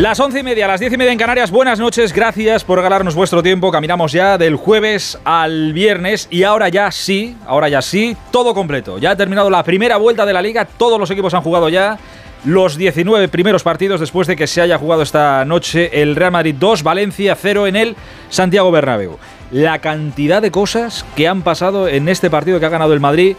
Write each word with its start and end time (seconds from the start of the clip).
Las 0.00 0.18
once 0.18 0.40
y 0.40 0.42
media, 0.42 0.66
las 0.66 0.80
diez 0.80 0.90
y 0.94 0.96
media 0.96 1.12
en 1.12 1.18
Canarias. 1.18 1.50
Buenas 1.50 1.78
noches, 1.78 2.14
gracias 2.14 2.64
por 2.64 2.78
regalarnos 2.78 3.14
vuestro 3.14 3.42
tiempo. 3.42 3.70
Caminamos 3.70 4.12
ya 4.12 4.38
del 4.38 4.56
jueves 4.56 5.18
al 5.24 5.74
viernes 5.74 6.26
y 6.30 6.44
ahora 6.44 6.70
ya 6.70 6.90
sí, 6.90 7.36
ahora 7.46 7.68
ya 7.68 7.82
sí, 7.82 8.16
todo 8.30 8.54
completo. 8.54 8.96
Ya 8.96 9.10
ha 9.10 9.16
terminado 9.16 9.50
la 9.50 9.62
primera 9.62 9.98
vuelta 9.98 10.24
de 10.24 10.32
la 10.32 10.40
liga, 10.40 10.64
todos 10.64 10.98
los 10.98 11.10
equipos 11.10 11.34
han 11.34 11.42
jugado 11.42 11.68
ya 11.68 11.98
los 12.46 12.78
19 12.78 13.28
primeros 13.28 13.62
partidos 13.62 14.00
después 14.00 14.26
de 14.26 14.36
que 14.36 14.46
se 14.46 14.62
haya 14.62 14.78
jugado 14.78 15.02
esta 15.02 15.44
noche 15.44 16.00
el 16.00 16.16
Real 16.16 16.32
Madrid 16.32 16.54
2, 16.58 16.82
Valencia 16.82 17.36
0 17.38 17.66
en 17.66 17.76
el 17.76 17.96
Santiago 18.30 18.70
Bernabéu. 18.70 19.18
La 19.50 19.80
cantidad 19.80 20.40
de 20.40 20.50
cosas 20.50 21.04
que 21.14 21.28
han 21.28 21.42
pasado 21.42 21.88
en 21.88 22.08
este 22.08 22.30
partido 22.30 22.58
que 22.58 22.64
ha 22.64 22.70
ganado 22.70 22.94
el 22.94 23.00
Madrid 23.00 23.36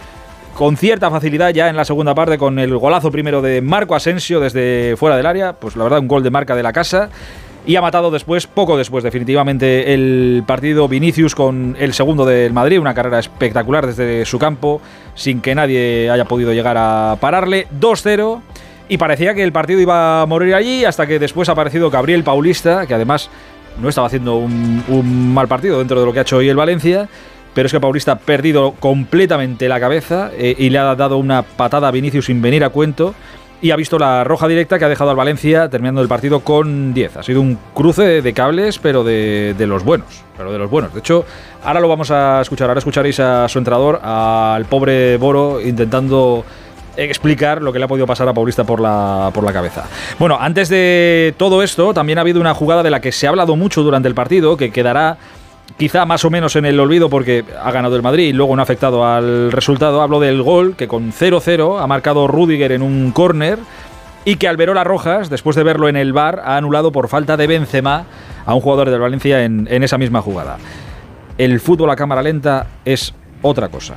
con 0.56 0.78
cierta 0.78 1.10
facilidad 1.10 1.50
ya 1.50 1.70
en 1.70 1.76
la 1.76 1.86
segunda 1.86 2.14
parte 2.14 2.38
con 2.38 2.60
el 2.60 2.78
golazo 2.78 3.12
primero 3.12 3.42
de 3.42 3.62
Marco 3.62 3.96
Asensio 3.96 4.40
desde 4.40 4.96
fuera 4.98 5.18
del 5.18 5.26
área, 5.26 5.54
pues 5.54 5.76
la 5.76 5.84
verdad 5.84 6.00
un 6.00 6.08
gol 6.08 6.24
de 6.24 6.30
marca 6.30 6.56
de 6.56 6.64
la 6.64 6.74
casa. 6.74 7.10
Y 7.64 7.76
ha 7.76 7.82
matado 7.82 8.10
después, 8.10 8.48
poco 8.48 8.76
después 8.76 9.04
definitivamente, 9.04 9.94
el 9.94 10.44
partido 10.48 10.88
Vinicius 10.88 11.36
con 11.36 11.76
el 11.80 11.94
segundo 11.94 12.26
del 12.26 12.54
Madrid, 12.54 12.80
una 12.80 12.96
carrera 12.96 13.20
espectacular 13.20 13.86
desde 13.86 14.26
su 14.26 14.40
campo, 14.40 14.82
sin 15.14 15.42
que 15.42 15.54
nadie 15.54 16.10
haya 16.10 16.26
podido 16.26 16.54
llegar 16.54 16.76
a 16.80 17.18
pararle. 17.20 17.68
2-0 17.80 18.42
y 18.90 18.98
parecía 18.98 19.36
que 19.36 19.44
el 19.44 19.52
partido 19.52 19.80
iba 19.80 20.24
a 20.24 20.26
morir 20.26 20.56
allí 20.56 20.86
hasta 20.86 21.06
que 21.06 21.20
después 21.20 21.50
ha 21.50 21.52
aparecido 21.52 21.92
Gabriel 21.92 22.24
Paulista, 22.24 22.88
que 22.88 22.96
además 22.96 23.30
no 23.80 23.90
estaba 23.90 24.08
haciendo 24.08 24.38
un, 24.38 24.84
un 24.88 25.34
mal 25.34 25.48
partido 25.48 25.78
dentro 25.78 26.00
de 26.00 26.06
lo 26.06 26.14
que 26.14 26.20
ha 26.20 26.22
hecho 26.24 26.38
hoy 26.38 26.50
el 26.50 26.58
Valencia 26.58 27.08
pero 27.54 27.66
es 27.66 27.72
que 27.72 27.80
Paulista 27.80 28.14
ha 28.14 28.20
perdido 28.20 28.74
completamente 28.80 29.68
la 29.68 29.80
cabeza 29.80 30.32
eh, 30.38 30.56
y 30.58 30.70
le 30.70 30.78
ha 30.80 30.96
dado 30.96 31.18
una 31.18 31.44
patada 31.44 31.88
a 31.88 31.92
Vinicius 31.92 32.26
sin 32.26 32.42
venir 32.42 32.64
a 32.64 32.70
cuento 32.70 33.14
y 33.62 33.72
ha 33.72 33.76
visto 33.76 34.00
la 34.00 34.24
roja 34.24 34.48
directa 34.48 34.80
que 34.80 34.86
ha 34.86 34.90
dejado 34.90 35.12
al 35.12 35.16
Valencia 35.16 35.70
terminando 35.70 36.02
el 36.02 36.08
partido 36.08 36.40
con 36.40 36.94
10. 36.94 37.18
Ha 37.18 37.24
sido 37.24 37.42
un 37.42 37.60
cruce 37.74 38.22
de 38.22 38.34
cables, 38.34 38.80
pero 38.80 39.04
de, 39.04 39.56
los 39.60 39.84
buenos. 39.84 40.24
Pero 40.36 40.52
de 40.52 40.58
los 40.58 40.70
buenos. 40.70 40.94
De 40.94 41.00
hecho, 41.00 41.26
ahora 41.64 41.80
lo 41.80 41.88
vamos 41.88 42.10
a 42.10 42.42
escuchar. 42.42 42.70
Ahora 42.70 42.80
escucharéis 42.80 43.20
a 43.20 43.48
su 43.48 43.60
entrenador, 43.60 44.00
al 44.02 44.66
pobre 44.66 45.18
Boro, 45.18 45.62
intentando 45.62 46.44
explicar 46.98 47.62
lo 47.62 47.72
que 47.72 47.80
le 47.80 47.86
ha 47.86 47.88
podido 47.88 48.08
pasar 48.08 48.28
a 48.28 48.34
Paulista 48.34 48.64
por 48.64 48.82
la, 48.82 49.30
por 49.34 49.44
la 49.44 49.54
cabeza. 49.54 49.86
Bueno, 50.18 50.38
antes 50.40 50.68
de 50.68 51.36
todo 51.38 51.62
esto, 51.62 51.94
también 51.94 52.18
ha 52.18 52.22
habido 52.22 52.42
una 52.42 52.56
jugada 52.56 52.82
de 52.82 52.90
la 52.90 53.00
que 53.00 53.12
se 53.12 53.28
ha 53.28 53.30
hablado 53.30 53.56
mucho 53.56 53.84
durante 53.84 54.08
el 54.08 54.16
partido, 54.16 54.58
que 54.58 54.72
quedará 54.72 55.18
quizá 55.78 56.06
más 56.06 56.24
o 56.26 56.30
menos 56.30 56.56
en 56.56 56.66
el 56.66 56.80
olvido 56.80 57.10
porque 57.10 57.44
ha 57.62 57.72
ganado 57.72 57.96
el 57.96 58.02
Madrid 58.02 58.30
y 58.30 58.34
luego 58.34 58.56
no 58.56 58.62
ha 58.62 58.64
afectado 58.64 59.06
al 59.06 59.52
resultado. 59.52 60.02
Hablo 60.02 60.20
del 60.20 60.42
gol 60.42 60.76
que 60.76 60.88
con 60.88 61.12
0-0 61.12 61.82
ha 61.82 61.88
marcado 61.88 62.28
Rudiger 62.28 62.72
en 62.72 62.82
un 62.82 63.12
córner 63.12 63.60
y 64.24 64.36
que 64.36 64.48
Alberola 64.48 64.84
Rojas, 64.84 65.30
después 65.30 65.56
de 65.56 65.64
verlo 65.64 65.90
en 65.90 65.96
el 65.96 66.14
bar, 66.14 66.42
ha 66.46 66.58
anulado 66.58 66.92
por 66.92 67.08
falta 67.08 67.38
de 67.38 67.48
Benzema 67.48 68.06
a 68.46 68.54
un 68.54 68.62
jugador 68.62 68.90
del 68.90 69.00
Valencia 69.00 69.44
en, 69.44 69.68
esa 69.84 69.98
misma 69.98 70.22
jugada. 70.22 70.58
El 71.38 71.60
fútbol 71.60 71.90
a 71.90 71.96
cámara 71.96 72.22
lenta 72.22 72.68
es 72.86 73.14
otra 73.42 73.70
cosa, 73.70 73.96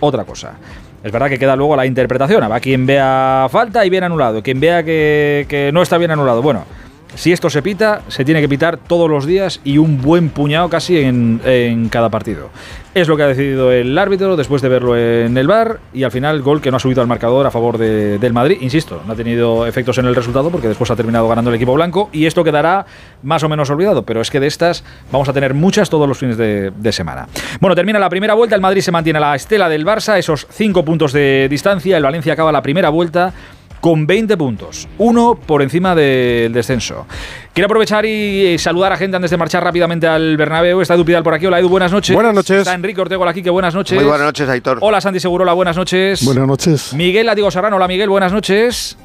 otra 0.00 0.24
cosa. 0.24 0.54
Es 1.02 1.12
verdad 1.12 1.28
que 1.28 1.38
queda 1.38 1.56
luego 1.56 1.76
la 1.76 1.86
interpretación. 1.86 2.42
Habrá 2.42 2.58
quien 2.58 2.86
vea 2.86 3.46
falta 3.50 3.84
y 3.84 3.90
bien 3.90 4.04
anulado, 4.04 4.42
quien 4.42 4.60
vea 4.60 4.82
que, 4.82 5.46
que 5.48 5.70
no 5.72 5.82
está 5.82 5.98
bien 5.98 6.10
anulado. 6.10 6.42
Bueno, 6.42 6.64
si 7.14 7.32
esto 7.32 7.48
se 7.48 7.62
pita, 7.62 8.02
se 8.08 8.24
tiene 8.24 8.40
que 8.40 8.48
pitar 8.48 8.76
todos 8.76 9.08
los 9.08 9.26
días 9.26 9.60
y 9.64 9.78
un 9.78 10.02
buen 10.02 10.28
puñado 10.28 10.68
casi 10.68 10.98
en, 10.98 11.88
cada 11.90 12.10
partido. 12.10 12.50
Es 12.94 13.08
lo 13.08 13.16
que 13.16 13.22
ha 13.22 13.28
decidido 13.28 13.72
el 13.72 13.96
árbitro 13.96 14.36
después 14.36 14.62
de 14.62 14.68
verlo 14.68 14.96
en 14.96 15.36
el 15.36 15.46
bar 15.46 15.80
y 15.92 16.02
al 16.02 16.10
final 16.10 16.40
gol 16.42 16.60
que 16.60 16.70
no 16.70 16.78
ha 16.78 16.80
subido 16.80 17.02
al 17.02 17.06
marcador 17.06 17.46
a 17.46 17.50
favor 17.50 17.78
de, 17.78 18.18
del 18.18 18.32
Madrid. 18.32 18.58
Insisto, 18.60 19.02
no 19.06 19.12
ha 19.12 19.16
tenido 19.16 19.66
efectos 19.66 19.98
en 19.98 20.06
el 20.06 20.14
resultado 20.14 20.50
porque 20.50 20.68
después 20.68 20.90
ha 20.90 20.96
terminado 20.96 21.28
ganando 21.28 21.50
el 21.50 21.56
equipo 21.56 21.74
blanco 21.74 22.08
y 22.12 22.26
esto 22.26 22.42
quedará 22.42 22.86
más 23.22 23.42
o 23.42 23.48
menos 23.48 23.68
olvidado, 23.70 24.04
pero 24.04 24.20
es 24.20 24.30
que 24.30 24.40
de 24.40 24.46
estas 24.46 24.82
vamos 25.12 25.28
a 25.28 25.32
tener 25.32 25.54
muchas 25.54 25.90
todos 25.90 26.08
los 26.08 26.18
fines 26.18 26.36
de, 26.36 26.70
de 26.70 26.92
semana. 26.92 27.28
Bueno, 27.60 27.74
termina 27.74 27.98
la 27.98 28.08
primera 28.08 28.34
vuelta, 28.34 28.54
el 28.54 28.62
Madrid 28.62 28.80
se 28.80 28.92
mantiene 28.92 29.18
a 29.18 29.20
la 29.20 29.34
estela 29.36 29.68
del 29.68 29.84
Barça, 29.86 30.18
esos 30.18 30.46
cinco 30.50 30.84
puntos 30.84 31.12
de 31.12 31.48
distancia, 31.50 31.96
el 31.96 32.02
Valencia 32.02 32.32
acaba 32.32 32.50
la 32.50 32.62
primera 32.62 32.88
vuelta 32.88 33.34
con 33.80 34.06
20 34.06 34.36
puntos, 34.36 34.88
uno 34.98 35.34
por 35.34 35.62
encima 35.62 35.94
del 35.94 36.52
descenso. 36.52 37.06
Quiero 37.52 37.66
aprovechar 37.66 38.04
y 38.04 38.58
saludar 38.58 38.92
a 38.92 38.96
gente 38.96 39.16
antes 39.16 39.30
de 39.30 39.36
marchar 39.36 39.64
rápidamente 39.64 40.06
al 40.06 40.36
Bernabéu. 40.36 40.80
Está 40.82 40.94
Edu 40.94 41.04
Pidal 41.04 41.22
por 41.22 41.32
aquí. 41.32 41.46
Hola 41.46 41.58
Edu, 41.58 41.68
buenas 41.68 41.90
noches. 41.90 42.14
Buenas 42.14 42.34
noches. 42.34 42.58
Está 42.58 42.74
Enrique 42.74 43.00
Ortego 43.00 43.26
aquí, 43.26 43.42
que 43.42 43.50
buenas 43.50 43.74
noches. 43.74 43.96
Muy 43.96 44.04
buenas 44.04 44.26
noches, 44.26 44.48
Aitor. 44.48 44.78
Hola 44.82 45.00
Santi 45.00 45.20
Segurola, 45.20 45.54
buenas 45.54 45.76
noches. 45.76 46.24
Buenas 46.24 46.46
noches. 46.46 46.92
Miguel 46.92 47.26
Latigo 47.26 47.50
Serrano, 47.50 47.76
hola 47.76 47.88
Miguel, 47.88 48.08
buenas 48.10 48.32
noches. 48.32 48.98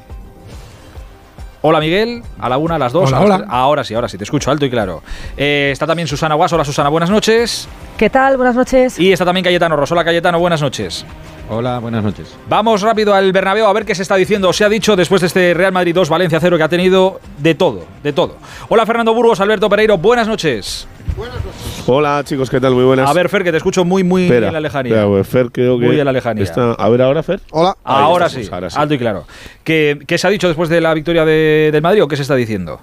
Hola 1.64 1.78
Miguel, 1.78 2.24
a 2.40 2.48
la 2.48 2.58
una, 2.58 2.74
a 2.74 2.78
las 2.78 2.92
dos. 2.92 3.08
Hola, 3.08 3.18
ahora, 3.18 3.34
hola. 3.36 3.46
ahora 3.48 3.84
sí, 3.84 3.94
ahora 3.94 4.08
sí, 4.08 4.18
te 4.18 4.24
escucho 4.24 4.50
alto 4.50 4.66
y 4.66 4.70
claro. 4.70 5.00
Eh, 5.36 5.70
está 5.72 5.86
también 5.86 6.08
Susana 6.08 6.34
Guas, 6.34 6.52
hola 6.52 6.64
Susana, 6.64 6.88
buenas 6.88 7.08
noches. 7.08 7.68
¿Qué 7.96 8.10
tal? 8.10 8.36
Buenas 8.36 8.56
noches. 8.56 8.98
Y 8.98 9.12
está 9.12 9.24
también 9.24 9.44
Cayetano 9.44 9.76
Rosola 9.76 10.04
Cayetano, 10.04 10.40
buenas 10.40 10.60
noches. 10.60 11.06
Hola, 11.48 11.78
buenas 11.78 12.02
noches. 12.02 12.34
Vamos 12.48 12.82
rápido 12.82 13.14
al 13.14 13.30
Bernabéu 13.30 13.66
a 13.66 13.72
ver 13.72 13.84
qué 13.84 13.94
se 13.94 14.02
está 14.02 14.16
diciendo 14.16 14.48
o 14.48 14.52
se 14.52 14.64
ha 14.64 14.68
dicho 14.68 14.96
después 14.96 15.20
de 15.20 15.28
este 15.28 15.54
Real 15.54 15.70
Madrid 15.72 15.94
2 15.94 16.08
Valencia 16.08 16.40
0 16.40 16.56
que 16.56 16.62
ha 16.64 16.68
tenido 16.68 17.20
de 17.38 17.54
todo, 17.54 17.84
de 18.02 18.12
todo. 18.12 18.38
Hola 18.68 18.84
Fernando 18.84 19.14
Burgos, 19.14 19.38
Alberto 19.38 19.68
Pereiro, 19.68 19.98
buenas 19.98 20.26
noches. 20.26 20.88
Hola 21.86 22.22
chicos, 22.24 22.48
¿qué 22.48 22.60
tal? 22.60 22.74
Muy 22.74 22.84
buenas. 22.84 23.08
A 23.08 23.12
ver 23.12 23.28
Fer, 23.28 23.44
que 23.44 23.50
te 23.50 23.56
escucho 23.56 23.84
muy 23.84 24.02
muy 24.04 24.24
espera, 24.24 24.48
en 24.48 24.52
la 24.54 24.60
lejanía. 24.60 24.92
Espera, 24.94 25.08
pues, 25.08 25.26
Fer 25.28 25.50
creo 25.52 25.78
que 25.78 25.86
Muy 25.86 25.98
en 25.98 26.04
la 26.06 26.12
lejanía. 26.12 26.44
Está... 26.44 26.72
A 26.72 26.88
ver 26.88 27.02
ahora 27.02 27.22
Fer. 27.22 27.40
Hola. 27.50 27.76
Ahora, 27.84 28.26
estamos, 28.26 28.46
sí, 28.46 28.52
ahora 28.54 28.70
sí. 28.70 28.76
alto 28.78 28.94
y 28.94 28.98
claro. 28.98 29.24
¿Qué, 29.64 29.98
qué 30.06 30.16
se 30.18 30.26
ha 30.26 30.30
dicho 30.30 30.48
después 30.48 30.68
de 30.68 30.80
la 30.80 30.94
victoria 30.94 31.24
de, 31.24 31.70
del 31.72 31.82
Madrid 31.82 32.02
o 32.02 32.08
qué 32.08 32.16
se 32.16 32.22
está 32.22 32.34
diciendo? 32.36 32.80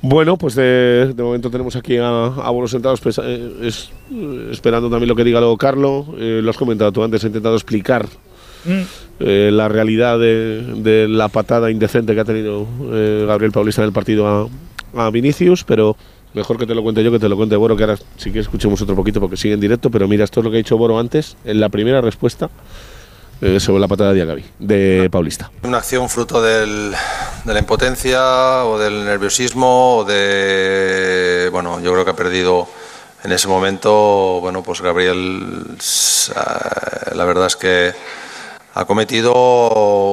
Bueno, 0.00 0.36
pues 0.36 0.54
de, 0.54 1.12
de 1.14 1.22
momento 1.22 1.50
tenemos 1.50 1.74
aquí 1.76 1.96
a, 1.98 2.08
a 2.26 2.50
Bolos 2.50 2.70
sentados 2.70 3.00
pues, 3.00 3.18
eh, 3.22 3.52
es- 3.62 3.90
eh, 4.12 4.48
esperando 4.52 4.88
también 4.88 5.08
lo 5.08 5.16
que 5.16 5.24
diga 5.24 5.40
luego 5.40 5.56
Carlo. 5.56 6.06
Eh, 6.18 6.40
lo 6.42 6.50
has 6.50 6.56
comentado 6.56 6.92
tú 6.92 7.02
antes, 7.04 7.22
he 7.24 7.26
intentado 7.28 7.54
explicar 7.54 8.06
Mm, 8.64 8.80
eh, 9.20 9.50
la 9.52 9.68
realidad 9.68 10.18
de, 10.18 10.60
de 10.78 11.06
la 11.06 11.28
patada 11.28 11.70
indecente 11.70 12.12
que 12.12 12.20
ha 12.20 12.24
tenido 12.24 12.66
eh, 12.92 13.24
Gabriel 13.26 13.52
Paulista 13.52 13.82
en 13.82 13.86
el 13.86 13.92
partido 13.92 14.26
a, 14.26 14.48
a 15.06 15.10
Vinicius, 15.10 15.62
pero 15.62 15.96
mejor 16.34 16.58
que 16.58 16.66
te 16.66 16.74
lo 16.74 16.82
cuente 16.82 17.02
yo 17.02 17.10
que 17.10 17.18
te 17.18 17.28
lo 17.28 17.36
cuente 17.36 17.56
Boro, 17.56 17.76
que 17.76 17.84
ahora 17.84 17.98
sí 18.16 18.30
que 18.32 18.40
escuchemos 18.40 18.80
otro 18.82 18.94
poquito 18.96 19.20
porque 19.20 19.36
sigue 19.36 19.54
en 19.54 19.60
directo, 19.60 19.90
pero 19.90 20.06
mira, 20.08 20.24
esto 20.24 20.40
es 20.40 20.44
lo 20.44 20.50
que 20.50 20.56
ha 20.56 20.58
dicho 20.58 20.76
Boro 20.78 20.98
antes, 20.98 21.36
en 21.44 21.60
la 21.60 21.68
primera 21.68 22.00
respuesta 22.00 22.50
eh, 23.40 23.60
sobre 23.60 23.80
la 23.80 23.86
patada 23.88 24.12
de 24.12 24.22
Agavi, 24.22 24.44
de 24.58 25.08
Paulista. 25.12 25.50
Una 25.62 25.78
acción 25.78 26.08
fruto 26.08 26.42
del- 26.42 26.92
de 27.44 27.52
la 27.54 27.60
impotencia 27.60 28.64
o 28.64 28.78
del 28.78 29.04
nerviosismo 29.04 29.98
o 29.98 30.04
de. 30.04 31.48
Bueno, 31.52 31.80
yo 31.80 31.92
creo 31.92 32.04
que 32.04 32.10
ha 32.10 32.16
perdido 32.16 32.66
en 33.24 33.30
ese 33.32 33.46
momento. 33.48 34.40
Bueno, 34.40 34.62
pues 34.64 34.80
Gabriel, 34.80 35.64
ah, 36.34 37.12
la 37.14 37.24
verdad 37.24 37.46
es 37.46 37.56
que 37.56 37.92
ha 38.78 38.84
cometido 38.84 39.32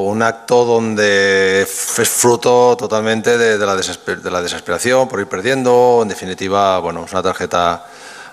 un 0.05 0.23
acto 0.23 0.65
donde 0.65 1.61
es 1.61 2.09
fruto 2.09 2.75
totalmente 2.75 3.37
de, 3.37 3.59
la 3.63 3.75
de 3.75 4.31
la 4.31 4.41
desesperación 4.41 5.07
por 5.07 5.19
ir 5.19 5.28
perdiendo. 5.28 5.99
En 6.01 6.07
definitiva, 6.07 6.79
bueno, 6.79 7.05
es 7.05 7.11
una 7.11 7.22
tarjeta 7.22 7.85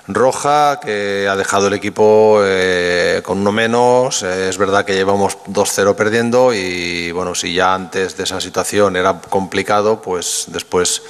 roja 0.09 0.81
que 0.81 1.29
ha 1.29 1.37
dejado 1.37 1.67
el 1.67 1.75
equipo 1.75 2.41
eh, 2.43 3.21
con 3.23 3.41
uno 3.41 3.53
menos. 3.53 4.23
Es 4.23 4.57
verdad 4.57 4.87
que 4.87 4.95
llevamos 4.95 5.37
2-0 5.49 5.95
perdiendo 5.97 6.55
y 6.55 7.13
bueno, 7.13 7.35
si 7.35 7.53
ya 7.53 7.75
antes 7.75 8.17
de 8.17 8.25
esa 8.25 8.41
situación 8.41 8.97
era 8.97 9.21
complicado, 9.21 10.01
pues 10.01 10.47
después, 10.47 11.03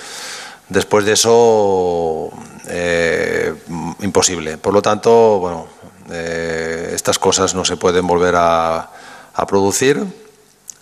después 0.69 1.05
de 1.05 1.13
eso 1.13 2.29
eh, 2.67 3.55
imposible. 4.01 4.59
Por 4.59 4.75
lo 4.75 4.83
tanto, 4.83 5.39
bueno, 5.39 5.69
eh, 6.11 6.91
estas 6.93 7.21
cosas 7.21 7.55
no 7.55 7.65
se 7.65 7.77
pueden 7.77 8.05
volver 8.05 8.35
a, 8.37 8.91
a 9.35 9.47
producir. 9.47 10.05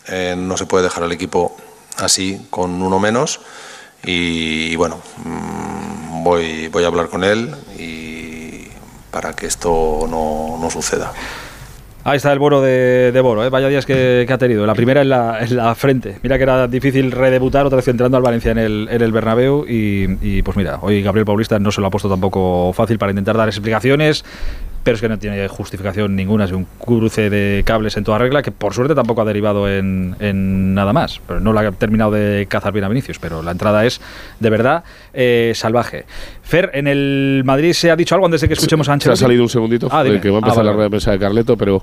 Eh, 0.09 0.35
no 0.37 0.57
se 0.57 0.67
puede 0.67 0.85
dejar 0.85 1.05
al 1.05 1.13
equipo 1.13 1.57
así 1.97 2.47
con 2.51 2.83
uno 2.83 2.99
menos 2.99 3.41
y, 4.03 4.75
bueno 4.77 5.01
mm, 5.25 6.25
voy, 6.25 6.69
voy 6.69 6.85
a 6.85 6.87
hablar 6.87 7.09
con 7.09 7.23
él 7.23 7.55
y 7.79 8.67
para 9.11 9.35
que 9.35 9.47
esto 9.47 10.07
no, 10.09 10.59
no 10.61 10.71
suceda. 10.71 11.13
Ahí 12.03 12.17
está 12.17 12.33
el 12.33 12.39
Boro 12.39 12.63
de, 12.63 13.13
de 13.13 13.21
Boro, 13.21 13.45
¿eh? 13.45 13.51
vaya 13.51 13.69
días 13.69 13.85
que, 13.85 14.25
que 14.27 14.33
ha 14.33 14.39
tenido. 14.39 14.65
La 14.65 14.75
primera 14.75 15.03
en 15.03 15.11
la, 15.11 15.41
en 15.41 15.55
la 15.55 15.75
frente. 15.75 16.19
Mira 16.23 16.39
que 16.39 16.45
era 16.45 16.67
difícil 16.67 17.13
redebutar 17.13 17.67
otra 17.67 17.77
vez 17.77 17.89
entrando 17.89 18.17
al 18.17 18.23
Valencia 18.23 18.53
en 18.53 18.59
el, 18.59 18.89
en 18.91 19.03
el 19.03 19.13
Bernabéu 19.13 19.67
y, 19.69 20.17
y, 20.23 20.43
pues 20.43 20.57
mira, 20.57 20.79
hoy 20.81 21.03
Gabriel 21.03 21.27
Paulista 21.27 21.59
no 21.59 21.71
se 21.71 21.83
lo 21.83 21.89
ha 21.89 21.91
puesto 21.91 22.09
tampoco 22.09 22.73
fácil 22.73 22.99
para 22.99 23.13
intentar 23.13 23.37
dar 23.37 23.49
explicaciones. 23.49 24.25
Pero 24.83 24.95
es 24.95 25.01
que 25.01 25.09
no 25.09 25.19
tiene 25.19 25.47
justificación 25.49 26.17
ninguna, 26.17 26.45
es 26.45 26.53
un 26.53 26.67
cruce 26.79 27.29
de 27.29 27.63
cables 27.67 27.97
en 27.97 28.05
toda 28.05 28.19
regla 28.19 28.43
que 28.43 28.51
por 28.51 28.73
suerte 28.73 28.95
tampoco 28.95 29.21
ha 29.23 29.25
derivado 29.27 29.69
en, 29.69 30.17
en 30.21 30.75
nada 30.75 30.93
más, 30.93 31.21
pero 31.27 31.39
no 31.41 31.53
la 31.53 31.61
ha 31.61 31.73
terminado 31.73 32.13
de 32.13 32.47
cazar 32.49 32.73
bien 32.73 32.85
a 32.85 32.89
Vinicius, 32.89 33.19
pero 33.19 33.43
la 33.43 33.51
entrada 33.51 33.85
es 33.85 34.01
de 34.39 34.51
verdad 34.51 34.83
eh, 35.13 35.53
salvaje. 35.55 36.07
Fer, 36.43 36.71
en 36.75 36.87
el 36.89 37.43
Madrid 37.45 37.73
se 37.75 37.91
ha 37.91 37.97
dicho 37.97 38.15
algo 38.15 38.27
antes 38.27 38.41
de 38.41 38.49
que 38.49 38.55
escuchemos 38.55 38.87
a 38.87 38.89
Se 38.89 38.91
ha 38.93 38.95
Ancelotti. 38.95 39.21
salido 39.21 39.43
un 39.43 39.49
segundito, 39.51 39.89
Ah, 39.91 40.03
de 40.03 40.11
dime. 40.11 40.21
que 40.23 40.31
va 40.31 40.37
a 40.37 40.39
Ah, 40.39 40.41
empezar 40.41 40.57
vale, 40.59 40.67
la 40.69 40.73
rueda 40.73 40.85
de 40.85 40.91
prensa 40.91 41.11
de 41.13 41.19
Carleto, 41.19 41.57
pero 41.57 41.83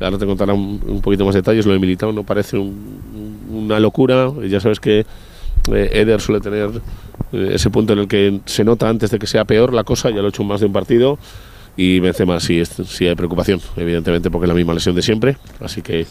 ahora 0.00 0.16
te 0.18 0.26
contará 0.26 0.52
un, 0.54 0.80
un 0.86 1.00
poquito 1.00 1.24
más 1.26 1.34
detalles. 1.34 1.66
Lo 1.66 1.72
de 1.72 1.78
Militao 1.78 2.12
no 2.12 2.22
parece 2.22 2.56
un- 2.56 3.40
una 3.50 3.78
locura. 3.80 4.30
Ya 4.48 4.60
sabes 4.60 4.78
que 4.80 5.00
eh, 5.72 5.90
Eder 5.92 6.20
suele 6.20 6.40
tener 6.40 6.70
eh, 7.32 7.50
ese 7.54 7.70
punto 7.70 7.92
en 7.92 7.98
el 7.98 8.08
que 8.08 8.40
se 8.44 8.62
nota 8.64 8.88
antes 8.88 9.10
de 9.10 9.18
que 9.18 9.26
sea 9.26 9.44
peor 9.44 9.74
la 9.74 9.82
cosa, 9.84 10.10
ya 10.10 10.16
lo 10.18 10.26
he 10.26 10.28
hecho 10.28 10.42
en 10.42 10.48
más 10.48 10.60
de 10.60 10.66
un 10.66 10.72
partido. 10.72 11.18
Y 11.76 12.00
Benzema 12.00 12.40
sí, 12.40 12.62
sí 12.64 13.06
hay 13.06 13.14
preocupación, 13.14 13.60
evidentemente, 13.76 14.30
porque 14.30 14.46
es 14.46 14.48
la 14.48 14.54
misma 14.54 14.74
lesión 14.74 14.94
de 14.94 15.02
siempre. 15.02 15.36
Así 15.60 15.82
que 15.82 16.06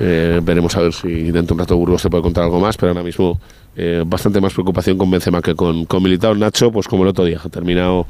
eh, 0.00 0.40
veremos 0.42 0.76
a 0.76 0.82
ver 0.82 0.92
si 0.92 1.30
dentro 1.30 1.42
de 1.48 1.52
un 1.54 1.58
rato 1.58 1.76
Burgos 1.76 2.02
te 2.02 2.10
puede 2.10 2.22
contar 2.22 2.44
algo 2.44 2.60
más, 2.60 2.76
pero 2.76 2.90
ahora 2.90 3.02
mismo 3.02 3.38
eh, 3.76 4.04
bastante 4.06 4.40
más 4.40 4.52
preocupación 4.52 4.98
con 4.98 5.10
Benzema 5.10 5.42
que 5.42 5.54
con, 5.54 5.84
con 5.86 6.02
Militao. 6.02 6.34
Nacho, 6.34 6.70
pues 6.70 6.86
como 6.86 7.02
el 7.02 7.10
otro 7.10 7.24
día, 7.24 7.40
ha 7.44 7.48
terminado 7.48 8.06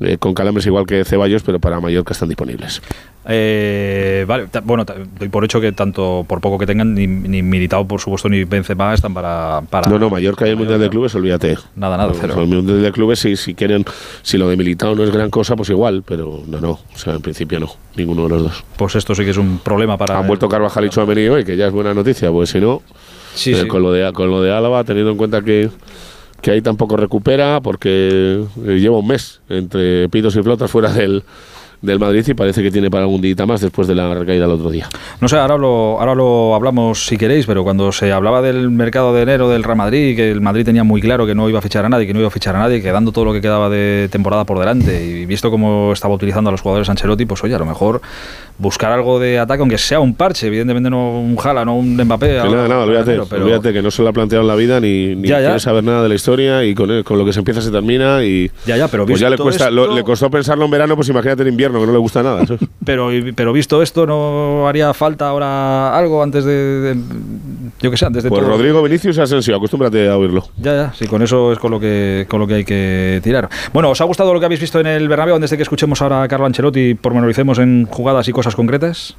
eh, 0.00 0.18
con 0.18 0.34
calambres 0.34 0.66
igual 0.66 0.86
que 0.86 1.04
Ceballos, 1.04 1.42
pero 1.42 1.60
para 1.60 1.80
Mallorca 1.80 2.12
están 2.12 2.28
disponibles. 2.28 2.82
Eh, 3.26 4.24
vale, 4.26 4.48
bueno, 4.64 4.84
doy 5.18 5.28
por 5.28 5.44
hecho 5.44 5.60
que 5.60 5.72
tanto 5.72 6.24
por 6.26 6.40
poco 6.40 6.58
que 6.58 6.66
tengan, 6.66 6.94
ni, 6.94 7.06
ni 7.06 7.42
Militao, 7.42 7.86
por 7.86 8.00
supuesto, 8.00 8.28
ni 8.28 8.44
Benzema 8.44 8.94
están 8.94 9.12
para... 9.12 9.62
para 9.68 9.88
No, 9.88 9.98
no, 9.98 10.10
Mallorca 10.10 10.46
y 10.46 10.50
el 10.50 10.56
Mundial 10.56 10.80
de 10.80 10.88
Clubes, 10.88 11.14
olvídate. 11.14 11.58
Nada, 11.76 11.96
nada, 11.96 12.12
No, 12.12 12.18
cero. 12.18 12.34
El 12.38 12.46
Mundial 12.46 12.82
de 12.82 12.92
Clubes, 12.92 13.18
si, 13.18 13.36
si 13.36 13.54
quieren, 13.54 13.84
si 14.22 14.38
lo 14.38 14.48
de 14.48 14.56
Militao 14.56 14.94
no 14.94 15.04
es 15.04 15.10
gran 15.10 15.30
cosa, 15.30 15.54
pues 15.54 15.68
igual, 15.70 16.02
pero 16.06 16.42
no, 16.46 16.60
no. 16.60 16.70
O 16.70 16.98
sea, 16.98 17.14
en 17.14 17.20
principio 17.20 17.60
no, 17.60 17.70
ninguno 17.96 18.24
de 18.24 18.28
los 18.30 18.42
dos. 18.44 18.64
Pues 18.76 18.96
esto 18.96 19.14
sí 19.14 19.24
que 19.24 19.30
es 19.30 19.36
un 19.36 19.58
problema 19.58 19.98
para... 19.98 20.18
Han 20.18 20.26
vuelto 20.26 20.48
Carvajal 20.48 20.86
y 20.86 20.88
Chouameni 20.88 21.28
hoy, 21.28 21.44
que 21.44 21.56
ya 21.56 21.66
es 21.66 21.72
buena 21.72 21.92
noticia, 21.92 22.30
pues 22.30 22.50
si 22.50 22.60
no, 22.60 22.82
Sí, 23.34 23.52
eh, 23.52 23.62
sí. 23.62 23.68
Con, 23.68 23.82
lo 23.82 23.92
de, 23.92 24.12
con 24.12 24.30
lo 24.30 24.42
de 24.42 24.52
Álava, 24.52 24.84
teniendo 24.84 25.12
en 25.12 25.16
cuenta 25.16 25.42
que, 25.42 25.70
que 26.40 26.50
ahí 26.50 26.62
tampoco 26.62 26.96
recupera, 26.96 27.60
porque 27.60 28.44
eh, 28.66 28.78
lleva 28.78 28.98
un 28.98 29.06
mes 29.06 29.40
entre 29.48 30.08
pitos 30.08 30.36
y 30.36 30.42
flotas 30.42 30.70
fuera 30.70 30.92
del, 30.92 31.22
del 31.82 31.98
Madrid 31.98 32.24
y 32.28 32.34
parece 32.34 32.62
que 32.62 32.70
tiene 32.70 32.90
para 32.90 33.04
algún 33.04 33.20
día 33.20 33.34
más 33.46 33.60
después 33.60 33.88
de 33.88 33.94
la 33.94 34.12
recaída 34.14 34.44
el 34.44 34.50
otro 34.50 34.70
día. 34.70 34.88
No 35.20 35.28
sé, 35.28 35.36
ahora 35.36 35.56
lo, 35.56 35.98
ahora 35.98 36.14
lo 36.14 36.54
hablamos 36.54 37.06
si 37.06 37.16
queréis, 37.16 37.46
pero 37.46 37.64
cuando 37.64 37.90
se 37.92 38.12
hablaba 38.12 38.42
del 38.42 38.70
mercado 38.70 39.14
de 39.14 39.22
enero 39.22 39.48
del 39.48 39.62
Real 39.64 39.78
Madrid, 39.78 40.14
que 40.14 40.30
el 40.30 40.40
Madrid 40.40 40.64
tenía 40.64 40.84
muy 40.84 41.00
claro 41.00 41.26
que 41.26 41.34
no 41.34 41.48
iba 41.48 41.58
a 41.58 41.62
fichar 41.62 41.84
a 41.86 41.88
nadie, 41.88 42.06
que 42.06 42.12
no 42.12 42.18
iba 42.20 42.28
a 42.28 42.30
fichar 42.32 42.54
a 42.56 42.58
nadie, 42.58 42.82
quedando 42.82 43.12
todo 43.12 43.24
lo 43.24 43.32
que 43.32 43.40
quedaba 43.40 43.70
de 43.70 44.08
temporada 44.12 44.44
por 44.44 44.58
delante, 44.58 45.04
y 45.04 45.24
visto 45.26 45.50
cómo 45.50 45.92
estaba 45.92 46.14
utilizando 46.14 46.48
a 46.48 46.52
los 46.52 46.60
jugadores 46.60 46.88
Ancelotti, 46.90 47.24
pues 47.24 47.42
oye, 47.44 47.54
a 47.54 47.58
lo 47.58 47.66
mejor 47.66 48.00
buscar 48.58 48.92
algo 48.92 49.18
de 49.18 49.38
ataque, 49.38 49.60
aunque 49.60 49.78
sea 49.78 50.00
un 50.00 50.14
parche, 50.14 50.46
evidentemente 50.48 50.90
no 50.90 51.18
un 51.18 51.36
Jala, 51.36 51.64
no 51.64 51.76
un 51.76 51.96
Mbappé. 51.96 52.26
Que 52.42 52.48
nada, 52.50 52.68
nada, 52.68 52.84
olvídate, 52.84 53.18
pero- 53.28 53.44
olvídate 53.44 53.72
que 53.72 53.80
no 53.80 53.90
se 53.90 54.02
lo 54.02 54.08
ha 54.08 54.12
planteado 54.12 54.42
en 54.42 54.48
la 54.48 54.54
vida 54.54 54.80
ni, 54.80 55.14
ni 55.16 55.28
Ya, 55.28 55.38
ya. 55.40 55.46
quiere 55.46 55.60
saber 55.60 55.82
nada 55.84 56.02
de 56.02 56.08
la 56.10 56.14
historia 56.14 56.62
y 56.64 56.74
con, 56.74 57.02
con 57.04 57.16
lo 57.18 57.24
que 57.24 57.32
se 57.32 57.38
empieza 57.38 57.62
se 57.62 57.70
termina 57.70 58.22
y 58.22 58.50
Ya, 58.66 58.76
ya, 58.76 58.88
pero 58.88 59.06
pues 59.06 59.18
ya 59.18 59.30
le, 59.30 59.38
cuesta, 59.38 59.70
lo- 59.70 59.94
le 59.94 60.02
costó 60.02 60.28
pensarlo 60.30 60.66
en 60.66 60.70
verano, 60.72 60.94
pues 60.94 61.08
imagínate 61.08 61.40
en 61.42 61.48
invierno, 61.48 61.69
que 61.78 61.86
no 61.86 61.92
le 61.92 61.98
gusta 61.98 62.22
nada. 62.22 62.42
Pero, 62.84 63.10
pero 63.36 63.52
visto 63.52 63.82
esto, 63.82 64.06
¿no 64.06 64.66
haría 64.66 64.92
falta 64.94 65.28
ahora 65.28 65.96
algo 65.96 66.22
antes 66.22 66.44
de, 66.44 66.52
de- 66.94 67.00
yo 67.78 67.90
qué 67.90 67.96
sé, 67.96 68.06
antes 68.06 68.22
de 68.24 68.30
Pues 68.30 68.40
todo? 68.40 68.50
Rodrigo 68.50 68.82
Vinicius 68.82 69.18
Asensio, 69.18 69.54
acostúmbrate 69.54 70.08
a 70.08 70.16
oírlo. 70.16 70.44
Ya, 70.56 70.74
ya, 70.74 70.92
sí, 70.94 71.06
con 71.06 71.22
eso 71.22 71.52
es 71.52 71.58
con 71.58 71.70
lo 71.70 71.78
que 71.78 72.26
con 72.28 72.40
lo 72.40 72.46
que 72.46 72.54
hay 72.54 72.64
que 72.64 73.20
tirar. 73.22 73.48
Bueno, 73.72 73.90
¿os 73.90 74.00
ha 74.00 74.04
gustado 74.04 74.32
lo 74.34 74.40
que 74.40 74.46
habéis 74.46 74.60
visto 74.60 74.80
en 74.80 74.86
el 74.86 75.06
Bernabéu 75.08 75.34
antes 75.36 75.50
de 75.50 75.56
que 75.58 75.62
escuchemos 75.62 76.00
ahora 76.02 76.22
a 76.22 76.28
Carlo 76.28 76.46
Ancelotti 76.46 76.80
y 76.80 76.94
pormenoricemos 76.94 77.58
en 77.58 77.86
jugadas 77.86 78.26
y 78.28 78.32
cosas 78.32 78.56
concretas? 78.56 79.14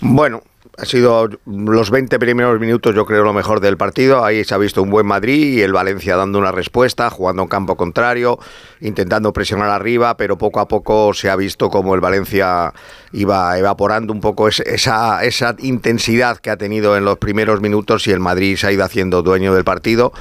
Bueno, 0.00 0.42
ha 0.80 0.84
sido 0.84 1.28
los 1.44 1.90
20 1.90 2.18
primeros 2.20 2.60
minutos, 2.60 2.94
yo 2.94 3.04
creo, 3.04 3.24
lo 3.24 3.32
mejor 3.32 3.58
del 3.60 3.76
partido. 3.76 4.24
Ahí 4.24 4.44
se 4.44 4.54
ha 4.54 4.58
visto 4.58 4.80
un 4.82 4.90
buen 4.90 5.06
Madrid 5.06 5.54
y 5.58 5.62
el 5.62 5.72
Valencia 5.72 6.14
dando 6.16 6.38
una 6.38 6.52
respuesta, 6.52 7.10
jugando 7.10 7.42
en 7.42 7.48
campo 7.48 7.76
contrario, 7.76 8.38
intentando 8.80 9.32
presionar 9.32 9.70
arriba, 9.70 10.16
pero 10.16 10.38
poco 10.38 10.60
a 10.60 10.68
poco 10.68 11.12
se 11.14 11.30
ha 11.30 11.36
visto 11.36 11.68
como 11.68 11.94
el 11.96 12.00
Valencia 12.00 12.72
iba 13.12 13.58
evaporando 13.58 14.12
un 14.12 14.20
poco 14.20 14.46
es- 14.46 14.60
esa, 14.60 15.24
esa 15.24 15.56
intensidad 15.58 16.38
que 16.38 16.50
ha 16.50 16.56
tenido 16.56 16.96
en 16.96 17.04
los 17.04 17.18
primeros 17.18 17.60
minutos 17.60 18.06
y 18.06 18.12
el 18.12 18.20
Madrid 18.20 18.56
se 18.56 18.68
ha 18.68 18.72
ido 18.72 18.84
haciendo 18.84 19.22
dueño 19.22 19.54
del 19.54 19.64
partido. 19.64 20.12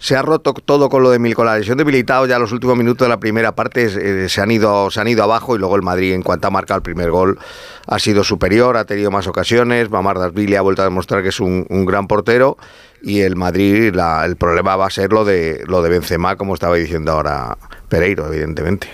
Se 0.00 0.16
ha 0.16 0.22
roto 0.22 0.54
todo 0.54 0.88
con 0.88 1.02
lo 1.02 1.10
de 1.10 1.18
Mil, 1.18 1.34
con 1.34 1.44
la 1.44 1.58
lesión 1.58 1.76
de 1.76 1.84
Militao, 1.84 2.26
ya 2.26 2.38
los 2.38 2.52
últimos 2.52 2.74
minutos 2.74 3.04
de 3.04 3.10
la 3.10 3.20
primera 3.20 3.54
parte 3.54 3.84
eh, 3.84 4.28
se, 4.30 4.40
han 4.40 4.50
ido, 4.50 4.90
se 4.90 4.98
han 4.98 5.08
ido 5.08 5.22
abajo 5.22 5.54
y 5.54 5.58
luego 5.58 5.76
el 5.76 5.82
Madrid, 5.82 6.14
en 6.14 6.22
cuanto 6.22 6.48
ha 6.48 6.50
marcado 6.50 6.78
el 6.78 6.82
primer 6.82 7.10
gol, 7.10 7.38
ha 7.86 7.98
sido 7.98 8.24
superior, 8.24 8.78
ha 8.78 8.86
tenido 8.86 9.10
más 9.10 9.26
ocasiones. 9.26 9.90
Mamardashvili 9.90 10.56
ha 10.56 10.62
vuelto 10.62 10.80
a 10.80 10.86
demostrar 10.86 11.22
que 11.22 11.28
es 11.28 11.38
un, 11.38 11.66
un 11.68 11.84
gran 11.84 12.08
portero 12.08 12.56
y 13.02 13.20
el 13.20 13.36
Madrid, 13.36 13.94
el 14.24 14.36
problema 14.36 14.74
va 14.76 14.86
a 14.86 14.90
ser 14.90 15.12
lo 15.12 15.26
de, 15.26 15.64
lo 15.66 15.82
de 15.82 15.90
Benzema, 15.90 16.36
como 16.36 16.54
estaba 16.54 16.76
diciendo 16.76 17.12
ahora 17.12 17.58
Pereiro, 17.90 18.26
evidentemente. 18.26 18.88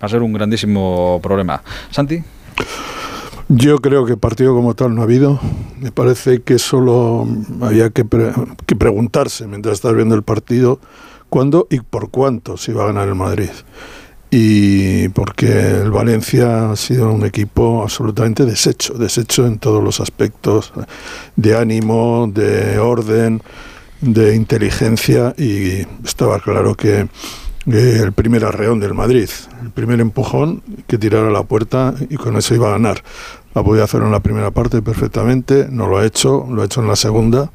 Va 0.00 0.06
a 0.06 0.08
ser 0.08 0.22
un 0.22 0.32
grandísimo 0.32 1.18
problema. 1.20 1.60
Santi, 1.90 2.22
Yo 3.54 3.78
creo 3.80 4.06
que 4.06 4.16
partido 4.16 4.54
como 4.54 4.74
tal 4.74 4.94
no 4.94 5.02
ha 5.02 5.04
habido. 5.04 5.38
Me 5.78 5.92
parece 5.92 6.40
que 6.40 6.58
solo 6.58 7.28
había 7.60 7.90
que, 7.90 8.02
pre- 8.04 8.32
que 8.64 8.76
preguntarse 8.76 9.46
mientras 9.46 9.74
estás 9.74 9.94
viendo 9.94 10.14
el 10.14 10.22
partido 10.22 10.80
cuándo 11.28 11.66
y 11.68 11.80
por 11.80 12.08
cuánto 12.10 12.56
se 12.56 12.70
iba 12.72 12.84
a 12.84 12.86
ganar 12.86 13.08
el 13.08 13.14
Madrid. 13.14 13.50
Y 14.30 15.08
porque 15.10 15.82
el 15.82 15.90
Valencia 15.90 16.70
ha 16.70 16.76
sido 16.76 17.12
un 17.12 17.26
equipo 17.26 17.82
absolutamente 17.82 18.46
deshecho, 18.46 18.94
deshecho 18.94 19.46
en 19.46 19.58
todos 19.58 19.84
los 19.84 20.00
aspectos 20.00 20.72
de 21.36 21.54
ánimo, 21.54 22.30
de 22.32 22.78
orden, 22.78 23.42
de 24.00 24.34
inteligencia 24.34 25.34
y 25.36 25.86
estaba 26.02 26.40
claro 26.40 26.74
que 26.74 27.06
el 27.66 28.12
primer 28.12 28.44
arreón 28.44 28.80
del 28.80 28.94
Madrid, 28.94 29.28
el 29.62 29.70
primer 29.70 30.00
empujón 30.00 30.62
que 30.86 30.98
tirara 30.98 31.28
a 31.28 31.30
la 31.30 31.42
puerta 31.44 31.94
y 32.10 32.16
con 32.16 32.36
eso 32.36 32.54
iba 32.54 32.68
a 32.68 32.72
ganar. 32.72 33.02
La 33.54 33.62
podía 33.62 33.84
hacer 33.84 34.02
en 34.02 34.10
la 34.10 34.20
primera 34.20 34.50
parte 34.50 34.80
perfectamente, 34.82 35.66
no 35.70 35.86
lo 35.86 35.98
ha 35.98 36.06
hecho, 36.06 36.46
lo 36.50 36.62
ha 36.62 36.64
hecho 36.64 36.80
en 36.80 36.88
la 36.88 36.96
segunda 36.96 37.50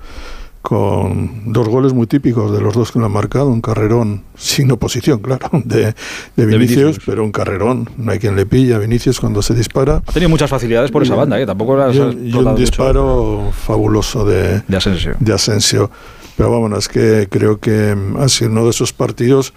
con 0.62 1.54
dos 1.54 1.69
goles 1.69 1.94
muy 1.94 2.07
típicos 2.07 2.51
de 2.51 2.59
los 2.59 2.74
dos 2.74 2.92
que 2.92 3.00
lo 3.00 3.06
han 3.06 3.12
marcado, 3.12 3.48
un 3.48 3.62
carrerón 3.62 4.24
sin 4.36 4.69
oposición, 4.71 5.19
claro, 5.19 5.49
de, 5.64 5.94
de 6.35 6.45
Vinicius, 6.45 6.76
Vinicius. 6.78 7.04
pero 7.06 7.23
un 7.23 7.31
carrerón, 7.31 7.90
no 7.97 8.11
hay 8.11 8.19
quien 8.19 8.35
le 8.35 8.45
pilla 8.45 8.76
a 8.76 8.80
Vinicius 8.80 9.19
cuando 9.19 9.42
se 9.42 9.54
dispara. 9.54 10.02
ha 10.06 10.11
tenido 10.11 10.30
muchas 10.30 10.49
facilidades 10.49 10.92
por 10.92 11.04
esa 11.04 11.14
Y- 11.14 11.18
banda, 11.18 11.40
¿eh? 11.40 11.45
tampoco 11.45 11.78
las 11.78 11.95
y 11.95 11.99
ha 11.99 12.02
y 12.02 12.06
un 12.06 12.11
explotado 12.11 12.44
mucho. 12.52 12.56
disparo 12.61 13.52
fabuloso 13.54 14.26
de, 14.26 14.61
de 14.68 14.78
Asensio. 14.78 15.16
de 15.19 15.33
Asensio. 15.33 15.90
Pero 16.35 16.52
vámonos, 16.52 16.80
es 16.80 16.87
que 16.90 17.28
creo 17.31 17.59
que 17.59 17.95
ha 18.19 18.28
sido 18.28 18.52
uno 18.52 18.66
de 18.66 18.71
esos 18.71 18.92
partidos 18.94 19.54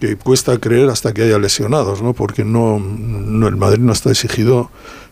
que 0.00 0.16
cuesta 0.16 0.58
creer 0.58 0.88
hasta 0.88 1.12
que 1.12 1.22
haya 1.22 1.38
lesionados, 1.38 2.02
¿no? 2.02 2.14
Porque 2.14 2.44
no, 2.44 2.80
no 2.80 3.46
el 3.46 3.56
Madrid 3.56 3.80
no 3.80 3.92
está 3.92 4.10
exigido 4.10 4.70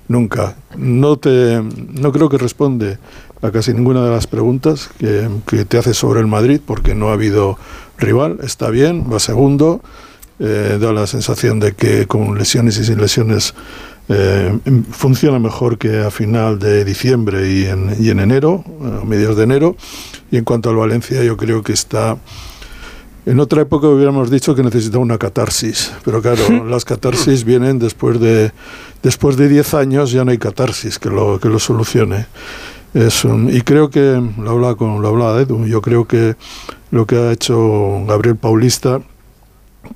nunca. 0.08 0.56
No 0.76 1.18
te 1.18 1.62
no 1.62 2.12
creo 2.12 2.28
que 2.28 2.38
responde 2.38 2.98
a 3.42 3.50
casi 3.50 3.72
ninguna 3.72 4.04
de 4.04 4.10
las 4.10 4.26
preguntas 4.26 4.90
que, 4.98 5.28
que 5.46 5.64
te 5.64 5.78
hace 5.78 5.94
sobre 5.94 6.20
el 6.20 6.26
Madrid, 6.26 6.60
porque 6.64 6.94
no 6.94 7.10
ha 7.10 7.12
habido 7.12 7.58
rival, 7.98 8.38
está 8.42 8.70
bien, 8.70 9.04
va 9.12 9.20
segundo, 9.20 9.80
eh, 10.40 10.78
da 10.80 10.92
la 10.92 11.06
sensación 11.06 11.60
de 11.60 11.74
que 11.74 12.06
con 12.06 12.38
lesiones 12.38 12.78
y 12.78 12.84
sin 12.84 13.00
lesiones 13.00 13.54
eh, 14.08 14.56
funciona 14.90 15.38
mejor 15.38 15.78
que 15.78 15.98
a 15.98 16.10
final 16.10 16.58
de 16.58 16.84
diciembre 16.84 17.50
y 17.50 17.66
en, 17.66 17.94
y 17.98 18.08
en 18.10 18.20
enero, 18.20 18.64
a 18.80 19.04
mediados 19.04 19.36
de 19.36 19.44
enero. 19.44 19.76
Y 20.30 20.36
en 20.36 20.44
cuanto 20.44 20.70
al 20.70 20.76
Valencia, 20.76 21.22
yo 21.22 21.36
creo 21.36 21.62
que 21.62 21.72
está. 21.72 22.16
En 23.28 23.40
otra 23.40 23.60
época 23.60 23.88
hubiéramos 23.88 24.30
dicho 24.30 24.54
que 24.54 24.62
necesitaba 24.62 25.02
una 25.02 25.18
catarsis, 25.18 25.92
pero 26.02 26.22
claro, 26.22 26.64
las 26.66 26.86
catarsis 26.86 27.44
vienen 27.44 27.78
después 27.78 28.18
de 28.18 28.52
después 29.02 29.36
de 29.36 29.50
10 29.50 29.74
años, 29.74 30.12
ya 30.12 30.24
no 30.24 30.30
hay 30.30 30.38
catarsis 30.38 30.98
que 30.98 31.10
lo, 31.10 31.38
que 31.38 31.50
lo 31.50 31.58
solucione. 31.58 32.24
Es 32.94 33.26
un- 33.26 33.54
y 33.54 33.60
creo 33.60 33.90
que, 33.90 34.18
lo 34.38 34.50
hablaba, 34.52 34.76
con, 34.76 35.02
lo 35.02 35.08
hablaba 35.08 35.42
Edu, 35.42 35.66
yo 35.66 35.82
creo 35.82 36.06
que 36.06 36.36
lo 36.90 37.06
que 37.06 37.16
ha 37.16 37.30
hecho 37.30 38.02
Gabriel 38.06 38.36
Paulista, 38.36 39.02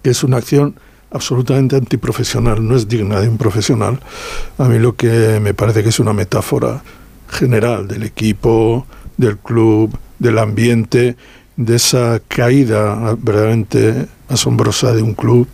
que 0.03 0.11
es 0.11 0.23
una 0.23 0.37
acción 0.37 0.75
absolutamente 1.11 1.77
antiprofesional, 1.77 2.69
no 2.69 2.77
es 2.77 2.87
digna 2.87 3.19
de 3.19 3.31
un 3.31 3.39
profesional. 3.39 3.99
A 4.59 4.69
mí 4.69 4.79
lo 4.79 4.95
que 4.95 5.41
me 5.41 5.55
parece 5.55 5.83
que 5.83 5.89
es 5.89 6.01
una 6.01 6.13
metáfora 6.13 6.83
general 7.31 7.89
del 7.89 8.03
equipo, 8.03 8.87
del 9.17 9.39
club, 9.39 9.97
del 10.19 10.37
ambiente, 10.37 11.17
de 11.65 11.77
esa 11.77 12.21
caída 12.29 13.15
verdaderamente 13.19 14.07
asombrosa 14.29 14.93
de 14.93 15.03
un 15.03 15.15
club 15.15 15.47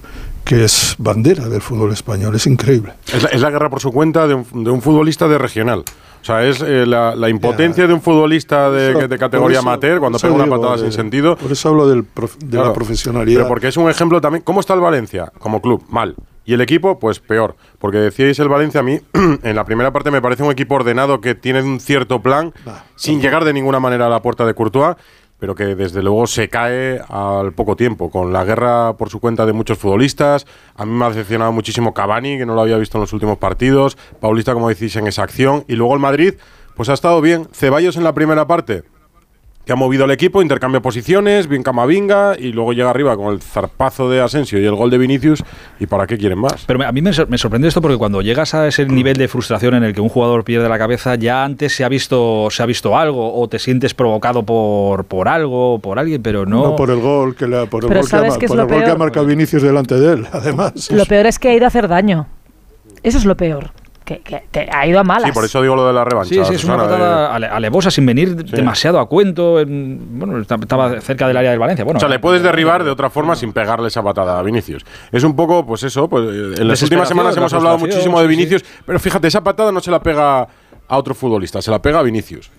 que 0.44 0.64
es 0.64 0.94
bandera 0.98 1.48
del 1.48 1.60
fútbol 1.60 1.92
español. 1.92 2.34
Es 2.34 2.46
increíble. 2.46 2.94
Es 3.12 3.22
la, 3.22 3.28
es 3.28 3.40
la 3.40 3.50
guerra 3.50 3.68
por 3.68 3.80
su 3.80 3.92
cuenta 3.92 4.26
de 4.26 4.34
un, 4.34 4.64
de 4.64 4.70
un 4.70 4.80
futbolista 4.80 5.28
de 5.28 5.36
regional. 5.38 5.80
O 6.20 6.24
sea, 6.24 6.42
es 6.44 6.60
eh, 6.62 6.84
la, 6.86 7.14
la 7.14 7.28
impotencia 7.28 7.86
de 7.86 7.92
un 7.94 8.00
futbolista 8.00 8.70
de, 8.70 8.90
Eso- 8.90 9.08
de 9.08 9.18
categoría 9.18 9.58
eso- 9.60 9.68
amateur 9.68 10.00
cuando 10.00 10.18
pega 10.18 10.34
una 10.34 10.44
digo 10.44 10.56
patada 10.56 10.76
de- 10.76 10.82
sin 10.82 10.92
sentido. 10.92 11.36
Por 11.36 11.52
eso 11.52 11.68
hablo 11.68 11.88
del 11.88 12.04
prof- 12.04 12.36
de 12.38 12.48
Claro. 12.50 12.68
la 12.68 12.72
profesionalidad. 12.72 13.40
Pero 13.40 13.48
porque 13.48 13.68
es 13.68 13.76
un 13.76 13.88
ejemplo 13.90 14.20
también. 14.20 14.42
¿Cómo 14.42 14.60
está 14.60 14.74
el 14.74 14.80
Valencia 14.80 15.30
como 15.38 15.60
club? 15.60 15.84
Mal. 15.90 16.14
Y 16.44 16.54
el 16.54 16.62
equipo, 16.62 16.98
pues 16.98 17.20
peor, 17.20 17.56
porque 17.78 17.98
decíais 17.98 18.38
el 18.38 18.48
Valencia 18.48 18.80
a 18.80 18.82
mí, 18.82 18.98
en 19.42 19.54
la 19.54 19.64
primera 19.64 19.92
parte 19.92 20.10
me 20.10 20.22
parece 20.22 20.42
un 20.42 20.50
equipo 20.50 20.76
ordenado 20.76 21.20
que 21.20 21.34
tiene 21.34 21.62
un 21.62 21.78
cierto 21.78 22.22
plan, 22.22 22.54
sin 22.96 23.20
llegar 23.20 23.44
de 23.44 23.52
ninguna 23.52 23.80
manera 23.80 24.06
a 24.06 24.08
la 24.08 24.22
puerta 24.22 24.46
de 24.46 24.54
Courtois, 24.54 24.96
pero 25.38 25.54
que 25.54 25.74
desde 25.74 26.02
luego 26.02 26.26
se 26.26 26.48
cae 26.48 27.00
al 27.08 27.52
poco 27.52 27.76
tiempo, 27.76 28.10
con 28.10 28.32
la 28.32 28.44
guerra 28.44 28.96
por 28.96 29.10
su 29.10 29.20
cuenta 29.20 29.46
de 29.46 29.52
muchos 29.52 29.78
futbolistas. 29.78 30.46
A 30.74 30.84
mí 30.84 30.92
me 30.92 31.04
ha 31.04 31.08
decepcionado 31.08 31.52
muchísimo 31.52 31.94
Cavani, 31.94 32.38
que 32.38 32.46
no 32.46 32.54
lo 32.54 32.62
había 32.62 32.76
visto 32.76 32.98
en 32.98 33.02
los 33.02 33.12
últimos 33.12 33.38
partidos, 33.38 33.96
Paulista, 34.20 34.54
como 34.54 34.68
decís, 34.68 34.96
en 34.96 35.06
esa 35.06 35.22
acción, 35.22 35.64
y 35.68 35.76
luego 35.76 35.94
el 35.94 36.00
Madrid, 36.00 36.34
pues 36.74 36.88
ha 36.88 36.94
estado 36.94 37.20
bien. 37.20 37.48
Ceballos 37.52 37.96
en 37.96 38.04
la 38.04 38.14
primera 38.14 38.46
parte, 38.46 38.82
que 39.68 39.72
ha 39.74 39.76
movido 39.76 40.06
el 40.06 40.10
equipo, 40.12 40.40
intercambia 40.40 40.80
posiciones, 40.80 41.46
bien 41.46 41.62
Camavinga, 41.62 42.36
y 42.38 42.52
luego 42.52 42.72
llega 42.72 42.88
arriba 42.88 43.18
con 43.18 43.34
el 43.34 43.42
zarpazo 43.42 44.08
de 44.08 44.18
Asensio 44.22 44.58
y 44.58 44.64
el 44.64 44.74
gol 44.74 44.88
de 44.88 44.96
Vinicius, 44.96 45.44
¿y 45.78 45.84
para 45.84 46.06
qué 46.06 46.16
quieren 46.16 46.38
más? 46.38 46.64
Pero 46.66 46.82
a 46.86 46.90
mí 46.90 47.02
me, 47.02 47.12
sor- 47.12 47.28
me 47.28 47.36
sorprende 47.36 47.68
esto 47.68 47.82
porque 47.82 47.98
cuando 47.98 48.22
llegas 48.22 48.54
a 48.54 48.66
ese 48.66 48.86
nivel 48.86 49.18
de 49.18 49.28
frustración 49.28 49.74
en 49.74 49.84
el 49.84 49.92
que 49.92 50.00
un 50.00 50.08
jugador 50.08 50.42
pierde 50.42 50.70
la 50.70 50.78
cabeza, 50.78 51.16
ya 51.16 51.44
antes 51.44 51.76
se 51.76 51.84
ha 51.84 51.90
visto, 51.90 52.48
se 52.50 52.62
ha 52.62 52.66
visto 52.66 52.96
algo, 52.96 53.38
o 53.38 53.46
te 53.46 53.58
sientes 53.58 53.92
provocado 53.92 54.42
por, 54.42 55.04
por 55.04 55.28
algo, 55.28 55.74
o 55.74 55.78
por 55.80 55.98
alguien, 55.98 56.22
pero 56.22 56.46
no. 56.46 56.62
No 56.68 56.76
por 56.76 56.88
el 56.90 57.00
gol 57.00 57.36
que, 57.36 57.46
le, 57.46 57.66
por 57.66 57.84
el 57.84 57.88
Pero 57.90 58.00
gol 58.00 58.08
que, 58.70 58.90
ha, 58.90 58.94
marcado 58.96 59.26
Vinicius 59.26 59.62
delante 59.62 59.96
de 59.96 60.14
él, 60.14 60.26
además. 60.32 60.90
Lo 60.90 61.04
peor 61.04 61.26
es 61.26 61.38
que 61.38 61.50
ha 61.50 61.54
ido 61.54 61.66
a 61.66 61.68
hacer 61.68 61.88
daño. 61.88 62.26
Eso 63.02 63.18
es 63.18 63.26
lo 63.26 63.36
peor. 63.36 63.70
Que, 64.08 64.20
que- 64.20 64.44
que 64.50 64.66
ha 64.72 64.86
ido 64.86 64.98
a 64.98 65.04
malas. 65.04 65.24
Sí, 65.28 65.32
por 65.32 65.44
eso 65.44 65.60
digo 65.60 65.76
lo 65.76 65.86
de 65.86 65.92
la 65.92 66.02
revancha. 66.02 66.30
Sí, 66.30 66.36
sí, 66.36 66.54
es 66.54 66.64
una 66.64 66.76
Susana, 66.76 66.82
patada 66.84 67.26
eh. 67.26 67.30
ale- 67.34 67.46
alevosa 67.48 67.90
sin 67.90 68.06
venir 68.06 68.34
demasiado 68.36 68.98
a 69.00 69.06
cuento. 69.06 69.60
en- 69.60 70.18
bueno, 70.18 70.38
esta- 70.40 70.54
estaba 70.54 70.98
cerca 71.02 71.28
del 71.28 71.36
área 71.36 71.50
del 71.50 71.58
Valencia. 71.58 71.84
Bueno, 71.84 71.98
o 71.98 72.00
sea, 72.00 72.08
le 72.08 72.18
puedes 72.18 72.42
derribar 72.42 72.84
de 72.84 72.90
otra 72.90 73.10
forma 73.10 73.36
sin 73.36 73.52
pegarle 73.52 73.88
esa 73.88 74.02
patada 74.02 74.38
a 74.38 74.42
Vinicius. 74.42 74.86
Es 75.12 75.24
un 75.24 75.36
poco, 75.36 75.66
pues 75.66 75.82
eso, 75.82 76.08
pues 76.08 76.24
eh, 76.24 76.54
en 76.62 76.68
las 76.68 76.80
últimas 76.82 77.06
semanas 77.06 77.36
hemos 77.36 77.52
hablado 77.52 77.76
muchísimo 77.76 78.18
de 78.22 78.26
sí, 78.28 78.32
sí. 78.32 78.36
Vinicius, 78.38 78.64
pero 78.86 78.98
fíjate, 78.98 79.28
esa 79.28 79.42
patada 79.44 79.72
no 79.72 79.80
se 79.80 79.90
la 79.90 80.00
pega 80.02 80.40
a 80.88 80.96
otro 80.96 81.14
futbolista, 81.14 81.60
se 81.60 81.70
la 81.70 81.82
pega 81.82 81.98
a 81.98 82.02
Vinicius. 82.02 82.50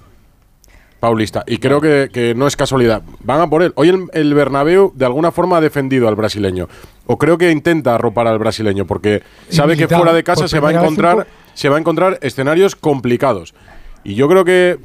Paulista. 0.99 1.43
Y 1.47 1.57
creo 1.57 1.79
que, 1.81 2.09
que 2.11 2.35
no 2.35 2.47
es 2.47 2.55
casualidad. 2.55 3.03
Van 3.23 3.41
a 3.41 3.49
por 3.49 3.63
él. 3.63 3.71
Hoy 3.75 3.89
el, 3.89 4.05
el 4.13 4.33
Bernabéu 4.33 4.91
de 4.95 5.05
alguna 5.05 5.31
forma 5.31 5.57
ha 5.57 5.61
defendido 5.61 6.07
al 6.07 6.15
brasileño. 6.15 6.67
O 7.05 7.17
creo 7.17 7.37
que 7.37 7.51
intenta 7.51 7.95
arropar 7.95 8.27
al 8.27 8.39
brasileño 8.39 8.85
porque 8.85 9.23
sabe 9.49 9.77
que 9.77 9.87
fuera 9.87 10.13
de 10.13 10.23
casa 10.23 10.47
se 10.47 10.59
va 10.59 10.69
a 10.69 10.73
encontrar 10.73 11.27
se 11.53 11.67
va 11.67 11.75
a 11.75 11.79
encontrar 11.79 12.19
escenarios 12.21 12.75
complicados. 12.75 13.53
Y 14.03 14.15
yo 14.15 14.29
creo 14.29 14.45
que 14.45 14.79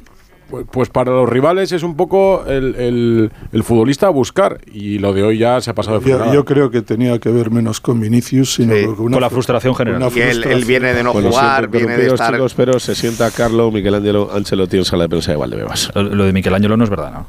pues 0.71 0.89
para 0.89 1.11
los 1.11 1.27
rivales 1.27 1.71
es 1.71 1.83
un 1.83 1.95
poco 1.95 2.45
el, 2.47 2.75
el- 2.75 3.31
el 3.51 3.63
futbolista 3.63 4.07
a 4.07 4.09
buscar. 4.09 4.59
Y 4.71 4.99
lo 4.99 5.13
de 5.13 5.23
hoy 5.23 5.37
ya 5.37 5.59
se 5.61 5.71
ha 5.71 5.75
pasado 5.75 5.99
de 5.99 6.05
Yo, 6.09 6.15
frenada. 6.17 6.33
yo 6.33 6.45
creo 6.45 6.69
que 6.71 6.81
tenía 6.81 7.17
que 7.19 7.29
ver 7.29 7.51
menos 7.51 7.81
con 7.81 7.99
Vinicius, 7.99 8.53
sino 8.55 8.73
Sí, 8.75 8.85
con, 8.85 8.99
una 8.99 9.15
con 9.15 9.21
la 9.21 9.27
fru- 9.27 9.31
frustración 9.33 9.75
general. 9.75 10.01
una 10.03 10.11
Y 10.15 10.19
él, 10.21 10.27
él 10.29 10.33
frustración. 10.33 10.67
viene 10.67 10.93
de 10.93 11.03
no 11.03 11.13
Bueno, 11.13 11.29
jugar, 11.29 11.59
siento 11.69 11.77
viene 11.77 11.97
de 11.97 12.07
estar. 12.07 12.33
chicos, 12.33 12.53
pero 12.53 12.79
se 12.79 12.95
sienta 12.95 13.31
Carlo 13.31 13.71
Miguel 13.71 13.95
Ángelo 13.95 14.29
Ancelotti 14.33 14.77
en 14.77 14.85
sala 14.85 15.03
de 15.03 15.09
prensa 15.09 15.31
de 15.31 15.37
Valdebebas. 15.37 15.91
Lo, 15.95 16.03
lo 16.03 16.23
de 16.25 16.33
Michelangelo 16.33 16.77
no 16.77 16.83
es 16.83 16.89
verdad, 16.89 17.11
¿no? 17.11 17.27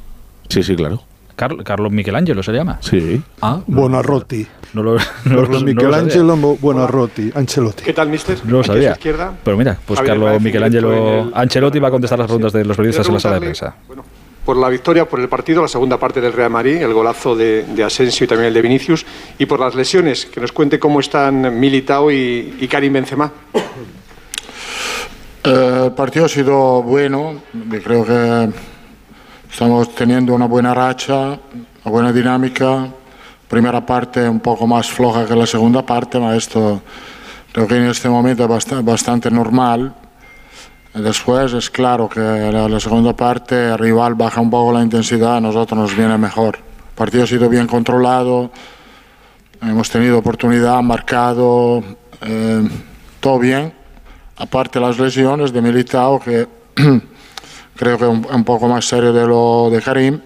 Sí, 0.49 0.62
sí, 0.62 0.76
claro. 0.76 1.02
Carl- 1.36 1.62
Carlos 1.62 1.92
Michelangelo 1.92 2.42
se 2.42 2.52
llama. 2.52 2.78
Sí. 2.80 3.20
Ah, 3.42 3.60
Buonarroti. 3.66 4.46
no 4.72 4.82
lo, 4.82 4.94
no, 4.94 4.98
lo- 4.98 5.00
no 5.24 5.34
lo 5.34 5.42
Carlo 5.42 5.58
sabía. 5.60 5.74
Michelangelo 5.74 6.36
Buonarroti, 6.36 7.30
Ancelotti. 7.34 7.84
¿Qué 7.84 7.92
tal, 7.92 8.08
mister? 8.08 8.38
No 8.44 8.58
lo 8.58 8.64
sabía. 8.64 8.92
izquierda. 8.92 9.32
Pero 9.44 9.56
mira, 9.56 9.76
pues 9.86 9.98
Javier 10.00 10.14
Carlos 10.18 10.42
Michelangelo 10.42 11.20
el- 11.24 11.32
Ancelotti 11.34 11.78
va 11.78 11.88
a 11.88 11.90
contestar 11.90 12.18
las 12.18 12.26
preguntas 12.26 12.52
de 12.52 12.64
los 12.64 12.76
periodistas 12.76 13.06
en 13.08 13.14
la 13.14 13.20
sala 13.20 13.34
de 13.36 13.40
prensa. 13.42 13.76
bueno, 13.86 14.04
por 14.44 14.56
la 14.56 14.68
victoria, 14.68 15.04
por 15.08 15.18
el 15.20 15.28
partido, 15.28 15.60
la 15.62 15.66
segunda 15.68 15.98
parte 15.98 16.20
del 16.20 16.32
Real 16.32 16.50
Madrid, 16.50 16.76
el 16.76 16.92
golazo 16.94 17.34
de, 17.34 17.64
de 17.64 17.82
Asensio 17.82 18.24
y 18.24 18.28
también 18.28 18.46
el 18.48 18.54
de 18.54 18.62
Vinicius, 18.62 19.04
y 19.38 19.44
por 19.46 19.58
las 19.58 19.74
lesiones, 19.74 20.24
que 20.26 20.40
nos 20.40 20.52
cuente 20.52 20.78
cómo 20.78 21.00
están 21.00 21.58
Militao 21.58 22.12
y, 22.12 22.56
y 22.60 22.68
Karim 22.68 22.92
Benzema. 22.92 23.32
Eh, 25.44 25.82
el 25.86 25.92
partido 25.92 26.26
ha 26.26 26.28
sido 26.28 26.82
bueno, 26.82 27.42
creo 27.84 28.04
que 28.04 28.48
estamos 29.56 29.88
teniendo 29.94 30.34
una 30.34 30.44
buena 30.44 30.75
racha, 30.75 31.28
una 31.82 31.90
buena 31.90 32.12
dinámica. 32.12 32.88
Primera 33.48 33.86
parte 33.86 34.28
un 34.28 34.38
poco 34.40 34.66
más 34.66 34.90
floja 34.90 35.25
que 35.25 35.34
la 35.34 35.46
segunda 35.46 35.80
parte, 35.80 36.18
pero 36.18 36.34
esto 36.34 36.82
creo 37.52 37.66
que 37.66 37.76
en 37.78 37.84
este 37.86 38.06
momento 38.10 38.44
es 38.44 38.50
bast- 38.50 38.84
bastante 38.84 39.30
normal. 39.30 39.94
Después 40.92 41.54
es 41.54 41.70
claro 41.70 42.06
que 42.06 42.20
la, 42.20 42.68
la 42.68 42.78
segunda 42.78 43.16
parte 43.16 43.68
el 43.70 43.78
rival 43.78 44.14
baja 44.14 44.42
un 44.42 44.50
poco 44.50 44.75
la 44.75 44.82
intensidad, 44.82 45.38
a 45.38 45.40
nosotros 45.40 45.80
nos 45.80 45.96
viene 45.96 46.18
mejor. 46.18 46.56
El 46.56 46.94
partido 46.94 47.25
ha 47.25 47.26
sido 47.26 47.48
bien 47.48 47.66
controlado, 47.66 48.50
hemos 49.62 49.88
tenido 49.88 50.18
oportunidad, 50.18 50.82
marcado, 50.82 51.82
eh, 52.20 52.68
todo 53.20 53.38
bien 53.38 53.72
aparte 54.36 54.78
las 54.78 54.98
lesiones 54.98 55.50
de 55.50 55.62
Militao, 55.62 56.20
que 56.20 56.46
creo 57.76 57.99
que 57.99 58.04
es 58.04 58.11
un, 58.11 58.26
un 58.33 58.45
poco 58.45 58.68
más 58.68 58.85
serio 58.87 59.12
de 59.12 59.26
lo 59.26 59.68
de 59.71 59.80
Karim. 59.83 60.21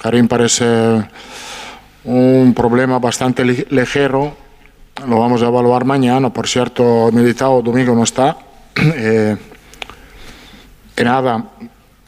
Karim 0.00 0.28
parece 0.28 1.02
un 2.04 2.54
problema 2.54 2.98
bastante 2.98 3.44
li- 3.44 3.66
ligero, 3.70 4.36
lo 5.06 5.18
vamos 5.18 5.42
a 5.42 5.46
evaluar 5.46 5.84
mañana. 5.84 6.30
Por 6.30 6.46
cierto, 6.46 7.10
Militao 7.12 7.62
domingo 7.62 7.94
no 7.94 8.02
está. 8.04 8.36
Eh, 8.78 9.36
y 10.98 11.04
nada, 11.04 11.44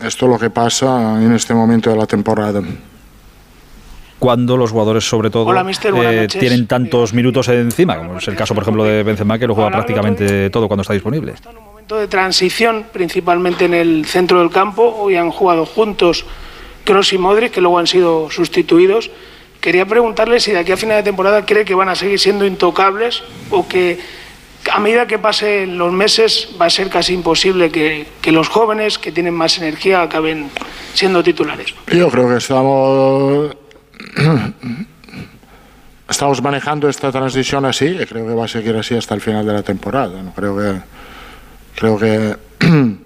esto 0.03 0.27
es 0.27 0.33
lo 0.33 0.39
que 0.39 0.49
pasa 0.51 1.23
en 1.23 1.33
este 1.33 1.53
momento 1.55 1.91
de 1.91 1.97
la 1.97 2.07
temporada. 2.07 2.63
Cuando 4.19 4.57
los 4.57 4.71
jugadores, 4.73 5.07
sobre 5.09 5.31
todo, 5.31 5.45
Hola, 5.47 5.63
mister, 5.63 5.93
buenas 5.93 6.13
eh, 6.15 6.27
tienen 6.29 6.67
tantos 6.67 7.13
minutos 7.15 7.49
encima, 7.49 7.97
como 7.97 8.19
es 8.19 8.27
el 8.29 8.35
caso, 8.37 8.55
por 8.55 8.63
ejemplo, 8.65 8.85
de 8.85 9.03
Benzema, 9.03 9.39
que 9.39 9.47
lo 9.47 9.55
juega 9.55 9.71
prácticamente 9.71 10.51
todo 10.51 10.67
cuando 10.69 10.83
está 10.83 10.95
disponible. 10.95 11.35
De 11.97 12.07
transición, 12.07 12.87
principalmente 12.92 13.64
en 13.64 13.75
el 13.75 14.04
centro 14.04 14.40
del 14.40 14.50
campo. 14.50 14.95
Hoy 14.99 15.16
han 15.16 15.30
jugado 15.30 15.64
juntos 15.64 16.25
Kroos 16.85 17.12
y 17.12 17.18
Modric, 17.18 17.52
que 17.52 17.61
luego 17.61 17.78
han 17.78 17.87
sido 17.87 18.30
sustituidos. 18.30 19.11
Quería 19.61 19.87
preguntarle 19.87 20.38
si 20.40 20.52
de 20.52 20.59
aquí 20.59 20.73
a 20.73 20.76
final 20.76 20.99
de 20.99 21.02
temporada 21.02 21.45
cree 21.47 21.64
que 21.64 21.75
van 21.75 21.88
a 21.88 21.95
seguir 21.95 22.21
siendo 22.21 22.45
intocables 22.45 23.23
o 23.50 23.66
que 23.66 23.99
a 24.71 24.80
medida 24.80 25.07
que 25.07 25.18
pasen 25.18 25.78
los 25.78 25.92
meses 25.92 26.50
va 26.61 26.66
a 26.66 26.71
ser 26.71 26.90
casi 26.90 27.14
imposible 27.14 27.71
que, 27.71 28.07
que 28.21 28.33
los 28.33 28.49
jóvenes 28.49 28.99
que 28.99 29.11
tienen 29.11 29.35
más 29.35 29.57
energía 29.59 30.02
acaben 30.02 30.50
siendo 30.95 31.23
titulares. 31.23 31.75
Yo 31.90 32.11
creo 32.11 32.28
que 32.28 32.37
estamos, 32.37 33.57
estamos 36.09 36.42
manejando 36.42 36.88
esta 36.88 37.11
transición 37.11 37.64
así 37.64 37.87
y 37.87 38.04
creo 38.04 38.26
que 38.26 38.35
va 38.35 38.45
a 38.45 38.49
seguir 38.49 38.76
así 38.76 38.95
hasta 38.95 39.14
el 39.14 39.21
final 39.21 39.47
de 39.47 39.54
la 39.54 39.62
temporada. 39.62 40.23
¿no? 40.23 40.33
Creo 40.35 40.57
que, 40.57 40.80
creo 41.78 41.97
que 41.97 42.37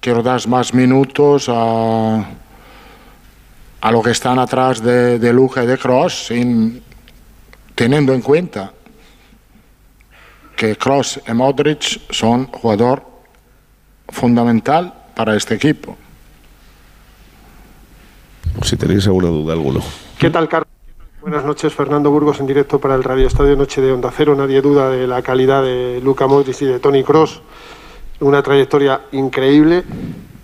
quiero 0.00 0.22
dar 0.22 0.46
más 0.48 0.74
minutos 0.74 1.48
a, 1.48 2.26
a 3.80 3.90
lo 3.90 4.02
que 4.02 4.10
están 4.10 4.38
atrás 4.38 4.82
de, 4.82 5.18
de 5.18 5.32
Luja 5.32 5.64
y 5.64 5.66
de 5.66 5.78
Cross, 5.78 6.26
sin, 6.26 6.82
teniendo 7.74 8.12
en 8.12 8.20
cuenta 8.20 8.70
que 10.54 10.76
Cross 10.76 11.22
y 11.26 11.32
Modric 11.32 12.12
son 12.12 12.48
jugador 12.48 13.02
fundamental 14.10 14.92
para 15.14 15.34
este 15.34 15.54
equipo. 15.54 15.96
Si 18.62 18.76
tenéis 18.76 19.06
alguna 19.06 19.28
duda, 19.28 19.54
alguno. 19.54 19.80
¿Qué 20.18 20.28
tal, 20.28 20.50
Carlos? 20.50 20.68
Buenas 21.22 21.46
noches, 21.46 21.72
Fernando 21.72 22.10
Burgos 22.10 22.40
en 22.40 22.46
directo 22.46 22.78
para 22.78 22.94
el 22.94 23.02
Radio 23.02 23.26
Estadio 23.26 23.56
Noche 23.56 23.80
de 23.80 23.90
Onda 23.90 24.12
Cero. 24.14 24.36
Nadie 24.36 24.60
duda 24.60 24.90
de 24.90 25.06
la 25.06 25.22
calidad 25.22 25.62
de 25.62 26.00
Luca 26.04 26.26
Modric 26.26 26.60
y 26.60 26.66
de 26.66 26.78
Tony 26.78 27.02
Cross. 27.02 27.40
Una 28.20 28.42
trayectoria 28.42 29.02
increíble. 29.12 29.84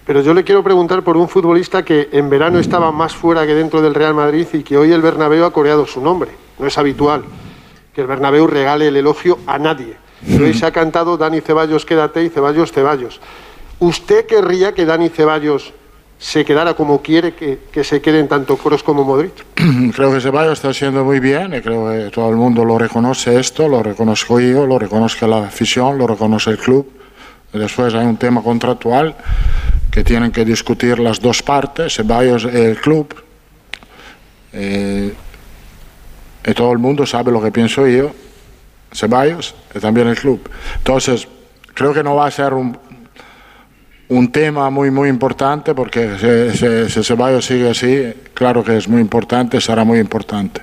Pero 0.04 0.20
yo 0.20 0.34
le 0.34 0.42
quiero 0.42 0.62
preguntar 0.62 1.02
por 1.02 1.16
un 1.16 1.28
futbolista 1.28 1.84
que 1.84 2.08
en 2.12 2.28
verano 2.28 2.58
estaba 2.58 2.90
más 2.90 3.14
fuera 3.14 3.46
que 3.46 3.54
dentro 3.54 3.80
del 3.80 3.94
Real 3.94 4.14
Madrid 4.14 4.46
y 4.52 4.62
que 4.62 4.76
hoy 4.76 4.92
el 4.92 5.00
Bernabéu 5.00 5.44
ha 5.44 5.52
coreado 5.52 5.86
su 5.86 6.00
nombre. 6.00 6.32
No 6.58 6.66
es 6.66 6.76
habitual 6.76 7.22
que 7.94 8.00
el 8.00 8.06
Bernabéu 8.06 8.46
regale 8.46 8.88
el 8.88 8.96
elogio 8.96 9.38
a 9.46 9.58
nadie. 9.58 9.96
Hoy 10.40 10.54
se 10.54 10.66
ha 10.66 10.70
cantado 10.70 11.16
Dani 11.16 11.40
Ceballos, 11.40 11.84
quédate 11.84 12.24
y 12.24 12.28
Ceballos, 12.30 12.72
Ceballos. 12.72 13.20
¿Usted 13.78 14.26
querría 14.26 14.72
que 14.72 14.84
Dani 14.84 15.08
Ceballos 15.08 15.72
se 16.18 16.44
quedara 16.44 16.74
como 16.74 17.02
quiere 17.02 17.34
que, 17.34 17.58
que 17.72 17.82
se 17.82 18.00
queden 18.00 18.28
tanto 18.28 18.56
Kroos 18.56 18.82
como 18.82 19.04
Modric? 19.04 19.44
Creo 19.94 20.12
que 20.12 20.20
Ceballos 20.20 20.52
está 20.54 20.68
haciendo 20.68 21.04
muy 21.04 21.20
bien 21.20 21.54
y 21.54 21.60
creo 21.60 21.90
que 21.90 22.10
todo 22.10 22.30
el 22.30 22.36
mundo 22.36 22.64
lo 22.64 22.78
reconoce 22.78 23.38
esto, 23.38 23.68
lo 23.68 23.82
reconozco 23.82 24.38
yo, 24.38 24.66
lo 24.66 24.78
reconozco 24.78 25.26
la 25.26 25.46
afición, 25.46 25.98
lo 25.98 26.06
reconoce 26.06 26.50
el 26.50 26.58
club. 26.58 27.01
Después 27.52 27.94
hay 27.94 28.06
un 28.06 28.16
tema 28.16 28.42
contractual 28.42 29.14
que 29.90 30.02
tienen 30.02 30.32
que 30.32 30.44
discutir 30.44 30.98
las 30.98 31.20
dos 31.20 31.42
partes, 31.42 31.94
Ceballos 31.94 32.44
y 32.44 32.56
el 32.56 32.80
club. 32.80 33.14
Eh, 34.54 35.12
y 36.44 36.54
todo 36.54 36.72
el 36.72 36.78
mundo 36.78 37.06
sabe 37.06 37.30
lo 37.30 37.42
que 37.42 37.52
pienso 37.52 37.86
yo, 37.86 38.10
Ceballos 38.92 39.54
y 39.74 39.78
también 39.80 40.08
el 40.08 40.16
club. 40.16 40.48
Entonces, 40.78 41.28
creo 41.74 41.92
que 41.92 42.02
no 42.02 42.16
va 42.16 42.26
a 42.26 42.30
ser 42.30 42.54
un, 42.54 42.76
un 44.08 44.32
tema 44.32 44.70
muy, 44.70 44.90
muy 44.90 45.10
importante 45.10 45.74
porque 45.74 46.50
si, 46.52 46.58
si, 46.58 46.90
si 46.90 47.04
Ceballos 47.04 47.44
sigue 47.44 47.70
así, 47.70 48.14
claro 48.32 48.64
que 48.64 48.78
es 48.78 48.88
muy 48.88 49.00
importante, 49.00 49.60
será 49.60 49.84
muy 49.84 49.98
importante. 49.98 50.62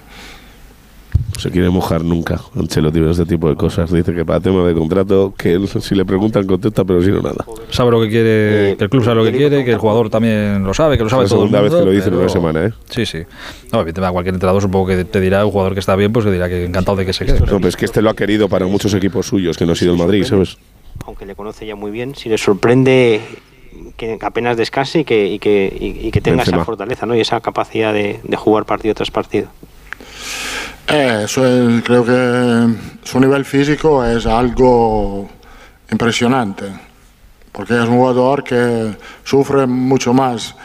Se 1.39 1.49
quiere 1.51 1.69
mojar 1.69 2.03
nunca. 2.03 2.41
Ancelotti 2.55 2.99
ve 2.99 3.11
este 3.11 3.25
tipo 3.25 3.49
de 3.49 3.55
cosas. 3.55 3.91
Dice 3.91 4.13
que 4.13 4.23
para 4.25 4.39
tema 4.39 4.63
de 4.67 4.73
contrato, 4.73 5.33
que 5.37 5.53
él, 5.53 5.67
si 5.67 5.95
le 5.95 6.05
preguntan 6.05 6.45
contesta, 6.45 6.83
pero 6.83 7.01
si 7.01 7.09
no 7.09 7.21
nada. 7.21 7.45
Sabe 7.69 7.91
lo 7.91 8.01
que 8.01 8.09
quiere, 8.09 8.75
que 8.77 8.83
el 8.83 8.89
club 8.89 9.03
sabe 9.03 9.15
lo 9.15 9.23
que 9.23 9.31
quiere, 9.31 9.63
que 9.65 9.71
el 9.71 9.77
jugador 9.77 10.09
también 10.09 10.63
lo 10.63 10.73
sabe, 10.73 10.97
que 10.97 11.03
lo 11.03 11.09
sabe 11.09 11.25
Es 11.25 11.31
la 11.31 11.35
todo 11.35 11.45
el 11.45 11.49
segunda 11.49 11.61
vez 11.61 11.71
mundo, 11.71 11.85
que 11.85 11.89
lo 11.91 11.95
dice 11.95 12.09
en 12.09 12.15
una 12.15 12.29
semana, 12.29 12.65
¿eh? 12.65 12.73
Sí, 12.89 13.05
sí. 13.05 13.19
No, 13.71 13.79
evidentemente, 13.81 14.07
a 14.07 14.11
cualquier 14.11 14.35
entrenador 14.35 14.61
supongo 14.61 14.87
que 14.87 15.03
te 15.05 15.19
dirá 15.21 15.45
un 15.45 15.51
jugador 15.51 15.73
que 15.73 15.79
está 15.79 15.95
bien, 15.95 16.11
pues 16.13 16.25
que 16.25 16.31
dirá 16.31 16.49
que 16.49 16.65
encantado 16.65 16.97
de 16.97 17.05
que 17.05 17.13
se 17.13 17.25
quede. 17.25 17.39
No, 17.39 17.45
pero 17.45 17.67
es 17.69 17.75
que 17.75 17.85
este 17.85 18.01
lo 18.01 18.09
ha 18.09 18.15
querido 18.15 18.49
para 18.49 18.65
muchos 18.67 18.93
equipos 18.93 19.25
suyos, 19.27 19.57
que 19.57 19.65
no 19.65 19.71
ha 19.71 19.75
sido 19.75 19.93
el 19.93 19.97
Madrid, 19.99 20.23
¿sabes? 20.25 20.57
aunque 21.05 21.25
le 21.25 21.33
conoce 21.33 21.65
ya 21.65 21.75
muy 21.75 21.89
bien, 21.91 22.13
si 22.13 22.29
le 22.29 22.37
sorprende 22.37 23.21
que 23.97 24.17
apenas 24.21 24.57
descanse 24.57 24.99
y 24.99 25.03
que, 25.05 25.27
y 25.27 25.39
que, 25.39 25.73
y- 25.79 26.07
y 26.07 26.11
que 26.11 26.21
tenga 26.21 26.37
Benzema. 26.37 26.57
esa 26.57 26.65
fortaleza 26.65 27.05
¿no? 27.05 27.15
y 27.15 27.21
esa 27.21 27.39
capacidad 27.39 27.93
de, 27.93 28.19
de 28.23 28.37
jugar 28.37 28.65
partido 28.65 28.93
tras 28.93 29.09
partido. 29.09 29.47
Eh, 30.87 31.21
eso 31.25 31.45
es- 31.45 31.83
creo 31.83 32.03
que 32.03 32.73
su 33.03 33.19
nivel 33.19 33.45
físico 33.45 34.03
es 34.03 34.25
algo 34.25 35.29
impresionante, 35.91 36.65
porque 37.51 37.73
es 37.75 37.81
un 37.87 37.97
jugador 37.97 38.43
que 38.43 38.95
sufre 39.23 39.67
mucho 39.67 40.13
más 40.13 40.55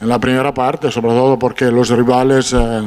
en 0.00 0.08
la 0.08 0.18
primera 0.18 0.52
parte, 0.52 0.90
sobre 0.90 1.08
todo 1.08 1.38
porque 1.38 1.70
los 1.70 1.88
rivales 1.90 2.54
eh, 2.54 2.82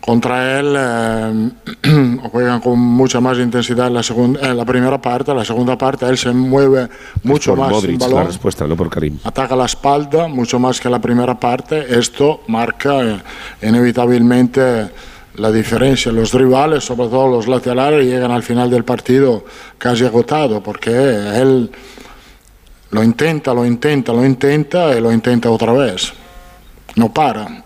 contra 0.00 0.60
él 0.60 0.74
eh, 0.78 2.18
juegan 2.30 2.60
con 2.60 2.78
mucha 2.78 3.20
más 3.20 3.38
intensidad 3.38 3.88
en 3.88 3.94
la, 3.94 4.02
segunda, 4.04 4.40
en 4.48 4.56
la 4.56 4.64
primera 4.64 5.00
parte, 5.00 5.32
en 5.32 5.36
la 5.38 5.44
segunda 5.44 5.76
parte 5.76 6.06
él 6.06 6.16
se 6.18 6.30
mueve 6.32 6.88
mucho 7.24 7.52
por 7.56 7.58
más 7.60 7.68
sin 7.68 7.76
Modric 7.76 8.00
la 8.00 8.06
balón 8.06 8.26
respuesta, 8.26 8.66
no 8.68 8.76
por 8.76 8.88
Karim. 8.90 9.18
ataca 9.24 9.56
la 9.56 9.64
espalda 9.64 10.28
mucho 10.28 10.60
más 10.60 10.80
que 10.80 10.88
la 10.88 11.00
primera 11.00 11.34
parte. 11.38 11.98
Esto 11.98 12.42
marca 12.46 13.02
eh, 13.02 13.20
inevitablemente 13.62 14.88
la 15.36 15.52
diferencia. 15.52 16.12
Los 16.12 16.32
rivales, 16.32 16.84
sobre 16.84 17.08
todo 17.08 17.28
los 17.28 17.46
laterales, 17.46 18.06
llegan 18.06 18.30
al 18.30 18.42
final 18.42 18.70
del 18.70 18.84
partido 18.84 19.44
casi 19.78 20.04
agotado 20.04 20.62
porque 20.62 20.90
él 20.90 21.70
lo 22.90 23.02
intenta, 23.02 23.52
lo 23.52 23.64
intenta, 23.64 24.12
lo 24.12 24.24
intenta 24.24 24.96
y 24.96 25.00
lo 25.00 25.12
intenta 25.12 25.50
otra 25.50 25.72
vez. 25.72 26.12
No 26.94 27.12
para. 27.12 27.64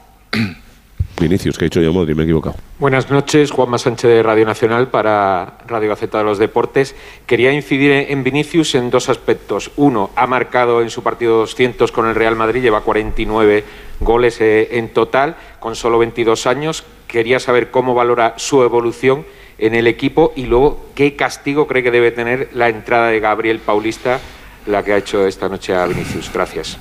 Vinicius, 1.21 1.59
que 1.59 1.67
he 1.67 1.69
dicho 1.69 1.81
yo 1.81 1.93
Modric, 1.93 2.17
me 2.17 2.23
he 2.23 2.27
equivocado. 2.27 2.57
Buenas 2.81 3.11
noches, 3.11 3.51
Juanma 3.51 3.77
Sánchez 3.77 4.11
de 4.11 4.23
Radio 4.23 4.47
Nacional 4.47 4.89
para 4.89 5.59
Radio 5.67 5.91
Gaceta 5.91 6.17
de 6.17 6.25
los 6.25 6.39
Deportes. 6.39 6.97
Quería 7.27 7.53
incidir 7.53 7.93
en 7.93 8.25
Vinicius 8.25 8.75
en 8.75 8.89
dos 8.89 9.11
aspectos. 9.11 9.71
Uno, 9.77 10.09
ha 10.17 10.27
marcado 10.27 10.81
en 10.81 10.89
su 10.89 11.03
partido 11.03 11.41
200 11.41 11.93
con 11.93 12.07
el 12.07 12.15
Real 12.15 12.37
Madrid, 12.37 12.63
lleva 12.63 12.81
49 12.81 13.65
goles 14.01 14.41
eh, 14.41 14.79
en 14.79 14.95
total, 14.95 15.37
con 15.59 15.77
solo 15.77 15.99
22 15.99 16.47
años. 16.47 16.85
Quería 17.07 17.39
saber 17.39 17.71
cómo 17.71 17.93
valora 17.93 18.33
su 18.39 18.63
evolución 18.63 19.27
en 19.59 19.75
el 19.75 19.87
equipo 19.87 20.33
y 20.35 20.47
luego 20.47 20.87
qué 20.95 21.17
castigo 21.17 21.67
cree 21.67 21.83
que 21.83 21.91
debe 21.91 22.13
tener 22.13 22.49
la 22.55 22.71
entrada 22.71 23.09
de 23.09 23.21
Gabriel 23.21 23.59
Paulista, 23.59 24.21
la 24.65 24.83
que 24.83 24.95
ha 24.95 24.97
hecho 24.97 25.27
esta 25.27 25.51
noche 25.51 25.75
a 25.75 25.85
Vinicius. 25.85 26.33
Gracias. 26.33 26.79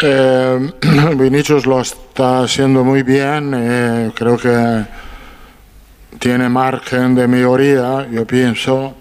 Eh, 0.00 0.72
Vinicius 1.16 1.66
lo 1.66 1.80
está 1.80 2.40
haciendo 2.42 2.84
muy 2.84 3.02
bien, 3.02 3.52
eh, 3.56 4.10
creo 4.14 4.36
que 4.36 4.84
tiene 6.18 6.48
margen 6.48 7.14
de 7.14 7.26
mejoría, 7.26 8.06
yo 8.10 8.26
pienso, 8.26 8.94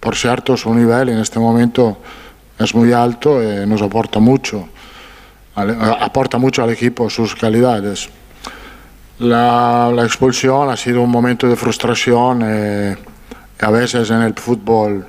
por 0.00 0.16
cierto 0.16 0.56
su 0.56 0.72
nivel 0.74 1.10
en 1.10 1.18
este 1.18 1.38
momento 1.38 1.98
es 2.58 2.74
muy 2.74 2.92
alto 2.92 3.42
y 3.42 3.66
nos 3.66 3.82
aporta 3.82 4.20
mucho, 4.20 4.68
al- 5.54 5.76
aporta 6.00 6.38
mucho 6.38 6.62
al 6.62 6.70
equipo 6.70 7.10
sus 7.10 7.34
calidades. 7.34 8.08
La, 9.18 9.92
expulsión 10.02 10.70
ha 10.70 10.76
sido 10.76 11.02
un 11.02 11.10
momento 11.10 11.46
de 11.46 11.56
frustración 11.56 12.40
eh, 12.44 12.96
a 13.60 13.70
veces 13.70 14.10
en 14.10 14.22
el 14.22 14.34
fútbol 14.34 15.06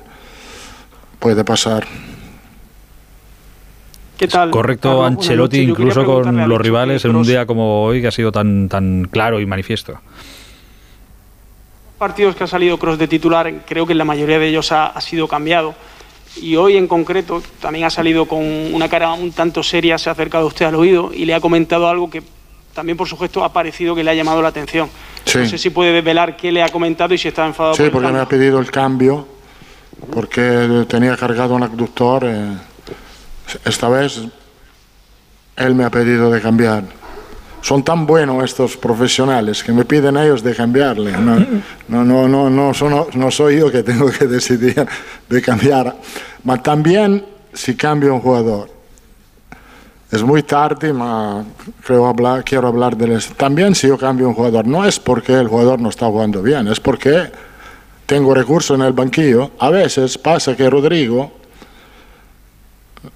puede 1.18 1.42
pasar. 1.44 1.84
¿Qué 4.16 4.28
tal? 4.28 4.50
Correcto, 4.50 4.88
Carlos? 5.02 5.06
Ancelotti 5.06 5.58
incluso 5.60 6.04
con 6.04 6.48
los 6.48 6.60
rivales 6.60 7.04
en 7.04 7.16
un 7.16 7.26
día 7.26 7.46
como 7.46 7.82
hoy 7.84 8.00
que 8.00 8.08
ha 8.08 8.12
sido 8.12 8.30
tan, 8.32 8.68
tan 8.68 9.08
claro 9.10 9.40
y 9.40 9.46
manifiesto. 9.46 9.98
partidos 11.98 12.36
que 12.36 12.44
ha 12.44 12.46
salido 12.46 12.78
Cross 12.78 12.98
de 12.98 13.08
titular, 13.08 13.52
creo 13.66 13.86
que 13.86 13.92
en 13.92 13.98
la 13.98 14.04
mayoría 14.04 14.38
de 14.38 14.48
ellos 14.48 14.70
ha, 14.72 14.86
ha 14.86 15.00
sido 15.00 15.26
cambiado. 15.26 15.74
Y 16.40 16.56
hoy 16.56 16.76
en 16.76 16.86
concreto 16.88 17.42
también 17.60 17.84
ha 17.86 17.90
salido 17.90 18.26
con 18.26 18.40
una 18.42 18.88
cara 18.88 19.12
un 19.12 19.30
tanto 19.32 19.62
seria, 19.62 19.96
se 19.98 20.08
ha 20.08 20.12
acercado 20.12 20.46
usted 20.46 20.66
al 20.66 20.74
oído 20.74 21.10
y 21.14 21.24
le 21.24 21.34
ha 21.34 21.40
comentado 21.40 21.88
algo 21.88 22.10
que 22.10 22.22
también 22.74 22.96
por 22.98 23.08
su 23.08 23.16
gesto 23.16 23.44
ha 23.44 23.52
parecido 23.52 23.94
que 23.94 24.02
le 24.02 24.10
ha 24.10 24.14
llamado 24.14 24.42
la 24.42 24.48
atención. 24.48 24.88
Sí. 25.24 25.38
No 25.38 25.46
sé 25.46 25.58
si 25.58 25.70
puede 25.70 25.92
desvelar 25.92 26.36
qué 26.36 26.50
le 26.52 26.62
ha 26.62 26.68
comentado 26.68 27.14
y 27.14 27.18
si 27.18 27.28
está 27.28 27.46
enfadado 27.46 27.74
Sí, 27.76 27.82
por 27.84 27.86
el 27.86 27.92
porque 27.92 28.12
me 28.12 28.18
ha 28.18 28.26
pedido 28.28 28.58
el 28.58 28.70
cambio, 28.70 29.26
porque 30.12 30.84
tenía 30.88 31.16
cargado 31.16 31.54
un 31.54 31.62
abductor. 31.62 32.24
eh, 32.26 32.52
esta 33.64 33.88
vez 33.88 34.20
él 35.56 35.74
me 35.74 35.84
ha 35.84 35.90
pedido 35.90 36.30
de 36.30 36.40
cambiar. 36.40 36.84
Son 37.62 37.82
tan 37.82 38.06
buenos 38.06 38.44
estos 38.44 38.76
profesionales 38.76 39.64
que 39.64 39.72
me 39.72 39.86
piden 39.86 40.18
ellos 40.18 40.42
de 40.42 40.54
cambiarle. 40.54 41.12
No, 41.12 41.38
no, 41.88 42.28
no, 42.28 42.50
no, 42.50 42.72
no, 43.14 43.30
soy 43.30 43.58
yo 43.58 43.70
que 43.70 43.82
tengo 43.82 44.10
que 44.10 44.26
decidir 44.26 44.86
de 45.28 45.42
cambiar. 45.42 45.96
Pero 46.44 46.60
también 46.60 47.24
si 47.54 47.74
cambio 47.74 48.14
un 48.14 48.20
jugador. 48.20 48.68
Es 50.10 50.22
muy 50.22 50.42
tarde, 50.42 50.92
pero 51.86 52.14
quiero 52.44 52.68
hablar 52.68 52.96
de 52.96 53.14
eso. 53.14 53.32
También 53.34 53.74
si 53.74 53.88
yo 53.88 53.96
cambio 53.96 54.28
un 54.28 54.34
jugador, 54.34 54.66
no 54.66 54.84
es 54.84 55.00
porque 55.00 55.32
el 55.32 55.48
jugador 55.48 55.80
no 55.80 55.88
está 55.88 56.06
jugando 56.06 56.42
bien, 56.42 56.68
es 56.68 56.78
porque 56.78 57.32
tengo 58.04 58.34
recursos 58.34 58.78
en 58.78 58.84
el 58.84 58.92
banquillo. 58.92 59.52
A 59.58 59.70
veces 59.70 60.18
pasa 60.18 60.54
que 60.54 60.68
Rodrigo 60.68 61.32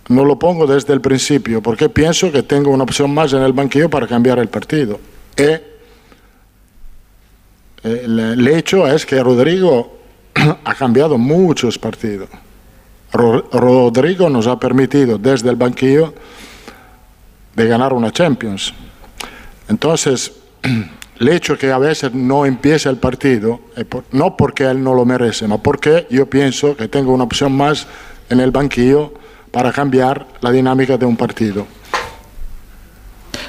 no 0.09 0.25
lo 0.25 0.39
pongo 0.39 0.67
desde 0.67 0.93
el 0.93 1.01
principio 1.01 1.63
porque 1.63 1.89
pienso 1.89 2.31
que 2.33 2.43
tengo 2.43 2.71
una 2.71 2.85
opción 2.85 3.13
más 3.13 3.33
en 3.33 3.43
el 3.43 3.53
banquillo 3.53 3.89
para 3.89 4.07
cambiar 4.07 4.39
el 4.39 4.49
partido. 4.49 4.99
Eh, 5.37 5.63
el, 7.83 8.19
el 8.19 8.49
hecho 8.49 8.87
es 8.87 9.07
que 9.07 9.23
Rodrigo 9.23 9.99
ha 10.65 10.75
cambiado 10.75 11.17
muchos 11.19 11.79
partidos. 11.79 12.29
Ro- 13.13 13.49
Rodrigo 13.53 14.29
nos 14.29 14.47
ha 14.47 14.59
permitido 14.59 15.17
desde 15.19 15.49
el 15.51 15.57
banquillo 15.57 16.13
de 17.55 17.67
ganar 17.67 17.93
una 17.93 18.11
Champions. 18.13 18.75
Entonces, 19.69 20.33
el 21.21 21.29
hecho 21.29 21.57
que 21.57 21.71
a 21.73 21.79
veces 21.79 22.13
no 22.13 22.45
empiece 22.47 22.89
el 22.89 22.97
partido, 22.97 23.61
por- 23.89 24.05
no 24.13 24.37
porque 24.37 24.65
él 24.65 24.83
no 24.83 24.95
lo 24.95 25.05
merece, 25.05 25.41
sino 25.45 25.63
porque 25.63 26.07
yo 26.11 26.27
pienso 26.29 26.77
que 26.77 26.89
tengo 26.89 27.13
una 27.13 27.25
opción 27.25 27.53
más 27.53 27.87
en 28.29 28.41
el 28.41 28.51
banquillo 28.51 29.15
para 29.51 29.73
cambiar 29.73 30.27
la 30.41 30.51
dinámica 30.51 30.97
de 30.97 31.07
un 31.07 31.17
partido. 31.17 31.67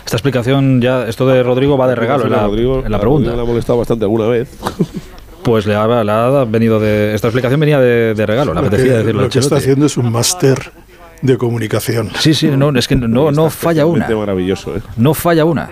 Esta 0.05 0.17
explicación 0.17 0.81
ya, 0.81 1.07
esto 1.07 1.27
de 1.27 1.43
Rodrigo 1.43 1.77
va 1.77 1.87
de 1.87 1.95
regalo 1.95 2.25
en 2.25 2.31
la, 2.31 2.43
Rodrigo- 2.47 2.83
en 2.85 2.91
la 2.91 2.99
pregunta. 2.99 3.35
Le 3.35 3.41
ha 3.41 3.45
molestado 3.45 3.77
bastante 3.79 4.05
alguna 4.05 4.27
vez. 4.27 4.49
Pues 5.41 5.65
le 5.65 5.73
ha, 5.73 6.03
le 6.03 6.11
ha 6.11 6.43
venido 6.43 6.81
de. 6.81 7.15
Esta 7.15 7.27
explicación 7.29 7.59
venía 7.61 7.79
de, 7.79 8.13
de 8.13 8.25
regalo, 8.25 8.53
le 8.53 8.59
Lo 8.59 8.67
apetecía 8.67 8.91
que, 8.91 8.97
decirlo 8.99 9.21
lo 9.23 9.29
que 9.29 9.39
está 9.39 9.55
haciendo 9.55 9.85
es 9.85 9.95
un 9.95 10.11
máster 10.11 10.71
de 11.21 11.37
comunicación. 11.37 12.11
Sí, 12.19 12.33
sí, 12.33 12.49
no, 12.49 12.77
es 12.77 12.87
que 12.89 12.97
no, 12.97 13.31
no 13.31 13.49
falla 13.49 13.85
una. 13.85 14.07
maravilloso, 14.09 14.75
¿eh? 14.75 14.81
No 14.97 15.13
falla 15.13 15.45
una. 15.45 15.69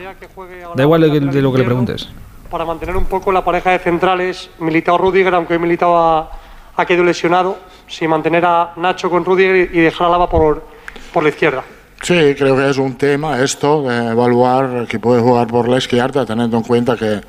Da 0.74 0.84
igual 0.84 1.02
de, 1.02 1.20
de 1.20 1.42
lo 1.42 1.52
que 1.52 1.60
le 1.60 1.64
preguntes. 1.66 2.08
para 2.50 2.64
mantener 2.64 2.96
un 2.96 3.06
poco 3.06 3.32
la 3.34 3.44
pareja 3.44 3.72
de 3.72 3.80
centrales, 3.80 4.50
Militao 4.60 4.98
Rudiger, 4.98 5.36
aunque 5.36 5.54
hoy 5.56 5.60
Militao 5.60 6.30
ha, 6.78 6.86
quedado 6.86 7.04
lesionado, 7.04 7.58
si 7.88 8.08
mantener 8.08 8.46
a 8.46 8.74
Nacho 8.78 9.10
con 9.10 9.26
Rudiger 9.26 9.70
y 9.74 9.80
dejar 9.82 10.08
a 10.08 10.12
Lava 10.12 10.30
por, 10.30 10.64
por 11.14 11.24
la 11.24 11.30
izquierda. 11.30 11.64
Sí, 12.02 12.14
creo 12.38 12.56
que 12.56 12.70
es 12.70 12.78
un 12.78 12.96
tema 12.96 13.42
esto 13.42 13.82
de 13.82 14.12
evaluar 14.12 14.86
que 14.88 15.00
puede 15.00 15.20
jugar 15.22 15.48
por 15.48 15.68
la 15.68 15.78
izquierda, 15.80 16.26
teniendo 16.26 16.58
en 16.58 16.64
cuenta 16.64 16.96
que 16.96 17.22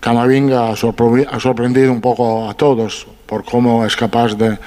Camavinga 0.00 0.68
ha 0.70 0.72
sorpre- 0.76 1.26
ha 1.30 1.38
sorprendido 1.40 1.92
un 1.92 2.00
poco 2.00 2.48
a 2.48 2.54
todos 2.54 3.06
por 3.26 3.44
cómo 3.44 3.84
es 3.84 3.94
capaz 3.96 4.34
de, 4.34 4.58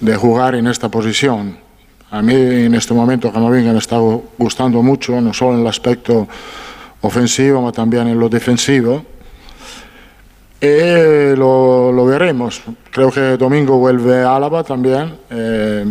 de 0.00 0.16
jugar 0.16 0.54
en 0.54 0.66
esta 0.66 0.88
posición. 0.88 1.58
A 2.10 2.20
mí 2.22 2.34
en 2.34 2.74
este 2.74 2.92
momento 2.92 3.32
Camavinga 3.32 3.72
me 3.72 3.78
está 3.78 3.98
gu- 3.98 4.22
gustando 4.38 4.82
mucho, 4.82 5.20
no 5.20 5.32
solo 5.32 5.54
en 5.54 5.60
el 5.60 5.66
aspecto 5.66 6.26
ofensivo, 7.02 7.58
sino 7.60 7.72
también 7.72 8.08
en 8.08 8.18
lo 8.18 8.28
defensivo. 8.28 9.04
Y 10.62 11.34
lo, 11.36 11.90
lo 11.90 12.04
veremos. 12.06 12.62
Creo 12.92 13.10
que 13.10 13.36
domingo 13.36 13.78
vuelve 13.78 14.22
Álava 14.22 14.62
también. 14.62 15.18
eh, 15.28 15.84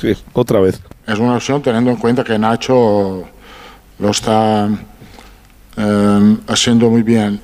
Sí, 0.00 0.14
otra 0.32 0.60
vez. 0.60 0.80
es 1.04 1.18
una 1.18 1.34
opción 1.34 1.60
teniendo 1.60 1.90
en 1.90 1.96
cuenta 1.96 2.22
que 2.22 2.38
Nacho 2.38 3.24
lo 3.98 4.10
está 4.10 4.68
eh, 5.76 6.36
haciendo 6.46 6.90
muy 6.90 7.02
bien. 7.02 7.40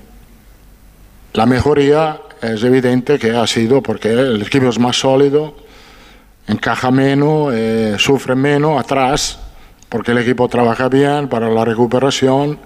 La 1.33 1.44
mejoría 1.44 2.20
es 2.40 2.62
evidente 2.62 3.18
que 3.18 3.33
ha 3.33 3.46
sido 3.48 3.83
porque 3.83 4.12
el 4.12 4.40
equipo 4.42 4.68
es 4.68 4.78
más 4.78 4.96
sólido, 4.96 5.56
encaja 6.46 6.92
menos, 6.92 7.52
eh, 7.52 7.96
sufre 7.98 8.37
menos 8.37 8.78
atrás, 8.78 9.40
porque 9.88 10.12
el 10.12 10.18
equipo 10.18 10.48
trabaja 10.48 10.88
bien 10.88 11.28
para 11.28 11.48
la 11.50 11.64
recuperación. 11.64 12.59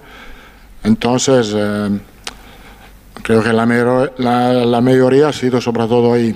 Entonces, 0.83 1.53
eh, 1.55 1.89
creo 3.25 3.41
que 3.43 3.51
la, 3.51 3.65
mayor- 3.65 4.13
la, 4.17 4.53
la 4.53 4.81
mayoría 4.81 5.29
ha 5.29 5.33
sido 5.33 5.59
sobre 5.59 5.87
todo 5.87 6.13
ahí. 6.13 6.35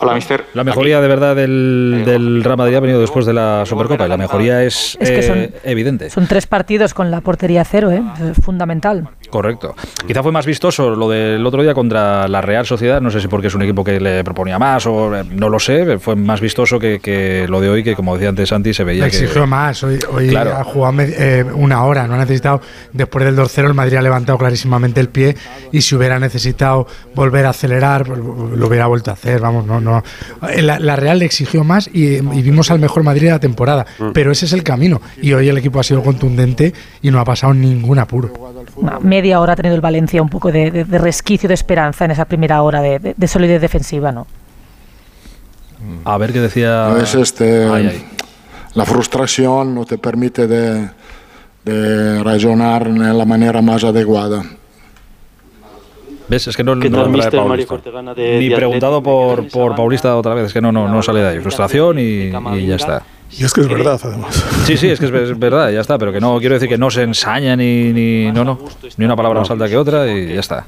Hola, 0.00 0.14
mister. 0.14 0.44
La 0.54 0.62
mejoría 0.62 1.00
de 1.00 1.08
verdad 1.08 1.34
del, 1.34 2.02
del 2.06 2.44
Real 2.44 2.56
Madrid 2.56 2.76
ha 2.76 2.80
venido 2.80 3.00
después 3.00 3.26
de 3.26 3.32
la 3.32 3.64
Supercopa 3.66 4.06
y 4.06 4.08
la 4.08 4.16
mejoría 4.16 4.62
es, 4.62 4.96
Es 5.00 5.10
que 5.10 5.22
son- 5.22 5.38
eh, 5.38 5.52
evidente. 5.64 6.08
Son 6.10 6.28
tres 6.28 6.46
partidos 6.46 6.94
con 6.94 7.10
la 7.10 7.20
portería 7.20 7.64
cero, 7.64 7.90
¿eh? 7.90 8.00
Es 8.30 8.36
fundamental. 8.44 9.08
Correcto. 9.30 9.74
Quizá 10.06 10.22
fue 10.22 10.32
más 10.32 10.46
vistoso 10.46 10.90
lo 10.90 11.08
del 11.08 11.44
otro 11.46 11.62
día 11.62 11.74
contra 11.74 12.26
la 12.28 12.40
Real 12.40 12.64
Sociedad, 12.66 13.00
no 13.00 13.10
sé 13.10 13.20
si 13.20 13.28
porque 13.28 13.48
es 13.48 13.54
un 13.54 13.62
equipo 13.62 13.84
que 13.84 14.00
le 14.00 14.24
proponía 14.24 14.58
más 14.58 14.86
o 14.86 15.14
eh, 15.14 15.24
no 15.30 15.48
lo 15.48 15.58
sé, 15.58 15.98
fue 15.98 16.16
más 16.16 16.40
vistoso 16.40 16.78
que, 16.78 16.98
que 17.00 17.46
lo 17.48 17.60
de 17.60 17.68
hoy, 17.68 17.84
que 17.84 17.94
como 17.94 18.14
decía 18.14 18.28
antes 18.30 18.48
Santi, 18.48 18.72
se 18.74 18.84
veía 18.84 19.02
que... 19.10 19.16
Exigió 19.16 19.46
más. 19.46 19.82
Hoy, 19.82 19.98
hoy 20.12 20.28
Claro. 20.28 20.56
ha 20.56 20.64
jugado 20.64 21.00
eh, 21.00 21.44
una 21.54 21.84
hora. 21.84 22.06
No 22.06 22.14
ha 22.14 22.18
necesitado. 22.18 22.60
Después 22.92 23.24
del 23.24 23.36
2-0, 23.36 23.66
el 23.66 23.74
Madrid 23.74 23.96
ha 23.96 24.02
levantado 24.02 24.38
clarísimamente 24.38 25.00
el 25.00 25.08
pie. 25.08 25.36
Y 25.72 25.80
si 25.82 25.94
hubiera 25.94 26.18
necesitado 26.18 26.86
volver 27.14 27.46
a 27.46 27.50
acelerar, 27.50 28.04
pues, 28.06 28.18
lo 28.18 28.66
hubiera 28.66 28.86
vuelto 28.86 29.10
a 29.10 29.14
hacer. 29.14 29.40
Vamos, 29.40 29.66
no, 29.66 29.80
no. 29.80 30.02
Eh, 30.50 30.62
La, 30.62 30.78
la 30.78 30.96
Real 30.96 31.18
le 31.18 31.24
exigió 31.26 31.64
más 31.64 31.88
y, 31.92 32.16
y 32.16 32.42
vimos 32.42 32.70
al 32.70 32.78
mejor 32.78 33.02
Madrid 33.02 33.24
de 33.26 33.30
la 33.30 33.40
temporada. 33.40 33.84
Pero 34.14 34.32
ese 34.32 34.46
es 34.46 34.52
el 34.52 34.62
camino. 34.62 35.00
Y 35.20 35.32
hoy 35.32 35.48
el 35.48 35.58
equipo 35.58 35.80
ha 35.80 35.82
sido 35.82 36.02
contundente 36.02 36.72
y 37.02 37.10
no 37.10 37.20
ha 37.20 37.24
pasado 37.24 37.52
ningún 37.54 37.98
apuro. 37.98 38.32
Una 38.80 38.98
media 39.00 39.40
hora 39.40 39.52
ha 39.52 39.56
tenido 39.56 39.74
el 39.74 39.80
Valencia 39.80 40.20
un 40.22 40.28
poco 40.28 40.50
de, 40.52 40.70
de- 40.70 40.84
de 40.84 40.98
resquicio 40.98 41.48
de 41.48 41.54
esperanza 41.54 42.04
en 42.04 42.10
esa 42.12 42.24
primera 42.24 42.62
hora 42.62 42.80
de, 42.80 42.98
de- 42.98 43.14
de 43.16 43.28
solidez 43.28 43.60
defensiva, 43.60 44.12
¿no? 44.12 44.26
A 46.04 46.18
ver 46.18 46.32
qué 46.32 46.40
decía... 46.40 46.86
A 46.90 46.94
veces 46.94 47.34
te- 47.34 47.64
Ay, 47.68 47.86
ay. 47.86 48.04
la 48.74 48.84
frustración 48.84 49.74
no 49.74 49.84
te 49.84 49.96
permite 49.98 50.46
de, 50.46 50.88
de 51.64 52.22
razonar 52.24 52.86
en 52.88 53.16
la 53.18 53.24
manera 53.24 53.62
más 53.62 53.84
adecuada. 53.84 54.42
¿Ves? 56.28 56.46
Es 56.48 56.56
que 56.56 56.62
no, 56.64 56.78
¿Qué 56.78 56.90
no- 56.90 57.06
mister. 57.08 57.40
Mario 57.42 57.66
Cortegana 57.66 58.12
de- 58.14 58.38
Ni 58.38 58.48
de 58.48 58.56
preguntado 58.56 59.02
por, 59.02 59.48
por 59.48 59.74
Paulista 59.74 60.14
otra 60.16 60.34
vez, 60.34 60.46
es 60.46 60.52
que 60.52 60.60
no, 60.60 60.70
no, 60.72 60.88
no 60.88 61.02
sale 61.02 61.20
de 61.20 61.28
ahí. 61.28 61.40
Frustración 61.40 61.98
y, 61.98 62.30
y 62.56 62.66
ya 62.66 62.76
está. 62.76 63.02
Y 63.30 63.44
es 63.44 63.52
que 63.52 63.60
es 63.60 63.68
verdad, 63.68 64.00
además. 64.02 64.44
Sí, 64.64 64.76
sí, 64.76 64.88
es 64.88 64.98
que 64.98 65.06
es, 65.06 65.38
verdad, 65.38 65.70
ya 65.70 65.80
está, 65.80 65.98
pero 65.98 66.12
que 66.12 66.20
no 66.20 66.38
quiero 66.38 66.54
decir 66.54 66.68
que 66.68 66.78
no 66.78 66.90
se 66.90 67.02
ensaña 67.02 67.56
ni, 67.56 67.92
ni 67.92 68.32
no, 68.32 68.44
no, 68.44 68.58
ni 68.96 69.04
una 69.04 69.16
palabra 69.16 69.40
más 69.40 69.50
alta 69.50 69.68
que 69.68 69.76
otra 69.76 70.10
y 70.10 70.34
ya 70.34 70.40
está. 70.40 70.64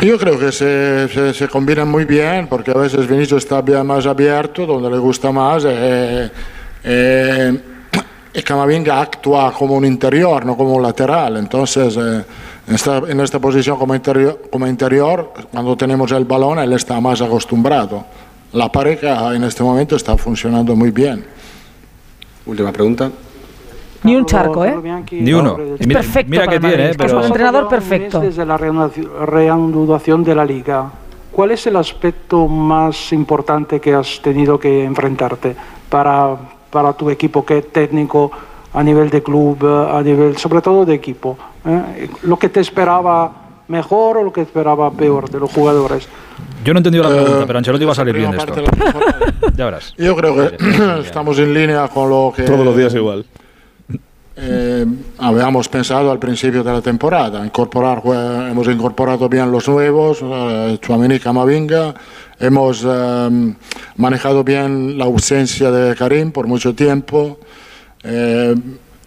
Yo 0.00 0.18
creo 0.18 0.38
que 0.38 0.50
se, 0.50 1.08
se, 1.08 1.32
se 1.32 1.48
combinan 1.48 1.88
muy 1.88 2.04
bien 2.04 2.48
porque 2.48 2.72
a 2.72 2.74
veces 2.74 3.06
Vinicius 3.08 3.44
está 3.44 3.62
bien 3.62 3.86
más 3.86 4.06
abierto, 4.06 4.66
donde 4.66 4.90
le 4.90 4.98
gusta 4.98 5.30
más. 5.30 5.64
eh, 5.66 6.30
eh, 6.82 7.58
y 8.36 8.42
Camavinga 8.42 9.00
actúa 9.00 9.52
como 9.52 9.74
un 9.76 9.84
interior, 9.84 10.44
no 10.44 10.56
como 10.56 10.74
un 10.74 10.82
lateral. 10.82 11.36
Entonces, 11.36 11.96
eh, 11.96 12.24
en, 12.66 12.74
esta, 12.74 12.98
en 12.98 13.20
esta 13.20 13.38
posición 13.38 13.78
como 13.78 13.94
interior, 13.94 14.40
como 14.50 14.66
interior, 14.66 15.32
cuando 15.52 15.76
tenemos 15.76 16.10
el 16.10 16.24
balón, 16.24 16.58
él 16.58 16.72
está 16.72 17.00
más 17.00 17.22
acostumbrado. 17.22 18.04
La 18.54 18.70
pareja 18.70 19.34
en 19.34 19.42
este 19.42 19.64
momento 19.64 19.96
está 19.96 20.16
funcionando 20.16 20.76
muy 20.76 20.90
bien. 20.92 21.24
Última 22.46 22.70
pregunta. 22.70 23.10
Ni 24.04 24.14
un 24.14 24.24
charco, 24.26 24.64
¿eh? 24.64 24.76
Ni 25.10 25.32
uno. 25.32 25.58
Es 25.80 25.84
Mira- 25.86 26.00
perfecto 26.00 26.30
mira 26.30 26.46
que 26.46 26.60
tiene, 26.60 26.90
eh, 26.90 26.94
pero- 26.96 27.08
Es 27.08 27.14
un 27.14 27.24
entrenador 27.24 27.68
perfecto. 27.68 28.20
Desde 28.20 28.46
la 28.46 28.56
reanudaci- 28.56 29.08
reanudación 29.26 30.22
de 30.22 30.34
la 30.36 30.44
liga, 30.44 30.88
¿cuál 31.32 31.50
es 31.50 31.66
el 31.66 31.74
aspecto 31.74 32.46
más 32.46 33.12
importante 33.12 33.80
que 33.80 33.92
has 33.92 34.20
tenido 34.22 34.56
que 34.60 34.84
enfrentarte 34.84 35.56
para, 35.88 36.36
para 36.70 36.92
tu 36.92 37.10
equipo, 37.10 37.44
que 37.44 37.62
técnico, 37.62 38.30
a 38.72 38.82
nivel 38.84 39.10
de 39.10 39.20
club, 39.22 39.66
a 39.66 40.00
nivel 40.00 40.36
sobre 40.36 40.60
todo 40.60 40.84
de 40.84 40.94
equipo? 40.94 41.36
eh? 41.66 42.08
¿Lo 42.22 42.36
que 42.38 42.50
te 42.50 42.60
esperaba 42.60 43.32
mejor 43.68 44.18
o 44.18 44.22
lo 44.24 44.32
que 44.32 44.42
esperaba 44.42 44.90
peor 44.90 45.30
de 45.30 45.40
los 45.40 45.50
jugadores? 45.52 46.06
Yo 46.64 46.72
no 46.72 46.78
he 46.78 46.80
entendido 46.80 47.04
la 47.04 47.10
Eh, 47.10 47.22
pregunta, 47.22 47.46
pero 47.46 47.58
Ancelotti 47.58 47.84
va 47.84 47.92
a 47.92 47.94
salir 47.94 48.16
bien 48.16 48.30
de 48.30 48.36
esto. 48.38 48.54
de 48.54 48.62
Ya 49.56 49.64
verás. 49.66 49.94
Yo 49.98 50.16
creo 50.16 50.34
que 50.34 50.56
estamos 51.04 51.38
en 51.38 51.52
línea 51.54 51.88
con 51.88 52.08
lo 52.10 52.32
que 52.34 52.42
Todos 52.44 52.64
los 52.64 52.76
días 52.76 52.94
igual. 52.94 53.24
eh, 54.36 54.84
habíamos 55.18 55.68
pensado 55.68 56.10
al 56.10 56.18
principio 56.18 56.64
de 56.64 56.72
la 56.72 56.80
temporada. 56.80 57.44
Incorporar, 57.44 58.02
hemos 58.50 58.66
incorporado 58.68 59.28
bien 59.28 59.50
los 59.52 59.68
nuevos, 59.68 60.18
eh, 60.22 60.78
Tchouaméni, 60.80 61.20
Camavinga. 61.20 61.94
Hemos 62.40 62.84
eh, 62.86 63.54
manejado 63.96 64.42
bien 64.42 64.98
la 64.98 65.04
ausencia 65.04 65.70
de 65.70 65.94
Karim 65.94 66.32
por 66.32 66.46
mucho 66.48 66.74
tiempo. 66.74 67.38
Eh, 68.02 68.54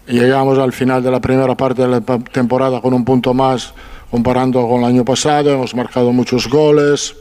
llegamos 0.08 0.58
al 0.60 0.72
final 0.72 1.04
de 1.04 1.12
la 1.12 1.20
primera 1.20 1.56
parte 1.56 1.82
de 1.82 1.88
la 1.90 2.02
temporada 2.32 2.80
con 2.82 2.94
un 2.94 3.04
punto 3.04 3.34
más 3.34 3.74
comparando 4.12 4.68
con 4.68 4.80
el 4.82 4.86
año 4.86 5.06
pasado. 5.06 5.52
Hemos 5.52 5.76
marcado 5.76 6.12
muchos 6.12 6.48
goles. 6.50 7.16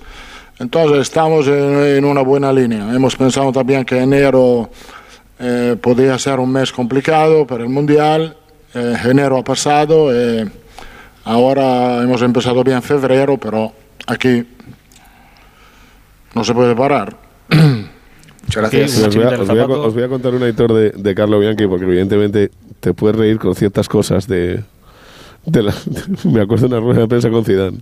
Entonces 0.59 1.01
estamos 1.01 1.47
en, 1.49 1.55
en 1.83 2.05
una 2.05 2.23
buena 2.23 2.53
línea. 2.53 2.95
Hemos 2.95 3.15
pensado 3.17 3.53
también 3.53 3.85
que 3.85 3.99
enero 3.99 4.71
eh, 5.39 5.77
podía 5.81 6.19
ser 6.19 6.39
un 6.41 6.51
mes 6.51 6.73
complicado 6.73 7.47
para 7.47 7.63
el 7.65 7.69
Mundial. 7.71 8.37
Eh, 8.75 8.95
enero 9.05 9.37
ha 9.39 9.45
pasado. 9.45 10.09
eh, 10.15 10.47
ahora 11.25 12.03
hemos 12.03 12.23
empezado 12.23 12.63
bien 12.65 12.81
febrero, 12.83 13.37
pero 13.37 13.73
aquí 14.07 14.45
no 16.35 16.45
se 16.45 16.55
puede 16.55 16.75
parar. 16.75 17.17
Muchas 17.51 18.71
gracias. 18.71 18.99
os, 18.99 19.15
voy 19.17 19.25
a, 19.25 19.29
os 19.41 19.49
voy 19.49 19.59
a 19.59 19.67
co- 19.67 19.81
os 19.83 19.95
voy 19.95 20.03
a 20.05 20.09
contar 20.09 20.35
un 20.35 20.43
editor 20.45 20.73
de, 20.73 20.91
de 20.91 21.15
Carlo 21.15 21.39
Bianchi, 21.41 21.67
porque 21.67 21.85
evidentemente 21.85 22.51
te 22.81 22.95
puedes 22.95 23.17
reír 23.17 23.39
con 23.39 23.55
ciertas 23.55 23.89
cosas 23.89 24.27
de. 24.29 24.63
De 25.47 25.63
la- 25.63 25.75
me 26.25 26.41
acuerdo 26.41 26.69
de 26.69 26.75
una 26.77 26.81
rueda 26.85 27.01
de 27.03 27.09
prensa 27.09 27.31
con 27.31 27.45
Zidane. 27.45 27.79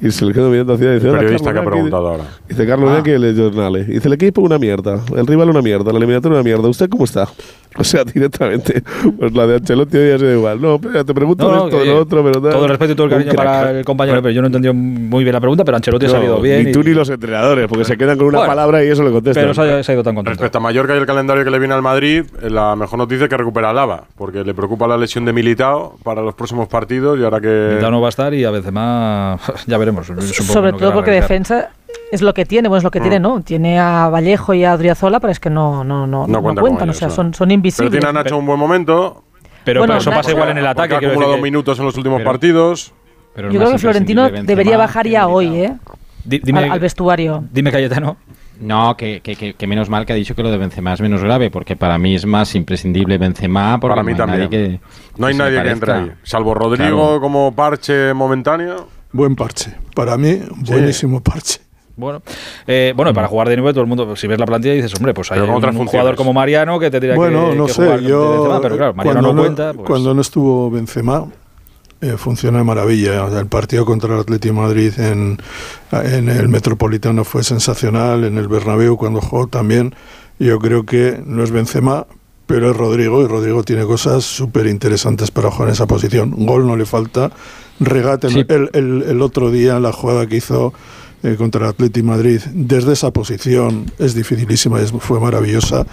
Y 0.00 0.10
se 0.12 0.24
le 0.24 0.32
quedó 0.32 0.48
mirando 0.50 0.74
a 0.74 0.76
Zidane 0.76 0.92
y 0.92 0.98
dice: 0.98 1.06
El 1.08 1.12
"Hola, 1.12 1.20
periodista 1.20 1.52
que 1.52 1.58
ha 1.58 1.60
Bianchi". 1.62 1.70
preguntado 1.74 2.08
ahora. 2.08 2.24
Dice 2.48 2.66
Carlos 2.66 2.90
Bianchi 2.92 3.10
en 3.10 3.24
el 3.24 3.34
Giornale. 3.34 3.84
Dice: 3.84 4.06
el 4.08 4.14
equipo 4.14 4.40
una 4.42 4.58
mierda, 4.58 5.00
el 5.16 5.26
rival 5.26 5.50
una 5.50 5.60
mierda, 5.62 5.90
la 5.92 5.98
eliminatoria 5.98 6.36
una 6.36 6.44
mierda. 6.44 6.68
¿Usted 6.68 6.88
cómo 6.88 7.04
está? 7.04 7.28
O 7.76 7.84
sea, 7.84 8.02
directamente. 8.02 8.82
Pues 9.20 9.32
la 9.34 9.46
de 9.46 9.56
Ancelotti 9.56 9.98
hoy 9.98 10.10
ha 10.10 10.18
sido 10.18 10.32
igual. 10.32 10.60
No, 10.60 10.76
espera, 10.76 11.04
te 11.04 11.14
pregunto 11.14 11.44
No, 11.48 11.56
no, 11.56 11.64
esto, 11.66 11.78
que- 11.78 11.84
lo 11.84 11.98
otro, 12.00 12.24
pero 12.24 12.40
tal. 12.42 12.50
todo 12.50 12.64
el 12.64 12.70
respeto 12.70 12.92
y 12.92 12.96
todo 12.96 13.04
el 13.06 13.12
cariño 13.12 13.32
para 13.34 13.70
el 13.70 13.84
compañero, 13.84 14.20
pero 14.20 14.32
yo 14.34 14.40
no 14.40 14.46
he 14.46 14.48
entendido 14.48 14.74
muy 14.74 15.22
bien 15.22 15.32
la 15.34 15.38
pregunta, 15.40 15.64
pero 15.64 15.76
Ancelotti 15.76 16.06
ha 16.06 16.08
No, 16.08 16.14
salido 16.14 16.40
bien. 16.40 16.64
Ni 16.64 16.70
y- 16.70 16.72
tú 16.72 16.82
ni 16.82 16.92
los 16.92 17.08
entrenadores, 17.10 17.68
porque 17.68 17.84
se 17.84 17.96
quedan 17.96 18.16
con 18.18 18.28
una 18.28 18.38
Bueno, 18.38 18.50
palabra 18.50 18.82
y 18.84 18.88
eso 18.88 19.04
le 19.04 19.12
contestan. 19.12 19.44
pero 19.44 19.54
se 19.54 19.60
ha, 19.60 19.82
se 19.84 19.92
ha 19.92 19.94
ido 19.94 20.02
tan 20.02 20.14
contento. 20.16 20.30
Respecto 20.40 20.58
a 20.58 20.60
Mallorca 20.62 20.94
y 20.94 20.98
el 20.98 21.06
calendario 21.06 21.44
que 21.44 21.50
le 21.50 21.58
viene 21.60 21.74
al 21.74 21.82
Madrid, 21.82 22.24
eh, 22.42 22.50
la 22.50 22.74
mejor 22.74 22.98
noticia 22.98 23.24
es 23.24 23.30
que 23.30 23.36
recupera 23.36 23.70
a 23.70 23.72
Lava, 23.74 24.04
porque 24.16 24.42
le 24.42 24.54
preocupa 24.54 24.88
la 24.88 24.96
lesión 24.96 25.24
de 25.26 25.32
Militao 25.34 25.98
para 26.02 26.22
los 26.22 26.34
próximos 26.34 26.66
partidos 26.68 27.16
y 27.20 27.22
ahora 27.22 27.40
que... 27.40 27.66
Militao 27.68 27.90
no 27.92 28.00
va 28.00 28.08
a 28.08 28.10
estar 28.10 28.34
y 28.34 28.44
a 28.44 28.50
Benzema 28.50 29.38
ya 29.68 29.78
veremos. 29.78 29.87
Sobre 29.94 30.72
no 30.72 30.78
todo 30.78 30.92
porque 30.92 31.10
defensa 31.10 31.70
es 32.12 32.22
lo 32.22 32.32
que 32.34 32.44
tiene, 32.46 32.68
bueno, 32.68 32.78
es 32.78 32.84
lo 32.84 32.90
que 32.90 33.00
Mm. 33.00 33.02
tiene, 33.02 33.20
¿no? 33.20 33.40
Tiene 33.42 33.78
a 33.78 34.08
Vallejo 34.08 34.54
y 34.54 34.64
a 34.64 34.72
Adriazola, 34.72 35.20
pero 35.20 35.30
es 35.30 35.40
que 35.40 35.50
no, 35.50 35.84
no, 35.84 36.06
no, 36.06 36.26
No 36.26 36.26
no 36.26 36.42
cuenta 36.42 36.60
con 36.60 36.70
cuentan, 36.70 36.90
o 36.90 36.92
sea, 36.94 37.08
no. 37.08 37.14
son, 37.14 37.34
son 37.34 37.48
Pero 37.48 37.54
invisibles. 37.54 37.90
tiene 37.92 38.06
a 38.06 38.12
Nacho 38.12 38.36
un 38.38 38.46
buen 38.46 38.58
momento. 38.58 39.24
Pero, 39.64 39.80
Bueno, 39.80 39.94
pero 39.94 40.00
eso 40.00 40.10
pasa 40.10 40.30
igual 40.30 40.48
en 40.50 40.58
el 40.58 40.66
ataque. 40.66 40.94
ha 40.94 40.98
acumulado 40.98 41.34
que- 41.36 41.42
minutos 41.42 41.78
en 41.78 41.84
los 41.84 41.96
últimos 41.96 42.18
Pero- 42.18 42.30
partidos. 42.30 42.92
Yo 43.36 43.48
creo 43.50 43.70
que 43.70 43.78
Florentino 43.78 44.28
debería 44.30 44.76
bajar 44.78 45.06
ya 45.06 45.26
hoy, 45.28 45.54
¿eh? 45.56 45.76
Di- 46.24 46.40
dime, 46.42 46.60
al, 46.64 46.72
al 46.72 46.80
vestuario. 46.80 47.44
dime 47.52 47.70
Cayetano. 47.70 48.16
No, 48.60 48.96
que, 48.96 49.20
que, 49.20 49.36
que, 49.36 49.54
que 49.54 49.66
menos 49.68 49.88
mal 49.88 50.04
que 50.04 50.12
ha 50.12 50.16
dicho 50.16 50.34
que 50.34 50.42
lo 50.42 50.50
de 50.50 50.58
Benzema 50.58 50.92
es 50.92 51.00
menos 51.00 51.22
grave, 51.22 51.48
porque 51.48 51.76
para 51.76 51.96
mí 51.96 52.16
es 52.16 52.26
más 52.26 52.56
imprescindible 52.56 53.16
Benzema. 53.16 53.78
Porque 53.78 53.92
Para 53.92 54.02
mí 54.02 54.12
no 54.12 54.14
hay 54.14 54.18
también. 54.18 54.40
Nadie 54.50 54.50
que, 54.50 54.80
No 55.16 55.26
hay 55.28 55.34
nadie 55.36 55.62
que 55.62 55.70
entre 55.70 55.92
ahí. 55.92 56.12
Salvo 56.24 56.54
Rodrigo 56.54 56.96
Claro. 57.06 57.20
como 57.20 57.54
parche 57.54 58.12
momentáneo. 58.14 58.88
Buen 59.12 59.34
parche. 59.36 59.74
Para 59.94 60.16
mí, 60.16 60.40
buenísimo 60.68 61.22
parche. 61.22 61.60
Bueno, 61.96 62.22
eh, 62.66 62.92
bueno, 62.94 63.12
para 63.12 63.26
jugar 63.26 63.48
de 63.48 63.56
nuevo 63.56 63.72
todo 63.72 63.80
el 63.82 63.88
mundo, 63.88 64.14
si 64.14 64.28
ves 64.28 64.38
la 64.38 64.46
plantilla 64.46 64.74
dices, 64.74 64.94
hombre, 64.94 65.12
pues 65.14 65.32
hay 65.32 65.40
un, 65.40 65.50
otras 65.50 65.74
un 65.74 65.86
jugador 65.86 66.14
como 66.14 66.32
Mariano 66.32 66.78
que 66.78 66.90
tendría 66.92 67.16
Bueno, 67.16 67.50
que, 67.50 67.56
no 67.56 67.66
que 67.66 67.72
sé, 67.72 67.82
jugar 67.82 68.00
yo 68.00 68.30
Benzema, 68.34 68.60
pero 68.60 68.76
claro, 68.76 68.94
Mariano 68.94 69.20
cuando 69.20 69.32
no 69.34 69.42
cuenta. 69.42 69.72
pues- 69.74 69.86
cuando 69.88 70.14
no 70.14 70.20
estuvo 70.20 70.70
Benzema 70.70 71.26
eh, 72.00 72.14
funcionó 72.16 72.58
de 72.58 72.64
maravilla. 72.64 73.24
O 73.24 73.30
sea, 73.30 73.40
el 73.40 73.48
partido 73.48 73.84
contra 73.84 74.14
el 74.14 74.20
Atlético 74.20 74.54
de 74.54 74.60
Madrid 74.60 74.92
en, 75.00 75.38
en 75.90 76.28
el 76.28 76.48
Metropolitano 76.48 77.24
fue 77.24 77.42
sensacional, 77.42 78.22
en 78.22 78.38
el 78.38 78.46
Bernabéu 78.46 78.96
cuando 78.96 79.20
jugó 79.20 79.48
también. 79.48 79.92
Yo 80.38 80.60
creo 80.60 80.84
que 80.86 81.20
no 81.26 81.42
es 81.42 81.50
Benzema, 81.50 82.06
pero 82.48 82.70
es 82.70 82.76
Rodrigo 82.76 83.22
y 83.22 83.26
Rodrigo 83.26 83.62
tiene 83.62 83.84
cosas 83.84 84.24
súper 84.24 84.66
interesantes 84.66 85.30
para 85.30 85.50
jugar 85.50 85.68
en 85.68 85.74
esa 85.74 85.86
posición. 85.86 86.34
Gol 86.46 86.66
no 86.66 86.76
le 86.76 86.86
falta, 86.86 87.30
regate. 87.78 88.30
Sí. 88.30 88.44
El, 88.48 88.70
el- 88.72 89.04
el 89.06 89.22
otro 89.22 89.50
día 89.52 89.78
la 89.78 89.92
jugada 89.92 90.26
que 90.26 90.36
hizo 90.38 90.72
eh, 91.22 91.34
contra 91.36 91.64
el 91.64 91.70
Atlético 91.70 92.06
de 92.06 92.12
Madrid 92.16 92.40
desde 92.54 92.94
esa 92.94 93.10
posición 93.12 93.84
es 93.98 94.14
dificilísima, 94.14 94.80
es, 94.80 94.92
fue 94.92 95.20
maravillosa. 95.20 95.86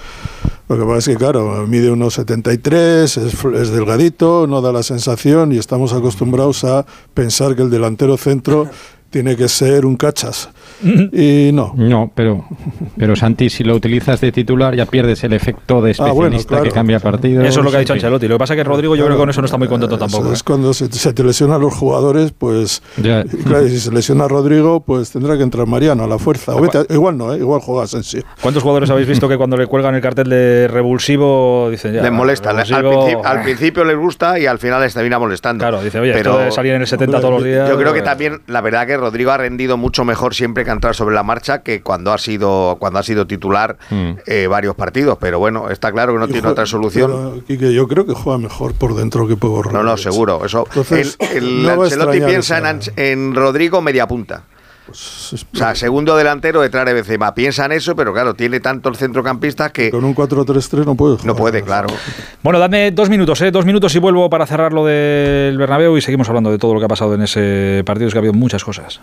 Lo 0.69 0.77
que 0.79 0.83
pasa 0.85 0.97
es 0.97 1.05
que, 1.09 1.15
claro, 1.17 1.67
mide 1.67 1.91
unos 1.91 2.13
73, 2.15 3.17
es, 3.17 3.33
es 3.45 3.69
delgadito, 3.69 4.47
no 4.47 4.61
da 4.61 4.71
la 4.71 4.81
sensación 4.81 5.51
y 5.51 5.57
estamos 5.57 5.93
acostumbrados 5.93 6.63
a 6.63 6.85
pensar 7.13 7.55
que 7.55 7.63
el 7.63 7.69
delantero 7.69 8.17
centro 8.17 8.67
tiene 9.09 9.35
que 9.35 9.47
ser 9.49 9.85
un 9.85 9.95
cachas. 9.97 10.49
Y 10.83 11.51
no. 11.53 11.73
No, 11.75 12.11
pero, 12.13 12.45
pero 12.97 13.15
Santi, 13.15 13.49
si 13.49 13.63
lo 13.63 13.75
utilizas 13.75 14.21
de 14.21 14.31
titular 14.31 14.75
ya 14.75 14.85
pierdes 14.85 15.23
el 15.23 15.33
efecto 15.33 15.81
de 15.81 15.95
Ah, 15.99 16.11
bueno, 16.11 16.35
especialista 16.35 16.49
claro. 16.49 16.63
que 16.63 16.71
cambia 16.71 16.99
partido. 16.99 17.43
Eso 17.43 17.59
es 17.59 17.65
lo 17.65 17.71
que 17.71 17.77
ha 17.77 17.79
dicho 17.79 17.93
Sí. 17.93 17.99
Ancelotti. 17.99 18.27
Lo 18.27 18.35
que 18.35 18.39
pasa 18.39 18.53
es 18.53 18.57
que 18.57 18.63
Rodrigo 18.63 18.95
yo 18.95 19.05
creo 19.05 19.15
que 19.17 19.21
con 19.21 19.29
eso 19.29 19.41
no 19.41 19.45
está 19.45 19.57
muy 19.57 19.67
contento 19.67 19.97
tampoco. 19.97 20.33
Es 20.33 20.39
¿eh? 20.39 20.43
cuando 20.45 20.73
se, 20.73 20.91
se 20.91 21.13
te 21.13 21.23
lesionan 21.23 21.61
los 21.61 21.73
jugadores, 21.73 22.31
pues. 22.37 22.81
Ya. 22.97 23.23
claro, 23.23 23.67
si 23.67 23.79
se 23.79 23.91
lesiona 23.91 24.27
Rodrigo, 24.27 24.81
pues 24.81 25.11
tendrá 25.11 25.37
que 25.37 25.43
entrar 25.43 25.65
Mariano 25.67 26.03
a 26.03 26.07
la 26.07 26.17
fuerza. 26.19 26.55
O 26.55 26.61
vete 26.61 26.79
a- 26.79 26.85
igual 26.93 27.17
no, 27.17 27.33
¿eh? 27.33 27.37
igual 27.37 27.61
juega 27.61 27.83
Asensio. 27.83 28.23
¿Cuántos 28.41 28.61
jugadores 28.63 28.89
habéis 28.89 29.07
visto 29.07 29.29
que 29.29 29.37
cuando 29.37 29.57
le 29.57 29.67
cuelgan 29.67 29.95
el 29.95 30.01
cartel 30.01 30.29
de 30.29 30.67
revulsivo 30.67 31.69
dicen 31.71 31.93
ya? 31.93 32.01
les 32.01 32.11
molesta. 32.11 32.51
le- 32.53 32.61
Al, 32.75 32.85
al 33.23 33.43
principio 33.43 33.83
les 33.85 33.97
gusta 33.97 34.37
y 34.39 34.45
al 34.45 34.59
final 34.59 34.81
les 34.81 34.93
termina 34.93 35.19
molestando. 35.19 35.61
Claro, 35.63 35.81
dice, 35.81 35.99
oye, 35.99 36.17
esto 36.17 36.37
de 36.39 36.51
salir 36.51 36.73
en 36.73 36.81
el 36.81 36.87
70 36.87 37.19
todos 37.19 37.33
los 37.35 37.43
días. 37.43 37.69
Yo 37.69 37.77
creo 37.77 37.93
que 37.93 37.99
eh, 37.99 38.03
también, 38.03 38.41
la 38.47 38.61
verdad 38.61 38.85
que 38.87 38.97
Rodrigo 38.97 39.31
ha 39.31 39.37
rendido 39.37 39.77
mucho 39.77 40.03
mejor 40.03 40.33
siempre 40.35 40.64
entrado 40.73 40.93
sobre 40.93 41.15
la 41.15 41.23
marcha 41.23 41.61
que 41.61 41.81
cuando 41.81 42.11
ha 42.13 42.17
sido 42.17 42.77
cuando 42.79 42.99
ha 42.99 43.03
sido 43.03 43.27
titular 43.27 43.77
Mm. 43.89 44.11
eh, 44.25 44.47
varios 44.47 44.75
partidos. 44.75 45.17
Pero 45.19 45.39
bueno, 45.39 45.69
está 45.69 45.91
claro 45.91 46.13
que 46.13 46.19
no 46.19 46.25
Y 46.27 46.31
tiene 46.31 46.47
otra 46.47 46.65
solución. 46.65 47.43
pero, 47.47 47.71
yo 47.71 47.87
creo 47.87 48.05
que 48.05 48.13
juega 48.13 48.37
mejor 48.39 48.73
por 48.73 48.95
dentro 48.95 49.27
que 49.27 49.35
por 49.35 49.71
No, 49.73 49.83
no, 49.83 49.97
seguro. 49.97 50.43
Eso. 50.45 50.65
Entonces, 50.67 51.17
el 51.19 51.37
el 51.45 51.63
no 51.63 51.83
Ancelotti 51.83 52.21
piensa 52.21 52.57
en, 52.57 52.79
en 52.95 53.35
Rodrigo 53.35 53.81
media 53.81 54.07
punta. 54.07 54.43
Pues, 54.85 55.33
O 55.51 55.57
sea, 55.57 55.73
segundo 55.73 56.15
delantero 56.15 56.61
detrás 56.61 56.85
de 56.85 56.93
Benzema. 56.93 57.33
Piensa 57.33 57.65
en 57.65 57.71
eso, 57.71 57.95
pero 57.95 58.13
claro, 58.13 58.35
tiene 58.35 58.59
tantos 58.59 58.99
centrocampistas 58.99 59.71
que 59.71 59.89
Con 59.89 60.05
un 60.05 60.13
4-3-3 60.13 60.85
no 60.85 60.93
puede 60.93 61.17
no 61.23 61.35
puede, 61.35 61.63
claro. 61.63 61.87
Bueno, 62.43 62.59
dadme 62.59 62.91
dos 62.91 63.09
minutos, 63.09 63.41
¿eh? 63.41 63.49
Dos 63.49 63.65
minutos 63.65 63.95
y 63.95 63.99
vuelvo 63.99 64.29
para 64.29 64.45
cerrar 64.45 64.73
lo 64.73 64.85
del 64.85 65.57
Bernabéu 65.57 65.97
y 65.97 66.01
seguimos 66.01 66.29
hablando 66.29 66.51
de 66.51 66.59
todo 66.59 66.75
lo 66.75 66.79
que 66.79 66.85
ha 66.85 66.89
pasado 66.89 67.15
en 67.15 67.23
ese 67.23 67.81
partido. 67.83 68.07
Es 68.09 68.13
que 68.13 68.19
ha 68.19 68.21
habido 68.21 68.33
muchas 68.35 68.63
cosas. 68.63 69.01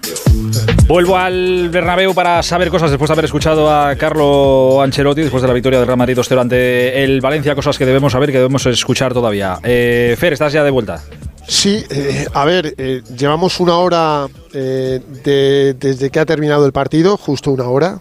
Vuelvo 0.87 1.16
al 1.16 1.71
Bernabéu 1.71 2.12
para 2.12 2.42
saber 2.42 2.68
cosas 2.68 2.90
después 2.90 3.09
de 3.09 3.12
haber 3.12 3.25
escuchado 3.25 3.71
a 3.73 3.95
Carlo 3.97 4.83
Ancelotti 4.83 5.23
después 5.23 5.40
de 5.40 5.49
la 5.49 5.55
victoria 5.55 5.79
del 5.79 5.87
Real 5.87 5.97
Madrid 5.97 6.18
2-0 6.18 6.40
ante 6.40 7.03
el 7.05 7.21
Valencia. 7.21 7.55
Cosas 7.55 7.79
que 7.79 7.87
debemos 7.87 8.12
saber, 8.12 8.31
que 8.31 8.38
debemos 8.38 8.66
escuchar 8.66 9.14
todavía. 9.14 9.59
Eh, 9.62 10.16
Fer, 10.18 10.35
¿estás 10.35 10.53
ya 10.53 10.62
de 10.64 10.71
vuelta? 10.71 11.03
Sí, 11.47 11.83
eh, 11.88 12.27
a 12.35 12.45
ver, 12.45 12.75
eh, 12.77 13.03
llevamos 13.16 13.59
una 13.61 13.77
hora 13.79 14.27
eh, 14.53 15.01
de- 15.25 15.75
desde 15.79 16.11
que 16.11 16.21
ha 16.21 16.27
terminado 16.27 16.66
el 16.66 16.73
partido, 16.73 17.16
justo 17.16 17.51
una 17.53 17.68
hora. 17.68 17.99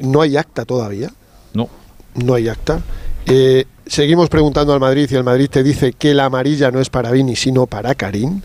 No 0.00 0.20
hay 0.22 0.36
acta 0.36 0.64
todavía. 0.64 1.10
No. 1.52 1.68
No 2.14 2.34
hay 2.34 2.48
acta. 2.48 2.80
Eh, 3.26 3.66
seguimos 3.86 4.28
preguntando 4.30 4.72
al 4.72 4.80
Madrid 4.80 5.08
y 5.10 5.14
el 5.14 5.24
Madrid 5.24 5.48
te 5.48 5.62
dice 5.62 5.92
que 5.92 6.12
la 6.12 6.24
amarilla 6.24 6.70
no 6.70 6.80
es 6.80 6.90
para 6.90 7.10
Vini, 7.12 7.36
sino 7.36 7.66
para 7.66 7.94
Karim. 7.94 8.40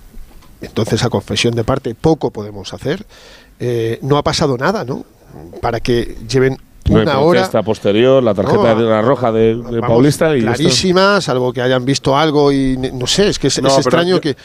Entonces, 0.61 1.03
a 1.03 1.09
confesión 1.09 1.55
de 1.55 1.63
parte, 1.63 1.95
poco 1.95 2.31
podemos 2.31 2.73
hacer. 2.73 3.05
Eh, 3.59 3.99
no 4.01 4.17
ha 4.17 4.23
pasado 4.23 4.57
nada, 4.57 4.83
¿no? 4.85 5.05
Para 5.61 5.79
que 5.79 6.17
lleven 6.27 6.57
No 6.89 7.01
una 7.01 7.19
hora. 7.19 7.39
protesta 7.41 7.61
posterior, 7.63 8.21
la 8.23 8.33
tarjeta 8.33 8.73
No, 8.73 8.81
de 8.81 8.89
la 8.89 9.01
roja 9.01 9.31
de, 9.31 9.55
de 9.55 9.79
vamos, 9.79 9.81
Paulista 9.87 10.35
y 10.35 10.41
clarísima, 10.41 11.21
salvo 11.21 11.53
que 11.53 11.61
hayan 11.61 11.85
visto 11.85 12.17
algo 12.17 12.51
y 12.51 12.77
no 12.77 13.05
sé, 13.07 13.29
es 13.29 13.37
que 13.39 13.47
es, 13.47 13.61
No, 13.61 13.67
es 13.69 13.77
extraño 13.77 14.15
yo- 14.15 14.21
que 14.21 14.35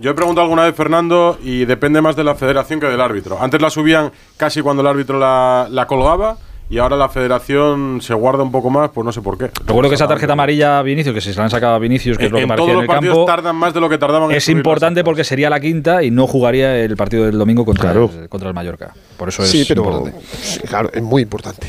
Yo 0.00 0.10
he 0.12 0.14
preguntado 0.14 0.44
alguna 0.44 0.64
vez, 0.64 0.74
Fernando, 0.74 1.38
y 1.42 1.66
depende 1.66 2.00
más 2.00 2.16
de 2.16 2.24
la 2.24 2.34
federación 2.34 2.80
que 2.80 2.86
del 2.86 3.00
árbitro. 3.02 3.36
Antes 3.40 3.60
la 3.60 3.68
subían 3.70 4.10
casi 4.38 4.62
cuando 4.62 4.80
el 4.80 4.86
árbitro 4.86 5.18
la, 5.18 5.68
la 5.70 5.86
colgaba 5.86 6.38
y 6.70 6.78
ahora 6.78 6.96
la 6.96 7.08
federación 7.08 7.98
se 8.00 8.14
guarda 8.14 8.44
un 8.44 8.52
poco 8.52 8.70
más, 8.70 8.90
pues 8.90 9.04
no 9.04 9.10
sé 9.10 9.20
por 9.20 9.36
qué. 9.36 9.50
Recuerdo 9.66 9.88
que 9.88 9.96
esa 9.96 10.06
tarjeta 10.06 10.34
amarilla 10.34 10.78
a 10.78 10.82
Vinicius, 10.82 11.12
que 11.12 11.20
si 11.20 11.32
se 11.32 11.38
la 11.38 11.44
han 11.44 11.50
sacado 11.50 11.74
a 11.74 11.80
Vinicius, 11.80 12.16
que 12.16 12.26
es 12.26 12.30
lo 12.30 12.36
que 12.36 12.44
en 12.44 12.48
parecía 12.48 12.66
todos 12.66 12.70
en 12.70 12.74
los 12.76 12.82
el 12.84 12.86
partidos 12.86 13.16
campo, 13.16 13.26
tardan 13.26 13.56
más 13.56 13.74
de 13.74 13.80
lo 13.80 13.88
que 13.88 13.98
tardaban 13.98 14.30
en 14.30 14.36
es 14.36 14.48
importante 14.48 15.02
porque 15.02 15.24
sería 15.24 15.50
la 15.50 15.58
quinta 15.58 16.04
y 16.04 16.12
no 16.12 16.28
jugaría 16.28 16.78
el 16.78 16.96
partido 16.96 17.24
del 17.24 17.36
domingo 17.36 17.64
contra, 17.64 17.90
el, 17.90 18.28
contra 18.28 18.48
el 18.48 18.54
Mallorca. 18.54 18.94
Por 19.16 19.30
eso 19.30 19.42
es 19.42 19.50
sí, 19.50 19.64
pero 19.66 19.82
importante. 19.82 20.26
sí, 20.30 20.60
claro, 20.60 20.90
es 20.92 21.02
muy 21.02 21.22
importante. 21.22 21.66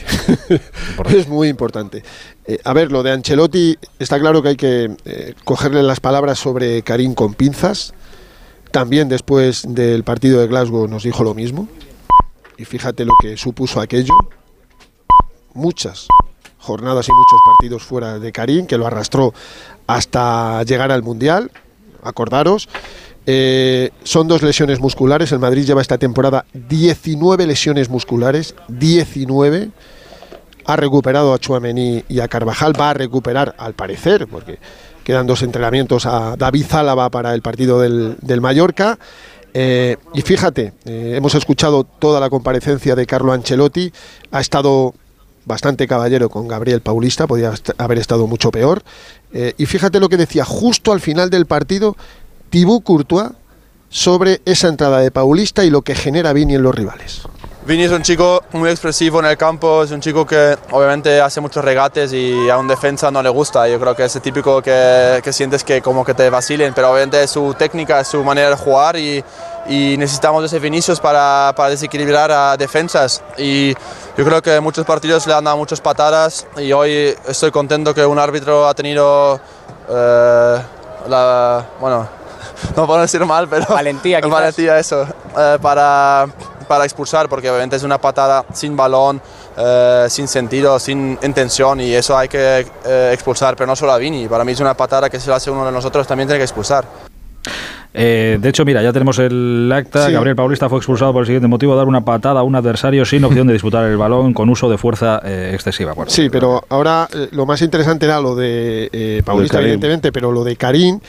es 1.09 1.27
muy 1.27 1.47
importante. 1.47 2.03
Eh, 2.45 2.59
a 2.63 2.73
ver, 2.73 2.91
lo 2.91 3.01
de 3.01 3.11
Ancelotti 3.11 3.75
está 3.97 4.19
claro 4.19 4.43
que 4.43 4.49
hay 4.49 4.55
que 4.55 4.95
eh, 5.05 5.33
cogerle 5.43 5.81
las 5.81 5.99
palabras 5.99 6.37
sobre 6.37 6.83
Karim 6.83 7.15
con 7.15 7.33
pinzas. 7.33 7.95
También 8.69 9.09
después 9.09 9.65
del 9.67 10.03
partido 10.03 10.41
de 10.41 10.47
Glasgow 10.47 10.87
nos 10.87 11.01
dijo 11.01 11.23
lo 11.23 11.33
mismo. 11.33 11.67
Y 12.59 12.65
fíjate 12.65 13.03
lo 13.03 13.13
que 13.19 13.35
supuso 13.35 13.81
aquello. 13.81 14.13
Muchas 15.53 16.07
jornadas 16.59 17.07
y 17.09 17.11
muchos 17.11 17.39
partidos 17.45 17.83
fuera 17.83 18.19
de 18.19 18.31
Karim, 18.31 18.67
que 18.67 18.77
lo 18.77 18.87
arrastró 18.87 19.33
hasta 19.87 20.63
llegar 20.63 20.91
al 20.91 21.03
Mundial. 21.03 21.51
Acordaros. 22.03 22.69
Eh, 23.25 23.91
son 24.03 24.27
dos 24.27 24.41
lesiones 24.41 24.79
musculares. 24.79 25.31
El 25.31 25.39
Madrid 25.39 25.65
lleva 25.65 25.81
esta 25.81 25.97
temporada 25.97 26.45
19 26.53 27.45
lesiones 27.47 27.89
musculares. 27.89 28.55
19. 28.67 29.69
Ha 30.65 30.75
recuperado 30.75 31.33
a 31.33 31.39
Chuamení 31.39 32.03
y 32.07 32.19
a 32.19 32.27
Carvajal. 32.27 32.79
Va 32.79 32.91
a 32.91 32.93
recuperar, 32.93 33.55
al 33.57 33.73
parecer, 33.73 34.27
porque 34.27 34.59
quedan 35.03 35.27
dos 35.27 35.41
entrenamientos 35.41 36.05
a 36.05 36.35
David 36.37 36.65
Zálava 36.67 37.09
para 37.09 37.33
el 37.33 37.41
partido 37.41 37.79
del, 37.79 38.17
del 38.21 38.41
Mallorca. 38.41 38.97
Eh, 39.53 39.97
y 40.13 40.21
fíjate, 40.21 40.73
eh, 40.85 41.13
hemos 41.17 41.35
escuchado 41.35 41.83
toda 41.83 42.19
la 42.19 42.29
comparecencia 42.29 42.95
de 42.95 43.05
Carlo 43.05 43.33
Ancelotti. 43.33 43.91
Ha 44.31 44.39
estado 44.39 44.93
bastante 45.45 45.87
caballero 45.87 46.29
con 46.29 46.47
Gabriel 46.47 46.81
Paulista, 46.81 47.27
podía 47.27 47.53
haber 47.77 47.97
estado 47.97 48.27
mucho 48.27 48.51
peor. 48.51 48.83
Eh, 49.33 49.53
y 49.57 49.65
fíjate 49.65 49.99
lo 49.99 50.09
que 50.09 50.17
decía 50.17 50.45
justo 50.45 50.91
al 50.91 50.99
final 50.99 51.29
del 51.29 51.45
partido 51.45 51.95
Thibaut 52.49 52.83
Courtois 52.83 53.31
sobre 53.89 54.41
esa 54.45 54.67
entrada 54.67 54.99
de 54.99 55.11
Paulista 55.11 55.63
y 55.65 55.69
lo 55.69 55.81
que 55.81 55.95
genera 55.95 56.33
Vini 56.33 56.55
en 56.55 56.63
los 56.63 56.73
rivales. 56.73 57.21
Vini 57.71 57.83
es 57.83 57.91
un 57.93 58.01
chico 58.01 58.43
muy 58.51 58.69
expresivo 58.69 59.19
en 59.21 59.27
el 59.27 59.37
campo, 59.37 59.81
es 59.83 59.91
un 59.91 60.01
chico 60.01 60.25
que 60.25 60.57
obviamente 60.71 61.21
hace 61.21 61.39
muchos 61.39 61.63
regates 61.63 62.11
y 62.11 62.49
a 62.49 62.57
un 62.57 62.67
defensa 62.67 63.09
no 63.11 63.23
le 63.23 63.29
gusta. 63.29 63.65
Yo 63.69 63.79
creo 63.79 63.95
que 63.95 64.03
es 64.03 64.13
el 64.13 64.21
típico 64.21 64.61
que, 64.61 65.21
que 65.23 65.31
sientes 65.31 65.63
que 65.63 65.81
como 65.81 66.03
que 66.03 66.13
te 66.13 66.29
vacilen, 66.29 66.73
pero 66.73 66.91
obviamente 66.91 67.23
es 67.23 67.31
su 67.31 67.53
técnica, 67.53 68.01
es 68.01 68.09
su 68.09 68.25
manera 68.25 68.49
de 68.49 68.57
jugar 68.57 68.97
y, 68.97 69.23
y 69.69 69.95
necesitamos 69.97 70.43
ese 70.43 70.59
Vinicius 70.59 70.99
para, 70.99 71.53
para 71.55 71.69
desequilibrar 71.69 72.29
a 72.29 72.57
defensas. 72.57 73.23
Y 73.37 73.73
yo 74.17 74.25
creo 74.25 74.41
que 74.41 74.59
muchos 74.59 74.85
partidos 74.85 75.25
le 75.25 75.33
han 75.33 75.45
dado 75.45 75.55
muchas 75.55 75.79
patadas 75.79 76.45
y 76.57 76.73
hoy 76.73 77.15
estoy 77.25 77.51
contento 77.51 77.93
que 77.93 78.05
un 78.05 78.19
árbitro 78.19 78.67
ha 78.67 78.73
tenido 78.73 79.39
eh, 79.87 80.61
la, 81.07 81.65
bueno, 81.79 82.05
no 82.75 82.85
puedo 82.85 82.99
decir 82.99 83.25
mal, 83.25 83.47
pero 83.47 83.65
valentía, 83.69 84.19
valentía 84.27 84.77
eso, 84.77 85.07
eh, 85.37 85.57
para, 85.61 86.27
para 86.71 86.85
expulsar, 86.85 87.27
porque 87.27 87.49
obviamente 87.49 87.75
es 87.75 87.83
una 87.83 87.97
patada 87.97 88.45
sin 88.53 88.77
balón, 88.77 89.21
eh, 89.57 90.05
sin 90.07 90.25
sentido, 90.29 90.79
sin 90.79 91.19
intención 91.21 91.81
y 91.81 91.91
eso 91.91 92.17
hay 92.17 92.29
que 92.29 92.65
eh, 92.85 93.11
expulsar, 93.11 93.57
pero 93.57 93.67
no 93.67 93.75
solo 93.75 93.91
a 93.91 93.97
Vini, 93.97 94.29
para 94.29 94.45
mí 94.45 94.53
es 94.53 94.59
una 94.61 94.73
patada 94.73 95.09
que 95.09 95.19
si 95.19 95.27
lo 95.27 95.35
hace 95.35 95.51
uno 95.51 95.65
de 95.65 95.71
nosotros 95.73 96.07
también 96.07 96.29
tiene 96.29 96.39
que 96.39 96.45
expulsar. 96.45 96.85
Eh, 97.93 98.37
de 98.39 98.47
hecho, 98.47 98.63
mira, 98.63 98.81
ya 98.81 98.93
tenemos 98.93 99.19
el 99.19 99.69
acta. 99.75 100.07
Sí. 100.07 100.13
Gabriel 100.13 100.37
Paulista 100.37 100.69
fue 100.69 100.77
expulsado 100.77 101.11
por 101.11 101.23
el 101.23 101.25
siguiente 101.25 101.49
motivo: 101.49 101.75
dar 101.75 101.87
una 101.87 102.05
patada 102.05 102.39
a 102.39 102.43
un 102.43 102.55
adversario 102.55 103.03
sin 103.03 103.25
opción 103.25 103.47
de 103.47 103.53
disputar 103.53 103.83
el 103.83 103.97
balón 103.97 104.33
con 104.33 104.49
uso 104.49 104.69
de 104.69 104.77
fuerza 104.77 105.21
eh, 105.25 105.51
excesiva. 105.53 105.91
Bueno, 105.91 106.09
Sí, 106.09 106.29
pero 106.29 106.63
ahora 106.69 107.09
eh, 107.13 107.27
lo 107.31 107.45
más 107.45 107.61
interesante 107.61 108.05
era 108.05 108.21
lo 108.21 108.33
de 108.33 108.89
eh, 108.93 109.21
Paulista, 109.25 109.59
evidentemente, 109.59 110.13
pero 110.13 110.31
lo 110.31 110.45
de 110.45 110.55
Karim, 110.55 111.01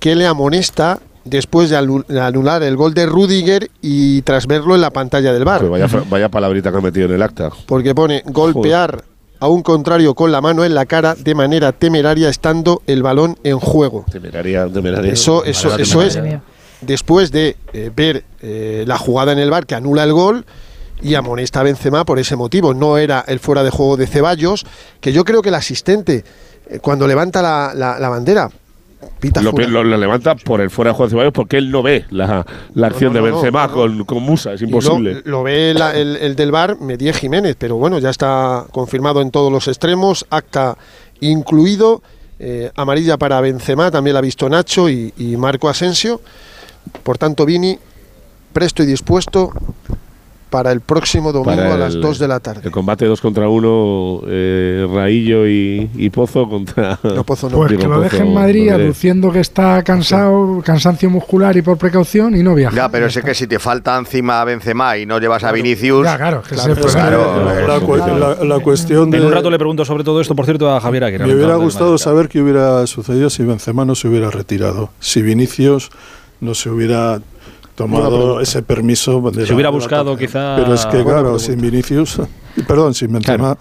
que 0.00 0.16
le 0.16 0.26
amonesta 0.26 0.98
después 1.24 1.70
de 1.70 1.76
anular 2.20 2.62
el 2.62 2.76
gol 2.76 2.94
de 2.94 3.06
Rudiger 3.06 3.70
y 3.80 4.22
tras 4.22 4.46
verlo 4.46 4.74
en 4.74 4.80
la 4.80 4.90
pantalla 4.90 5.32
del 5.32 5.44
bar. 5.44 5.60
Pues 5.66 6.08
vaya, 6.10 6.28
palabrita 6.28 6.70
que 6.70 6.78
ha 6.78 6.80
metido 6.80 7.06
en 7.06 7.12
el 7.12 7.22
acta. 7.22 7.50
Porque 7.66 7.94
pone 7.94 8.22
golpear 8.26 9.04
a 9.40 9.48
un 9.48 9.62
contrario 9.62 10.14
con 10.14 10.30
la 10.32 10.40
mano 10.40 10.64
en 10.64 10.74
la 10.74 10.86
cara 10.86 11.14
de 11.14 11.34
manera 11.34 11.72
temeraria 11.72 12.28
estando 12.28 12.82
el 12.86 13.02
balón 13.02 13.36
en 13.44 13.58
juego. 13.58 14.04
Temeraria, 14.10 14.66
temeraria. 14.68 15.12
Eso, 15.12 15.44
eso, 15.44 15.76
eso 15.78 16.02
es 16.02 16.18
después 16.80 17.30
de 17.32 17.56
eh, 17.72 17.90
ver 17.94 18.24
eh, 18.42 18.84
la 18.86 18.98
jugada 18.98 19.32
en 19.32 19.38
el 19.38 19.50
bar 19.50 19.66
que 19.66 19.74
anula 19.74 20.04
el 20.04 20.12
gol 20.12 20.44
y 21.02 21.14
amonesta 21.14 21.60
a 21.60 21.62
Benzema 21.62 22.04
por 22.04 22.18
ese 22.18 22.36
motivo. 22.36 22.72
No 22.74 22.96
era 22.98 23.24
el 23.26 23.38
fuera 23.38 23.62
de 23.62 23.70
juego 23.70 23.96
de 23.96 24.06
Ceballos, 24.06 24.64
que 25.00 25.12
yo 25.12 25.24
creo 25.24 25.42
que 25.42 25.48
el 25.48 25.54
asistente, 25.56 26.24
eh, 26.68 26.78
cuando 26.80 27.06
levanta 27.06 27.42
la, 27.42 27.72
la- 27.74 27.98
la 27.98 28.08
bandera, 28.08 28.50
pita 29.20 29.42
Lo, 29.42 29.52
lo- 29.52 29.84
lo 29.84 29.96
levanta 29.96 30.34
por 30.34 30.60
el 30.60 30.70
fuera 30.70 30.90
de 30.90 30.96
juego 30.96 31.06
de 31.08 31.10
Ceballos 31.12 31.32
porque 31.32 31.58
él 31.58 31.70
no 31.70 31.82
ve 31.82 32.04
la, 32.10 32.44
la 32.74 32.86
acción 32.88 33.12
no, 33.12 33.22
de 33.22 33.30
Benzema 33.30 33.66
no. 33.66 33.72
Con, 33.72 34.04
con 34.04 34.22
Musa, 34.22 34.52
es 34.54 34.62
imposible. 34.62 35.22
Lo, 35.24 35.30
lo 35.38 35.42
ve 35.42 35.74
la- 35.74 35.94
el, 35.96 36.16
el 36.16 36.36
del 36.36 36.50
bar, 36.50 36.80
Medie 36.80 37.12
Jiménez, 37.12 37.56
pero 37.58 37.76
bueno, 37.76 37.98
ya 37.98 38.10
está 38.10 38.66
confirmado 38.72 39.20
en 39.20 39.30
todos 39.30 39.50
los 39.52 39.68
extremos, 39.68 40.26
acta 40.30 40.76
incluido, 41.20 42.02
eh, 42.38 42.70
amarilla 42.74 43.16
para 43.16 43.40
Benzema, 43.40 43.90
también 43.90 44.14
la 44.14 44.18
ha 44.18 44.22
visto 44.22 44.48
Nacho 44.48 44.88
y, 44.88 45.12
y 45.16 45.36
Marco 45.36 45.68
Asensio. 45.68 46.20
Por 47.02 47.16
tanto, 47.16 47.46
Vini, 47.46 47.78
presto 48.52 48.82
y 48.82 48.86
dispuesto 48.86 49.50
para 50.54 50.70
el 50.70 50.82
próximo 50.82 51.32
domingo 51.32 51.56
Para 51.56 51.74
a 51.74 51.78
las 51.78 51.94
el- 51.96 52.00
2 52.00 52.16
de 52.20 52.28
la 52.28 52.38
tarde. 52.38 52.60
El 52.62 52.70
combate 52.70 53.06
dos 53.06 53.20
contra 53.20 53.48
uno, 53.48 54.20
eh, 54.28 54.86
Raillo 54.88 55.48
y, 55.48 55.90
y 55.96 56.10
Pozo 56.10 56.48
contra. 56.48 56.96
Pozo 57.26 57.48
Pues 57.48 57.72
que 57.76 57.88
lo 57.88 57.98
deje 58.00 58.18
en 58.18 58.32
Madrid 58.32 58.68
aduciendo 58.70 59.32
que 59.32 59.40
está 59.40 59.82
cansado, 59.82 60.62
cansancio 60.64 61.10
muscular 61.10 61.56
y 61.56 61.62
por 61.62 61.76
precaución 61.76 62.36
y 62.36 62.44
no 62.44 62.54
viaja. 62.54 62.76
Ya, 62.76 62.88
pero 62.88 63.10
sé 63.10 63.22
que 63.22 63.34
si 63.34 63.48
te 63.48 63.58
falta 63.58 63.98
encima 63.98 64.40
a 64.40 64.44
Benzema 64.44 64.96
y 64.96 65.06
no 65.06 65.18
llevas 65.18 65.42
a 65.42 65.50
Vinicius. 65.50 66.04
Ya, 66.04 66.16
claro, 66.16 66.40
que 66.48 66.54
Claro, 66.54 66.74
que 66.76 66.80
Claro, 66.82 67.44
la, 67.44 67.54
la 67.64 68.34
la- 68.36 68.44
la 68.44 68.60
cuestión 68.60 69.10
de... 69.10 69.18
En 69.18 69.24
un 69.26 69.32
rato 69.32 69.50
le 69.50 69.58
pregunto 69.58 69.84
sobre 69.84 70.04
todo 70.04 70.20
esto, 70.20 70.36
por 70.36 70.44
cierto, 70.44 70.70
a 70.72 70.80
Javier 70.80 71.02
Aguirre. 71.02 71.26
Me 71.26 71.34
hubiera 71.34 71.56
gustado 71.56 71.98
saber 71.98 72.28
qué 72.28 72.40
hubiera 72.40 72.86
sucedido 72.86 73.28
si 73.28 73.42
Benzema 73.42 73.84
no 73.84 73.96
se 73.96 74.06
hubiera 74.06 74.30
retirado, 74.30 74.90
si 75.00 75.20
Vinicius 75.20 75.90
no 76.40 76.54
se 76.54 76.70
hubiera 76.70 77.20
tomado 77.74 78.40
ese 78.40 78.62
permiso. 78.62 79.20
de 79.30 79.42
Se 79.42 79.48
la- 79.48 79.54
hubiera 79.54 79.56
de 79.56 79.62
la 79.62 79.70
buscado 79.70 80.16
quizá- 80.16 80.56
Pero 80.56 80.74
es 80.74 80.84
que, 80.86 81.02
claro, 81.02 81.20
pregunta. 81.22 81.38
sin 81.44 81.60
Vinicius, 81.60 82.20
perdón, 82.66 82.94
sin 82.94 83.12
Benzema. 83.12 83.56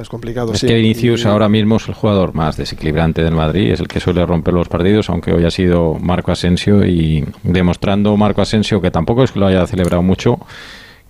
Es 0.00 0.08
complicado, 0.08 0.52
Es 0.52 0.60
sí. 0.60 0.68
que 0.68 0.74
Vinicius 0.74 1.24
Y- 1.24 1.28
ahora 1.28 1.48
mismo 1.48 1.76
es 1.76 1.88
el 1.88 1.94
jugador 1.94 2.32
más 2.32 2.56
desequilibrante 2.56 3.24
del 3.24 3.34
Madrid, 3.34 3.72
es 3.72 3.80
el 3.80 3.88
que 3.88 3.98
suele 3.98 4.24
romper 4.24 4.54
los 4.54 4.68
partidos, 4.68 5.10
aunque 5.10 5.32
hoy 5.32 5.44
ha 5.44 5.50
sido 5.50 5.94
Marco 6.00 6.30
Asensio 6.30 6.86
y 6.86 7.24
demostrando 7.42 8.16
Marco 8.16 8.40
Asensio 8.40 8.80
que 8.80 8.90
tampoco 8.92 9.24
es 9.24 9.32
que 9.32 9.40
lo 9.40 9.46
haya 9.48 9.66
celebrado 9.66 10.00
mucho, 10.02 10.38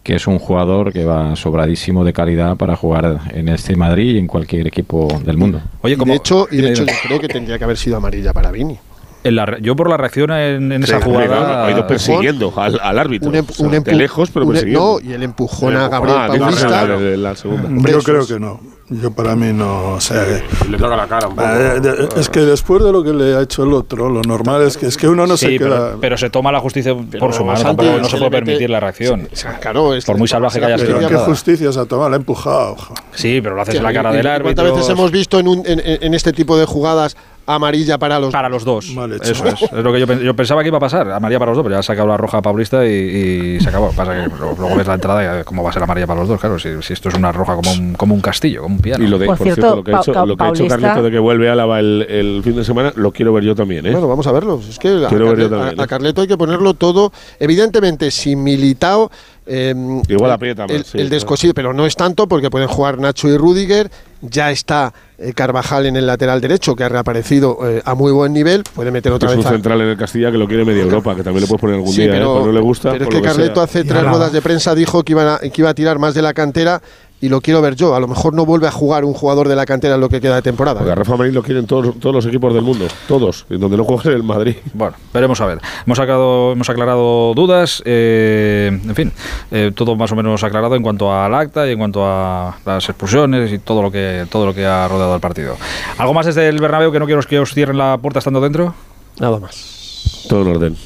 que 0.03 0.15
es 0.15 0.27
un 0.27 0.39
jugador 0.39 0.95
que 0.95 1.05
va 1.05 1.37
sobradísimo 1.37 2.05
de 2.07 2.15
calidad 2.15 2.57
para 2.57 2.75
jugar 2.75 3.21
en 3.35 3.51
este 3.51 3.77
Madrid 3.77 4.15
y 4.15 4.19
en 4.19 4.27
cualquier 4.27 4.67
equipo 4.67 5.09
del 5.27 5.37
mundo. 5.37 5.61
Oye, 5.83 5.99
como- 5.99 6.13
de 6.15 6.17
hecho, 6.19 6.49
y 6.51 6.57
de 6.57 6.71
hecho 6.71 6.87
yo 6.87 6.93
creo 7.07 7.21
que 7.21 7.29
tendría 7.29 7.59
que 7.59 7.65
haber 7.65 7.77
sido 7.77 7.99
amarilla 7.99 8.33
para 8.33 8.51
Vini. 8.51 8.79
En 9.23 9.37
la 9.37 9.45
re- 9.45 9.59
yo 9.61 9.77
por 9.77 9.91
la 9.91 9.99
reacción 9.99 10.31
en, 10.31 10.73
en 10.73 10.83
Sí, 10.83 10.93
esa 10.93 11.03
jugada... 11.03 11.67
ha 11.67 11.71
ido 11.71 11.87
persiguiendo 11.87 12.53
al, 12.57 12.81
al 12.83 12.99
árbitro. 12.99 13.29
Un, 13.29 13.35
em- 13.37 13.45
O 13.49 13.53
sea, 13.53 13.67
un 13.67 13.83
de 13.83 13.95
lejos, 13.95 14.31
pero 14.33 14.47
un- 14.47 14.53
persiguiendo. 14.53 14.99
No, 15.03 15.07
y 15.11 15.13
el 15.13 15.23
empujón 15.23 15.77
a 15.77 15.85
Ah, 15.85 15.89
Gabriel 15.89 16.17
Paulista. 16.41 16.69
la- 16.87 16.97
la- 16.97 17.17
la 17.17 17.37
segunda. 17.37 17.69
Hombre, 17.69 17.93
Yo 17.93 17.99
creo 18.03 18.27
que 18.27 18.41
no. 18.41 18.61
Yo 18.89 19.13
para 19.13 19.37
mí 19.37 19.53
no. 19.53 19.91
O 19.93 20.01
sea, 20.01 20.25
Le 20.69 20.77
toca 20.79 20.97
la 20.97 21.07
cara 21.07 21.29
un 21.29 21.37
poco. 21.37 21.47
Eh, 21.49 21.81
de- 21.81 22.09
es 22.19 22.29
que 22.29 22.41
después 22.41 22.83
de 22.83 22.91
lo 22.91 23.05
que 23.05 23.13
le 23.13 23.37
ha 23.37 23.43
hecho 23.43 23.63
el 23.63 23.73
otro, 23.75 24.09
lo 24.09 24.23
normal 24.23 24.63
es 24.63 24.77
que 24.79 24.87
es 24.87 24.97
que 24.97 25.07
uno 25.07 25.27
no 25.27 25.37
se 25.37 25.57
queda. 25.59 25.69
pero, 25.91 25.99
pero 26.01 26.17
se 26.19 26.29
toma 26.31 26.51
la 26.51 26.59
justicia 26.61 26.95
por 27.19 27.33
su 27.35 27.45
mano, 27.45 27.61
tampoco 27.63 27.99
no 27.99 28.05
se 28.09 28.17
puede 28.17 28.31
permitir 28.31 28.71
la 28.71 28.81
reacción. 28.81 29.29
Claro, 29.61 29.95
es 29.95 30.05
Por 30.07 30.17
muy 30.19 30.27
salvaje 30.29 30.59
que 30.59 30.65
haya 30.65 30.79
sido. 30.79 30.99
Qué 30.99 31.15
justicia 31.17 31.71
se 31.73 31.79
ha 31.79 31.85
tomado, 31.85 32.09
la 32.09 32.17
ha 32.17 32.19
empujado. 32.19 32.77
Sí, 33.13 33.41
pero 33.43 33.55
lo 33.55 33.63
haces 33.63 33.75
en 33.77 33.83
la 33.83 33.93
cara 33.93 34.13
y- 34.13 34.17
del 34.17 34.27
árbitro. 34.27 34.55
¿Cuántas 34.65 34.75
veces 34.79 34.89
hemos 34.91 35.11
visto 35.13 35.39
en, 35.39 35.47
un- 35.47 35.63
en- 35.67 35.81
en- 35.85 35.99
en 36.03 36.15
este 36.15 36.33
tipo 36.33 36.59
de 36.59 36.65
jugadas 36.65 37.17
amarilla 37.47 37.99
para 37.99 38.19
los 38.21 38.31
Para 38.33 38.49
los 38.49 38.65
dos. 38.65 38.91
Mal 38.95 39.13
hecho. 39.13 39.33
Eso 39.33 39.47
es. 39.47 39.63
Es 39.63 39.73
lo 39.73 39.93
que 39.93 40.01
yo, 40.01 40.07
yo 40.15 40.35
pensaba 40.37 40.63
que 40.63 40.69
iba 40.69 40.77
a 40.77 40.81
pasar. 40.81 41.11
Amarilla 41.11 41.39
para 41.39 41.51
los 41.51 41.57
dos, 41.57 41.65
pero 41.65 41.75
ya 41.75 41.81
ha 41.81 41.83
sacado 41.83 42.07
la 42.07 42.17
roja 42.17 42.41
Paulista 42.43 42.87
y, 42.87 43.57
y 43.57 43.61
se 43.61 43.69
acabó. 43.69 43.91
Pasa 43.91 44.15
que 44.15 44.29
luego 44.29 44.77
ves 44.77 44.87
la 44.87 44.95
entrada 44.95 45.41
y 45.41 45.45
cómo 45.45 45.63
va 45.63 45.71
a 45.71 45.73
ser 45.73 45.83
amarilla 45.83 46.07
para 46.07 46.21
los 46.21 46.29
dos. 46.29 46.41
Claro, 46.41 46.59
si, 46.59 46.69
si 46.83 46.93
esto 46.93 47.09
es 47.09 47.15
una 47.17 47.33
roja 47.33 47.57
como 47.57 47.73
un, 47.73 47.95
como 47.95 48.15
un 48.15 48.21
castillo, 48.21 48.63
como 48.63 48.77
un 48.77 48.81
piano. 48.81 49.03
Y 49.05 49.09
lo 49.09 49.19
de, 49.19 49.27
Por 49.27 49.39
por, 49.39 49.45
cierto, 49.47 49.61
cierto, 49.63 49.77
lo 49.77 49.85
que 49.85 49.95
ha 49.95 50.01
hecho, 50.01 50.13
Pa- 50.13 50.27
lo 50.27 50.37
que 50.37 50.43
ha 50.45 50.49
hecho 50.49 50.55
Paulista- 50.65 50.81
Carleto 50.81 51.03
de 51.03 51.11
que 51.11 51.19
vuelve 51.19 51.49
a 51.49 51.53
Álava 51.53 51.81
el, 51.81 52.07
el 52.09 52.41
fin 52.45 52.55
de 52.57 52.65
semana, 52.65 52.93
lo 52.97 53.11
quiero 53.13 53.33
ver 53.33 53.45
yo 53.45 53.55
también, 53.55 53.85
¿eh? 53.87 53.91
Bueno, 53.93 54.07
vamos 54.09 54.27
a 54.27 54.33
verlo. 54.33 54.61
Es 54.69 54.79
que 54.79 54.89
a, 54.89 55.09
Carle- 55.09 55.49
también, 55.49 55.79
a- 55.79 55.83
a 55.83 55.85
¿eh? 55.85 55.89
Carleto 55.89 56.21
hay 56.21 56.29
que 56.29 56.37
ponerlo 56.37 56.75
todo. 56.75 57.13
Evidentemente, 57.41 58.11
sin 58.11 58.43
Militao. 58.45 59.11
eh, 59.47 59.75
Igual 60.09 60.31
el- 60.31 60.35
aprieta 60.35 60.63
más, 60.63 60.71
El, 60.71 60.85
sí, 60.85 60.91
el 60.99 61.05
claro. 61.05 61.15
descosido, 61.17 61.55
pero 61.55 61.73
no 61.73 61.85
es 61.87 61.97
tanto 61.97 62.29
porque 62.29 62.51
pueden 62.51 62.69
jugar 62.69 62.99
Nacho 62.99 63.29
y 63.29 63.37
Rudiger. 63.37 63.91
Ya 64.23 64.51
está 64.51 64.93
eh, 65.19 65.33
Carvajal 65.35 65.87
en 65.87 65.97
el 65.97 66.07
lateral 66.07 66.41
derecho, 66.41 66.77
que 66.77 66.85
ha 66.85 66.89
reaparecido 66.91 67.59
eh, 67.67 67.81
a 67.85 67.95
muy 67.95 68.13
buen 68.13 68.33
nivel. 68.33 68.63
Puede 68.75 68.91
meter 68.91 69.13
otra 69.13 69.29
es 69.31 69.35
un 69.35 69.39
vez 69.41 69.47
a, 69.47 69.51
central 69.51 69.81
en 69.81 69.89
el 69.89 69.97
Castilla 69.97 70.31
que 70.31 70.37
lo 70.39 70.47
quiere 70.47 70.65
media 70.65 70.83
Europa, 70.83 71.17
que 71.17 71.23
también 71.23 71.43
le 71.43 71.47
puedes 71.49 71.61
poner 71.61 71.77
algún 71.77 71.93
Sí, 71.93 72.03
día, 72.03 72.13
pero, 72.13 72.43
¿eh? 72.43 72.47
No 72.47 72.53
le 72.53 72.61
gusta. 72.61 72.93
pero 72.93 73.05
es 73.05 73.09
que 73.11 73.17
lo 73.17 73.23
Carleto 73.23 73.55
sea. 73.55 73.63
hace 73.65 73.85
tres 73.85 74.03
ruedas 74.05 74.33
de 74.33 74.43
prensa 74.43 74.75
dijo 74.75 75.03
que, 75.05 75.13
iban 75.13 75.29
a- 75.29 75.39
que 75.39 75.53
iba 75.57 75.71
a 75.71 75.75
tirar 75.75 75.99
más 75.99 76.15
de 76.15 76.23
la 76.23 76.35
cantera 76.35 76.83
y 77.21 77.29
lo 77.29 77.41
quiero 77.41 77.61
ver 77.61 77.75
yo. 77.75 77.95
A 77.95 78.01
lo 78.01 78.09
mejor 78.09 78.35
no 78.35 78.47
vuelve 78.47 78.67
a 78.67 78.71
jugar 78.71 79.05
un 79.05 79.13
jugador 79.13 79.49
de 79.49 79.57
la 79.57 79.67
cantera 79.67 79.95
en 79.95 80.01
lo 80.01 80.09
que 80.09 80.21
queda 80.21 80.37
de 80.37 80.43
temporada. 80.43 80.79
Porque 80.79 80.93
a 80.93 80.95
Rafa 80.95 81.17
Marín 81.17 81.35
lo 81.35 81.43
quieren 81.43 81.67
todos, 81.67 81.99
todos 81.99 82.15
los 82.15 82.27
equipos 82.27 82.55
del 82.55 82.63
mundo, 82.63 82.87
todos, 83.07 83.47
en 83.51 83.61
donde 83.61 83.77
no 83.77 83.85
juegue 83.85 84.15
el 84.15 84.23
Madrid. 84.23 84.57
Bueno, 84.73 84.95
veremos 85.13 85.41
a 85.41 85.47
ver. 85.47 85.59
Hemos, 85.85 85.99
sacado, 85.99 86.53
hemos 86.53 86.71
aclarado 86.71 87.35
dudas, 87.35 87.83
eh, 87.85 88.71
en 88.71 88.95
fin, 88.95 89.13
eh, 89.51 89.73
todo 89.75 89.95
más 89.95 90.11
o 90.13 90.17
menos 90.17 90.43
aclarado 90.43 90.75
en 90.75 90.83
cuanto 90.83 91.13
al 91.13 91.35
acta 91.35 91.69
y 91.69 91.73
en 91.73 91.79
cuanto 91.79 92.07
a 92.07 92.57
las 92.65 92.89
expulsiones 92.89 93.53
y 93.53 93.59
todo 93.59 93.83
lo 93.83 93.91
que 93.91 94.27
todo 94.31 94.47
lo 94.47 94.55
que 94.55 94.65
ha 94.65 94.89
rodeado 94.89 95.15
el 95.15 95.21
partido. 95.21 95.57
¿Algo 95.99 96.15
más 96.15 96.27
desde 96.27 96.49
el 96.49 96.59
Bernabéu 96.59 96.93
que 96.93 96.99
no 96.99 97.05
quiero 97.05 97.21
que 97.23 97.39
os 97.39 97.53
cierren 97.53 97.77
la 97.77 97.99
puerta 97.99 98.21
estando 98.21 98.41
dentro? 98.41 98.75
Nada 99.19 99.39
más. 99.39 100.27
Todo 100.29 100.43
en 100.43 100.49
orden. 100.49 100.77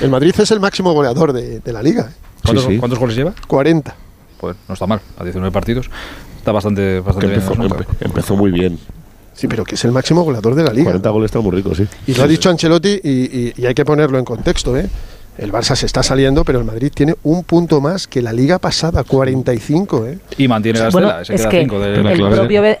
El 0.00 0.10
Madrid 0.10 0.34
es 0.38 0.50
el 0.50 0.60
máximo 0.60 0.92
goleador 0.92 1.32
de, 1.32 1.60
de 1.60 1.72
la 1.72 1.82
liga. 1.82 2.10
¿eh? 2.10 2.14
¿Cuántos, 2.42 2.64
sí. 2.64 2.78
cuántos 2.78 2.98
goles 2.98 3.16
lleva? 3.16 3.34
40. 3.46 3.94
Joder, 4.42 4.56
no 4.68 4.74
está 4.74 4.86
mal, 4.86 5.00
a 5.18 5.22
19 5.22 5.50
partidos. 5.52 5.88
Está 6.36 6.50
bastante, 6.50 6.96
empezó, 6.98 7.54
empe- 7.54 8.36
muy 8.36 8.50
bien. 8.50 8.76
Sí, 9.34 9.46
pero 9.46 9.64
que 9.64 9.76
es 9.76 9.84
el 9.84 9.92
máximo 9.92 10.22
goleador 10.24 10.56
de 10.56 10.64
la 10.64 10.72
liga. 10.72 10.86
40 10.86 11.08
goles 11.10 11.26
está 11.30 11.38
muy 11.40 11.52
rico, 11.52 11.74
sí. 11.76 11.86
Y 12.08 12.14
lo 12.14 12.24
ha 12.24 12.26
dicho 12.26 12.50
Ancelotti 12.50 13.00
y, 13.04 13.10
y- 13.10 13.52
y 13.56 13.66
hay 13.66 13.72
que 13.74 13.84
ponerlo 13.84 14.18
en 14.18 14.24
contexto. 14.24 14.76
¿eh? 14.76 14.88
El 15.38 15.52
Barça 15.52 15.76
se 15.76 15.86
está 15.86 16.02
saliendo, 16.02 16.44
pero 16.44 16.58
el 16.58 16.64
Madrid 16.64 16.90
tiene 16.92 17.14
un 17.22 17.44
punto 17.44 17.80
más 17.80 18.08
que 18.08 18.20
la 18.20 18.32
liga 18.32 18.58
pasada, 18.58 19.04
45. 19.04 20.06
¿eh? 20.08 20.18
Y 20.38 20.48
mantiene 20.48 20.80
la 20.80 20.90
Bueno, 20.90 21.06
estela, 21.08 21.24
se 21.24 21.34
es 21.36 21.40
queda 21.42 21.50
que 21.50 21.60
5 21.60 21.78
de 21.78 22.02
Pero 22.02 22.08
el 22.26 22.34
propio, 22.34 22.62
Be- 22.62 22.78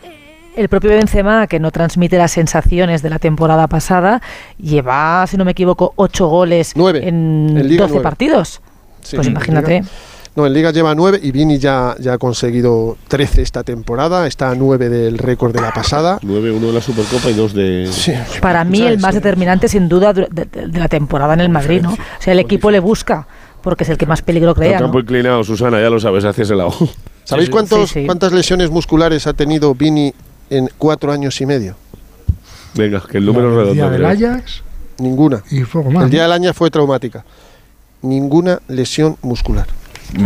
el 0.56 0.68
propio 0.68 0.90
Benzema, 0.90 1.46
que 1.46 1.60
no 1.60 1.70
transmite 1.70 2.18
las 2.18 2.32
sensaciones 2.32 3.00
de 3.02 3.08
la 3.10 3.20
temporada 3.20 3.68
pasada, 3.68 4.20
lleva, 4.60 5.24
si 5.28 5.36
no 5.36 5.44
me 5.44 5.52
equivoco, 5.52 5.92
8 5.96 6.26
goles 6.26 6.72
Nueve. 6.74 7.06
en, 7.08 7.56
En 7.56 7.68
Liga, 7.68 7.84
12 7.84 7.92
nueve. 7.94 8.02
partidos. 8.02 8.60
Sí, 9.00 9.16
pues 9.16 9.28
imagínate. 9.28 9.80
Liga- 9.80 9.86
No, 10.34 10.46
en 10.46 10.54
Liga 10.54 10.70
lleva 10.70 10.94
9 10.94 11.20
y 11.22 11.30
Vini 11.30 11.58
ya, 11.58 11.94
ya 12.00 12.14
ha 12.14 12.18
conseguido 12.18 12.96
13 13.08 13.42
esta 13.42 13.62
temporada. 13.64 14.26
Está 14.26 14.50
a 14.50 14.54
9 14.54 14.88
del 14.88 15.18
récord 15.18 15.52
de 15.54 15.60
la 15.60 15.72
pasada. 15.72 16.18
9-1 16.22 16.58
de 16.60 16.72
la 16.72 16.80
Supercopa 16.80 17.28
y 17.30 17.34
2 17.34 17.52
de. 17.52 17.88
Sí, 17.92 18.12
Para 18.40 18.64
mí, 18.64 18.80
el 18.80 18.98
más 18.98 19.14
determinante, 19.14 19.68
sin 19.68 19.88
duda, 19.90 20.14
du- 20.14 20.26
de, 20.30 20.46
de- 20.46 20.68
de 20.68 20.78
la 20.78 20.88
temporada 20.88 21.34
en 21.34 21.40
el 21.40 21.50
Madrid, 21.50 21.82
¿no? 21.82 21.92
O 21.92 21.96
sea, 22.18 22.32
el 22.32 22.38
equipo 22.38 22.70
le 22.70 22.80
busca, 22.80 23.26
porque 23.60 23.84
es 23.84 23.90
el 23.90 23.98
que 23.98 24.06
más 24.06 24.22
peligro 24.22 24.50
El 24.52 24.56
crea, 24.56 24.78
¿no? 24.80 24.86
campo 24.86 25.00
inclinado, 25.00 25.44
Susana, 25.44 25.78
ya 25.82 25.90
lo 25.90 26.00
sabes, 26.00 26.24
hacia 26.24 26.44
ese 26.44 26.54
lado. 26.54 26.72
¿Sabéis 27.24 27.50
cuántos, 27.50 27.90
Sí, 27.90 28.00
sí. 28.00 28.06
cuántas 28.06 28.32
lesiones 28.32 28.70
musculares 28.70 29.26
ha 29.26 29.34
tenido 29.34 29.74
Vini 29.74 30.14
en 30.48 30.70
cuatro 30.78 31.12
años 31.12 31.38
y 31.42 31.46
medio? 31.46 31.76
Venga, 32.74 33.02
que 33.06 33.18
el 33.18 33.26
número 33.26 33.52
es 33.62 33.68
el 33.68 33.74
día 33.74 33.88
redondo. 33.90 34.08
del. 34.08 34.24
Ajax 34.30 34.62
Ninguna. 34.98 35.42
y 35.50 35.60
más. 35.60 36.04
El 36.04 36.10
día 36.10 36.20
¿no? 36.22 36.28
del 36.30 36.32
año 36.32 36.54
fue 36.54 36.70
traumática. 36.70 37.22
Ninguna 38.00 38.60
lesión 38.68 39.16
muscular. 39.22 39.66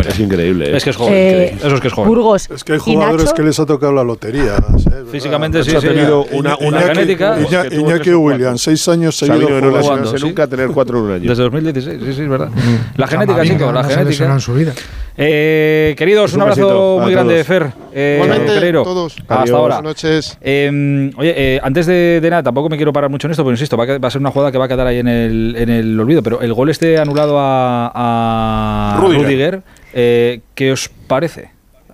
Es 0.07 0.19
increíble. 0.19 0.71
¿eh? 0.71 0.77
Es 0.77 0.83
que 0.83 0.89
es 0.89 0.95
joven, 0.95 1.13
Eh, 1.15 1.55
eso 1.57 1.75
es 1.75 1.81
que 1.81 1.87
es 1.87 1.93
joven. 1.93 2.09
Burgos 2.09 2.49
Es 2.49 2.63
que 2.63 2.73
hay 2.73 2.79
jugadores 2.79 3.33
que 3.33 3.43
les 3.43 3.59
ha 3.59 3.65
tocado 3.65 3.93
la 3.93 4.03
lotería. 4.03 4.55
¿sabes? 4.77 5.09
Físicamente 5.11 5.63
sí, 5.63 5.75
ha 5.75 5.81
sí. 5.81 5.87
tenido 5.87 6.25
Iñaki- 6.25 6.33
una- 6.37 6.57
una 6.57 6.81
Iñaki- 6.81 6.87
genética. 6.87 7.39
Iñaki- 7.39 7.69
tuvo 7.69 7.79
Iñaki 7.79 7.97
cuatro. 7.97 8.19
Williams, 8.19 8.61
seis 8.61 8.87
años 8.89 9.15
seguidos 9.17 9.43
jugando. 9.49 9.71
lesionarse 9.77 10.17
sí. 10.17 10.25
nunca, 10.25 10.47
tener 10.47 10.67
4 10.69 10.97
en 10.99 11.03
un 11.05 11.11
año. 11.11 11.29
Desde 11.29 11.43
2016, 11.43 11.99
sí, 12.03 12.13
sí, 12.13 12.21
es 12.23 12.29
verdad. 12.29 12.49
La 12.97 13.07
genética, 13.07 13.43
chico, 13.43 13.71
la 13.71 13.83
genética. 13.83 14.25
en 14.33 14.39
su 14.41 14.53
vida. 14.53 14.73
Eh, 15.19 15.95
queridos, 15.97 16.33
un 16.33 16.41
abrazo 16.41 16.99
a 16.99 17.03
muy 17.03 17.11
grande, 17.11 17.33
todos. 17.35 17.47
Fer. 17.47 17.71
Eh, 17.91 18.19
Igualmente, 18.23 18.53
Pereiro. 18.53 18.83
todos. 18.83 19.15
Hasta 19.21 19.41
Adiós. 19.41 19.55
ahora. 19.57 19.75
Buenas 19.77 19.83
noches. 20.03 20.37
Eh, 20.41 21.11
oye, 21.17 21.33
eh, 21.55 21.59
antes 21.63 21.87
de, 21.87 22.19
de 22.21 22.29
nada, 22.29 22.43
tampoco 22.43 22.69
me 22.69 22.77
quiero 22.77 22.93
parar 22.93 23.09
mucho 23.09 23.25
en 23.27 23.31
esto, 23.31 23.43
pero 23.43 23.51
insisto, 23.53 23.75
va 23.77 23.85
a, 23.85 23.87
que- 23.87 23.97
va 23.97 24.09
a 24.09 24.11
ser 24.11 24.21
una 24.21 24.29
jugada 24.29 24.51
que 24.51 24.59
va 24.59 24.65
a 24.65 24.67
quedar 24.67 24.85
ahí 24.85 24.99
en 24.99 25.07
el, 25.07 25.55
en 25.57 25.69
el 25.69 25.99
olvido. 25.99 26.21
Pero 26.21 26.41
el 26.41 26.53
gol 26.53 26.69
este 26.69 26.99
anulado 26.99 27.39
a, 27.39 27.91
a 27.95 28.99
Rüdiger. 29.01 29.23
Rudiger, 29.23 29.61
eh, 29.99 30.41
¿qué 30.53 30.71
os 30.71 30.89
parece? 31.07 31.49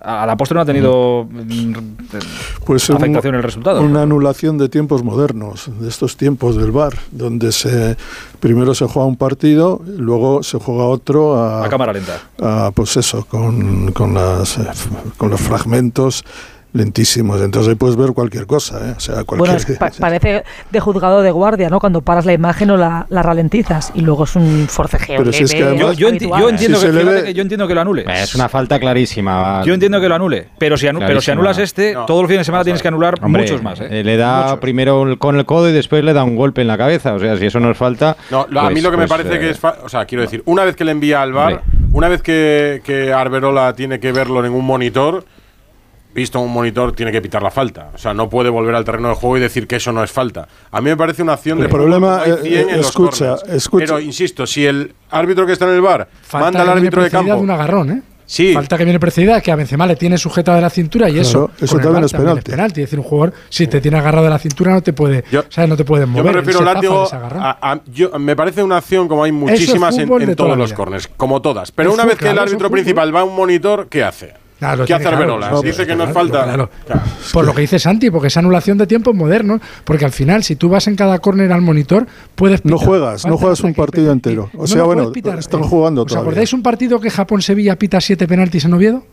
A 0.06 0.26
la 0.26 0.36
postre 0.36 0.54
no 0.56 0.60
ha 0.60 0.66
tenido 0.66 1.26
mm, 1.30 1.72
Puede 2.66 2.78
ser 2.78 2.94
un- 2.96 3.02
afectación 3.02 3.34
el 3.36 3.42
resultado. 3.42 3.80
Una 3.80 4.02
anulación 4.02 4.58
de 4.58 4.68
tiempos 4.68 5.02
modernos, 5.02 5.70
de 5.80 5.88
estos 5.88 6.18
tiempos 6.18 6.56
del 6.56 6.72
VAR, 6.72 6.92
donde 7.10 7.52
se 7.52 7.96
primero 8.38 8.74
se 8.74 8.84
juega 8.84 9.08
un 9.08 9.16
partido, 9.16 9.80
luego 9.86 10.42
se 10.42 10.58
juega 10.58 10.84
otro 10.84 11.36
a, 11.42 11.64
A 11.64 11.68
cámara 11.70 11.94
lenta. 11.94 12.20
a, 12.42 12.70
pues 12.72 12.98
eso, 12.98 13.24
con, 13.24 13.92
con, 13.92 14.12
las, 14.12 14.58
eh, 14.58 14.66
con 15.16 15.30
los 15.30 15.40
fragmentos 15.40 16.22
lentísimos. 16.74 17.40
Entonces 17.40 17.70
ahí 17.70 17.74
puedes 17.76 17.96
ver 17.96 18.12
cualquier 18.12 18.46
cosa, 18.46 18.90
¿eh? 18.90 18.94
O 18.96 19.00
sea, 19.00 19.22
Bueno, 19.26 19.44
cualquier... 19.46 19.70
es 19.72 19.78
pa- 19.78 19.90
parece 19.98 20.44
de 20.70 20.80
juzgado 20.80 21.22
de 21.22 21.30
guardia, 21.30 21.70
¿no? 21.70 21.80
Cuando 21.80 22.02
paras 22.02 22.26
la 22.26 22.32
imagen 22.34 22.70
o 22.70 22.76
la, 22.76 23.06
la 23.08 23.22
ralentizas 23.22 23.92
y 23.94 24.00
luego 24.02 24.24
es 24.24 24.36
un 24.36 24.66
forcejeo. 24.68 25.18
Pero 25.20 25.32
si 25.32 25.44
es 25.44 25.52
que 25.52 25.60
Yo, 25.60 25.66
además- 25.68 25.96
yo, 25.96 26.08
enti- 26.08 26.10
habitual. 26.16 26.40
yo 26.42 26.48
entiendo 26.50 26.78
Si 26.78 26.84
que, 26.86 26.92
se 26.92 26.94
le 26.96 27.00
fíjate 27.00 27.20
ve- 27.22 27.24
que 27.28 27.34
yo 27.34 27.42
entiendo 27.42 27.68
que 27.68 27.74
lo 27.74 27.80
anule. 27.80 28.04
Es 28.08 28.34
una 28.34 28.48
falta 28.48 28.78
clarísima. 28.78 29.62
Yo 29.64 29.72
entiendo 29.72 30.00
que 30.00 30.08
lo 30.08 30.14
anule, 30.16 30.48
pero 30.58 30.76
si, 30.76 30.86
anu- 30.86 31.04
pero 31.06 31.20
si 31.20 31.30
anulas 31.30 31.58
este, 31.58 31.94
No. 31.94 32.04
todos 32.06 32.22
los 32.22 32.28
fines 32.28 32.40
de 32.40 32.44
semana 32.44 32.64
tienes 32.64 32.82
que 32.82 32.88
anular 32.88 33.14
Hombre, 33.22 33.42
muchos 33.42 33.62
más. 33.62 33.80
¿eh? 33.80 33.88
eh, 33.90 34.04
Le 34.04 34.16
da 34.16 34.42
Muchos. 34.42 34.58
primero 34.58 35.16
con 35.18 35.36
el 35.38 35.46
codo 35.46 35.68
y 35.70 35.72
después 35.72 36.02
le 36.04 36.12
da 36.12 36.24
un 36.24 36.36
golpe 36.36 36.60
en 36.60 36.66
la 36.68 36.76
cabeza. 36.76 37.14
O 37.14 37.18
sea, 37.20 37.36
si 37.36 37.46
eso 37.46 37.60
no 37.60 37.70
es 37.70 37.78
falta. 37.78 38.16
No, 38.30 38.46
lo- 38.50 38.60
a 38.60 38.64
pues- 38.64 38.74
mí 38.74 38.80
lo 38.80 38.90
que 38.90 38.96
me 38.96 39.06
pues, 39.06 39.22
parece 39.22 39.36
eh, 39.36 39.40
que 39.40 39.50
es. 39.50 39.58
fa- 39.60 39.76
O 39.84 39.88
sea, 39.88 40.04
quiero 40.06 40.22
decir, 40.22 40.42
una 40.46 40.64
vez 40.64 40.74
que 40.74 40.84
le 40.84 40.90
envía 40.90 41.22
al 41.22 41.32
bar, 41.32 41.62
Hombre. 41.64 41.88
una 41.92 42.08
vez 42.08 42.20
que, 42.20 42.82
que 42.84 43.12
Arberola 43.12 43.72
tiene 43.74 44.00
que 44.00 44.10
verlo 44.10 44.44
en 44.44 44.52
un 44.52 44.64
monitor, 44.64 45.24
visto 46.14 46.40
un 46.40 46.52
monitor, 46.52 46.92
tiene 46.92 47.10
que 47.12 47.20
pitar 47.20 47.42
la 47.42 47.50
falta. 47.50 47.90
O 47.94 47.98
sea, 47.98 48.14
no 48.14 48.28
puede 48.28 48.48
volver 48.50 48.74
al 48.74 48.84
terreno 48.84 49.08
de 49.08 49.14
juego 49.16 49.36
y 49.36 49.40
decir 49.40 49.66
que 49.66 49.76
eso 49.76 49.92
no 49.92 50.02
es 50.04 50.10
falta. 50.12 50.46
A 50.70 50.80
mí 50.80 50.90
me 50.90 50.96
parece 50.96 51.22
una 51.22 51.34
acción 51.34 51.58
de 51.58 51.64
El 51.64 51.70
problema, 51.70 52.20
como 52.22 52.34
hay 52.36 52.40
eh, 52.44 52.48
100 52.48 52.70
en 52.70 52.76
los 52.78 52.86
escucha, 52.86 53.36
escucha. 53.48 53.84
Pero 53.86 54.00
insisto, 54.00 54.46
si 54.46 54.64
el 54.64 54.94
árbitro 55.10 55.46
que 55.46 55.52
está 55.52 55.66
en 55.66 55.74
el 55.74 55.80
bar 55.80 56.08
Falta 56.22 56.44
manda 56.46 56.62
al 56.62 56.68
árbitro 56.78 57.02
de 57.02 57.10
campo. 57.10 57.34
de 57.34 57.40
un 57.40 57.50
agarrón, 57.50 57.90
¿eh? 57.90 58.02
Sí. 58.26 58.54
Falta 58.54 58.78
que 58.78 58.84
viene 58.84 58.98
precedida 58.98 59.38
que 59.42 59.52
a 59.52 59.56
Benzema 59.56 59.86
le 59.86 59.96
tiene 59.96 60.16
sujeta 60.16 60.54
de 60.54 60.62
la 60.62 60.70
cintura 60.70 61.10
y 61.10 61.12
Claro, 61.12 61.28
eso. 61.28 61.50
eso 61.60 61.72
con 61.78 61.80
el 61.80 62.08
también 62.10 62.24
VAR 62.26 62.38
es 62.38 62.44
penalti. 62.44 62.80
Es 62.80 62.86
decir, 62.86 62.98
un 62.98 63.04
jugador, 63.04 63.34
si 63.50 63.66
te 63.66 63.82
tiene 63.82 63.98
agarrado 63.98 64.24
de 64.24 64.30
la 64.30 64.38
cintura, 64.38 64.72
no 64.72 64.80
te 64.82 64.94
puede, 64.94 65.24
¿sabes? 65.50 65.68
No 65.68 65.76
te 65.76 65.84
puedes 65.84 66.06
Yo 66.06 66.10
mover. 66.12 66.24
me 66.24 66.32
refiero 66.40 66.62
látigo. 66.62 67.06
de 67.06 67.16
a- 67.18 67.58
a- 67.60 67.80
yo- 67.92 68.18
me 68.18 68.34
parece 68.34 68.62
una 68.62 68.78
acción 68.78 69.08
como 69.08 69.24
hay 69.24 69.32
muchísimas 69.32 69.98
en, 69.98 70.08
de 70.08 70.34
todos 70.36 70.56
los 70.56 70.72
corners, 70.72 71.06
como 71.18 71.42
todas. 71.42 71.70
Pero 71.70 71.90
Es 71.90 71.94
una 71.94 72.06
vez 72.06 72.16
que 72.16 72.24
el 72.28 72.32
claro, 72.32 72.46
es 72.46 72.52
árbitro 72.52 72.70
principal 72.70 73.14
va 73.14 73.20
a 73.20 73.24
un 73.24 73.36
monitor, 73.36 73.88
¿qué 73.90 74.02
hace? 74.04 74.32
Claro, 74.58 74.84
¿Qué 74.86 74.94
hace 74.94 75.02
claro, 75.02 75.16
Arbelola? 75.18 75.50
no, 75.50 75.62
Dice 75.62 75.86
que 75.86 75.94
no 75.96 76.04
es 76.04 76.10
claro, 76.10 76.28
falta. 76.30 76.44
claro. 76.44 76.70
Por 77.32 77.44
lo 77.44 77.54
que 77.54 77.62
dice 77.62 77.78
Santi, 77.78 78.10
porque 78.10 78.28
es 78.28 78.36
anulación 78.36 78.78
de 78.78 78.86
tiempos 78.86 79.14
modernos, 79.14 79.60
porque 79.84 80.04
al 80.04 80.12
final, 80.12 80.42
si 80.44 80.56
tú 80.56 80.68
vas 80.68 80.86
en 80.86 80.96
cada 80.96 81.18
córner 81.18 81.52
al 81.52 81.60
monitor, 81.60 82.06
puedes 82.34 82.64
No 82.64 82.78
juegas, 82.78 83.26
no 83.26 83.36
juegas 83.36 83.60
un 83.60 83.74
partido 83.74 84.12
entero. 84.12 84.50
O 84.56 84.62
No 84.62 84.66
sea, 84.66 84.84
bueno, 84.84 85.12
están 85.38 85.62
jugando 85.62 86.02
¿Os 86.02 86.06
todavía. 86.08 86.22
acordáis 86.28 86.52
un 86.52 86.62
partido 86.62 87.00
que 87.00 87.10
Japón-Sevilla 87.10 87.76
pita 87.78 88.00
siete 88.00 88.26
penaltis 88.28 88.64
en 88.64 88.74
Oviedo? 88.74 89.04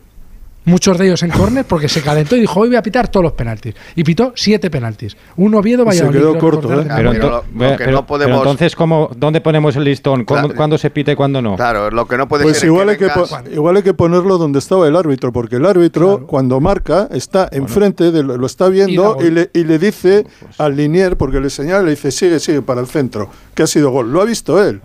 Muchos 0.64 0.96
de 0.96 1.06
ellos 1.06 1.22
en 1.24 1.30
córner 1.30 1.64
porque 1.64 1.88
se 1.88 2.02
calentó 2.02 2.36
y 2.36 2.40
dijo, 2.40 2.60
hoy 2.60 2.68
voy 2.68 2.76
a 2.76 2.82
pitar 2.82 3.08
todos 3.08 3.24
los 3.24 3.32
penaltis. 3.32 3.74
Y 3.96 4.04
pitó 4.04 4.32
siete 4.36 4.70
penaltis. 4.70 5.16
Un 5.36 5.54
Oviedo, 5.56 5.82
Y 5.82 5.92
se 5.96 6.04
Valladolid. 6.04 6.18
quedó 6.20 6.38
corto, 6.38 6.72
¿eh? 6.72 6.76
de 6.76 6.82
Pero, 6.84 7.12
memoria. 7.12 7.20
ento- 7.20 7.42
ve- 7.52 7.74
pero- 7.78 8.06
pero 8.06 8.36
entonces, 8.36 8.76
¿cómo, 8.76 9.10
¿dónde 9.16 9.40
ponemos 9.40 9.74
el 9.74 9.82
listón? 9.84 10.24
¿Cuándo, 10.24 10.48
Claro. 10.48 10.56
cuándo 10.56 10.78
se 10.78 10.90
pita 10.90 11.10
y 11.10 11.16
cuándo 11.16 11.42
no? 11.42 11.56
Claro, 11.56 11.90
lo 11.90 12.06
que 12.06 12.16
no 12.16 12.28
puede 12.28 12.44
Pues 12.44 12.58
ser 12.58 12.68
igual 12.68 12.88
es 12.90 12.92
hay, 12.92 12.98
que 12.98 13.06
vengas- 13.06 13.44
igual 13.52 13.76
hay 13.76 13.82
que 13.82 13.94
ponerlo 13.94 14.38
donde 14.38 14.60
estaba 14.60 14.86
el 14.86 14.94
árbitro, 14.94 15.32
porque 15.32 15.56
el 15.56 15.66
árbitro 15.66 16.26
cuando 16.28 16.60
marca 16.60 17.08
está 17.10 17.48
enfrente, 17.50 18.12
de 18.12 18.22
lo, 18.22 18.36
lo 18.36 18.46
está 18.46 18.68
viendo 18.68 19.16
Y 19.20 19.26
y, 19.26 19.30
le, 19.32 19.50
y 19.52 19.64
le 19.64 19.78
dice 19.80 20.26
al 20.58 20.76
linier, 20.76 21.16
porque 21.16 21.40
le 21.40 21.50
señala, 21.50 21.82
le 21.82 21.90
dice 21.90 22.12
sigue, 22.12 22.38
sigue 22.38 22.62
para 22.62 22.80
el 22.80 22.86
centro, 22.86 23.28
que 23.54 23.64
ha 23.64 23.66
sido 23.66 23.90
gol. 23.90 24.12
Lo 24.12 24.20
ha 24.22 24.24
visto 24.24 24.62
él. 24.64 24.80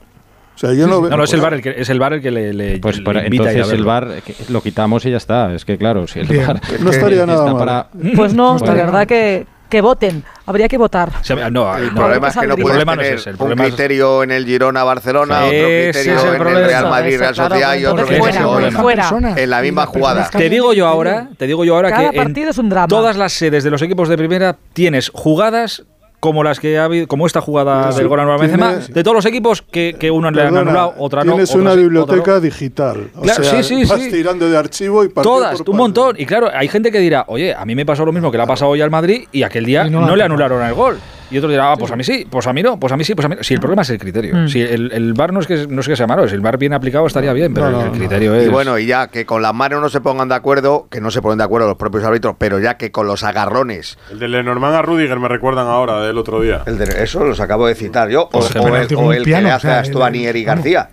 O 0.58 0.60
sea, 0.60 0.74
yo 0.74 0.88
no, 0.88 1.02
No, 1.02 1.18
no, 1.18 1.24
es 1.24 1.34
el 1.34 1.40
bar 1.42 1.54
el 1.54 1.62
que, 1.62 1.76
es 1.78 1.88
el 1.90 2.00
bar 2.00 2.14
el 2.14 2.22
que 2.22 2.32
le, 2.32 2.52
le- 2.52 2.80
Pues 2.80 2.98
le 2.98 3.04
por- 3.04 3.16
invita 3.16 3.44
ir 3.44 3.48
a 3.50 3.52
entonces 3.52 3.74
el 3.78 3.86
bar 3.86 4.08
lo 4.50 4.62
quitamos 4.64 5.06
y 5.06 5.12
ya 5.12 5.18
está. 5.18 5.54
Es 5.54 5.64
que 5.66 5.78
claro, 5.78 6.08
si 6.08 6.20
el 6.20 6.28
Bien. 6.28 6.48
VAR 6.48 6.60
No 6.80 6.90
estaría 6.90 7.26
nada 7.28 7.46
mal. 7.46 7.58
para- 7.58 7.88
Pues 8.16 8.34
no, 8.34 8.54
la 8.54 8.60
Bueno. 8.60 8.74
verdad 8.76 9.06
que, 9.08 9.46
que 9.70 9.82
voten. 9.82 10.24
Habría 10.48 10.68
que 10.68 10.78
votar. 10.78 11.10
O 11.22 11.24
sea, 11.24 11.50
no, 11.52 11.78
El 11.78 11.94
no, 11.94 11.96
problema 11.96 12.30
es 12.30 12.38
que 12.38 12.48
no 12.48 12.54
El 12.56 12.62
puedes 12.62 12.68
problema 12.70 12.96
no 12.96 13.02
es 13.02 13.08
tener 13.08 13.20
ese, 13.20 13.30
el 13.30 13.34
un 13.36 13.38
problema 13.38 13.64
es- 13.66 13.70
criterio 13.76 14.24
en 14.24 14.32
el 14.32 14.46
Girona-Barcelona, 14.46 15.36
otro 15.46 15.48
Ese 15.52 15.92
criterio 15.92 16.18
es 16.18 16.24
el 16.24 16.34
en 16.42 16.48
el. 16.48 16.66
Real 16.66 16.90
Madrid, 16.90 17.20
Real 17.20 17.36
Sociedad 17.36 17.76
y 17.76 17.86
otro 17.86 18.00
entonces 18.06 18.20
criterio 18.32 18.60
en- 18.68 18.72
fuera. 18.74 19.10
en 19.36 19.50
la 19.52 19.62
misma 19.62 19.86
jugada. 19.86 20.30
Te 20.30 20.50
digo 20.50 20.74
yo 20.74 20.88
ahora, 20.88 21.28
te 21.38 21.46
digo 21.48 21.66
yo 21.66 21.76
ahora 21.76 21.90
Cada 21.92 22.10
que 22.12 22.18
en 22.18 22.24
partido 22.24 22.50
es 22.50 22.58
un 22.58 22.70
drama. 22.70 22.88
todas 22.88 23.16
las 23.18 23.34
sedes 23.34 23.64
de 23.64 23.70
los 23.70 23.82
equipos 23.84 24.10
de 24.10 24.18
primera 24.18 24.56
tienes 24.74 25.10
jugadas 25.14 25.84
como 26.20 26.44
las 26.44 26.60
que 26.60 26.80
ha 26.80 26.86
habido, 26.86 27.08
como 27.08 27.28
esta 27.28 27.42
jugada 27.42 27.92
del 27.92 28.08
gol 28.08 28.20
anulado 28.20 28.40
a 28.40 28.42
Benzema, 28.42 28.74
de 28.76 29.04
todos 29.04 29.16
los 29.16 29.26
equipos 29.26 29.62
que, 29.62 29.96
que 30.00 30.10
uno 30.10 30.32
le 30.32 30.42
han 30.42 30.58
anulado, 30.58 30.96
otra 30.98 31.24
no. 31.24 31.34
Tienes 31.34 31.50
otra 31.52 31.62
una 31.62 31.74
biblioteca 31.76 32.32
no. 32.34 32.42
digital. 32.42 33.10
O 33.16 33.22
Claro, 33.22 33.44
sea, 33.44 33.64
sí, 33.64 33.76
sí, 33.84 33.86
vas 33.90 34.02
sí. 34.02 34.12
tirando 34.12 34.50
de 34.50 34.58
archivo 34.58 35.04
y 35.04 35.10
Todas, 35.10 35.60
por 35.60 35.70
un 35.70 35.78
montón. 35.78 36.16
Y 36.20 36.26
claro, 36.26 36.50
hay 36.52 36.68
gente 36.68 36.92
que 36.92 37.00
dirá, 37.00 37.26
oye, 37.28 37.54
a 37.54 37.66
mí 37.66 37.76
me 37.76 37.86
pasó 37.86 38.04
lo 38.04 38.12
mismo 38.12 38.32
que 38.32 38.38
le 38.38 38.44
ha 38.44 38.48
pasado 38.48 38.72
hoy 38.72 38.82
al 38.82 38.90
Madrid 38.90 39.28
y 39.32 39.44
aquel 39.44 39.66
día 39.66 39.86
Y 39.86 39.90
no, 39.92 40.16
le 40.16 40.24
anularon 40.24 40.64
el 40.64 40.74
gol. 40.74 40.98
Y 41.30 41.38
otro 41.38 41.50
dirá, 41.50 41.74
ah, 41.74 41.76
pues 41.78 41.92
a 41.92 41.96
mí 41.98 42.04
sí, 42.04 42.26
pues 42.30 42.48
a 42.48 42.54
mí 42.54 42.64
no, 42.64 42.80
pues 42.80 42.94
a 42.94 42.98
mí 42.98 43.04
sí, 43.04 43.14
pues 43.14 43.26
a 43.26 43.30
mí 43.30 43.36
no. 43.36 43.44
Si 43.44 43.54
el 43.54 43.60
problema 43.60 43.82
es 43.82 43.90
el 43.90 43.98
criterio. 43.98 44.34
Mm. 44.36 44.48
Si 44.48 44.62
el, 44.62 44.92
el 44.94 45.14
VAR 45.14 45.34
no 45.34 45.42
es 45.42 45.48
que 45.48 45.68
no 45.68 45.82
es 45.82 45.88
que 45.88 45.96
sea 45.98 46.08
malo, 46.08 46.28
si 46.28 46.36
el 46.36 46.42
VAR 46.42 46.58
bien 46.58 46.74
aplicado 46.74 47.06
estaría 47.06 47.34
bien, 47.34 47.54
pero 47.54 47.68
No, 47.70 47.72
no, 47.80 47.82
el 47.82 47.92
no. 47.92 47.98
criterio 47.98 48.34
es. 48.36 48.46
Y 48.48 48.50
bueno, 48.50 48.80
y 48.80 48.86
ya 48.86 49.08
que 49.08 49.26
con 49.26 49.42
las 49.42 49.54
manos 49.54 49.82
no 49.82 49.90
se 49.90 50.00
pongan 50.00 50.30
de 50.30 50.36
acuerdo, 50.36 50.88
que 50.90 51.02
no 51.02 51.12
se 51.12 51.22
ponen 51.22 51.38
de 51.40 51.44
acuerdo 51.44 51.68
los 51.68 51.78
propios 51.78 52.04
árbitros, 52.06 52.36
pero 52.38 52.60
ya 52.60 52.78
que 52.78 52.92
con 52.92 53.08
los 53.08 53.24
agarrones, 53.24 53.98
El 54.12 54.20
de 54.20 54.28
Lenormand 54.30 54.76
a 54.76 54.82
Rudiger 54.82 55.20
me 55.20 55.28
recuerdan 55.28 55.68
ahora 55.68 56.02
del 56.02 56.18
otro 56.18 56.40
día. 56.42 56.64
el 56.66 56.78
de- 56.78 57.04
eso 57.04 57.24
los 57.26 57.40
acabo 57.40 57.68
de 57.68 57.76
citar 57.76 58.10
yo, 58.10 58.24
o, 58.24 58.30
Pues 58.30 58.56
o 58.56 58.60
el, 58.78 58.96
o 58.96 59.14
el 59.14 59.24
que 59.26 59.42
le 59.42 59.52
o 59.52 59.56
hace 59.56 59.68
sea, 59.68 59.80
a 59.80 59.86
Stuani 59.86 60.28
y 60.28 60.44
García. 60.44 60.90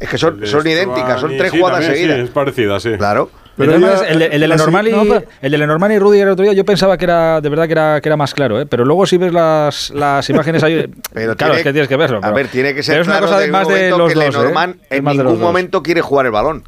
Es 0.00 0.08
que 0.08 0.18
son, 0.18 0.46
son 0.46 0.66
idénticas, 0.66 1.20
son 1.20 1.36
tres 1.36 1.50
sí, 1.52 1.58
jugadas 1.58 1.80
también, 1.80 1.94
sí, 1.94 2.00
seguidas. 2.08 2.24
es 2.28 2.30
parecida, 2.30 2.80
sí. 2.80 2.90
Claro. 2.98 3.30
Pero 3.56 3.72
Pero 3.72 4.02
el, 4.04 4.18
de- 4.20 4.26
el 4.26 4.40
de 4.40 4.46
la 4.48 4.54
Lenormand 4.54 4.86
y, 4.88 4.92
no, 4.92 5.02
pero- 5.02 5.24
el 5.42 5.50
de 5.50 5.58
Lenormand 5.58 5.92
y 5.92 5.98
Rudiger 5.98 6.26
el 6.28 6.32
otro 6.34 6.44
día 6.44 6.52
yo 6.52 6.64
pensaba 6.64 6.96
que 6.96 7.04
era 7.06 7.40
de 7.40 7.48
verdad 7.48 7.66
que 7.66 7.72
era, 7.72 8.00
que 8.00 8.08
era 8.08 8.16
más 8.16 8.32
claro, 8.32 8.60
¿eh? 8.60 8.66
pero 8.66 8.84
luego 8.84 9.04
si 9.04 9.16
ves 9.16 9.32
las, 9.32 9.90
las 9.90 10.30
imágenes 10.30 10.62
ahí, 10.62 10.86
Pero 11.12 11.34
claro, 11.34 11.54
tiene- 11.54 11.56
es 11.56 11.62
que 11.64 11.72
tienes 11.72 11.88
que 11.88 11.96
verlo. 11.96 12.18
A 12.18 12.20
pero- 12.20 12.34
ver, 12.36 12.46
tiene 12.48 12.72
que 12.74 12.84
ser 12.84 12.92
pero 12.94 13.02
es 13.02 13.08
una 13.08 13.16
claro 13.18 13.26
cosa 13.32 13.40
de 13.40 13.48
más 13.50 13.66
de 13.66 13.90
los 13.90 14.12
que 14.12 14.14
dos, 14.14 14.34
Lenormand 14.36 14.74
¿eh? 14.76 14.86
Es 14.90 14.98
en 14.98 15.04
ningún 15.06 15.24
dos. 15.26 15.38
momento 15.38 15.82
quiere 15.82 16.00
jugar 16.02 16.26
el 16.26 16.32
balón. 16.32 16.62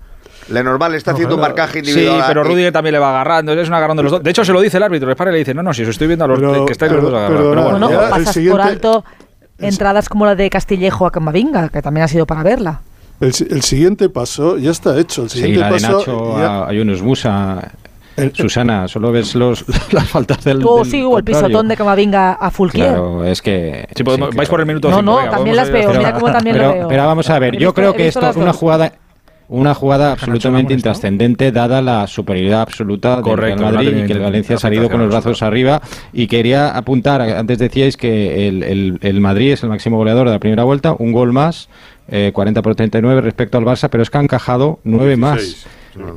Lenormand 0.49 0.91
le 0.91 0.99
está 0.99 1.13
haciendo 1.13 1.37
un 1.37 1.43
marcaje 1.43 1.75
Sí, 1.85 1.91
individual. 1.91 2.25
pero 2.27 2.41
y- 2.45 2.49
Rudiger 2.49 2.73
también 2.73 2.93
le 2.95 2.99
va 2.99 3.11
agarrando, 3.11 3.53
es 3.53 3.69
un 3.69 3.75
agarrón 3.75 3.97
de 3.97 4.03
los 4.03 4.11
dos. 4.11 4.23
De 4.25 4.31
hecho, 4.31 4.45
se 4.45 4.53
lo 4.53 4.61
dice 4.61 4.79
el 4.79 4.83
árbitro, 4.83 5.09
le 5.09 5.15
para 5.15 5.31
y 5.31 5.35
le 5.35 5.39
dice, 5.39 5.55
no, 5.55 5.63
no, 5.63 5.73
si 5.73 5.83
os 5.83 5.89
estoy 5.91 6.09
viendo 6.09 6.25
a 6.25 6.29
los 6.29 6.41
Pero- 6.41 6.67
que 6.67 6.73
estáis 6.73 6.91
los 6.91 6.99
pero- 7.05 7.11
dos 7.13 7.19
agarrados. 7.21 7.41
Pero 7.51 7.63
bueno, 7.63 7.71
Bueno, 7.71 7.91
ya 7.91 7.99
o 8.01 8.03
el 8.03 8.11
pasas 8.25 8.39
por 8.51 8.61
alto 8.61 9.05
entradas 9.61 10.09
como 10.09 10.27
la 10.27 10.35
de 10.35 10.51
Castillejo 10.51 11.07
a 11.07 11.13
Camavinga, 11.13 11.69
que 11.69 11.83
también 11.83 12.05
ha 12.05 12.09
sido 12.09 12.27
para 12.27 12.43
verla. 12.43 12.81
El, 13.21 13.29
el 13.51 13.63
siguiente 13.63 14.09
paso 14.09 14.57
ya 14.59 14.71
está 14.71 14.99
hecho. 14.99 15.25
El 15.25 15.31
Sí, 15.31 15.39
siguiente 15.41 15.61
la 15.61 15.67
de 15.67 15.73
paso 15.81 15.99
Nacho 15.99 16.39
ya- 16.39 16.65
a, 16.65 16.73
Yunus 16.73 17.03
Musa. 17.03 17.73
El- 18.17 18.35
Susana, 18.35 18.87
solo 18.89 19.13
ves 19.13 19.35
los, 19.35 19.65
las 19.93 20.09
faltas 20.09 20.43
del. 20.45 20.63
O 20.67 20.79
del 20.79 20.87
sí, 20.91 21.01
o 21.03 21.07
el 21.19 21.25
contrario. 21.25 21.47
pisotón 21.49 21.69
de 21.69 21.77
Camavinga 21.77 22.33
a 22.33 22.51
Fulquier. 22.51 22.89
Claro, 22.89 23.25
es 23.25 23.41
que. 23.41 23.87
Sí, 23.95 24.03
podemos- 24.05 24.31
sí, 24.31 24.37
vais 24.37 24.49
claro. 24.49 24.51
por 24.51 24.61
el 24.61 24.67
minuto 24.67 24.91
No, 24.91 24.97
cinco, 24.97 25.11
no, 25.13 25.17
venga, 25.19 25.31
también 25.31 25.57
las 25.57 25.71
veo, 25.71 25.87
pero- 25.89 25.99
mira 25.99 26.13
cómo 26.15 26.33
también 26.33 26.57
pero, 26.57 26.69
lo 26.69 26.75
veo. 26.75 26.89
pero 26.89 27.07
vamos 27.07 27.31
a 27.31 27.39
ver, 27.39 27.53
yo 27.55 27.59
visto- 27.59 27.75
creo 27.75 27.95
que 27.95 28.09
esto 28.09 28.21
las 28.21 28.37
una 28.37 28.53
jugada 28.53 28.93
una 29.53 29.75
jugada 29.75 30.13
absolutamente 30.13 30.73
intrascendente 30.75 31.51
dada 31.51 31.83
la 31.83 32.07
superioridad 32.07 32.61
absoluta 32.63 33.17
del 33.17 33.25
Correcto, 33.25 33.63
Real 33.63 33.75
Madrid 33.75 34.05
y 34.05 34.07
que 34.07 34.13
el 34.13 34.21
Valencia 34.21 34.55
ha 34.55 34.59
salido 34.61 34.89
con 34.89 35.01
los 35.01 35.09
brazos 35.11 35.43
arriba 35.43 35.81
y 36.13 36.29
quería 36.29 36.71
apuntar, 36.77 37.21
antes 37.21 37.59
decíais 37.59 37.97
que 37.97 38.47
el, 38.47 38.63
el- 38.63 38.99
el 39.03 39.21
Madrid 39.21 39.53
es 39.53 39.63
el 39.65 39.69
máximo 39.71 39.97
goleador 39.97 40.29
de 40.29 40.35
la 40.35 40.39
primera 40.39 40.63
vuelta, 40.63 40.95
un 40.97 41.11
gol 41.11 41.33
más, 41.33 41.69
eh, 42.11 42.33
40 42.35 42.63
por 42.63 42.75
39 42.75 43.21
respecto 43.21 43.59
al 43.59 43.65
Barça, 43.65 43.89
pero 43.89 44.03
es 44.03 44.11
que 44.11 44.19
ha 44.19 44.23
encajado 44.23 44.81
9 44.85 45.17
más. 45.17 45.37
16, 45.37 45.67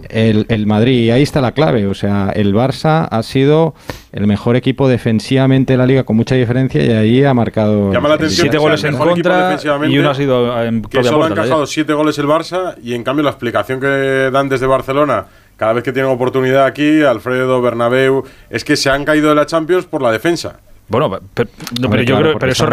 El, 0.10 0.46
el 0.50 0.68
Madrid, 0.68 1.06
y 1.06 1.12
ahí 1.12 1.24
está 1.24 1.42
la 1.42 1.52
clave. 1.52 1.88
O 1.88 1.94
sea, 1.94 2.32
el 2.36 2.54
Barça 2.54 3.08
ha 3.10 3.24
sido 3.24 3.74
el 4.12 4.28
mejor 4.28 4.56
equipo 4.56 4.88
defensivamente 4.88 5.74
de 5.74 5.78
la 5.78 5.86
liga 5.86 6.04
con 6.04 6.16
mucha 6.16 6.36
diferencia 6.36 6.84
y 6.84 6.92
ahí 6.92 7.24
ha 7.24 7.34
marcado. 7.34 7.92
Llama 7.92 8.10
la 8.10 8.16
atención 8.16 8.42
Siete 8.42 8.58
goles 8.58 8.84
en 8.84 8.98
contra 8.98 9.58
y 9.88 9.98
uno 9.98 10.10
ha 10.10 10.16
sido 10.16 10.64
en 10.64 10.82
que 10.84 11.04
solo 11.04 11.26
ha 11.26 11.30
encajado 11.30 11.66
siete 11.66 11.94
goles 11.94 12.18
el 12.20 12.28
Barça 12.28 12.76
y 12.84 12.94
en 12.94 13.04
cambio 13.04 13.24
la 13.24 13.32
explicación 13.32 13.80
que 13.80 14.30
dan 14.32 14.50
desde 14.50 14.68
Barcelona 14.68 15.26
cada 15.58 15.74
vez 15.74 15.84
que 15.84 15.94
tienen 15.94 16.12
oportunidad 16.12 16.66
aquí, 16.66 17.04
Alfredo, 17.04 17.62
Bernabéu, 17.62 18.24
es 18.50 18.64
que 18.64 18.76
se 18.76 18.90
han 18.90 19.06
caído 19.06 19.30
de 19.30 19.36
la 19.36 19.46
Champions 19.46 19.86
por 19.86 20.02
la 20.02 20.12
defensa. 20.12 20.60
Bueno, 20.90 21.10
pero, 21.34 21.50
no, 21.80 21.86
Hombre, 21.88 21.90
pero 21.90 22.02
yo 22.04 22.16
claro, 22.16 22.22
creo, 22.24 22.40
pero 22.40 22.52
eso, 22.52 22.66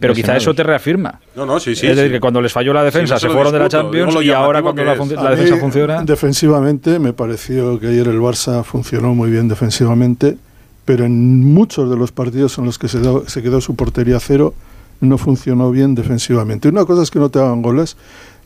pero, 0.00 0.12
quizá 0.14 0.36
eso 0.36 0.54
te 0.54 0.62
reafirma. 0.64 1.20
No, 1.36 1.46
no, 1.46 1.60
sí, 1.60 1.74
sí. 1.76 1.86
es 1.86 1.96
decir, 1.96 2.10
sí. 2.10 2.14
que 2.14 2.20
cuando 2.20 2.42
les 2.42 2.52
falló 2.52 2.72
la 2.72 2.82
defensa 2.82 3.14
no 3.14 3.20
se 3.20 3.28
fueron 3.30 3.52
de 3.52 3.58
la 3.60 3.68
Champions 3.68 4.16
y 4.22 4.30
ahora 4.32 4.60
cuando 4.60 4.84
la, 4.84 4.94
la 4.96 5.04
mí, 5.04 5.36
defensa 5.36 5.56
funciona. 5.56 6.02
Defensivamente, 6.02 6.98
me 6.98 7.12
pareció 7.12 7.78
que 7.78 7.86
ayer 7.88 8.08
el 8.08 8.18
Barça 8.20 8.62
funcionó 8.64 9.14
muy 9.14 9.30
bien 9.30 9.48
defensivamente, 9.48 10.36
pero 10.84 11.04
en 11.04 11.44
muchos 11.54 11.88
de 11.88 11.96
los 11.96 12.12
partidos 12.12 12.58
en 12.58 12.64
los 12.66 12.78
que 12.78 12.88
se, 12.88 12.98
do- 12.98 13.24
se 13.28 13.42
quedó 13.42 13.60
su 13.60 13.76
portería 13.76 14.16
a 14.16 14.20
cero, 14.20 14.52
no 15.00 15.16
funcionó 15.16 15.70
bien 15.70 15.94
defensivamente. 15.94 16.68
Una 16.68 16.84
cosa 16.84 17.02
es 17.02 17.10
que 17.10 17.18
no 17.20 17.28
te 17.30 17.38
hagan 17.38 17.62
goles 17.62 17.96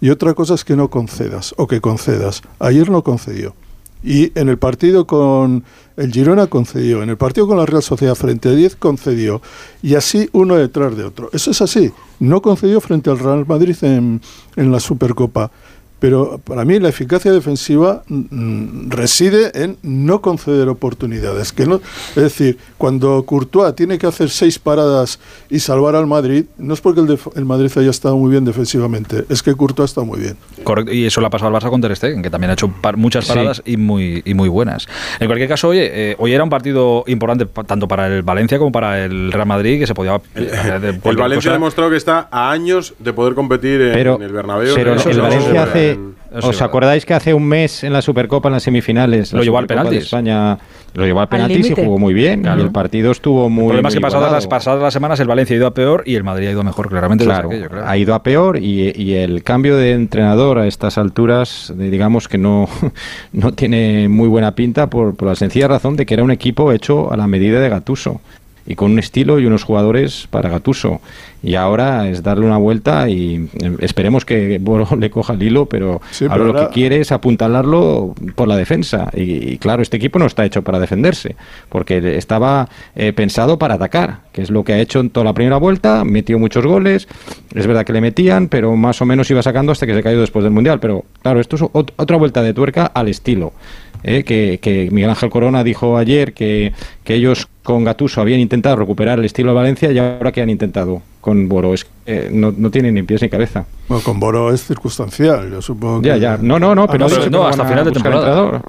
y 0.01 0.11
otra 0.11 0.35
cosa 0.35 0.55
es 0.55 0.65
que 0.65 0.77
no 0.77 0.89
concedas 0.89 1.55
o 1.57 1.67
que 1.67 1.81
concedas. 1.81 2.43
Ayer 2.59 2.91
no 2.91 3.03
concedió. 3.03 3.55
Y 4.03 4.33
en 4.39 4.49
el 4.49 4.59
partido 4.59 5.07
con 5.07 5.65
el 5.97 6.13
Girona 6.13 6.47
concedió, 6.47 7.03
en 7.03 7.11
el 7.11 7.17
partido 7.17 7.47
con 7.47 7.59
la 7.59 7.67
Real 7.67 7.83
Sociedad 7.83 8.15
frente 8.15 8.49
a 8.49 8.53
10 8.53 8.77
concedió, 8.77 9.43
y 9.83 9.95
así 9.95 10.29
uno 10.33 10.57
detrás 10.57 10.97
de 10.97 11.05
otro. 11.05 11.29
Eso 11.33 11.51
es 11.51 11.61
así. 11.61 11.93
No 12.19 12.41
concedió 12.41 12.81
frente 12.81 13.11
al 13.11 13.19
Real 13.19 13.45
Madrid 13.47 13.77
en, 13.83 14.21
en 14.57 14.73
la 14.73 14.81
Supercopa. 14.81 15.51
Pero 16.01 16.41
para 16.43 16.65
mí 16.65 16.79
la 16.81 16.89
eficacia 16.89 17.31
defensiva 17.31 18.03
mm, 18.09 18.89
reside 18.91 19.51
en 19.63 19.77
no 19.83 20.21
conceder 20.21 20.69
oportunidades. 20.69 21.53
Que 21.53 21.67
no, 21.67 21.77
es 21.77 22.15
decir, 22.23 22.59
cuando 22.79 23.23
Courtois 23.25 23.75
tiene 23.77 23.99
que 23.99 24.07
hacer 24.07 24.31
seis 24.31 24.59
paradas 24.59 25.21
y 25.51 25.61
salvar 25.61 25.95
al 25.97 26.07
Madrid, 26.07 26.47
no 26.59 26.75
es 26.75 26.81
porque 26.81 27.01
el, 27.01 27.19
el 27.37 27.45
Madrid 27.45 27.71
haya 27.77 27.91
estado 27.91 28.17
muy 28.17 28.31
bien 28.31 28.45
defensivamente, 28.45 29.25
es 29.29 29.43
que 29.43 29.55
Courtois 29.55 29.91
está 29.91 30.01
muy 30.03 30.19
bien. 30.21 30.37
Correcto, 30.65 30.93
y 30.93 31.05
eso 31.05 31.21
le 31.21 31.27
ha 31.27 31.31
pasado 31.31 31.55
al 31.55 31.63
Barça 31.63 31.69
con 31.71 31.81
Ter 31.81 31.95
Stegen, 31.95 32.23
que 32.23 32.31
también 32.31 32.51
ha 32.51 32.55
hecho 32.55 32.69
par- 32.69 32.97
muchas 32.97 33.25
Sí. 33.27 33.29
paradas 33.33 33.63
y 33.67 33.77
muy 33.77 34.23
y 34.25 34.35
muy 34.35 34.49
buenas. 34.49 34.89
En 35.21 35.27
cualquier 35.27 35.49
caso, 35.49 35.69
oye, 35.69 35.91
eh, 36.13 36.17
hoy 36.19 36.33
era 36.33 36.43
un 36.43 36.51
partido 36.51 37.05
importante 37.09 37.47
tanto 37.67 37.87
para 37.87 38.07
el 38.07 38.23
Valencia 38.23 38.59
como 38.59 38.73
para 38.73 39.05
el 39.05 39.31
Real 39.33 39.47
Madrid, 39.47 39.79
que 39.79 39.87
se 39.87 39.95
podía 39.95 40.21
El, 40.35 40.47
Valencia 41.17 41.37
cosa. 41.37 41.51
ha 41.51 41.53
demostrado 41.53 41.91
que 41.91 41.97
está 41.97 42.29
a 42.31 42.51
años 42.51 42.95
de 42.99 43.13
poder 43.13 43.35
competir 43.35 43.81
en, 43.83 43.93
Pero- 43.93 44.17
en 44.17 44.23
el 44.23 44.33
Bernabéu. 44.33 44.75
pero 44.75 44.93
el 44.93 44.99
Valencia 45.21 45.67
seguro. 45.67 45.73
Hace- 46.35 46.47
¿Os 46.49 46.63
acordáis 46.63 47.05
que 47.05 47.15
hace 47.15 47.35
un 47.35 47.47
mes 47.47 47.85
en 47.85 47.93
la 47.93 48.03
Supercopa, 48.03 48.49
en 48.49 48.55
las 48.55 48.63
semifinales, 48.63 49.33
lo 49.33 49.43
llevó 49.43 49.59
al 49.59 49.67
penalti? 49.67 49.97
España 49.97 50.59
lo 50.95 51.05
llevó 51.05 51.21
al 51.21 51.29
penalti 51.29 51.61
y 51.67 51.75
jugó 51.75 51.99
muy 51.99 52.15
bien. 52.15 52.45
Y 52.45 52.61
el 52.61 52.71
partido 52.71 53.11
estuvo 53.13 53.49
muy. 53.49 53.65
El 53.65 53.69
problema 53.69 53.89
es 53.89 53.95
que 53.95 54.01
pasadas 54.01 54.33
las, 54.33 54.47
pasadas 54.47 54.83
las 54.83 54.93
semanas 54.93 55.21
el 55.21 55.29
Valencia 55.29 55.55
ha 55.55 55.59
ido 55.59 55.67
a 55.67 55.75
peor 55.75 56.03
y 56.07 56.15
el 56.15 56.25
Madrid 56.25 56.49
ha 56.49 56.51
ido 56.53 56.61
a 56.61 56.65
mejor, 56.65 56.89
claramente. 56.89 57.25
Claro, 57.25 57.51
ha 57.85 57.97
ido 57.97 58.15
a 58.15 58.23
peor 58.23 58.59
y, 58.59 58.93
y, 58.95 59.15
el 59.15 59.43
cambio 59.43 59.77
de 59.77 59.93
entrenador 59.93 60.59
a 60.59 60.67
estas 60.67 60.99
alturas, 60.99 61.73
digamos 61.77 62.29
que 62.29 62.39
no, 62.39 62.69
no 63.33 63.53
tiene 63.53 64.09
muy 64.09 64.29
buena 64.29 64.55
pinta 64.55 64.89
por, 64.89 65.15
por 65.17 65.29
la 65.29 65.35
sencilla 65.35 65.69
razón 65.69 65.97
de 65.97 66.07
que 66.07 66.15
era 66.15 66.23
un 66.23 66.31
equipo 66.31 66.73
hecho 66.73 67.13
a 67.13 67.17
la 67.17 67.27
medida 67.27 67.61
de 67.61 67.69
Gatuso 67.69 68.21
y 68.67 68.75
con 68.75 68.93
un 68.93 68.99
estilo 68.99 69.39
y 69.41 69.47
unos 69.47 69.65
jugadores 69.65 70.29
para 70.31 70.49
Gatuso. 70.49 71.01
Y 71.43 71.55
ahora 71.55 72.09
es 72.09 72.23
darle 72.23 72.45
una 72.45 72.59
vuelta 72.59 73.09
y 73.09 73.49
eh, 73.63 73.77
esperemos 73.81 74.25
que 74.25 74.59
Boro 74.61 74.97
le 74.97 75.11
coja 75.11 75.35
el 75.35 75.43
hilo, 75.43 75.67
pero 75.67 76.01
ahora 76.29 76.45
lo 76.45 76.55
que 76.55 76.69
quiere 76.69 77.01
es 77.01 77.13
apuntalarlo 77.13 78.15
por 78.35 78.49
la 78.49 78.57
defensa. 78.57 79.11
Y, 79.15 79.59
claro, 79.59 79.83
este 79.83 79.97
equipo 79.97 80.19
no 80.19 80.27
está 80.27 80.45
hecho 80.45 80.63
para 80.63 80.79
defenderse, 80.79 81.37
porque 81.69 82.17
estaba 82.17 82.69
eh, 82.95 83.13
pensado 83.13 83.59
para 83.59 83.75
atacar, 83.75 84.21
que 84.33 84.43
es 84.43 84.51
lo 84.51 84.65
que 84.65 84.75
ha 84.75 84.79
hecho 84.79 85.01
en 85.01 85.11
toda 85.11 85.25
la 85.25 85.33
primera 85.33 85.57
vuelta, 85.57 86.05
metió 86.05 86.39
muchos 86.39 86.67
goles, 86.67 87.09
es 87.55 87.67
verdad 87.67 87.85
que 87.85 87.93
le 87.93 88.01
metían, 88.01 88.49
pero 88.49 88.77
más 88.77 89.01
o 89.01 89.07
menos 89.07 89.31
iba 89.31 89.43
sacando 89.43 89.73
hasta 89.73 89.87
que 89.87 89.95
se 89.95 90.03
cayó 90.03 90.21
después 90.21 90.43
del 90.43 90.53
Mundial. 90.53 90.79
Pero 90.81 91.05
claro, 91.23 91.41
esto 91.41 91.57
es 91.57 91.63
otra 91.73 92.17
vuelta 92.17 92.43
de 92.43 92.53
tuerca 92.53 92.87
al 92.87 93.09
estilo. 93.09 93.53
Eh, 94.03 94.25
que, 94.25 94.59
que, 94.63 94.89
Miguel 94.91 95.11
Ángel 95.11 95.29
Corona 95.29 95.63
dijo 95.63 95.99
ayer 95.99 96.33
que, 96.33 96.73
que 97.05 97.15
ellos 97.15 97.49
con 97.63 97.85
Gatuso 97.85 98.23
habían 98.23 98.41
intentado 98.41 98.77
recuperar 98.77 99.19
el 99.19 99.27
estilo 99.27 99.51
de 99.51 99.57
Valencia 99.57 99.93
y 99.93 99.99
ahora 99.99 100.33
que 100.33 100.41
han 100.41 100.49
intentado 100.49 101.03
con 101.21 101.49
Boro. 101.49 101.75
Es 101.75 101.87
que 102.05 102.31
no, 102.33 102.53
no 102.57 102.71
tiene 102.71 102.93
ni 102.93 103.03
pies 103.03 103.23
ni 103.23 103.29
cabeza. 103.29 103.67
Bueno, 103.89 104.03
con 104.03 104.21
Boro 104.21 104.53
es 104.53 104.65
circunstancial, 104.65 105.51
yo 105.51 105.63
supongo 105.63 106.03
Ya, 106.03 106.17
ya. 106.17 106.37
No, 106.37 106.59
no, 106.59 106.75
no, 106.75 106.87
pero, 106.87 107.09
no, 107.31 107.47
hasta 107.47 107.65
final 107.65 107.85
de 107.85 107.93
temporada. 107.93 108.63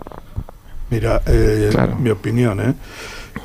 Mira, 0.89 1.22
eh, 1.26 1.72
mi 1.99 2.10
opinión, 2.10 2.60
¿eh? 2.60 2.74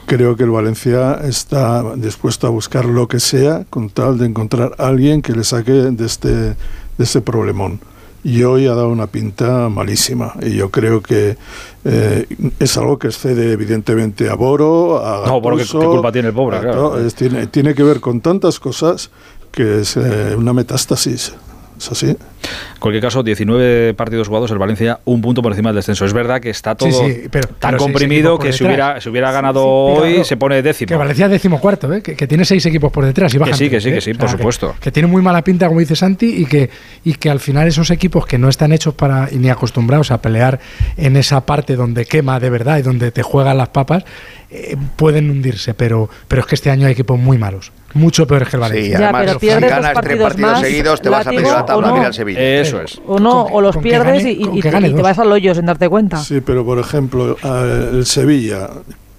Creo 0.06 0.36
que 0.36 0.42
el 0.42 0.50
Valencia 0.50 1.20
está 1.22 1.94
dispuesto 1.96 2.46
a 2.46 2.50
buscar 2.50 2.84
lo 2.84 3.06
que 3.06 3.20
sea 3.20 3.64
con 3.70 3.90
tal 3.90 4.18
de 4.18 4.26
encontrar 4.26 4.72
a 4.78 4.88
alguien 4.88 5.22
que 5.22 5.32
le 5.32 5.44
saque 5.44 5.72
de 5.72 6.06
este, 6.06 6.28
de 6.28 6.56
este 6.98 7.20
problemón 7.20 7.80
y 8.26 8.42
hoy 8.42 8.66
ha 8.66 8.74
dado 8.74 8.88
una 8.88 9.06
pinta 9.06 9.68
malísima. 9.68 10.34
Y 10.42 10.56
yo 10.56 10.72
creo 10.72 11.00
que 11.00 11.36
eh, 11.84 12.26
es 12.58 12.76
algo 12.76 12.98
que 12.98 13.06
excede 13.06 13.52
evidentemente 13.52 14.28
a 14.28 14.34
Boro, 14.34 14.98
a 14.98 15.28
No, 15.28 15.40
porque 15.40 15.62
¿qué, 15.62 15.78
culpa 15.78 16.10
tiene 16.10 16.28
el 16.28 16.34
pobre? 16.34 16.58
Claro. 16.58 16.96
tiene, 17.16 17.46
tiene 17.46 17.72
que 17.72 17.84
ver 17.84 18.00
con 18.00 18.20
tantas 18.20 18.58
cosas 18.58 19.12
que 19.52 19.82
es 19.82 19.96
eh, 19.96 20.34
una 20.36 20.52
metástasis. 20.52 21.34
¿Es 21.78 21.92
así? 21.92 22.16
En 22.74 22.80
cualquier 22.80 23.02
caso, 23.02 23.22
19 23.22 23.94
partidos 23.94 24.28
jugados, 24.28 24.50
el 24.50 24.58
Valencia 24.58 25.00
un 25.04 25.20
punto 25.20 25.42
por 25.42 25.52
encima 25.52 25.70
del 25.70 25.76
descenso. 25.76 26.04
Es 26.04 26.12
verdad 26.12 26.40
que 26.40 26.50
está 26.50 26.74
todo 26.74 26.90
tan 27.58 27.76
comprimido 27.76 28.38
que 28.38 28.52
si 28.52 28.64
hubiera, 28.64 29.00
si 29.00 29.08
hubiera 29.08 29.32
ganado 29.32 29.64
hoy 29.66 30.24
se 30.24 30.36
pone 30.36 30.62
décimo. 30.62 30.88
Que 30.88 30.96
Valencia 30.96 31.26
es 31.26 31.32
décimo 31.32 31.60
cuarto, 31.60 31.92
¿eh? 31.92 32.02
que, 32.02 32.26
tiene 32.26 32.44
seis 32.44 32.64
equipos 32.66 32.92
por 32.92 33.04
detrás 33.04 33.34
y 33.34 33.38
Que 33.38 33.54
sí, 33.54 33.70
que 33.70 33.80
sí, 33.80 33.90
que 33.90 34.00
sí, 34.00 34.14
por 34.14 34.28
supuesto. 34.28 34.74
Que, 34.80 34.90
tiene 34.90 35.08
muy 35.08 35.22
mala 35.22 35.42
pinta, 35.42 35.68
como 35.68 35.80
dice 35.80 35.96
Santi, 35.96 36.42
y 36.42 36.46
que, 36.46 36.70
y 37.04 37.14
que 37.14 37.30
al 37.30 37.40
final 37.40 37.68
esos 37.68 37.90
equipos 37.90 38.26
que 38.26 38.38
no 38.38 38.48
están 38.48 38.72
hechos 38.72 38.94
para 38.94 39.28
ni 39.32 39.50
acostumbrados 39.50 40.10
a 40.10 40.20
pelear 40.20 40.58
en 40.96 41.16
esa 41.16 41.44
parte 41.44 41.76
donde 41.76 42.04
quema 42.06 42.40
de 42.40 42.50
verdad 42.50 42.78
y 42.78 42.82
donde 42.82 43.10
te 43.10 43.22
juegan 43.22 43.58
las 43.58 43.68
papas, 43.68 44.04
eh, 44.50 44.76
pueden 44.96 45.30
hundirse. 45.30 45.74
Pero, 45.74 46.08
pero 46.28 46.42
es 46.42 46.46
que 46.46 46.54
este 46.54 46.70
año 46.70 46.86
hay 46.86 46.92
equipos 46.92 47.18
muy 47.18 47.38
malos 47.38 47.72
mucho 47.96 48.26
peor 48.26 48.46
que 48.46 48.56
el 48.56 48.60
Valencia. 48.60 48.98
Sí, 48.98 49.02
además, 49.02 49.36
si 49.40 49.46
ganas 49.46 50.00
tres 50.00 50.20
partidos 50.20 50.60
seguidos, 50.60 51.00
te 51.00 51.08
vas 51.08 51.26
a 51.26 51.30
pedir 51.30 51.46
la 51.46 51.64
tabla 51.64 51.88
no. 51.88 51.96
al 51.96 52.14
Sevilla. 52.14 52.35
Eso 52.36 52.80
es. 52.80 53.00
O 53.06 53.18
no, 53.18 53.44
o 53.44 53.60
los 53.60 53.76
pierdes 53.78 54.24
y, 54.24 54.60
te, 54.60 55.02
vas 55.02 55.18
al 55.18 55.32
hoyo 55.32 55.54
sin 55.54 55.66
darte 55.66 55.88
cuenta. 55.88 56.18
Sí, 56.18 56.40
pero 56.40 56.64
por 56.64 56.78
ejemplo, 56.78 57.36
el 57.42 58.04
Sevilla, 58.06 58.68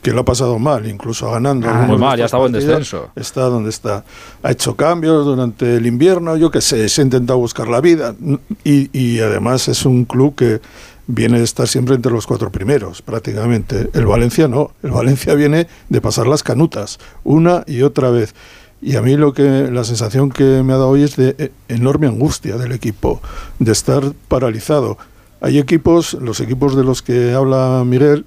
que 0.02 0.12
lo 0.12 0.22
ha 0.22 0.26
pasado 0.26 0.60
mal, 0.60 0.88
incluso 0.88 1.30
ganando. 1.32 1.68
Ah, 1.70 1.86
muy 1.88 1.98
mal, 1.98 2.18
ya 2.18 2.26
estaba 2.26 2.46
en 2.46 2.54
descenso. 2.54 3.10
Está 3.16 3.42
donde 3.42 3.70
está. 3.70 4.04
Ha 4.44 4.52
hecho 4.52 4.76
cambios 4.76 5.26
durante 5.26 5.78
el 5.78 5.86
invierno, 5.86 6.38
yo 6.38 6.52
qué 6.52 6.62
sé, 6.62 6.88
se 6.90 7.02
ha 7.02 7.04
intentado 7.04 7.40
buscar 7.40 7.68
la 7.68 7.82
vida. 7.82 8.16
Y, 8.64 8.90
y 8.98 9.20
además 9.20 9.68
es 9.68 9.86
un 9.86 10.06
club 10.06 10.36
que 10.36 10.62
viene 11.08 11.40
de 11.40 11.46
estar 11.46 11.68
siempre 11.68 11.96
entre 11.96 12.12
los 12.12 12.28
cuatro 12.28 12.52
primeros, 12.52 13.02
prácticamente. 13.02 13.90
El 13.94 14.06
Valencia 14.06 14.48
no, 14.48 14.72
el 14.84 14.92
Valencia 14.92 15.34
viene 15.34 15.68
de 15.90 16.02
pasar 16.02 16.28
las 16.28 16.44
canutas 16.44 17.00
una 17.24 17.64
y 17.66 17.82
otra 17.82 18.10
vez. 18.10 18.36
Y 18.82 18.96
a 18.96 19.02
mí 19.02 19.18
lo 19.18 19.34
que 19.34 19.70
la 19.72 19.84
sensación 19.84 20.30
que 20.30 20.62
me 20.64 20.74
ha 20.74 20.78
dado 20.78 20.90
hoy 20.90 21.04
es 21.04 21.16
de 21.16 21.36
eh, 21.38 21.52
enorme 21.68 22.08
angustia 22.08 22.58
del 22.58 22.72
equipo, 22.72 23.22
de 23.60 23.72
estar 23.72 24.14
paralizado. 24.28 24.98
Hay 25.42 25.58
equipos, 25.58 26.14
los 26.14 26.40
equipos 26.40 26.76
de 26.76 26.84
los 26.84 27.02
que 27.02 27.34
habla 27.34 27.84
Miguel, 27.86 28.26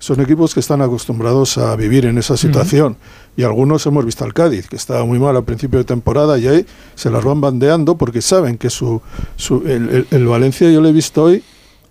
son 0.00 0.18
equipos 0.20 0.54
que 0.54 0.60
están 0.60 0.80
acostumbrados 0.80 1.58
a 1.58 1.76
vivir 1.76 2.06
en 2.06 2.16
esa 2.16 2.36
situación. 2.36 2.96
Y 3.36 3.42
algunos 3.42 3.84
hemos 3.86 4.04
visto 4.04 4.24
al 4.24 4.32
Cádiz, 4.32 4.66
que 4.66 4.76
estaba 4.76 5.04
muy 5.04 5.18
mal 5.18 5.36
al 5.36 5.44
principio 5.44 5.78
de 5.78 5.84
temporada, 5.84 6.38
y 6.38 6.48
ahí 6.48 6.66
se 6.94 7.10
las 7.10 7.22
van 7.22 7.40
bandeando 7.40 7.96
porque 7.96 8.22
saben 8.22 8.56
que 8.56 8.70
su, 8.70 9.02
su 9.36 9.62
el, 9.66 10.06
el, 10.10 10.26
Valencia, 10.26 10.70
yo 10.70 10.80
lo 10.80 10.88
he 10.88 10.92
visto 10.92 11.24
hoy, 11.24 11.44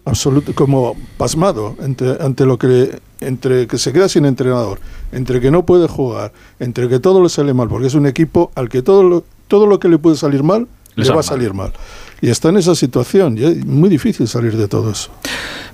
absoluto, 0.10 0.54
como 0.54 0.96
pasmado 1.18 1.76
ante, 1.82 2.18
ante 2.20 2.46
lo 2.46 2.58
que 2.58 3.00
entre 3.22 3.68
que 3.68 3.78
se 3.78 3.92
queda 3.92 4.08
sin 4.08 4.26
entrenador, 4.26 4.80
entre 5.12 5.42
que 5.42 5.52
no 5.52 5.66
puede 5.66 5.88
jugar, 5.88 6.32
entre 6.60 6.88
que 6.88 7.00
todo 7.00 7.22
le 7.22 7.30
sale 7.30 7.54
mal, 7.54 7.68
porque 7.68 7.88
es 7.88 7.94
un 7.94 8.06
equipo 8.06 8.52
al 8.56 8.70
que 8.70 8.82
todo 8.82 9.04
lo, 9.04 9.24
todo 9.48 9.66
lo 9.66 9.80
que 9.80 9.90
le 9.90 9.98
puede 9.98 10.16
salir 10.16 10.44
mal, 10.44 10.68
le, 10.96 11.10
va 11.10 11.20
a 11.20 11.24
salir 11.24 11.54
mal. 11.54 11.74
Y 12.22 12.30
está 12.30 12.50
en 12.50 12.58
esa 12.58 12.76
situación, 12.76 13.38
y 13.38 13.44
es 13.44 13.66
muy 13.66 13.90
difícil 13.90 14.28
salir 14.28 14.56
de 14.58 14.68
todo 14.68 14.92
eso. 14.92 15.10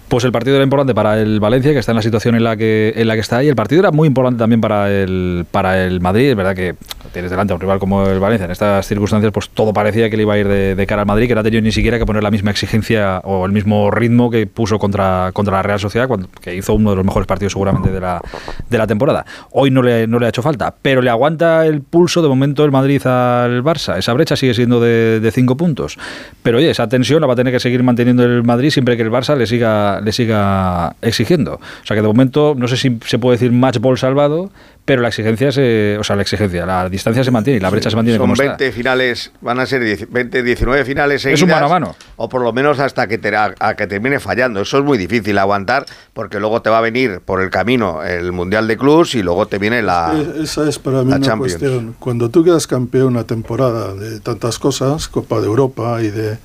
Pues 0.08 0.24
el 0.24 0.32
partido 0.32 0.56
era 0.56 0.64
importante 0.64 0.93
para 0.93 1.20
el 1.20 1.39
Valencia, 1.39 1.74
que 1.74 1.80
está 1.80 1.91
en 1.91 1.95
la 1.95 2.01
situación 2.01 2.36
en 2.36 2.43
la 2.43 2.56
que 2.56 2.93
en 2.95 3.08
la 3.08 3.16
que 3.16 3.22
está, 3.22 3.43
y 3.43 3.47
el 3.47 3.56
partido 3.56 3.82
era 3.82 3.91
muy 3.91 4.08
importante 4.08 4.38
también 4.38 4.62
para 4.62 4.91
el 4.91 5.45
para 5.49 5.84
el 5.84 5.99
Madrid. 5.99 6.30
Es 6.30 6.36
verdad 6.36 6.56
que 6.56 6.76
tienes 7.12 7.32
delante 7.32 7.53
a 7.53 7.56
un 7.56 7.62
rival 7.62 7.80
como 7.80 8.06
el 8.06 8.20
Valencia. 8.20 8.45
En 8.45 8.51
estas 8.51 8.86
circunstancias, 8.88 9.32
pues 9.32 9.49
todo 9.49 9.74
parecía 9.74 10.10
que 10.10 10.18
le 10.18 10.24
iba 10.24 10.34
a 10.34 10.38
ir 10.38 10.47
de, 10.47 10.86
cara 10.86 11.01
al 11.01 11.08
Madrid, 11.08 11.28
que 11.28 11.34
no 11.34 11.41
ha 11.41 11.43
tenido 11.43 11.62
ni 11.62 11.72
siquiera 11.72 11.97
que 11.97 12.06
poner 12.06 12.22
la 12.22 12.30
misma 12.30 12.51
exigencia 12.51 13.20
o 13.24 13.45
el 13.45 13.51
mismo 13.51 13.89
ritmo 13.89 14.30
que 14.30 14.45
puso 14.45 14.78
contra, 14.78 15.32
contra 15.34 15.56
la 15.56 15.64
Real 15.64 15.80
Sociedad, 15.80 16.08
cuando, 16.08 16.28
que 16.41 16.53
hizo 16.53 16.74
uno 16.74 16.91
de 16.91 16.97
los 16.97 17.06
mejores 17.06 17.26
partidos 17.26 17.53
seguramente 17.53 17.89
de 17.89 17.99
la, 17.99 18.22
de 18.70 18.78
la 18.78 18.86
temporada. 18.86 19.26
Hoy 19.51 19.72
no 19.72 19.82
le, 19.82 20.08
no 20.08 20.20
le 20.20 20.26
ha 20.26 20.30
hecho 20.30 20.41
falta, 20.41 20.76
pero 20.82 21.01
le 21.01 21.10
aguanta 21.10 21.66
el 21.66 21.82
pulso 21.82 22.22
de 22.22 22.28
momento 22.28 22.64
el 22.66 22.72
Madrid 22.72 23.06
al 23.08 23.64
Barça. 23.64 23.97
Esa 23.97 24.14
brecha 24.14 24.36
sigue 24.36 24.53
siendo 24.53 24.80
de, 24.80 25.20
de 25.20 25.32
cinco 25.32 25.56
puntos. 25.56 25.97
Pero 26.43 26.58
oye, 26.58 26.70
esa 26.70 26.88
tensión 26.88 27.22
la 27.22 27.28
va 27.28 27.34
a 27.34 27.38
tener 27.38 27.53
que 27.53 27.60
seguir 27.60 27.82
manteniendo 27.82 28.24
el 28.24 28.43
Madrid 28.43 28.70
siempre 28.70 28.97
que 28.97 29.03
el 29.03 29.12
Barça 29.12 29.36
le 29.36 29.47
siga 29.47 29.95
le 30.02 30.12
siga 30.12 30.96
exigiendo. 31.02 31.56
O 31.56 31.86
sea 31.86 31.96
que 31.96 32.02
de 32.02 32.08
momento 32.08 32.56
no 32.58 32.68
sé 32.68 32.78
si 32.78 33.00
se 33.06 33.20
puede 33.20 33.38
decir 33.38 33.52
match 33.52 33.80
ball 33.80 33.98
salvado, 33.98 34.52
pero 34.86 35.02
la 35.02 35.08
exigencia 35.08 35.52
se, 35.52 35.98
o 36.00 36.04
sea, 36.04 36.16
la 36.16 36.22
exigencia, 36.22 36.64
la 36.64 36.88
distancia 36.89 37.24
se 37.24 37.32
mantiene 37.32 37.58
y 37.58 37.60
la 37.60 37.72
brecha 37.72 37.89
se 37.89 37.96
mantiene 37.96 38.20
Son 38.20 38.30
como 38.30 38.38
20 38.38 38.72
finales, 38.72 39.32
van 39.41 39.60
a 39.60 39.66
ser 39.66 40.08
20, 40.08 40.43
19 40.43 40.86
finales 40.86 41.24
seguidas. 41.24 41.39
Es 41.39 41.43
un 41.43 41.50
mano 41.50 41.66
a 41.66 41.70
mano. 41.70 41.96
O 42.18 42.30
por 42.30 42.43
lo 42.43 42.54
menos 42.54 42.80
hasta 42.80 43.08
que, 43.08 43.18
te, 43.18 43.36
a, 43.36 43.76
que 43.76 43.88
termine 43.88 44.20
fallando. 44.20 44.62
Eso 44.62 44.78
es 44.78 44.84
muy 44.84 45.00
difícil 45.00 45.39
aguantar 45.39 45.86
porque 46.14 46.39
luego 46.39 46.62
te 46.62 46.70
va 46.70 46.78
a 46.78 46.82
venir 46.82 47.20
por 47.26 47.41
el 47.41 47.50
camino 47.50 48.04
el 48.04 48.32
Mundial 48.32 48.68
de 48.68 48.78
Clubs 48.78 49.16
y 49.16 49.24
luego 49.24 49.48
te 49.48 49.58
viene 49.58 49.82
la 49.82 50.14
Esa 50.39 50.70
es 50.70 50.78
para 50.78 51.04
mí 51.04 51.12
una 51.14 51.38
cuestión. 51.38 51.96
Cuando 51.98 52.30
tú 52.30 52.43
quedas 52.43 52.68
campeón 52.68 53.08
una 53.08 53.24
temporada 53.24 53.96
de 53.96 54.20
tantas 54.20 54.60
cosas, 54.60 55.08
Copa 55.08 55.39
de 55.39 55.48
Europa 55.48 56.02
y 56.04 56.12
de, 56.12 56.38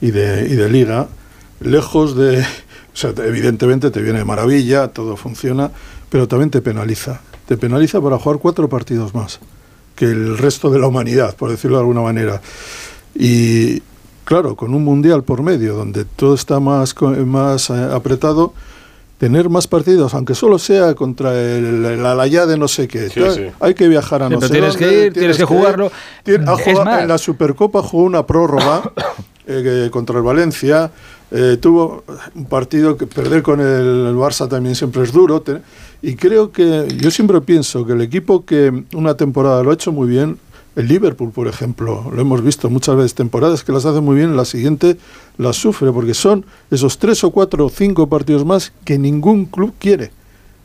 y 0.00 0.12
de, 0.12 0.46
y 0.48 0.54
de 0.54 0.68
Liga, 0.68 1.08
lejos 1.60 2.16
de... 2.16 2.44
O 2.94 2.96
sea, 2.96 3.12
evidentemente 3.18 3.90
te 3.90 4.00
viene 4.00 4.20
de 4.20 4.24
maravilla, 4.24 4.88
todo 4.88 5.16
funciona, 5.16 5.70
pero 6.08 6.28
también 6.28 6.50
te 6.50 6.62
penaliza 6.62 7.20
te 7.46 7.56
penaliza 7.56 8.00
para 8.00 8.18
jugar 8.18 8.38
cuatro 8.38 8.68
partidos 8.68 9.14
más 9.14 9.40
que 9.96 10.06
el 10.06 10.38
resto 10.38 10.70
de 10.70 10.78
la 10.78 10.88
humanidad, 10.88 11.36
por 11.36 11.50
decirlo 11.50 11.76
de 11.76 11.82
alguna 11.82 12.00
manera. 12.00 12.40
Y 13.14 13.80
claro, 14.24 14.56
con 14.56 14.74
un 14.74 14.82
mundial 14.82 15.22
por 15.22 15.42
medio, 15.42 15.74
donde 15.74 16.04
todo 16.04 16.34
está 16.34 16.58
más, 16.58 16.94
más 17.00 17.70
eh, 17.70 17.74
apretado, 17.92 18.54
tener 19.18 19.48
más 19.48 19.68
partidos, 19.68 20.12
aunque 20.14 20.34
solo 20.34 20.58
sea 20.58 20.94
contra 20.94 21.40
el, 21.40 22.02
la 22.02 22.26
de 22.26 22.58
no 22.58 22.66
sé 22.66 22.88
qué. 22.88 23.52
Hay 23.60 23.74
que 23.74 23.86
viajar 23.86 24.24
a 24.24 24.28
no 24.28 24.40
sé 24.40 24.48
tienes 24.48 24.76
que 24.76 25.06
ir, 25.06 25.12
tienes, 25.12 25.36
que 25.36 25.44
jugarlo. 25.44 25.92
en 26.24 26.44
la 26.44 27.18
Supercopa 27.18 27.80
jugó 27.80 28.02
una 28.02 28.26
prórroga 28.26 28.90
eh, 29.46 29.88
contra 29.92 30.16
el 30.16 30.24
Valencia. 30.24 30.90
Eh, 31.30 31.56
tuvo 31.60 32.04
un 32.34 32.44
partido 32.44 32.96
que 32.96 33.06
perder 33.06 33.42
con 33.42 33.60
el, 33.60 34.14
Barça 34.14 34.48
también 34.48 34.74
siempre 34.74 35.02
es 35.02 35.12
duro. 35.12 35.42
Y 36.02 36.16
creo 36.16 36.52
que 36.52 36.86
yo 37.00 37.10
siempre 37.10 37.40
pienso 37.40 37.84
que 37.86 37.92
el 37.92 38.02
equipo 38.02 38.44
que 38.44 38.84
una 38.94 39.16
temporada 39.16 39.62
lo 39.62 39.70
ha 39.70 39.74
hecho 39.74 39.92
muy 39.92 40.08
bien, 40.08 40.38
el 40.76 40.88
Liverpool, 40.88 41.30
por 41.30 41.46
ejemplo, 41.46 42.10
lo 42.12 42.20
hemos 42.20 42.42
visto 42.42 42.68
muchas 42.68 42.96
veces, 42.96 43.14
temporadas 43.14 43.62
que 43.62 43.70
las 43.70 43.84
hace 43.84 44.00
muy 44.00 44.16
bien, 44.16 44.36
la 44.36 44.44
siguiente 44.44 44.96
las 45.38 45.56
sufre, 45.56 45.92
porque 45.92 46.14
son 46.14 46.44
esos 46.70 46.98
tres 46.98 47.22
o 47.22 47.30
cuatro 47.30 47.66
o 47.66 47.68
cinco 47.68 48.08
partidos 48.08 48.44
más 48.44 48.72
que 48.84 48.98
ningún 48.98 49.46
club 49.46 49.72
quiere. 49.78 50.10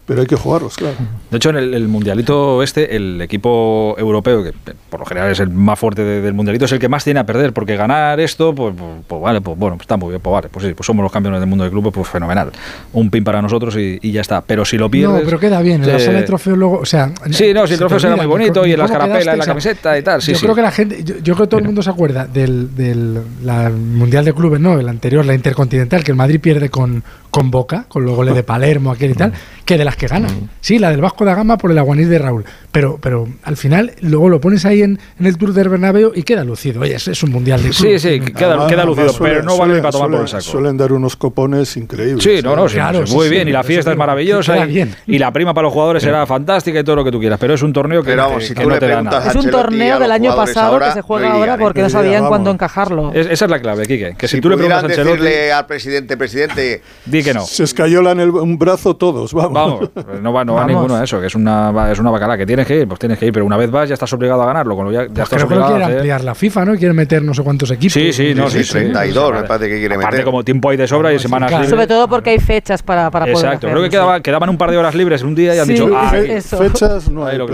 Pero 0.10 0.22
hay 0.22 0.28
que 0.28 0.36
jugarlos, 0.36 0.76
claro. 0.76 0.96
De 1.30 1.38
hecho, 1.38 1.52
en 1.52 1.58
el, 1.58 1.74
el 1.76 1.88
mundialito 1.88 2.64
este, 2.64 2.96
el 2.96 3.22
equipo 3.22 3.96
europeo, 4.00 4.44
que 4.44 4.54
por 4.90 5.00
lo 5.00 5.06
general 5.06 5.32
es 5.32 5.40
el 5.40 5.52
más 5.52 5.78
fuerte 5.78 6.04
de- 6.04 6.20
del 6.22 6.34
mundialito, 6.34 6.66
es 6.66 6.72
el 6.72 6.80
que 6.80 6.90
más 6.90 7.04
tiene 7.04 7.20
a 7.20 7.26
perder, 7.28 7.54
porque 7.54 7.76
ganar 7.76 8.20
esto, 8.20 8.56
pues, 8.56 8.74
pues, 8.76 8.90
pues 9.08 9.22
vale, 9.22 9.40
pues 9.40 9.56
bueno, 9.56 9.76
pues 9.78 9.84
está 9.84 9.98
muy 9.98 10.10
bien, 10.10 10.20
pues 10.22 10.34
vale, 10.34 10.50
pues 10.50 10.66
sí, 10.66 10.74
pues 10.74 10.88
somos 10.88 11.04
los 11.04 11.12
campeones 11.12 11.40
del 11.40 11.48
mundo 11.48 11.64
de 11.64 11.70
clubes, 11.70 11.94
pues 11.94 12.08
fenomenal. 12.08 12.52
Un 12.94 13.12
pin 13.12 13.24
para 13.24 13.40
nosotros 13.42 13.76
y, 13.78 14.00
y 14.02 14.12
ya 14.12 14.22
está. 14.22 14.42
Pero 14.42 14.66
si 14.66 14.80
lo 14.80 14.90
pierdes. 14.90 15.20
No, 15.20 15.24
pero 15.26 15.40
queda 15.40 15.62
bien. 15.62 15.84
En 15.84 15.90
la 15.90 15.98
eh, 15.98 16.00
sala 16.00 16.20
de 16.22 16.26
trofeos 16.26 16.58
luego. 16.58 16.80
O 16.80 16.86
sea, 16.86 17.12
Sí, 17.30 17.54
no, 17.54 17.62
si 17.62 17.68
se 17.70 17.74
el 17.76 17.80
trofeo 17.80 18.00
será 18.00 18.16
muy 18.16 18.26
ni 18.26 18.32
bonito 18.32 18.66
y 18.66 18.72
en 18.74 18.80
la 18.80 18.86
escarapela, 18.86 19.34
en 19.34 19.38
la 19.40 19.46
camiseta 19.46 19.96
y 19.98 20.02
tal. 20.02 20.24
Sí, 20.24 20.32
yo 20.32 20.38
sí. 20.40 20.44
creo 20.44 20.56
que 20.56 20.62
la 20.64 20.72
gente, 20.72 21.04
yo, 21.04 21.16
yo 21.22 21.36
creo 21.36 21.46
que 21.46 21.52
todo 21.52 21.60
el 21.60 21.66
mundo 21.68 21.84
se 21.84 21.92
acuerda 21.92 22.26
del, 22.26 22.76
del 22.76 23.20
la 23.44 23.70
Mundial 23.70 24.26
de 24.26 24.34
Clubes, 24.34 24.60
no, 24.60 24.80
el 24.80 24.90
anterior, 24.90 25.24
la 25.24 25.36
Intercontinental, 25.36 26.04
que 26.04 26.12
el 26.12 26.18
Madrid 26.18 26.40
pierde 26.40 26.70
con, 26.70 27.04
con 27.30 27.52
Boca, 27.52 27.86
con 27.88 28.06
los 28.06 28.16
goles 28.16 28.34
de 28.34 28.42
Palermo, 28.44 28.92
aquel 28.92 29.12
y 29.12 29.16
tal, 29.16 29.34
que 29.66 29.78
de 29.78 29.86
las 29.86 29.96
que 30.00 30.08
ganan. 30.08 30.50
Sí, 30.62 30.80
la 30.80 30.90
del 30.90 31.02
Vasco 31.02 31.26
da 31.26 31.36
Gama 31.36 31.58
por 31.60 31.70
el 31.72 31.78
aguanís 31.78 32.10
de 32.10 32.18
Raúl. 32.18 32.46
Pero, 32.72 32.98
pero 33.02 33.28
al 33.44 33.58
final, 33.58 33.94
luego 34.02 34.30
lo 34.30 34.40
pones 34.42 34.66
ahí 34.66 34.82
en, 34.82 35.00
en 35.20 35.26
el 35.26 35.38
Tour 35.38 35.54
del 35.54 35.70
Bernabéu 35.70 36.12
y 36.16 36.24
queda 36.24 36.44
lucido. 36.44 36.82
Oye, 36.82 36.96
es, 36.96 37.08
es 37.08 37.22
un 37.24 37.32
Mundial 37.32 37.62
de 37.62 37.74
Sí, 37.74 37.84
Clubes. 37.84 38.02
sí, 38.02 38.20
queda, 38.20 38.48
Además, 38.50 38.68
queda 38.68 38.86
lucido, 38.86 39.10
suele- 39.14 39.34
pero 39.36 39.46
no 39.46 39.58
vale 39.58 39.74
suele- 39.74 39.82
para 39.82 39.92
tomar 39.92 40.10
por 40.12 40.22
el 40.22 40.28
saco. 40.28 40.42
Suelen 40.44 40.78
dar 40.78 40.92
unos 40.94 41.16
copones 41.16 41.76
increíbles. 41.78 42.24
Sí, 42.24 42.40
no, 42.44 42.56
no, 42.56 42.66
¿eh? 42.66 42.70
sí, 42.70 42.78
sí, 43.06 43.14
muy 43.16 43.30
bien. 43.30 43.48
Y 43.48 43.52
la 43.52 43.64
fiesta 43.64 43.92
es 43.92 43.98
maravillosa. 43.98 44.66
Y, 44.68 44.90
y 45.08 45.18
la 45.20 45.32
prima 45.34 45.54
para 45.54 45.66
los 45.66 45.74
jugadores 45.74 46.02
será 46.02 46.26
fantástica 46.26 46.80
y 46.80 46.84
todo 46.84 46.96
lo 46.98 47.04
que 47.04 47.12
tú 47.12 47.20
quieras. 47.20 47.38
Pero 47.40 47.54
es 47.56 47.62
un 47.62 47.74
torneo 47.74 48.02
que, 48.02 48.12
Pero 48.12 48.24
vamos, 48.24 48.40
que- 48.40 48.48
si 48.48 48.54
que 48.56 48.64
tú 48.64 48.70
no 48.70 48.80
te 48.80 48.88
nada. 48.88 49.30
Es 49.30 49.36
un 49.36 49.50
torneo 49.52 50.00
del 50.00 50.12
año 50.12 50.36
pasado 50.36 50.80
que 50.80 50.92
se 50.92 51.02
juega 51.02 51.32
ahora 51.34 51.58
porque 51.58 51.82
no 51.82 51.90
sabían 51.90 52.28
cuándo 52.28 52.52
encajarlo. 52.52 53.12
Es- 53.14 53.28
esa 53.28 53.46
es 53.46 53.52
la 53.52 53.60
clave, 53.60 53.86
Quique. 53.86 54.16
Que 54.18 54.28
si, 54.28 54.38
Si 54.38 54.42
tú 54.42 54.50
le 54.50 54.56
preguntas 54.56 54.84
a 54.84 54.88
decirle 54.88 55.52
al 55.52 55.66
presidente, 55.66 56.16
presidente, 56.16 56.82
di 57.06 57.24
que 57.24 57.34
no. 57.34 57.42
Se 57.42 57.64
escayolan 57.64 58.20
el, 58.20 58.30
un 58.30 58.58
brazo 58.58 58.96
todos, 58.96 59.34
vamos. 59.34 59.54
Vamos, 59.54 59.89
no 60.22 60.34
va, 60.34 60.44
no 60.46 60.54
va 60.56 60.66
ninguno 60.66 60.96
a 60.96 61.04
eso, 61.04 61.20
que 61.20 61.28
es 61.28 61.36
una, 61.36 61.72
va- 61.72 61.92
es 61.92 62.00
una 62.00 62.12
bacala. 62.12 62.38
Que 62.38 62.46
tienes 62.46 62.66
que 62.68 62.82
ir, 62.82 62.88
pues 62.88 63.00
tienes 63.00 63.18
que 63.20 63.26
ir, 63.28 63.34
pero 63.34 63.46
una 63.46 63.58
vez 63.58 63.70
vas 63.72 63.88
ya 63.90 63.94
estás 63.94 64.12
obligado 64.14 64.42
a 64.44 64.46
ganarlo. 64.46 64.76
Con 64.76 64.86
lo 64.86 64.92
ya, 64.92 65.04
ya 65.04 65.08
Pues 65.08 65.20
estás 65.24 65.38
creo 65.38 65.48
que 65.48 65.56
lo 65.56 65.62
obligado 65.62 65.70
quiere 65.72 65.84
a 65.84 65.88
hacer. 65.88 65.98
ampliar 65.98 66.24
la 66.24 66.36
FIFA, 66.36 66.66
¿no? 66.66 66.76
Quiere 66.76 66.94
meter 66.94 67.24
no 67.24 67.34
sé 67.34 67.44
cuántos 67.44 67.72
equipos. 67.72 67.94
Sí, 67.94 68.14
sí, 68.14 68.34
no, 68.36 68.50
sí, 68.50 68.64
sí. 68.64 68.72
32, 68.74 69.34
me 69.34 69.44
parece 69.44 69.70
que 69.70 69.80
quiere 69.80 69.96
Aparte, 69.96 70.12
meter. 70.18 70.26
como 70.26 70.44
tiempo 70.44 70.70
hay 70.70 70.78
de 70.78 70.88
sobra 70.88 71.14
y 71.14 71.20
semanas 71.20 71.52
libres. 71.52 71.70
Sobre 71.70 71.88
todo 71.88 72.08
porque 72.08 72.32
hay 72.32 72.40
fechas 72.40 72.84
para, 72.84 73.10
para 73.12 73.26
poder 73.26 73.46
Exacto, 73.46 73.68
creo 73.70 73.84
que 73.84 73.90
quedaba, 73.90 74.22
quedaban 74.22 74.50
un 74.50 74.58
par 74.58 74.72
de 74.72 74.78
horas 74.78 74.96
libres 74.96 75.24
un 75.24 75.36
día 75.36 75.56
y 75.56 75.60
han 75.60 75.66
Sí, 75.66 75.74
dicho, 75.74 75.90
"Ah, 75.96 76.10
fe- 76.10 76.18
ahí". 76.18 76.32
eso. 76.32 76.58
Fechas 76.58 77.10
no 77.10 77.26
hay, 77.26 77.38
lo 77.38 77.46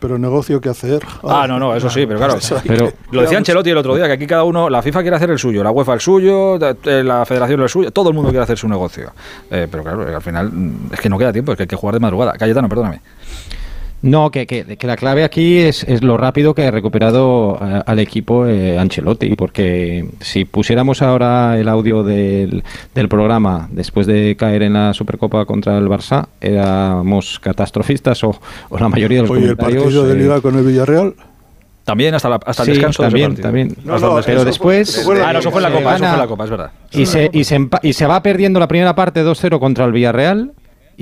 pero, 0.00 0.18
negocio 0.18 0.60
que 0.60 0.68
hacer. 0.68 1.02
Ah, 1.24 1.46
no, 1.48 1.58
no, 1.58 1.74
eso 1.74 1.88
sí, 1.90 2.06
pero 2.06 2.18
claro. 2.18 2.36
Pero 2.66 2.92
lo 3.10 3.22
decía 3.22 3.38
Ancelotti 3.38 3.70
el 3.70 3.76
otro 3.76 3.94
día, 3.96 4.06
que 4.06 4.12
aquí 4.12 4.26
cada 4.26 4.44
uno, 4.44 4.68
la 4.70 4.82
FIFA 4.82 5.00
quiere 5.02 5.16
hacer 5.16 5.30
el 5.30 5.38
suyo, 5.38 5.62
la 5.62 5.70
UEFA 5.70 5.94
el 5.94 6.00
suyo, 6.00 6.56
eh, 6.56 7.02
la 7.04 7.24
Federación 7.26 7.60
el 7.60 7.68
suyo, 7.68 7.90
todo 7.90 8.08
el 8.08 8.14
mundo 8.14 8.30
quiere 8.30 8.44
hacer 8.44 8.56
su 8.58 8.68
negocio. 8.68 9.10
Eh, 9.50 9.66
pero 9.70 9.82
claro, 9.82 10.02
al 10.16 10.22
final 10.22 10.50
mm, 10.52 10.92
es 10.92 11.00
que 11.00 11.08
no 11.08 11.18
queda 11.18 11.32
tiempo, 11.32 11.52
es 11.52 11.56
que 11.56 11.62
hay 11.64 11.68
que 11.68 11.76
jugar 11.82 11.94
de 11.96 12.00
madrugada. 12.00 12.32
Cayetano, 12.34 12.68
perdóname. 12.68 13.00
No, 14.02 14.32
que, 14.32 14.48
que- 14.48 14.64
que 14.76 14.86
la 14.88 14.96
clave 14.96 15.22
aquí 15.22 15.58
es, 15.58 15.84
es 15.84 16.02
lo 16.02 16.16
rápido 16.16 16.54
que 16.54 16.66
ha 16.66 16.70
recuperado 16.72 17.56
eh, 17.62 17.82
al 17.86 17.98
equipo 18.00 18.46
eh, 18.48 18.76
Ancelotti, 18.76 19.36
porque 19.36 20.08
si 20.18 20.44
pusiéramos 20.44 21.02
ahora 21.02 21.56
el 21.56 21.68
audio 21.68 22.02
del, 22.02 22.64
del 22.96 23.08
programa 23.08 23.68
después 23.70 24.08
de 24.08 24.34
caer 24.36 24.64
en 24.64 24.72
la 24.72 24.92
Supercopa 24.92 25.44
contra 25.44 25.78
el 25.78 25.86
Barça, 25.88 26.26
éramos 26.40 27.38
catastrofistas 27.38 28.24
o, 28.24 28.36
o 28.70 28.78
la 28.78 28.88
mayoría 28.88 29.18
de 29.18 29.22
los 29.22 29.30
Oye, 29.30 29.46
el 29.50 29.56
partido 29.56 30.04
de 30.04 30.12
eh, 30.14 30.16
Liga 30.16 30.40
con 30.40 30.56
el 30.58 30.64
Villarreal. 30.64 31.14
También 31.84 32.12
hasta, 32.14 32.28
la- 32.28 32.40
hasta 32.44 32.62
el 32.64 32.66
Sí, 32.66 32.72
descanso 32.72 33.02
también, 33.04 33.34
de 33.36 33.42
también. 33.42 33.68
Descanso. 33.68 34.20
pero 34.26 34.44
después... 34.44 35.06
Ah, 35.24 35.32
no, 35.32 35.38
eso 35.38 35.50
fue 35.52 35.60
en 35.60 35.62
la 35.62 35.68
se 35.70 35.74
Copa, 35.76 35.90
eso 35.94 35.98
fue 35.98 36.06
en 36.06 36.12
gana- 36.12 36.16
la 36.16 36.26
Copa, 36.26 36.44
es 36.44 36.50
verdad. 36.50 36.70
Y 36.90 37.06
se, 37.06 37.30
y, 37.32 37.44
se 37.44 37.56
empa- 37.60 37.78
y 37.82 37.92
se 37.92 38.06
va 38.06 38.20
perdiendo 38.20 38.58
la 38.58 38.66
primera 38.66 38.96
parte 38.96 39.24
2-0 39.24 39.60
contra 39.60 39.84
el 39.84 39.92
Villarreal 39.92 40.52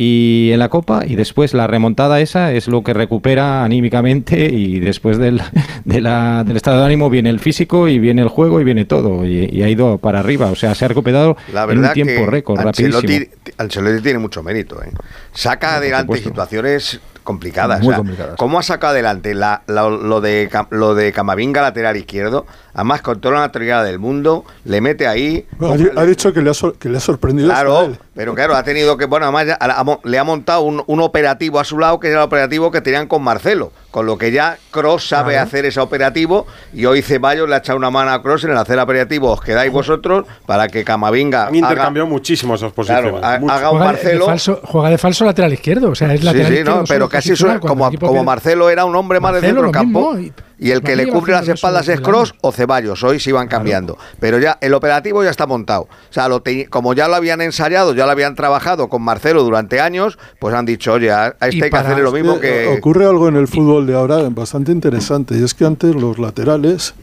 y 0.02 0.50
en 0.50 0.58
la 0.60 0.70
Copa 0.70 1.02
y 1.06 1.14
después 1.14 1.52
la 1.52 1.66
remontada 1.66 2.20
esa 2.20 2.52
es 2.52 2.68
lo 2.68 2.82
que 2.82 2.94
recupera 2.94 3.62
anímicamente 3.64 4.46
y 4.46 4.80
después 4.80 5.18
del, 5.18 5.42
de 5.84 6.00
la- 6.00 6.42
del 6.42 6.56
estado 6.56 6.78
de 6.80 6.86
ánimo 6.86 7.10
viene 7.10 7.28
el 7.28 7.38
físico 7.38 7.86
y 7.86 7.98
viene 7.98 8.22
el 8.22 8.28
juego 8.28 8.62
y 8.62 8.64
viene 8.64 8.86
todo 8.86 9.26
y, 9.26 9.50
y 9.52 9.62
ha 9.62 9.68
ido 9.68 9.98
para 9.98 10.20
arriba, 10.20 10.46
o 10.50 10.54
sea, 10.54 10.74
se 10.74 10.86
ha 10.86 10.88
recuperado 10.88 11.36
La 11.52 11.64
en 11.64 11.80
un 11.84 11.92
tiempo 11.92 12.24
récord, 12.24 12.58
Ancelotti, 12.60 13.06
rapidísimo. 13.18 13.34
Ancelotti 13.58 14.02
tiene 14.02 14.18
mucho 14.20 14.42
mérito. 14.42 14.82
¿eh? 14.82 14.88
Saca 15.34 15.76
adelante 15.76 16.16
situaciones 16.16 16.98
complicadas. 17.22 17.78
Muy 17.80 17.88
o 17.88 17.90
sea, 17.90 17.96
complicadas. 17.98 18.36
¿Cómo 18.36 18.58
ha 18.58 18.62
sacado 18.62 18.92
adelante 18.92 19.34
la- 19.34 19.62
la- 19.66 19.88
lo, 19.88 20.20
de, 20.20 20.50
lo 20.70 20.94
de 20.94 21.12
Camavinga 21.12 21.62
lateral 21.62 21.96
izquierdo? 21.96 22.46
Además, 22.74 23.02
con 23.02 23.20
toda 23.20 23.34
la 23.34 23.40
naturalidad 23.40 23.84
del 23.84 23.98
mundo, 23.98 24.44
le 24.64 24.80
mete 24.80 25.06
ahí. 25.08 25.46
Bueno, 25.58 25.74
ha 25.74 25.76
di- 25.76 25.90
ha, 25.96 26.04
dicho 26.04 26.32
que 26.32 26.40
le 26.40 26.50
ha, 26.50 26.54
sor- 26.54 26.76
que 26.78 26.88
le 26.88 26.98
ha 26.98 27.00
sorprendido. 27.00 27.50
a 27.50 27.54
Claro, 27.54 27.80
él. 27.82 27.98
pero 28.14 28.34
claro, 28.34 28.54
ha 28.54 28.62
tenido 28.62 28.96
que, 28.96 29.06
bueno, 29.06 29.26
además 29.26 29.46
ya 29.46 29.58
ha- 29.60 29.80
ha 29.80 29.84
mo- 29.84 30.00
le 30.04 30.18
ha 30.18 30.24
montado 30.24 30.62
un, 30.62 30.82
un 30.86 31.00
operativo 31.00 31.58
a 31.58 31.64
su 31.64 31.78
lado, 31.78 31.98
que 31.98 32.08
era 32.08 32.18
el 32.18 32.24
operativo 32.24 32.70
que 32.70 32.80
tenían 32.80 33.08
con 33.08 33.22
Marcelo, 33.22 33.72
con 33.90 34.06
lo 34.06 34.16
que 34.18 34.30
ya 34.30 34.56
Cross 34.70 35.08
sabe 35.08 35.32
Claro. 35.32 35.46
hacer 35.48 35.64
ese 35.66 35.80
operativo 35.80 36.46
y 36.72 36.84
hoy 36.86 37.02
Ceballos 37.02 37.48
le 37.48 37.56
ha 37.56 37.58
echado 37.58 37.76
una 37.76 37.90
mano 37.90 38.12
a 38.12 38.22
Cross 38.22 38.44
en 38.44 38.52
el 38.52 38.56
hacer 38.56 38.78
operativo, 38.78 39.32
os 39.32 39.40
quedáis 39.40 39.72
vosotros 39.72 40.26
para 40.46 40.68
que 40.68 40.84
Camavinga 40.84 41.48
Han 41.48 41.56
intercambiado 41.56 42.06
muchísimo 42.08 42.54
esas 42.54 42.72
posiciones. 42.72 43.12
Claro, 43.14 43.26
haga 43.50 43.70
un 43.72 43.78
Juega 43.78 43.92
de, 43.94 44.18
falso, 44.20 44.60
juega 44.64 44.90
de 44.90 44.98
falso 44.98 45.24
lateral 45.24 45.52
izquierdo, 45.52 45.90
o 45.90 45.94
sea, 45.96 46.14
es 46.14 46.20
Sí, 46.20 46.26
lateral 46.26 46.46
sí, 46.46 46.52
izquierdo. 46.52 46.76
no, 46.78 46.84
pero 46.86 47.08
casi 47.10 47.34
como, 47.60 47.90
como 48.00 48.24
Marcelo 48.24 48.70
era 48.70 48.84
un 48.84 48.94
hombre 48.96 49.20
más 49.20 49.32
Marcelo, 49.32 49.46
centro 49.48 49.62
del 49.64 49.72
campo. 49.72 50.14
mismo, 50.14 50.18
y- 50.58 50.66
Y 50.66 50.72
el 50.72 50.82
que 50.82 50.94
le 50.94 51.06
cubre 51.06 51.32
las 51.32 51.48
espaldas 51.48 51.88
es 51.88 52.00
Cross 52.02 52.34
o 52.42 52.52
Ceballos. 52.52 53.02
Hoy 53.02 53.18
se 53.18 53.30
iban 53.30 53.48
cambiando. 53.48 53.96
Pero 54.18 54.38
ya 54.38 54.58
el 54.60 54.74
operativo 54.74 55.24
ya 55.24 55.30
está 55.30 55.46
montado. 55.46 55.82
O 55.84 56.12
sea, 56.12 56.28
lo 56.28 56.42
te- 56.42 56.66
como 56.66 56.92
ya 56.92 57.08
lo 57.08 57.14
habían 57.16 57.40
ensayado, 57.40 57.94
ya 57.94 58.04
lo 58.04 58.12
habían 58.12 58.34
trabajado 58.34 58.88
con 58.90 59.00
Marcelo 59.00 59.42
durante 59.42 59.80
años, 59.80 60.18
pues 60.38 60.54
han 60.54 60.66
dicho, 60.66 60.92
oye, 60.92 61.10
a, 61.10 61.28
este 61.40 61.64
hay 61.64 61.70
que 61.70 61.76
hacerle 61.76 62.02
lo 62.02 62.12
mismo 62.12 62.34
Eh, 62.36 62.40
que. 62.40 62.76
Ocurre 62.78 63.06
algo 63.06 63.26
en 63.28 63.36
el 63.36 63.48
fútbol 63.48 63.86
de 63.86 63.94
ahora 63.94 64.18
bastante 64.30 64.70
interesante 64.70 65.34
y 65.38 65.42
es 65.44 65.54
que 65.54 65.64
antes 65.64 65.94
los 65.94 66.18
laterales 66.18 66.94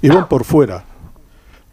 iban 0.00 0.26
por 0.28 0.44
fuera. 0.44 0.84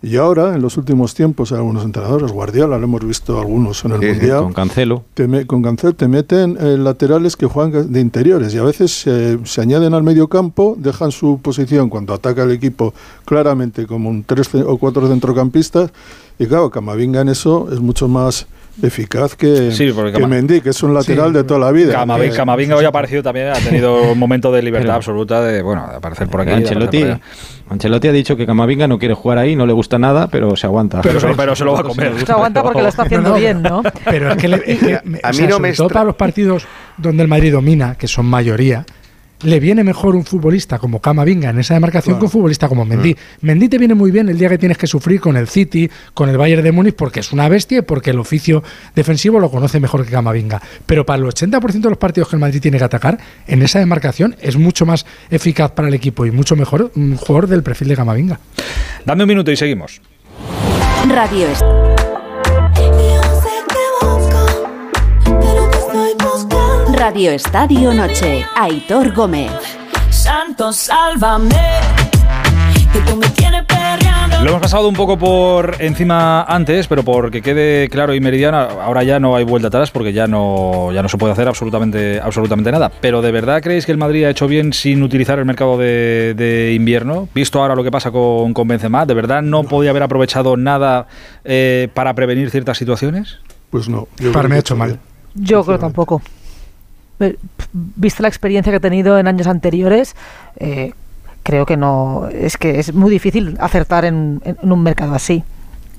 Y 0.02 0.16
ahora, 0.16 0.56
en 0.56 0.62
los 0.62 0.78
últimos 0.78 1.14
tiempos, 1.14 1.52
algunos 1.52 1.84
entrenadores, 1.84 2.32
Guardiola, 2.32 2.78
lo 2.78 2.86
hemos 2.86 3.04
visto 3.06 3.38
algunos 3.38 3.84
en 3.84 3.92
el 3.92 4.00
Sí, 4.00 4.08
Mundial, 4.08 4.44
con 4.44 4.54
Cancelo. 4.54 5.04
te 5.14 5.28
me- 5.28 5.46
con 5.46 5.62
Cancel 5.62 5.94
te 5.94 6.08
meten 6.08 6.58
eh, 6.58 6.78
laterales 6.78 7.36
que 7.36 7.48
juegan 7.48 7.92
de 7.92 8.00
interiores 8.00 8.54
y 8.54 8.60
a 8.60 8.64
veces 8.64 8.92
se- 9.02 9.40
se 9.44 9.60
añaden 9.62 9.94
al 9.94 10.04
medio 10.04 10.30
campo, 10.30 10.76
dejan 10.78 11.12
su 11.12 11.40
posición 11.42 11.90
cuando 11.90 12.14
ataca 12.14 12.44
el 12.44 12.52
equipo 12.52 12.94
claramente 13.26 13.86
como 13.88 14.10
un 14.10 14.24
tres 14.24 14.50
o 14.56 14.78
cuatro 14.78 15.06
centrocampistas 15.10 15.92
y 16.40 16.48
claro, 16.48 16.70
Camavinga 16.72 17.22
en 17.22 17.30
eso 17.30 17.68
es 17.72 17.80
mucho 17.80 18.08
más 18.08 18.48
eficaz 18.82 19.36
que, 19.36 19.74
Sí, 19.74 19.92
que 20.14 20.26
Mendy, 20.26 20.62
que 20.62 20.70
es 20.70 20.82
un 20.84 20.94
lateral 20.94 21.32
Sí, 21.32 21.34
de 21.34 21.44
toda 21.44 21.60
la 21.60 21.72
vida. 21.74 21.92
Camavinga, 21.92 22.32
Que- 22.32 22.38
Camavinga 22.38 22.76
hoy 22.78 22.86
ha 22.86 22.88
aparecido 22.88 23.22
también, 23.22 23.50
ha 23.50 23.54
tenido 23.56 24.12
un 24.14 24.18
momento 24.18 24.54
de 24.54 24.62
libertad 24.62 24.86
Pero- 24.88 24.96
absoluta 24.96 25.42
de, 25.42 25.62
bueno, 25.62 25.86
de 25.90 25.98
aparecer 25.98 26.30
por 26.30 26.40
aquí. 26.42 26.52
Ancelotti, 26.52 27.04
por. 27.04 27.20
Ancelotti 27.72 28.08
ha 28.08 28.12
dicho 28.14 28.38
que 28.38 28.46
Camavinga 28.46 28.88
no 28.88 28.98
quiere 28.98 29.16
jugar 29.16 29.38
ahí, 29.38 29.54
no 29.58 29.66
le 29.66 29.74
gusta 29.74 30.00
nada, 30.00 30.28
pero 30.30 30.56
se 30.56 30.66
aguanta. 30.66 31.02
Pero, 31.02 31.20
se- 31.20 31.28
pero 31.36 31.56
se 31.58 31.66
lo 31.66 31.74
va 31.74 31.82
a 31.82 31.84
comer. 31.84 32.14
Se 32.26 32.32
aguanta 32.32 32.64
porque 32.64 32.82
lo 32.82 32.88
está 32.88 33.04
haciendo 33.04 33.30
No, 33.30 33.36
no, 33.36 33.42
bien, 33.42 33.62
¿no? 33.62 33.84
Pero 34.06 34.32
es 34.32 34.38
que, 34.38 34.48
le- 34.48 34.64
es 34.66 34.80
que 34.80 34.94
A 34.96 35.02
o 35.02 35.30
mí 35.32 35.34
sea, 35.34 35.50
no 35.50 35.60
me 35.60 35.74
todo 35.74 35.90
para 35.90 36.06
los 36.06 36.16
partidos 36.16 36.64
donde 36.98 37.22
el 37.24 37.28
Madrid 37.28 37.52
domina, 37.52 37.96
que 37.96 38.08
son 38.08 38.28
mayoría, 38.28 38.86
le 39.44 39.60
viene 39.60 39.84
mejor 39.84 40.16
un 40.16 40.26
futbolista 40.26 40.80
como 40.80 41.00
Camavinga 41.00 41.50
en 41.50 41.60
esa 41.60 41.74
demarcación 41.74 42.18
que 42.20 42.26
un 42.26 42.32
futbolista 42.32 42.68
como 42.68 42.86
Mendy. 42.86 43.16
Mendy 43.42 43.70
te 43.70 43.78
viene 43.78 43.96
muy 43.96 44.12
bien 44.12 44.30
el 44.30 44.38
día 44.38 44.50
que 44.50 44.58
tienes 44.58 44.78
que 44.78 44.88
sufrir 44.88 45.20
con 45.22 45.38
el 45.38 45.48
City, 45.48 45.90
con 46.14 46.30
el 46.30 46.38
Bayern 46.38 46.64
de 46.64 46.72
Múnich, 46.72 46.96
porque 46.96 47.22
es 47.22 47.32
una 47.32 47.48
bestia 47.48 47.80
y 47.80 47.82
porque 47.82 48.12
el 48.12 48.20
oficio 48.20 48.64
defensivo 48.96 49.40
lo 49.40 49.50
conoce 49.50 49.80
mejor 49.80 50.06
que 50.06 50.12
Camavinga. 50.12 50.62
Pero 50.86 51.06
para 51.06 51.22
el 51.22 51.26
80% 51.26 51.82
de 51.82 51.90
los 51.90 51.98
partidos 51.98 52.30
que 52.30 52.36
el 52.36 52.42
Madrid 52.42 52.62
tiene 52.62 52.78
que 52.78 52.84
atacar, 52.84 53.20
en 53.48 53.62
esa 53.62 53.80
demarcación 53.80 54.36
es 54.42 54.58
mucho 54.58 54.86
más 54.86 55.06
eficaz 55.30 55.72
para 55.72 55.88
el 55.88 55.94
equipo 55.94 56.26
y 56.26 56.32
mucho 56.32 56.56
mejor 56.56 56.92
un 56.96 57.16
jugador 57.16 57.48
del 57.48 57.64
perfil 57.64 57.90
de 57.90 57.96
Camavinga. 57.96 58.40
Dame 59.06 59.24
un 59.24 59.30
minuto 59.30 59.52
y 59.52 59.56
seguimos. 59.56 60.02
Radio 61.08 61.48
Radio 67.10 67.32
Estadio 67.32 67.92
Noche. 67.92 68.46
Aitor 68.56 69.12
Gómez. 69.16 69.50
Santo, 70.12 70.72
sálvame. 70.72 71.56
Que 72.94 73.00
tú 73.00 73.18
me 73.18 73.28
tienes 73.30 73.66
perreando. 73.66 74.44
Lo 74.44 74.50
hemos 74.50 74.62
pasado 74.62 74.88
un 74.88 74.94
poco 74.94 75.18
por 75.18 75.78
encima 75.80 76.44
antes, 76.44 76.86
pero 76.86 77.02
porque 77.02 77.42
quede 77.42 77.90
claro 77.90 78.14
y 78.14 78.20
meridiano, 78.20 78.58
ahora 78.60 79.02
ya 79.02 79.20
no 79.20 79.36
hay 79.36 79.44
vuelta 79.44 79.70
atrás 79.70 79.90
porque 79.90 80.14
ya 80.14 80.28
no, 80.28 80.92
ya 80.94 81.02
no 81.02 81.10
se 81.10 81.18
puede 81.18 81.34
hacer 81.34 81.48
absolutamente, 81.48 82.20
absolutamente 82.22 82.72
nada. 82.72 82.92
Pero 83.02 83.24
¿de 83.24 83.32
verdad 83.32 83.64
creéis 83.64 83.88
que 83.88 83.92
el 83.92 83.98
Madrid 83.98 84.26
ha 84.26 84.30
hecho 84.30 84.48
bien 84.48 84.72
sin 84.72 85.02
utilizar 85.02 85.40
el 85.40 85.46
mercado 85.46 85.80
de, 85.80 86.36
de 86.38 86.76
invierno? 86.76 87.28
Visto 87.34 87.60
ahora 87.60 87.74
lo 87.74 87.84
que 87.84 87.90
pasa 87.90 88.12
con, 88.12 88.54
con 88.54 88.68
Benzema, 88.68 89.08
¿de 89.08 89.16
verdad 89.16 89.42
no 89.42 89.64
podía 89.64 89.90
haber 89.90 90.04
aprovechado 90.04 90.58
nada 90.58 91.08
eh, 91.44 91.88
para 91.92 92.14
prevenir 92.14 92.52
ciertas 92.52 92.78
situaciones? 92.78 93.40
Pues 93.72 93.90
no. 93.90 94.08
yo 94.20 94.32
Para 94.32 94.48
mí 94.48 94.58
ha 94.58 94.60
hecho 94.60 94.76
mal. 94.76 95.00
Yo 95.34 95.64
creo 95.64 95.80
tampoco. 95.80 96.22
Vista 97.74 98.22
la 98.24 98.30
experiencia 98.30 98.72
que 98.72 98.78
he 98.78 98.82
tenido 98.82 99.18
en 99.20 99.28
años 99.28 99.48
anteriores, 99.48 100.16
eh, 100.58 100.94
creo 101.44 101.66
que 101.66 101.78
no. 101.78 102.28
Es 102.32 102.58
que 102.58 102.80
es 102.80 102.94
muy 102.94 103.12
difícil 103.12 103.58
acertar 103.60 104.06
en, 104.06 104.42
en 104.44 104.72
un 104.72 104.82
mercado 104.84 105.14
así. 105.14 105.44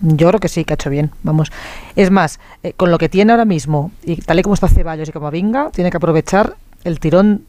Yo 0.02 0.28
creo 0.28 0.40
que 0.40 0.48
sí, 0.48 0.64
que 0.64 0.72
ha 0.72 0.76
hecho 0.76 0.88
bien. 0.90 1.10
Vamos. 1.22 1.52
Es 1.94 2.10
más, 2.10 2.40
eh, 2.62 2.72
con 2.74 2.90
lo 2.90 2.96
que 2.98 3.08
tiene 3.10 3.32
ahora 3.32 3.44
mismo, 3.44 3.92
y 4.04 4.16
tal 4.16 4.38
y 4.40 4.42
como 4.42 4.54
está 4.54 4.66
Ceballos 4.68 5.08
y 5.08 5.12
como 5.12 5.30
Vinga, 5.30 5.70
tiene 5.70 5.90
que 5.90 5.98
aprovechar 5.98 6.54
el 6.84 6.98
tirón 7.00 7.42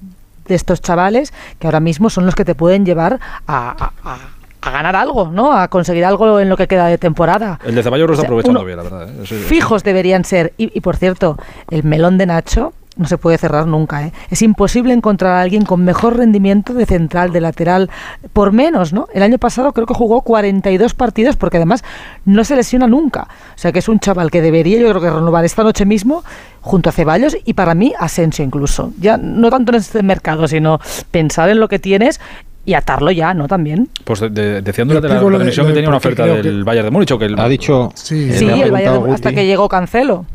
de 0.47 0.55
estos 0.55 0.81
chavales 0.81 1.31
que 1.59 1.67
ahora 1.67 1.79
mismo 1.79 2.09
son 2.09 2.25
los 2.25 2.35
que 2.35 2.43
te 2.43 2.55
pueden 2.55 2.85
llevar 2.85 3.19
a, 3.47 3.69
a- 4.03 4.09
a- 4.11 4.19
a 4.63 4.69
ganar 4.69 4.95
algo, 4.95 5.31
¿no? 5.31 5.53
A 5.53 5.69
conseguir 5.69 6.03
algo 6.05 6.39
en 6.39 6.49
lo 6.49 6.57
que 6.57 6.67
queda 6.67 6.87
de 6.87 6.97
temporada. 6.97 7.59
El 7.65 7.73
de 7.73 7.81
Ceballos 7.83 8.07
lo 8.07 8.13
está 8.13 8.21
O 8.21 8.21
sea, 8.23 8.27
aprovechando 8.27 8.65
bien, 8.65 8.77
la 8.77 8.83
verdad. 8.83 9.09
¿eh? 9.09 9.23
Fijos 9.25 9.83
deberían 9.83 10.23
ser. 10.25 10.53
Y, 10.57 10.71
y, 10.77 10.81
por 10.81 10.97
cierto, 10.97 11.37
el 11.71 11.83
melón 11.83 12.17
de 12.19 12.25
Nacho 12.27 12.73
no 12.97 13.07
se 13.07 13.17
puede 13.17 13.37
cerrar 13.37 13.67
nunca. 13.67 14.05
¿eh? 14.05 14.11
Es 14.29 14.41
imposible 14.41 14.93
encontrar 14.93 15.31
a 15.33 15.41
alguien 15.41 15.63
con 15.63 15.83
mejor 15.83 16.17
rendimiento 16.17 16.73
de 16.73 16.85
central, 16.85 17.31
de 17.31 17.39
lateral, 17.41 17.89
por 18.33 18.51
menos, 18.51 18.91
¿no? 18.93 19.07
El 19.13 19.23
año 19.23 19.37
pasado 19.37 19.71
creo 19.71 19.87
que 19.87 19.93
jugó 19.93 20.21
42 20.21 20.93
partidos 20.93 21.35
porque 21.37 21.57
además 21.57 21.83
no 22.25 22.43
se 22.43 22.55
lesiona 22.55 22.87
nunca. 22.87 23.27
O 23.55 23.57
sea 23.57 23.71
que 23.71 23.79
es 23.79 23.87
un 23.87 23.99
chaval 23.99 24.29
que 24.29 24.41
debería, 24.41 24.77
yo 24.79 24.89
creo 24.89 25.01
que 25.01 25.09
renovar 25.09 25.45
esta 25.45 25.63
noche 25.63 25.85
mismo 25.85 26.23
junto 26.59 26.89
a 26.89 26.91
Ceballos 26.91 27.37
y 27.45 27.53
para 27.53 27.75
mí 27.75 27.93
Asensio 27.97 28.43
incluso. 28.43 28.91
Ya 28.99 29.17
no 29.17 29.49
tanto 29.49 29.71
en 29.71 29.77
este 29.79 30.03
mercado, 30.03 30.47
sino 30.47 30.79
pensar 31.11 31.49
en 31.49 31.59
lo 31.59 31.67
que 31.69 31.79
tienes 31.79 32.19
y 32.65 32.73
atarlo 32.75 33.09
ya, 33.09 33.33
¿no? 33.33 33.47
También. 33.47 33.89
Pues 34.03 34.19
de, 34.19 34.29
de- 34.29 34.61
decían 34.61 34.87
Yo 34.87 34.95
durante 34.95 35.07
la 35.15 35.21
lo 35.21 35.39
que 35.39 35.73
tenía 35.73 35.87
una 35.89 35.97
oferta 35.97 36.25
del 36.25 36.41
que- 36.59 36.63
Bayern 36.63 36.85
de 36.87 36.91
Múnich 36.91 37.11
o 37.11 37.17
que 37.17 37.25
el- 37.25 37.39
Ha 37.39 37.47
dicho. 37.47 37.91
Sí, 37.95 38.29
el 38.61 38.69
Bayern 38.71 39.11
hasta 39.11 39.31
que 39.31 39.45
llegó 39.45 39.67
Cancelo. 39.69 40.25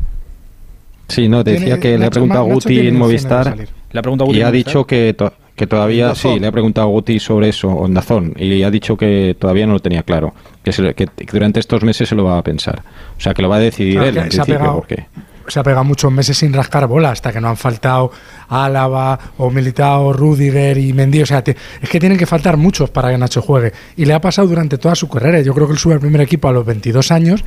Sí, 1.07 1.29
no, 1.29 1.43
decía 1.43 1.65
Tiene- 1.65 1.79
que 1.79 1.97
le 1.97 2.05
ha 2.05 2.09
preguntado 2.09 2.41
a 2.41 2.53
Guti 2.53 2.87
en 2.87 2.97
Movistar. 2.97 3.55
Le 3.57 3.99
ha 3.99 4.01
preguntado 4.01 4.27
Guti 4.27 4.39
y 4.39 4.41
ha 4.41 4.47
Movistar. 4.47 4.53
dicho 4.71 4.85
que, 4.85 5.13
to- 5.13 5.33
que 5.55 5.65
todavía, 5.67 6.13
sí, 6.15 6.39
le 6.39 6.47
ha 6.47 6.51
preguntado 6.51 6.87
a 6.87 6.89
Guti 6.91 7.19
sobre 7.19 7.49
eso 7.49 7.85
en 7.85 7.93
Dazón 7.93 8.33
y 8.37 8.61
ha 8.63 8.69
dicho 8.69 8.97
que 8.97 9.35
todavía 9.39 9.65
no 9.65 9.73
lo 9.73 9.79
tenía 9.79 10.03
claro, 10.03 10.33
que, 10.63 10.71
se 10.71 10.81
lo- 10.81 10.93
que 10.93 11.07
durante 11.31 11.59
estos 11.59 11.81
meses 11.83 12.09
se 12.09 12.15
lo 12.15 12.23
va 12.25 12.37
a 12.37 12.43
pensar. 12.43 12.83
O 13.17 13.21
sea, 13.21 13.33
que 13.33 13.41
lo 13.41 13.49
va 13.49 13.55
a 13.55 13.59
decidir 13.59 13.93
Claro, 13.95 14.09
él 14.09 14.17
en 14.17 14.31
se 14.31 14.41
ha 14.41 14.43
principio, 14.43 14.59
pegado- 14.59 14.75
porque 14.75 15.05
se 15.47 15.59
ha 15.61 15.63
pegado 15.63 15.85
muchos 15.85 16.11
meses 16.11 16.37
sin 16.37 16.51
rascar 16.51 16.87
bola 16.87 17.11
hasta 17.11 17.31
que 17.31 17.39
no 17.39 17.47
han 17.47 17.55
faltado 17.55 18.11
Álava 18.49 19.17
o 19.37 19.49
Militao, 19.49 20.11
Rudiger 20.11 20.77
y 20.77 20.91
Mendy. 20.91 21.21
O 21.21 21.25
sea, 21.25 21.41
te- 21.41 21.55
es 21.81 21.89
que 21.89 21.99
tienen 22.01 22.17
que 22.17 22.25
faltar 22.25 22.57
muchos 22.57 22.89
para 22.89 23.09
que 23.11 23.17
Nacho 23.17 23.41
juegue. 23.41 23.71
Y 23.95 24.03
le 24.03 24.13
ha 24.13 24.19
pasado 24.19 24.47
durante 24.49 24.77
toda 24.77 24.93
su 24.95 25.07
carrera. 25.07 25.39
Yo 25.41 25.53
creo 25.53 25.67
que 25.67 25.73
él 25.73 25.79
sube 25.79 25.93
al 25.93 26.01
primer 26.01 26.19
equipo 26.19 26.49
a 26.49 26.51
los 26.51 26.65
22 26.65 27.11
años 27.11 27.45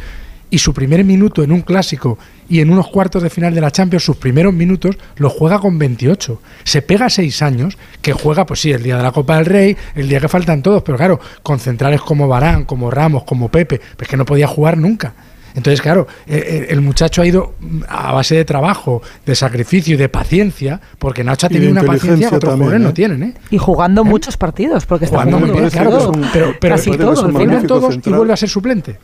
y 0.50 0.58
su 0.58 0.74
primer 0.74 1.04
minuto 1.04 1.42
en 1.42 1.52
un 1.52 1.62
clásico 1.62 2.18
y 2.48 2.60
en 2.60 2.70
unos 2.70 2.88
cuartos 2.88 3.22
de 3.22 3.30
final 3.30 3.54
de 3.54 3.60
la 3.60 3.70
Champions, 3.70 4.04
sus 4.04 4.16
primeros 4.16 4.52
minutos, 4.52 4.96
los 5.16 5.32
juega 5.32 5.60
con 5.60 5.78
28. 5.78 6.40
Se 6.64 6.82
pega 6.82 7.08
seis 7.08 7.42
años, 7.42 7.78
que 8.02 8.12
juega, 8.12 8.44
pues 8.44 8.60
sí, 8.60 8.72
el 8.72 8.82
día 8.82 8.96
de 8.96 9.02
la 9.04 9.12
Copa 9.12 9.36
del 9.36 9.46
Rey, 9.46 9.76
el 9.94 10.08
día 10.08 10.20
que 10.20 10.28
faltan 10.28 10.60
todos, 10.60 10.82
pero 10.82 10.98
claro, 10.98 11.20
con 11.42 11.60
centrales 11.60 12.00
como 12.00 12.26
Barán, 12.26 12.64
como 12.64 12.90
Ramos, 12.90 13.22
como 13.22 13.48
Pepe, 13.48 13.80
pues 13.96 14.08
que 14.08 14.16
no 14.16 14.24
podía 14.24 14.48
jugar 14.48 14.76
nunca. 14.76 15.14
Entonces, 15.54 15.80
claro, 15.80 16.06
eh, 16.26 16.36
eh, 16.46 16.66
el 16.70 16.80
muchacho 16.80 17.22
ha 17.22 17.26
ido 17.26 17.54
a 17.88 18.12
base 18.12 18.36
de 18.36 18.44
trabajo, 18.44 19.02
de 19.26 19.34
sacrificio 19.34 19.94
y 19.94 19.96
de 19.96 20.08
paciencia, 20.08 20.80
porque 20.98 21.24
Nacho 21.24 21.46
ha 21.46 21.50
tenido 21.50 21.72
una 21.72 21.82
paciencia 21.82 22.30
que 22.30 22.36
otros 22.36 22.52
también, 22.52 22.68
jugadores 22.68 22.82
no 22.82 22.90
¿eh? 22.90 22.92
tienen, 22.92 23.22
¿eh? 23.22 23.34
Y 23.50 23.58
jugando 23.58 24.04
muchos 24.04 24.36
partidos, 24.36 24.86
porque 24.86 25.06
está 25.06 25.18
Jugando 25.18 25.40
muy 25.40 25.50
bien, 25.50 25.70
claro, 25.70 26.12
pero, 26.32 26.54
pero 26.60 26.76
Casi 26.76 26.90
pero 26.90 27.14
todo, 27.14 27.32
juegan 27.32 27.66
todos 27.66 27.98
y 28.04 28.10
vuelve 28.10 28.32
a 28.32 28.36
ser 28.36 28.48
suplente. 28.48 28.98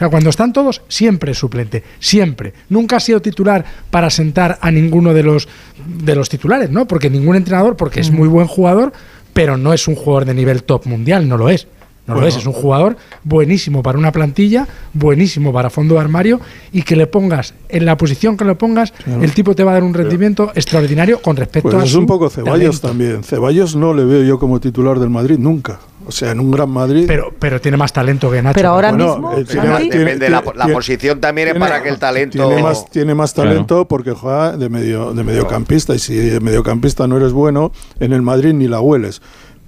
O 0.00 0.02
sea, 0.02 0.08
cuando 0.08 0.30
están 0.30 0.54
todos, 0.54 0.80
siempre 0.88 1.32
es 1.32 1.38
suplente, 1.38 1.84
siempre. 1.98 2.54
Nunca 2.70 2.96
ha 2.96 3.00
sido 3.00 3.20
titular 3.20 3.66
para 3.90 4.08
sentar 4.08 4.58
a 4.62 4.70
ninguno 4.70 5.12
de 5.12 5.22
los 5.22 5.46
de 5.86 6.14
los 6.14 6.30
titulares, 6.30 6.70
¿no? 6.70 6.86
Porque 6.86 7.10
ningún 7.10 7.36
entrenador, 7.36 7.76
porque 7.76 8.00
es 8.00 8.10
muy 8.10 8.26
buen 8.26 8.46
jugador, 8.46 8.94
pero 9.34 9.58
no 9.58 9.74
es 9.74 9.88
un 9.88 9.96
jugador 9.96 10.24
de 10.24 10.32
nivel 10.32 10.62
top 10.62 10.86
mundial, 10.86 11.28
no 11.28 11.36
lo 11.36 11.50
es. 11.50 11.66
No 12.06 12.20
lo 12.20 12.26
es, 12.26 12.36
es 12.36 12.46
un 12.46 12.52
jugador 12.52 12.96
buenísimo 13.22 13.82
para 13.84 13.96
una 13.96 14.10
plantilla, 14.10 14.66
buenísimo 14.94 15.52
para 15.52 15.70
fondo 15.70 15.94
de 15.94 16.00
armario 16.00 16.40
y 16.72 16.82
que 16.82 16.96
le 16.96 17.06
pongas 17.06 17.54
en 17.68 17.84
la 17.84 17.96
posición 17.96 18.36
que 18.36 18.44
le 18.44 18.56
pongas, 18.56 18.90
Claro. 18.90 19.22
el 19.22 19.32
tipo 19.32 19.54
te 19.54 19.62
va 19.62 19.70
a 19.72 19.74
dar 19.74 19.84
un 19.84 19.94
rendimiento 19.94 20.50
extraordinario 20.54 21.22
con 21.22 21.36
respecto 21.36 21.70
Pues 21.70 21.82
a 21.82 21.84
es 21.86 21.92
su 21.92 22.00
un 22.00 22.06
poco 22.06 22.28
Ceballos 22.28 22.80
talento. 22.80 22.88
también. 22.88 23.22
Ceballos 23.24 23.76
no 23.76 23.94
le 23.94 24.04
veo 24.04 24.24
yo 24.24 24.38
como 24.40 24.58
titular 24.60 24.98
del 24.98 25.10
Madrid 25.10 25.38
nunca. 25.38 25.78
O 26.06 26.12
sea, 26.12 26.32
en 26.32 26.40
un 26.40 26.50
gran 26.50 26.68
Madrid. 26.70 27.04
Pero, 27.06 27.32
pero 27.38 27.60
tiene 27.60 27.76
más 27.76 27.92
talento 27.92 28.30
que 28.30 28.42
Nacho. 28.42 28.54
Pero 28.56 28.70
ahora 28.70 28.90
Bueno, 28.90 29.12
mismo, 29.14 29.32
eh, 29.38 29.44
tiene- 29.44 29.66
Santi, 29.68 29.82
tiene- 29.90 30.04
Depende, 30.06 30.30
la, 30.30 30.40
tiene- 30.42 30.58
la 30.58 30.64
tiene- 30.64 30.74
posición 30.74 31.20
también 31.20 31.48
es 31.48 31.54
para 31.54 31.82
que 31.82 31.88
el 31.90 31.98
talento... 31.98 32.48
Tiene 32.48 32.62
más, 32.62 32.90
tiene 32.90 33.14
más 33.14 33.32
Claro. 33.34 33.50
talento 33.50 33.86
porque 33.86 34.12
juega 34.12 34.56
de, 34.56 34.68
medio, 34.70 35.12
de 35.12 35.22
mediocampista. 35.22 35.94
Y 35.94 35.98
si 36.00 36.14
de 36.14 36.40
mediocampista 36.40 37.06
no 37.06 37.18
eres 37.18 37.32
bueno, 37.32 37.70
en 38.00 38.12
el 38.14 38.22
Madrid 38.22 38.54
ni 38.54 38.66
la 38.66 38.80
hueles. 38.80 39.20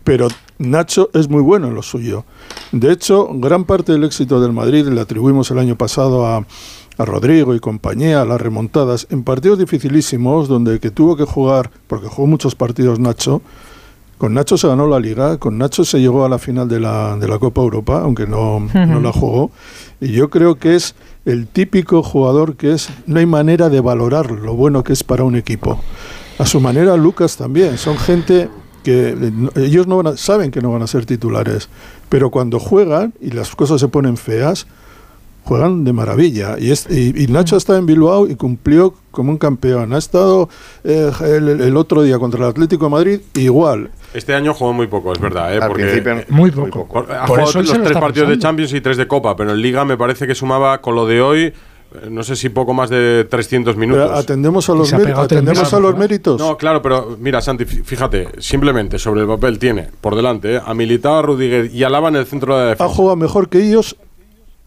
Pero 0.05 0.28
Nacho 0.59 1.11
es 1.14 1.28
muy 1.28 1.42
bueno 1.42 1.68
en 1.68 1.74
lo 1.74 1.82
suyo. 1.82 2.24
De 2.72 2.92
hecho, 2.92 3.28
gran 3.34 3.64
parte 3.64 3.92
del 3.92 4.05
éxito 4.05 4.40
del 4.40 4.53
Madrid 4.53 4.86
le 4.88 5.00
atribuimos 5.00 5.50
el 5.50 5.59
año 5.59 5.76
pasado 5.76 6.26
a, 6.26 6.44
a 6.98 7.05
Rodrigo 7.05 7.55
y 7.55 7.61
compañía, 7.61 8.22
a 8.22 8.24
las 8.24 8.40
remontadas, 8.40 9.07
en 9.11 9.24
partidos 9.24 9.59
dificilísimos, 9.59 10.48
donde 10.48 10.74
el 10.74 10.80
que 10.80 10.90
tuvo 10.90 11.16
que 11.16 11.24
jugar, 11.24 11.70
porque 11.86 12.09
jugó 12.09 12.26
muchos 12.26 12.55
partidos 12.55 12.98
Nacho, 12.98 13.42
con 14.22 14.34
Nacho 14.34 14.57
se 14.57 14.68
ganó 14.68 14.86
la 14.86 15.00
liga, 15.00 15.38
con 15.38 15.59
Nacho 15.59 15.84
se 15.84 15.98
llegó 15.98 16.24
a 16.24 16.28
la 16.28 16.38
final 16.38 16.68
de 16.68 16.78
la, 16.78 17.16
de 17.16 17.26
la 17.26 17.40
Copa 17.40 17.61
Europa, 17.61 18.03
aunque 18.03 18.24
no, 18.24 18.61
no 18.61 19.00
la 19.00 19.12
jugó. 19.12 19.50
Y 20.00 20.12
yo 20.12 20.30
creo 20.30 20.61
que 20.61 20.76
es 20.76 20.94
el 21.24 21.48
típico 21.48 22.05
jugador 22.05 22.55
que 22.55 22.72
es, 22.72 22.88
no 23.07 23.18
hay 23.18 23.26
manera 23.26 23.68
de 23.68 23.80
valorar 23.80 24.30
lo 24.30 24.55
bueno 24.55 24.84
que 24.84 24.92
es 24.92 25.03
para 25.03 25.24
un 25.24 25.34
equipo. 25.34 25.80
A 26.38 26.46
su 26.46 26.61
manera, 26.61 26.96
Lucas 26.96 27.36
también. 27.36 27.78
Son 27.78 27.98
gente 27.98 28.48
que 28.82 29.08
eh, 29.10 29.32
ellos 29.56 29.86
no 29.86 29.96
van 29.96 30.08
a- 30.14 30.16
saben 30.16 30.50
que 30.50 30.60
no 30.60 30.72
van 30.72 30.82
a 30.82 30.86
ser 30.86 31.06
titulares, 31.06 31.68
pero 32.08 32.30
cuando 32.30 32.58
juegan 32.58 33.14
y 33.20 33.30
las 33.30 33.54
cosas 33.56 33.80
se 33.80 33.88
ponen 33.88 34.16
feas, 34.16 34.66
juegan 35.44 35.84
de 35.84 35.92
maravilla. 35.92 36.56
Y, 36.58 36.70
es- 36.70 36.86
y, 36.90 37.24
y 37.24 37.26
Nacho 37.26 37.56
está 37.56 37.76
en 37.76 37.86
Bilbao 37.86 38.28
y 38.28 38.36
cumplió 38.36 38.94
como 39.10 39.30
un 39.32 39.38
campeón. 39.38 39.92
Ha 39.92 39.98
estado 39.98 40.48
eh, 40.84 41.10
el, 41.24 41.60
el 41.60 41.76
otro 41.76 42.02
día 42.02 42.18
contra 42.18 42.40
el 42.40 42.46
Atlético 42.50 42.84
de 42.86 42.90
Madrid 42.90 43.20
igual. 43.34 43.90
Este 44.14 44.34
año 44.34 44.52
jugó 44.54 44.72
muy 44.74 44.86
poco, 44.88 45.12
es 45.12 45.18
verdad. 45.18 45.54
¿eh? 45.54 45.58
Al 45.60 45.68
Porque 45.68 45.84
principio- 45.84 46.24
Muy 46.28 46.50
poco. 46.50 46.86
Por- 46.86 47.10
ha 47.12 47.24
Por 47.26 47.40
jugado 47.40 47.62
los 47.62 47.72
tres 47.82 47.98
partidos 47.98 48.28
de. 48.28 48.38
Champions 48.38 48.72
y 48.74 48.80
tres 48.80 48.96
de 48.98 49.08
Copa, 49.08 49.34
pero 49.36 49.52
en 49.52 49.62
Liga 49.62 49.84
me 49.84 49.96
parece 49.96 50.26
que 50.26 50.34
sumaba 50.34 50.80
con 50.82 50.94
lo 50.94 51.06
de 51.06 51.20
hoy, 51.22 51.52
no 52.11 52.22
sé 52.22 52.36
si 52.36 52.49
poco 52.49 52.74
más 52.74 52.90
de 52.90 53.24
300 53.28 53.76
minutos. 53.76 54.05
Pero 54.07 54.18
atendemos 54.18 54.68
a 54.68 54.74
los, 54.74 54.88
se 54.88 54.97
ha 54.97 54.99
méri- 54.99 55.05
pegado 55.07 55.26
tres 55.28 55.38
atendemos 55.43 55.72
a 55.74 55.80
los 55.80 55.97
méritos. 55.97 56.40
No, 56.40 56.57
claro, 56.57 56.80
pero 56.82 57.16
mira, 57.20 57.40
Santi, 57.40 57.64
fí- 57.64 57.82
fíjate, 57.84 58.28
simplemente 58.38 58.99
sobre 58.99 59.22
el 59.22 59.26
papel 59.26 59.59
tiene 59.59 59.88
por 60.01 60.14
delante 60.16 60.55
eh, 60.57 60.61
a 60.64 60.74
Militao, 60.74 61.16
a 61.18 61.22
Rudiger 61.22 61.70
y 61.72 61.82
Alaba 61.84 62.09
en 62.09 62.16
el 62.16 62.26
centro 62.26 62.55
de 62.57 62.61
la 62.61 62.66
ha 62.66 62.70
defensa. 62.70 62.95
jugado 62.95 63.16
mejor 63.16 63.49
que 63.49 63.59
ellos. 63.66 63.97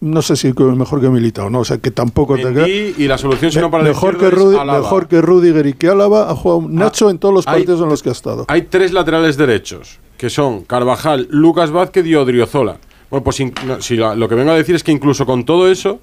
No 0.01 0.21
sé 0.21 0.35
si 0.35 0.53
mejor 0.53 0.99
que 1.01 1.09
Militao, 1.09 1.49
no, 1.49 1.59
o 1.61 1.65
sea 1.65 1.77
que 1.77 1.89
tampoco 1.89 2.35
te 2.35 2.93
y 2.97 3.07
la 3.07 3.17
solución 3.17 3.51
si 3.51 3.59
no 3.59 3.71
para 3.71 3.83
el 3.83 3.89
mejor 3.89 4.17
que, 4.17 4.27
es 4.27 4.33
mejor 4.65 5.07
que 5.07 5.21
Rudiger 5.21 5.65
y 5.65 5.73
que 5.73 5.87
Álava 5.87 6.29
ha 6.29 6.35
jugado 6.35 6.67
Nacho 6.69 7.09
en 7.09 7.17
todos 7.17 7.33
los 7.33 7.47
hay- 7.47 7.61
partidos 7.61 7.81
en 7.81 7.89
los 7.89 8.03
que 8.03 8.09
ha 8.09 8.11
estado. 8.11 8.45
Hay 8.49 8.63
tres 8.63 8.91
laterales 8.91 9.37
derechos, 9.37 9.99
que 10.17 10.29
son 10.29 10.63
Carvajal, 10.65 11.27
Lucas 11.31 11.71
Vázquez 11.71 12.05
y 12.05 12.13
Odriozola. 12.13 12.77
Bueno, 13.09 13.23
pues 13.23 13.37
si 13.79 13.95
la- 13.95 14.15
lo 14.15 14.27
que 14.27 14.35
vengo 14.35 14.51
a 14.51 14.55
decir 14.55 14.75
es 14.75 14.83
que 14.83 14.91
incluso 14.91 15.25
con 15.25 15.45
todo 15.45 15.71
eso, 15.71 15.99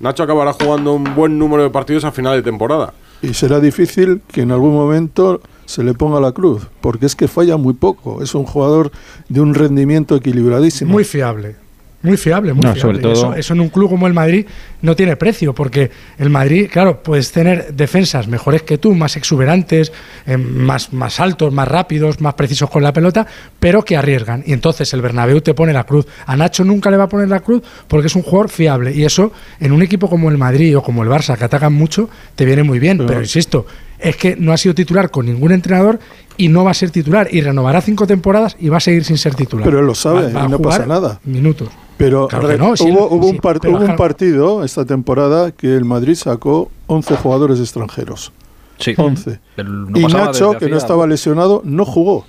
Nacho 0.00 0.22
acabará 0.22 0.52
jugando 0.52 0.92
un 0.92 1.14
buen 1.14 1.38
número 1.38 1.62
de 1.62 1.70
partidos 1.70 2.04
a 2.04 2.12
final 2.12 2.36
de 2.36 2.42
temporada. 2.42 2.92
Y 3.22 3.34
será 3.34 3.60
difícil 3.60 4.20
que 4.30 4.42
en 4.42 4.50
algún 4.50 4.74
momento 4.74 5.40
se 5.66 5.82
le 5.82 5.94
ponga 5.94 6.20
la 6.20 6.32
cruz, 6.32 6.66
porque 6.80 7.06
es 7.06 7.16
que 7.16 7.28
falla 7.28 7.56
muy 7.56 7.74
poco. 7.74 8.22
Es 8.22 8.34
un 8.34 8.44
jugador 8.44 8.90
de 9.28 9.40
un 9.40 9.54
rendimiento 9.54 10.16
equilibradísimo. 10.16 10.92
Muy 10.92 11.04
fiable. 11.04 11.56
Muy 12.04 12.16
fiable, 12.16 12.52
muy 12.52 12.62
No, 12.62 12.72
fiable. 12.74 12.80
sobre 12.80 12.98
todo- 12.98 13.12
eso, 13.12 13.34
eso 13.34 13.54
en 13.54 13.60
un 13.60 13.68
club 13.70 13.90
como 13.90 14.06
el 14.06 14.12
Madrid 14.14 14.46
no 14.82 14.94
tiene 14.94 15.16
precio, 15.16 15.54
porque 15.54 15.90
el 16.18 16.30
Madrid, 16.30 16.68
claro, 16.70 17.02
puedes 17.02 17.32
tener 17.32 17.74
defensas 17.74 18.28
mejores 18.28 18.62
que 18.62 18.78
tú, 18.78 18.94
más 18.94 19.16
exuberantes, 19.16 19.90
eh, 20.26 20.36
más, 20.36 20.92
más 20.92 21.18
altos, 21.18 21.52
más 21.52 21.66
rápidos, 21.66 22.20
más 22.20 22.34
precisos 22.34 22.68
con 22.70 22.82
la 22.82 22.92
pelota, 22.92 23.26
pero 23.58 23.82
que 23.82 23.96
arriesgan. 23.96 24.44
Y 24.46 24.52
entonces 24.52 24.92
el 24.94 25.00
Bernabéu 25.02 25.40
te 25.40 25.54
pone 25.54 25.72
la 25.72 25.84
cruz. 25.84 26.06
A 26.26 26.36
Nacho 26.36 26.62
nunca 26.62 26.90
le 26.90 26.96
va 26.98 27.04
a 27.04 27.08
poner 27.08 27.28
la 27.28 27.40
cruz 27.40 27.62
porque 27.88 28.06
es 28.08 28.14
un 28.14 28.22
jugador 28.22 28.50
fiable. 28.50 28.92
Y 28.94 29.04
eso, 29.04 29.32
en 29.58 29.72
un 29.72 29.82
equipo 29.82 30.08
como 30.10 30.30
el 30.30 30.36
Madrid 30.38 30.76
o 30.76 30.82
como 30.82 31.02
el 31.02 31.08
Barça, 31.08 31.36
que 31.36 31.44
atacan 31.44 31.72
mucho, 31.72 32.10
te 32.36 32.44
viene 32.44 32.62
muy 32.62 32.78
bien. 32.78 32.98
Pero, 33.06 33.20
insisto, 33.20 33.66
es 33.98 34.16
que 34.16 34.36
no 34.36 34.52
ha 34.52 34.58
sido 34.58 34.74
titular 34.74 35.10
con 35.10 35.24
ningún 35.24 35.52
entrenador 35.52 35.98
y 36.36 36.48
no 36.48 36.64
va 36.64 36.72
a 36.72 36.74
ser 36.74 36.90
titular. 36.90 37.28
Y 37.30 37.40
renovará 37.40 37.80
cinco 37.80 38.06
temporadas 38.06 38.56
y 38.60 38.68
va 38.68 38.76
a 38.76 38.80
seguir 38.80 39.04
sin 39.04 39.16
ser 39.16 39.34
titular. 39.34 39.64
Pero 39.64 39.78
él 39.80 39.86
lo 39.86 39.94
sabe, 39.94 40.26
Va- 40.26 40.32
va 40.32 40.42
a 40.42 40.46
y 40.46 40.48
no 40.50 40.56
jugar 40.58 40.78
pasa 40.80 40.86
nada. 40.86 41.20
Minutos. 41.24 41.68
Pero 41.96 42.26
Claro 42.28 42.48
que 42.48 42.52
re- 42.56 42.58
no, 42.58 42.76
sí, 42.76 42.90
hubo, 42.90 43.06
hubo 43.08 43.24
sí, 43.28 43.30
un 43.30 43.38
par- 43.38 43.60
pero 43.60 43.76
hubo 43.76 43.84
un 43.84 43.96
partido 43.96 44.64
esta 44.64 44.84
temporada 44.84 45.52
que 45.52 45.74
el 45.76 45.84
Madrid 45.84 46.14
sacó 46.16 46.70
11 46.88 47.16
jugadores 47.16 47.60
extranjeros. 47.60 48.32
Sí. 48.78 48.94
11. 48.96 49.38
El- 49.56 49.90
no 49.92 49.98
y 49.98 50.04
Nacho, 50.06 50.52
que 50.58 50.68
no 50.68 50.76
estaba 50.76 51.06
lesionado, 51.06 51.62
no 51.64 51.84
jugó. 51.84 52.24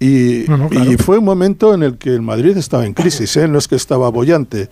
Y, 0.00 0.44
No, 0.48 0.56
no, 0.56 0.68
claro. 0.68 0.90
y 0.90 0.96
fue 0.96 1.18
un 1.18 1.24
momento 1.24 1.72
en 1.72 1.82
el 1.82 1.96
que 1.98 2.10
el 2.10 2.20
Madrid 2.22 2.56
estaba 2.56 2.84
en 2.84 2.94
crisis, 2.94 3.36
¿eh? 3.36 3.46
no 3.48 3.58
es 3.58 3.68
que 3.68 3.76
estaba 3.76 4.08
bollante. 4.10 4.68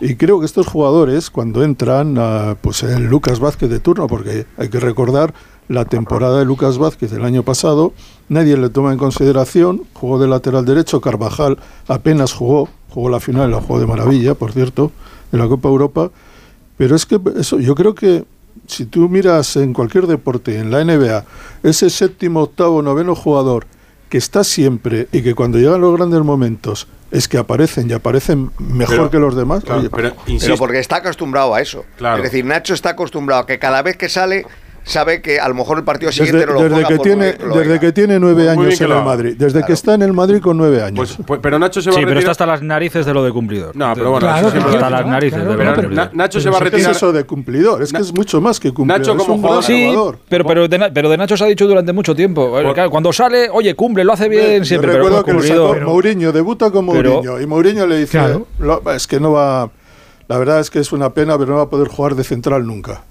Y 0.00 0.14
creo 0.16 0.38
que 0.38 0.46
estos 0.46 0.66
jugadores, 0.66 1.30
cuando 1.30 1.64
entran, 1.64 2.16
a, 2.18 2.56
pues 2.60 2.82
el 2.82 3.04
Lucas 3.06 3.40
Vázquez 3.40 3.70
de 3.70 3.80
turno, 3.80 4.06
porque 4.06 4.46
hay 4.58 4.68
que 4.68 4.78
recordar 4.78 5.32
la 5.68 5.84
temporada 5.86 6.38
de 6.40 6.44
Lucas 6.44 6.78
Vázquez 6.78 7.10
del 7.10 7.24
año 7.24 7.42
pasado, 7.42 7.92
nadie 8.28 8.56
le 8.56 8.68
toma 8.70 8.92
en 8.92 8.98
consideración, 8.98 9.82
jugó 9.94 10.18
de 10.18 10.28
lateral 10.28 10.64
derecho, 10.64 11.00
Carvajal 11.00 11.58
apenas 11.88 12.32
jugó, 12.32 12.68
jugó 12.90 13.08
la 13.08 13.20
final 13.20 13.50
la 13.50 13.60
jugó 13.60 13.80
de 13.80 13.86
maravilla, 13.86 14.34
por 14.34 14.52
cierto, 14.52 14.92
de 15.32 15.38
la 15.38 15.48
Copa 15.48 15.68
Europa. 15.68 16.10
Pero 16.76 16.96
es 16.96 17.06
que 17.06 17.20
eso, 17.38 17.58
yo 17.60 17.74
creo 17.74 17.94
que 17.94 18.24
si 18.66 18.84
tú 18.86 19.08
miras 19.08 19.56
en 19.56 19.72
cualquier 19.72 20.06
deporte, 20.06 20.58
en 20.58 20.70
la 20.70 20.84
NBA, 20.84 21.24
ese 21.62 21.90
séptimo, 21.90 22.40
octavo, 22.42 22.82
noveno 22.82 23.14
jugador 23.14 23.66
que 24.08 24.18
está 24.18 24.42
siempre 24.44 25.06
y 25.12 25.22
que 25.22 25.34
cuando 25.34 25.58
llegan 25.58 25.80
los 25.80 25.96
grandes 25.96 26.20
momentos 26.22 26.88
es 27.12 27.28
que 27.28 27.38
aparecen 27.38 27.88
y 27.90 27.92
aparecen 27.92 28.50
mejor 28.58 28.96
Pero- 28.96 29.10
que 29.10 29.18
los 29.18 29.36
demás. 29.36 29.62
claro, 29.64 29.80
oye, 29.80 29.90
pero 29.90 30.14
Pero 30.40 30.56
porque 30.56 30.78
está 30.78 30.96
acostumbrado 30.96 31.54
a 31.54 31.60
eso. 31.60 31.84
Claro. 31.96 32.18
Es 32.18 32.30
decir, 32.30 32.44
Nacho 32.44 32.74
está 32.74 32.90
acostumbrado 32.90 33.42
a 33.42 33.46
que 33.46 33.58
cada 33.58 33.82
vez 33.82 33.96
que 33.96 34.08
sale 34.08 34.46
sabe 34.84 35.20
que 35.22 35.38
a 35.40 35.48
lo 35.48 35.54
mejor 35.54 35.78
el 35.78 35.84
partido 35.84 36.10
desde, 36.10 36.24
siguiente 36.24 36.46
no 36.46 36.54
lo 36.54 36.62
desde 36.62 36.74
juega 36.74 36.88
que 36.88 36.98
tiene, 36.98 37.32
lo 37.38 37.54
desde 37.56 37.60
oiga. 37.70 37.80
que 37.80 37.92
tiene 37.92 38.18
nueve 38.18 38.42
Muy 38.54 38.64
años 38.66 38.80
en 38.80 38.90
el. 38.92 39.04
Madrid, 39.04 39.34
desde 39.38 39.62
que 39.64 39.72
está 39.72 39.94
en 39.94 40.02
el 40.02 40.12
Madrid 40.12 40.40
con 40.40 40.56
nueve 40.56 40.82
años. 40.82 41.18
Pues, 41.26 41.40
pero 41.42 41.58
Nacho 41.58 41.80
se 41.82 41.90
va 41.90 41.94
Sí, 41.94 42.00
a 42.00 42.02
pero 42.02 42.14
retirar. 42.14 42.20
está 42.20 42.30
hasta 42.30 42.46
las 42.46 42.62
narices 42.62 43.06
de 43.06 43.14
lo 43.14 43.22
de 43.24 43.30
cumplidor. 43.32 43.76
No, 43.76 43.92
pero 43.94 44.10
bueno, 44.12 44.26
Claro, 44.26 44.48
hasta 44.48 44.90
las 44.90 45.06
narices 45.06 45.38
de 45.38 45.44
lo 45.44 45.50
de 45.52 45.56
Pero 45.58 45.74
cumplidor. 45.74 45.92
Na- 45.94 46.10
Nacho 46.14 46.40
se 46.40 46.50
va 46.50 46.56
a 46.56 46.58
¿Qué 46.60 46.64
retirar. 46.66 46.90
es 46.90 46.96
eso 46.96 47.12
de 47.12 47.24
cumplidor? 47.24 47.82
Es 47.82 47.92
que 47.92 48.00
es 48.00 48.12
mucho 48.14 48.40
más 48.40 48.58
que 48.60 48.72
cumplidor. 48.72 49.00
Nacho 49.00 49.16
como 49.16 49.34
un 49.34 49.40
jugador- 49.42 49.64
Sí, 49.64 49.88
jugador. 49.90 50.18
pero, 50.28 50.44
pero, 50.44 50.68
de, 50.68 50.90
pero 50.92 51.08
de 51.08 51.16
Nacho 51.16 51.36
se 51.36 51.44
ha 51.44 51.46
dicho 51.46 51.66
durante 51.66 51.92
mucho 51.92 52.14
tiempo. 52.14 52.58
Eh, 52.60 52.72
claro, 52.74 52.90
cuando 52.90 53.12
sale, 53.12 53.48
oye, 53.52 53.74
cumple, 53.74 54.04
lo 54.04 54.12
hace 54.12 54.28
bien 54.28 54.64
siempre. 54.64 54.90
Pero 54.92 55.04
recuerdo 55.04 55.24
que 55.24 55.32
lo 55.32 55.42
sacó. 55.42 55.76
Mourinho, 55.90 56.32
debuta 56.32 56.70
con 56.70 56.86
Pero- 56.88 57.12
Mourinho 57.14 57.40
y 57.40 57.46
Mourinho 57.46 57.86
le 57.86 57.98
dice, 57.98 58.18
Claro. 58.18 58.46
"Lo- 58.58 58.82
es 58.92 59.06
que 59.06 59.20
no 59.20 59.32
va, 59.32 59.70
la 60.28 60.38
verdad 60.38 60.60
es 60.60 60.70
que 60.70 60.78
es 60.78 60.92
una 60.92 61.10
pena, 61.10 61.36
pero 61.38 61.50
no 61.50 61.56
va 61.56 61.62
a 61.64 61.68
poder 61.70 61.88
jugar 61.88 62.14
de 62.14 62.24
central 62.24 62.66
nunca. 62.66 63.02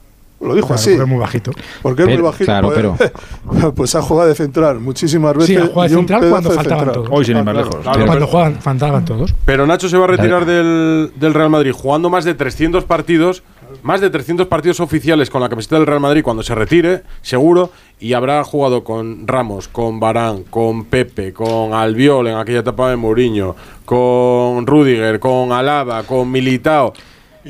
Lo 0.42 0.56
dijo 0.56 0.68
Claro, 0.68 0.80
así. 0.80 0.92
porque 0.92 1.04
es 1.04 1.10
muy 1.10 1.20
bajito. 1.20 1.52
Porque 1.82 2.02
es 2.04 2.08
muy 2.08 2.16
Pero- 2.18 2.26
bajito. 2.28 2.46
claro, 2.46 2.72
pues, 3.46 3.74
pues 3.76 3.96
ha 3.96 4.02
jugado 4.02 4.30
de 4.30 4.36
central 4.36 4.80
muchísimas 4.80 5.34
veces. 5.34 5.48
Sí, 5.48 5.56
ha 5.58 5.66
jugado 5.68 5.82
de 5.84 5.90
central 5.96 6.30
cuando 6.30 6.50
de 6.50 6.56
faltaban 6.56 6.86
central. 6.86 7.04
todos. 7.06 7.10
Hoy 7.20 7.26
sin 7.26 7.36
ir 7.36 7.42
Ah, 7.42 7.44
más 7.44 7.56
lejos. 7.56 7.76
Claro, 7.76 8.06
cuando 8.06 8.14
pero- 8.14 8.28
juegan, 8.28 8.56
faltaban 8.62 9.06
todos. 9.06 9.36
Pero 9.46 9.68
Nacho 9.68 9.90
se 9.90 9.98
va 9.98 10.06
a 10.06 10.08
retirar 10.08 10.46
del, 10.46 11.12
del 11.16 11.34
Real 11.34 11.50
Madrid 11.50 11.72
jugando 11.74 12.10
más 12.10 12.24
de 12.24 12.36
300 12.36 12.86
partidos, 12.86 13.44
más 13.84 14.00
de 14.02 14.10
300 14.10 14.48
partidos 14.48 14.80
oficiales 14.80 15.30
con 15.30 15.42
la 15.42 15.50
camiseta 15.50 15.76
del 15.76 15.86
Real 15.86 16.00
Madrid 16.00 16.24
cuando 16.24 16.42
se 16.42 16.56
retire, 16.56 17.04
seguro, 17.22 17.72
y 18.00 18.14
habrá 18.14 18.44
jugado 18.46 18.84
con 18.86 19.28
Ramos, 19.28 19.68
con 19.68 20.00
Barán, 20.00 20.44
con 20.44 20.86
Pepe, 20.86 21.34
con 21.34 21.74
Albiol 21.74 22.28
en 22.28 22.38
aquella 22.38 22.60
etapa 22.60 22.90
de 22.90 22.96
Mourinho, 22.96 23.56
con 23.86 24.66
Rudiger, 24.66 25.20
con 25.20 25.52
Alaba, 25.52 26.04
con 26.04 26.32
Militao. 26.32 26.94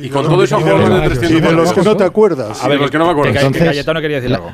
Y, 0.02 0.10
con 0.10 0.26
todo 0.26 0.44
eso 0.44 0.58
ha 0.58 0.62
jugado 0.62 0.78
más 0.88 1.02
de 1.02 1.10
300 1.10 1.32
Y 1.32 1.42
de 1.42 1.52
los 1.52 1.74
que 1.74 1.82
no 1.82 1.98
te 1.98 2.04
acuerdas. 2.04 2.64
A 2.64 2.68
ver, 2.68 2.80
los 2.80 2.92
que 2.92 2.98
no 2.98 3.06
me 3.06 3.12
acuerdo. 3.12 3.32
Entonces- 3.34 3.64
Cayetano 3.64 4.02
quería 4.02 4.18
decir 4.18 4.32
La- 4.32 4.38
algo. 4.38 4.52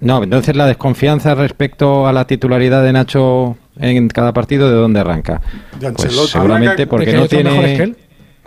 No, 0.00 0.22
entonces 0.22 0.56
la 0.56 0.66
desconfianza 0.66 1.34
respecto 1.34 2.06
a 2.06 2.12
la 2.12 2.26
titularidad 2.26 2.82
de 2.82 2.92
Nacho 2.92 3.58
en 3.78 4.08
cada 4.08 4.32
partido, 4.32 4.70
¿de 4.70 4.76
dónde 4.76 5.00
arranca? 5.00 5.42
De 5.78 5.92
Pues 5.92 6.30
seguramente 6.30 6.86
porque 6.86 7.06
¿De 7.06 7.12
que 7.12 7.18
no 7.18 7.28
tiene... 7.28 7.94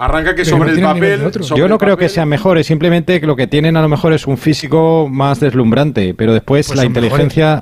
Arranca 0.03 0.35
que 0.35 0.43
Pero 0.43 0.57
sobre 0.57 0.71
no 0.73 0.91
el 0.91 0.93
papel. 0.95 1.31
sobre 1.43 1.59
Yo 1.59 1.67
no 1.67 1.77
creo 1.77 1.95
que 1.97 2.05
papel- 2.05 2.09
sean 2.09 2.27
mejores, 2.29 2.67
simplemente 2.67 3.21
que 3.21 3.25
lo 3.27 3.35
que 3.35 3.47
tienen 3.47 3.77
a 3.77 3.81
lo 3.81 3.87
mejor 3.89 4.11
es 4.13 4.27
un 4.27 4.37
físico 4.37 5.07
más 5.09 5.39
deslumbrante, 5.39 6.13
pero 6.13 6.33
después 6.33 6.67
Pues 6.67 6.77
la 6.77 6.85
inteligencia 6.85 7.61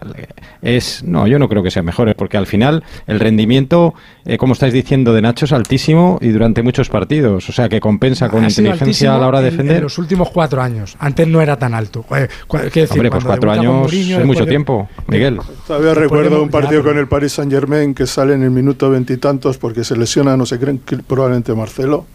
es... 0.62 1.04
No, 1.04 1.28
yo 1.28 1.38
no 1.40 1.48
creo 1.50 1.62
que 1.64 1.72
sean 1.72 1.86
mejores, 1.86 2.16
porque 2.16 2.38
al 2.38 2.48
final 2.48 2.84
el 3.08 3.20
rendimiento, 3.20 3.94
eh, 4.26 4.38
como 4.38 4.54
estáis 4.54 4.74
diciendo, 4.74 5.14
de 5.14 5.22
Nacho 5.22 5.46
es 5.46 5.52
altísimo 5.52 6.18
y 6.22 6.30
durante 6.30 6.64
muchos 6.64 6.90
partidos, 6.90 7.48
o 7.50 7.52
sea 7.52 7.70
que 7.70 7.80
compensa 7.80 8.30
con 8.30 8.44
Ha 8.44 8.50
inteligencia 8.50 9.16
a 9.16 9.20
la 9.20 9.28
hora 9.28 9.42
de 9.42 9.52
defender. 9.52 9.78
En 9.78 9.84
los 9.84 9.98
últimos 9.98 10.30
cuatro 10.32 10.62
años. 10.62 10.96
Antes 11.00 11.28
no 11.28 11.42
era 11.42 11.58
tan 11.58 11.74
alto. 11.74 12.06
Eh, 12.16 12.28
decir, 12.74 12.88
Hombre, 12.92 13.12
pues 13.12 13.24
cuatro 13.24 13.52
años 13.52 13.74
Mourinho, 13.74 14.20
es 14.20 14.26
mucho 14.26 14.46
de- 14.46 14.50
tiempo, 14.50 14.90
Miguel. 15.08 15.40
Todavía 15.68 15.94
recuerdo 15.94 16.42
un 16.42 16.50
partido 16.50 16.84
con 16.84 16.98
el 16.98 17.08
Paris 17.08 17.34
Saint 17.34 17.52
Germain 17.52 17.94
que 17.94 18.08
sale 18.08 18.34
en 18.34 18.44
el 18.44 18.52
minuto 18.52 18.90
veintitantos 18.90 19.58
porque 19.58 19.84
se 19.84 19.96
lesiona, 19.96 20.36
no 20.38 20.46
sé, 20.46 20.60
creen 20.60 20.80
que 20.80 20.98
probablemente 20.98 21.54
Marcelo. 21.54 22.06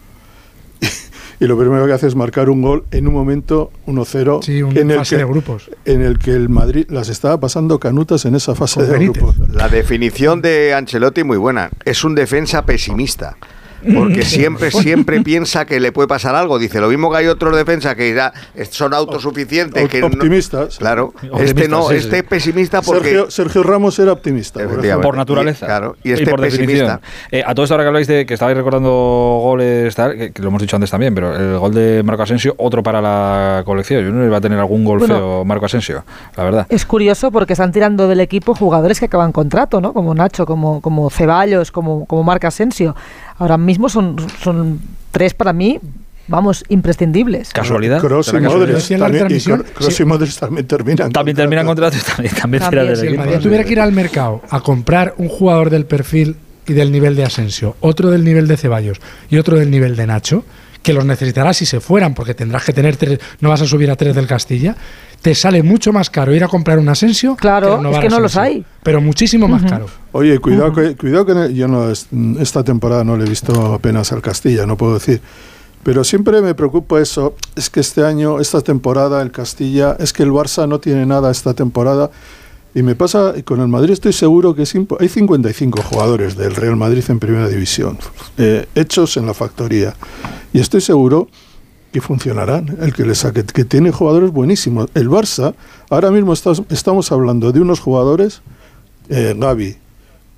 Y 1.39 1.45
lo 1.45 1.57
primero 1.57 1.85
que 1.85 1.93
hace 1.93 2.07
es 2.07 2.15
marcar 2.15 2.49
un 2.49 2.61
gol 2.63 2.83
en 2.91 3.07
un 3.07 3.13
momento 3.13 3.71
1-0 3.85 4.41
Sí, 4.43 4.63
un 4.63 4.75
en, 4.75 4.89
el 4.89 4.97
fase 4.97 5.17
que, 5.17 5.23
de 5.23 5.29
grupos. 5.29 5.69
en 5.85 6.01
el 6.01 6.17
que 6.17 6.31
el 6.31 6.49
Madrid 6.49 6.85
las 6.89 7.09
estaba 7.09 7.39
pasando 7.39 7.79
canutas 7.79 8.25
en 8.25 8.33
esa 8.35 8.55
fase 8.55 8.79
Con 8.79 8.85
de 8.87 8.91
Benítez. 8.93 9.21
grupos. 9.23 9.49
La 9.53 9.69
definición 9.69 10.41
de 10.41 10.73
Ancelotti 10.73 11.23
muy 11.23 11.37
buena. 11.37 11.69
Es 11.85 12.03
un 12.03 12.15
defensa 12.15 12.65
pesimista. 12.65 13.37
Porque 13.93 14.23
siempre, 14.25 14.71
siempre 14.71 15.21
piensa 15.21 15.65
que 15.65 15.79
le 15.79 15.91
puede 15.91 16.07
pasar 16.07 16.35
algo. 16.35 16.59
Dice, 16.59 16.79
lo 16.81 16.89
mismo 16.89 17.11
que 17.11 17.17
hay 17.17 17.27
otros 17.27 17.55
defensas 17.55 17.95
que 17.95 18.13
ya 18.13 18.33
son 18.69 18.93
autosuficientes. 18.93 19.87
que 19.89 19.99
no- 20.01 20.07
Optimistas. 20.07 20.77
claro. 20.77 21.07
Optimistas, 21.15 21.41
este 21.41 21.67
no, 21.67 21.83
sí, 21.83 21.93
sí. 21.95 21.95
este 22.05 22.17
es 22.19 22.23
pesimista 22.23 22.81
porque... 22.81 23.09
Sergio, 23.09 23.31
Sergio 23.31 23.63
Ramos 23.63 23.97
era 23.99 24.11
optimista. 24.13 24.59
por. 24.67 25.01
Por 25.01 25.17
naturaleza. 25.17 25.65
Y- 25.65 25.67
claro, 25.67 25.95
y 26.03 26.11
este 26.11 26.27
por 26.27 26.41
pesimista. 26.41 26.73
definición. 26.73 26.99
Eh, 27.31 27.43
a 27.45 27.53
todo 27.55 27.63
esto 27.63 27.73
ahora 27.75 27.83
que 27.83 27.87
habláis 27.87 28.07
de 28.07 28.25
que 28.25 28.33
estabais 28.33 28.57
recordando 28.57 29.39
goles, 29.41 29.95
tal, 29.95 30.15
que, 30.17 30.31
que 30.31 30.41
lo 30.41 30.47
hemos 30.49 30.61
dicho 30.61 30.75
antes 30.75 30.89
también, 30.91 31.13
pero 31.15 31.35
el 31.35 31.57
gol 31.59 31.73
de 31.73 32.01
Marco 32.03 32.23
Asensio, 32.23 32.55
otro 32.57 32.83
para 32.83 33.01
la 33.01 33.61
colección. 33.65 34.03
Yo 34.03 34.11
no 34.11 34.25
iba 34.25 34.37
a 34.37 34.41
tener 34.41 34.59
algún 34.59 34.83
gol 34.83 34.99
Bueno. 34.99 35.15
feo 35.15 35.45
Marco 35.45 35.65
Asensio, 35.65 36.03
la 36.35 36.43
verdad. 36.43 36.65
Es 36.69 36.85
curioso 36.85 37.31
porque 37.31 37.53
están 37.53 37.71
tirando 37.71 38.07
del 38.07 38.19
equipo 38.19 38.55
jugadores 38.55 38.99
que 38.99 39.05
acaban 39.05 39.31
contrato, 39.31 39.81
¿no? 39.81 39.93
Como 39.93 40.13
Nacho, 40.13 40.45
como, 40.45 40.81
como 40.81 41.09
Ceballos, 41.09 41.71
como, 41.71 42.05
como 42.05 42.23
Marc 42.23 42.43
Asensio. 42.45 42.95
Ahora 43.39 43.57
mismo 43.57 43.89
son, 43.89 44.15
son 44.43 44.79
tres 45.11 45.33
para 45.33 45.53
mí, 45.53 45.79
vamos, 46.27 46.63
imprescindibles. 46.69 47.51
¿Casualidad? 47.53 47.99
Kroos 48.01 48.27
y 48.27 48.31
¿Será 48.31 48.49
Modric 48.49 48.75
Decía 48.75 48.95
en 48.95 49.01
la 49.01 49.05
también, 49.07 49.25
y 49.25 49.33
retransmisión, 49.35 49.59
Cro- 49.63 49.73
Kroos 49.73 49.93
sí. 49.95 50.03
y 50.03 50.05
Modric 50.05 50.33
también 50.35 50.67
terminan. 50.67 51.11
También 51.11 51.37
terminan 51.37 51.65
contratos, 51.65 52.03
también, 52.03 52.33
también, 52.35 52.63
También, 52.63 52.85
del 52.87 52.95
si 52.95 53.01
Si 53.01 53.07
el. 53.07 53.17
Madrid 53.17 53.37
tuviera 53.41 53.63
que 53.63 53.71
ir 53.73 53.79
al 53.79 53.91
mercado 53.91 54.41
a 54.49 54.59
comprar 54.61 55.13
un 55.17 55.29
jugador 55.29 55.69
del 55.69 55.85
perfil 55.85 56.35
y 56.65 56.73
del 56.73 56.91
nivel 56.91 57.15
de 57.15 57.23
Asensio, 57.23 57.75
otro 57.79 58.09
del 58.09 58.23
nivel 58.25 58.47
de 58.47 58.57
Ceballos 58.57 58.99
y 59.29 59.37
otro 59.37 59.57
del 59.57 59.71
nivel 59.71 59.95
de 59.95 60.05
Nacho, 60.07 60.43
que 60.83 60.93
los 60.93 61.05
necesitarás 61.05 61.57
si 61.57 61.65
se 61.65 61.79
fueran, 61.79 62.13
porque 62.13 62.33
tendrás 62.33 62.63
que 62.65 62.73
tener 62.73 62.97
tres, 62.97 63.19
no 63.39 63.49
vas 63.49 63.61
a 63.61 63.65
subir 63.65 63.89
a 63.91 63.95
tres 63.95 64.15
del 64.15 64.27
Castilla, 64.27 64.75
te 65.21 65.33
sale 65.33 65.63
mucho 65.63 65.91
más 65.93 66.09
caro 66.09 66.33
ir 66.35 66.43
a 66.43 66.47
comprar 66.47 66.77
un 66.79 66.87
Asensio. 66.89 67.35
Claro, 67.35 67.75
es 67.91 67.99
que 67.99 68.09
no 68.09 68.17
a 68.17 68.19
los 68.19 68.35
Asensio. 68.35 68.41
hay. 68.41 68.65
Pero 68.83 69.01
muchísimo 69.01 69.47
más 69.47 69.63
caro. 69.63 69.87
Oye, 70.17 70.39
cuidado, 70.39 70.73
que, 70.73 70.95
cuidado 70.95 71.25
que 71.27 71.53
yo 71.53 71.67
no 71.67 71.91
es- 71.91 72.07
esta 72.39 72.63
temporada 72.63 73.03
no 73.03 73.17
le 73.17 73.25
he 73.25 73.29
visto 73.29 73.73
apenas 73.73 74.11
al 74.11 74.21
Castilla, 74.23 74.65
no 74.65 74.75
puedo 74.75 74.95
decir. 74.95 75.21
Pero 75.83 76.03
siempre 76.03 76.41
me 76.41 76.55
preocupa 76.55 76.99
eso. 76.99 77.35
Es 77.55 77.69
que 77.69 77.81
este 77.81 78.03
año, 78.03 78.39
esta 78.39 78.61
temporada, 78.61 79.21
el 79.21 79.29
Castilla, 79.31 79.95
es 79.99 80.13
que 80.13 80.23
el 80.23 80.31
Barça 80.31 80.67
no 80.67 80.79
tiene 80.79 81.05
nada 81.05 81.29
esta 81.29 81.53
temporada. 81.53 82.09
Y 82.73 82.81
me 82.81 82.95
pasa, 82.95 83.33
y 83.37 83.43
con 83.43 83.61
el 83.61 83.67
Madrid 83.67 83.91
estoy 83.91 84.11
seguro 84.11 84.55
que 84.55 84.63
es 84.63 84.73
hay 84.99 85.07
55 85.07 85.83
jugadores 85.83 86.35
del 86.35 86.55
Real 86.55 86.75
Madrid 86.77 87.03
en 87.09 87.19
primera 87.19 87.47
división, 87.47 87.99
eh, 88.39 88.65
hechos 88.73 89.17
en 89.17 89.27
la 89.27 89.35
factoría. 89.35 89.95
Y 90.51 90.59
estoy 90.59 90.81
seguro 90.81 91.27
que 91.91 92.01
funcionarán, 92.01 92.75
el 92.81 92.91
que 92.93 93.05
le 93.05 93.13
saque, 93.13 93.43
que 93.43 93.65
tiene 93.65 93.91
jugadores 93.91 94.31
buenísimos. 94.31 94.89
El 94.95 95.09
Barça, 95.09 95.53
ahora 95.91 96.09
mismo 96.09 96.33
estás- 96.33 96.63
estamos 96.69 97.11
hablando 97.11 97.51
de 97.51 97.61
unos 97.61 97.79
jugadores, 97.79 98.41
eh, 99.09 99.35
Gavi, 99.37 99.75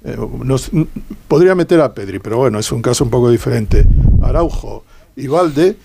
eh, 0.03 0.17
nos- 0.43 0.71
n- 0.73 0.87
podría 1.27 1.55
meter 1.55 1.81
a 1.81 1.93
Pedri, 1.93 2.19
pero 2.19 2.37
bueno, 2.37 2.59
es 2.59 2.71
un 2.71 2.81
caso 2.81 3.03
un 3.03 3.09
poco 3.09 3.29
diferente. 3.29 3.85
Araujo 4.21 4.83
y 5.15 5.27
Valde, 5.27 5.75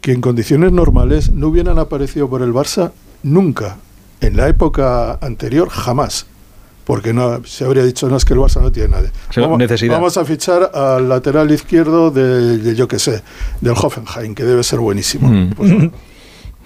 que 0.00 0.12
en 0.12 0.20
condiciones 0.20 0.72
normales 0.72 1.30
no 1.32 1.48
hubieran 1.48 1.78
aparecido 1.78 2.28
por 2.28 2.42
el 2.42 2.52
Barça 2.52 2.92
nunca. 3.22 3.76
En 4.20 4.36
la 4.36 4.48
época 4.48 5.14
anterior, 5.22 5.68
jamás. 5.68 6.26
Porque 6.84 7.12
no 7.12 7.44
se 7.44 7.64
habría 7.64 7.84
dicho, 7.84 8.08
no 8.08 8.16
es 8.16 8.24
que 8.24 8.32
el 8.34 8.40
Barça 8.40 8.60
no 8.60 8.72
tiene 8.72 8.88
nadie. 8.88 9.10
Vamos, 9.36 9.58
necesidad. 9.58 9.94
vamos 9.94 10.16
a 10.16 10.24
fichar 10.24 10.70
al 10.74 11.08
lateral 11.08 11.50
izquierdo 11.52 12.10
de, 12.10 12.58
de, 12.58 12.74
yo 12.74 12.88
que 12.88 12.98
sé, 12.98 13.22
del 13.60 13.74
Hoffenheim, 13.74 14.34
que 14.34 14.42
debe 14.44 14.64
ser 14.64 14.80
buenísimo. 14.80 15.28
Mm. 15.28 15.50
Pues, 15.50 15.72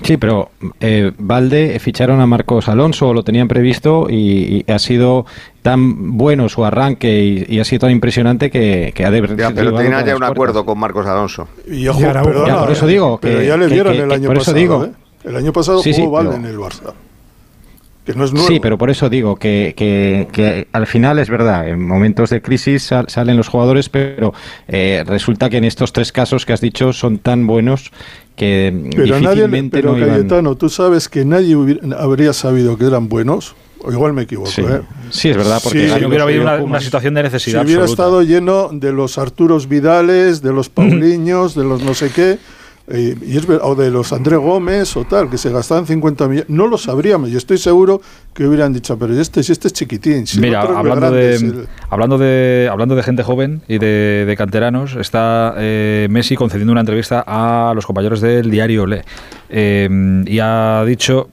Sí, 0.02 0.16
pero 0.16 0.50
eh, 0.80 1.12
Valde 1.18 1.78
ficharon 1.78 2.20
a 2.20 2.26
Marcos 2.26 2.68
Alonso, 2.68 3.14
lo 3.14 3.22
tenían 3.22 3.46
previsto 3.48 4.08
y, 4.10 4.64
y 4.66 4.70
ha 4.72 4.78
sido 4.78 5.24
tan 5.62 6.16
bueno 6.18 6.48
su 6.48 6.64
arranque 6.64 7.22
y, 7.48 7.54
y 7.56 7.60
ha 7.60 7.64
sido 7.64 7.80
tan 7.80 7.90
impresionante 7.92 8.50
que, 8.50 8.92
que 8.94 9.04
ha 9.04 9.10
de 9.10 9.20
Ya, 9.36 9.50
pero 9.54 9.72
tenía 9.74 10.04
ya 10.04 10.16
un 10.16 10.24
acuerdo 10.24 10.66
con 10.66 10.78
Marcos 10.78 11.06
Alonso. 11.06 11.48
Y 11.70 11.86
ojo, 11.88 12.00
Y 12.00 12.04
Araujo. 12.04 12.28
perdona, 12.30 12.48
Ya, 12.48 12.60
por 12.60 12.70
eso 12.72 12.86
digo 12.86 13.18
pero 13.22 13.38
que- 13.38 13.46
ya 13.46 13.56
le 13.56 13.68
que- 13.68 13.74
vieron 13.74 13.92
que- 13.92 14.02
el 14.02 14.12
año 14.12 14.26
por 14.26 14.36
eso 14.36 14.40
pasado. 14.40 14.56
digo. 14.58 14.84
¿eh? 14.84 14.90
El 15.24 15.36
año 15.36 15.52
pasado 15.52 15.78
Sí, 15.82 15.94
sí, 15.94 16.02
jugó 16.02 16.16
Valde 16.16 16.30
pero- 16.36 16.42
en 16.42 16.50
el 16.54 16.58
Barça. 16.58 16.92
Que 18.04 18.12
no 18.14 18.24
es 18.24 18.32
nuevo. 18.32 18.46
Sí, 18.46 18.60
pero 18.60 18.76
por 18.76 18.90
eso 18.90 19.08
digo 19.08 19.36
que, 19.36 19.72
que- 19.76 20.28
que 20.30 20.68
al 20.72 20.86
final 20.86 21.18
es 21.18 21.30
verdad, 21.30 21.66
en 21.68 21.86
momentos 21.86 22.28
de 22.30 22.42
crisis 22.42 22.82
sal- 22.82 23.06
salen 23.08 23.36
los 23.36 23.48
jugadores, 23.48 23.88
pero 23.88 24.34
eh, 24.68 25.04
resulta 25.06 25.48
que 25.48 25.56
en 25.56 25.64
estos 25.64 25.92
tres 25.92 26.12
casos 26.12 26.44
que 26.44 26.52
has 26.52 26.60
dicho 26.60 26.92
son 26.92 27.18
tan 27.18 27.46
buenos 27.46 27.90
que 28.36 28.72
Pero 28.94 29.06
nadie, 29.20 29.28
difícilmente 29.44 29.76
pero 29.78 29.92
no 29.92 29.98
iban- 29.98 30.10
Cayetano, 30.10 30.54
tú 30.56 30.68
sabes 30.68 31.08
que 31.08 31.24
nadie 31.24 31.56
hubiera- 31.56 31.96
habría 31.98 32.32
sabido 32.34 32.76
que 32.76 32.84
eran 32.86 33.08
buenos, 33.08 33.54
o 33.82 33.90
igual 33.90 34.12
me 34.12 34.22
equivoco, 34.22 34.50
Sí. 34.50 34.60
¿eh? 34.62 34.80
Sí, 35.10 35.28
es 35.30 35.36
verdad, 35.36 35.60
porque 35.62 35.88
Sí, 35.88 35.94
Si 35.98 36.04
hubiera 36.04 36.24
habido 36.24 36.42
una, 36.64 36.80
situación 36.80 37.14
de 37.14 37.20
Si 37.20 37.24
necesidad 37.24 37.64
hubiera 37.64 37.82
absoluta. 37.82 38.02
estado 38.02 38.22
lleno 38.22 38.68
de 38.72 38.92
los 38.92 39.16
Arturos 39.18 39.66
Vidales, 39.68 40.42
de 40.42 40.52
los 40.52 40.68
Pauliños, 40.68 41.54
de 41.54 41.64
los 41.64 41.82
no 41.82 41.94
sé 41.94 42.10
qué, 42.10 42.38
eh, 42.88 43.16
y 43.26 43.36
es 43.38 43.46
o 43.48 43.74
de 43.74 43.90
los 43.90 44.12
André 44.12 44.36
Gómez 44.36 44.96
o 44.96 45.04
tal, 45.04 45.30
que 45.30 45.38
se 45.38 45.50
gastaban 45.50 45.86
50 45.86 46.28
millones, 46.28 46.50
no 46.50 46.66
lo 46.66 46.76
sabríamos. 46.76 47.30
Yo 47.30 47.38
estoy 47.38 47.58
seguro 47.58 48.00
que 48.34 48.46
hubieran 48.46 48.72
dicho, 48.72 48.98
pero 48.98 49.18
este, 49.18 49.42
si 49.42 49.52
este 49.52 49.68
es 49.68 49.72
chiquitín, 49.74 50.26
si 50.26 50.40
Mira, 50.40 50.60
hablando 50.62 50.96
grande, 51.10 51.18
de, 51.18 51.34
el- 51.36 51.68
hablando, 51.88 52.18
de, 52.18 52.68
hablando 52.70 52.94
de 52.96 53.02
gente 53.02 53.22
joven 53.22 53.62
y 53.68 53.78
de, 53.78 54.24
de 54.26 54.36
canteranos, 54.36 54.96
está 54.96 55.54
eh, 55.56 56.08
Messi 56.10 56.36
concediendo 56.36 56.72
una 56.72 56.80
entrevista 56.80 57.24
a 57.26 57.72
los 57.74 57.86
compañeros 57.86 58.20
del 58.20 58.50
diario 58.50 58.86
Le. 58.86 59.04
Eh, 59.48 60.22
y 60.26 60.38
ha 60.40 60.84
dicho, 60.86 61.28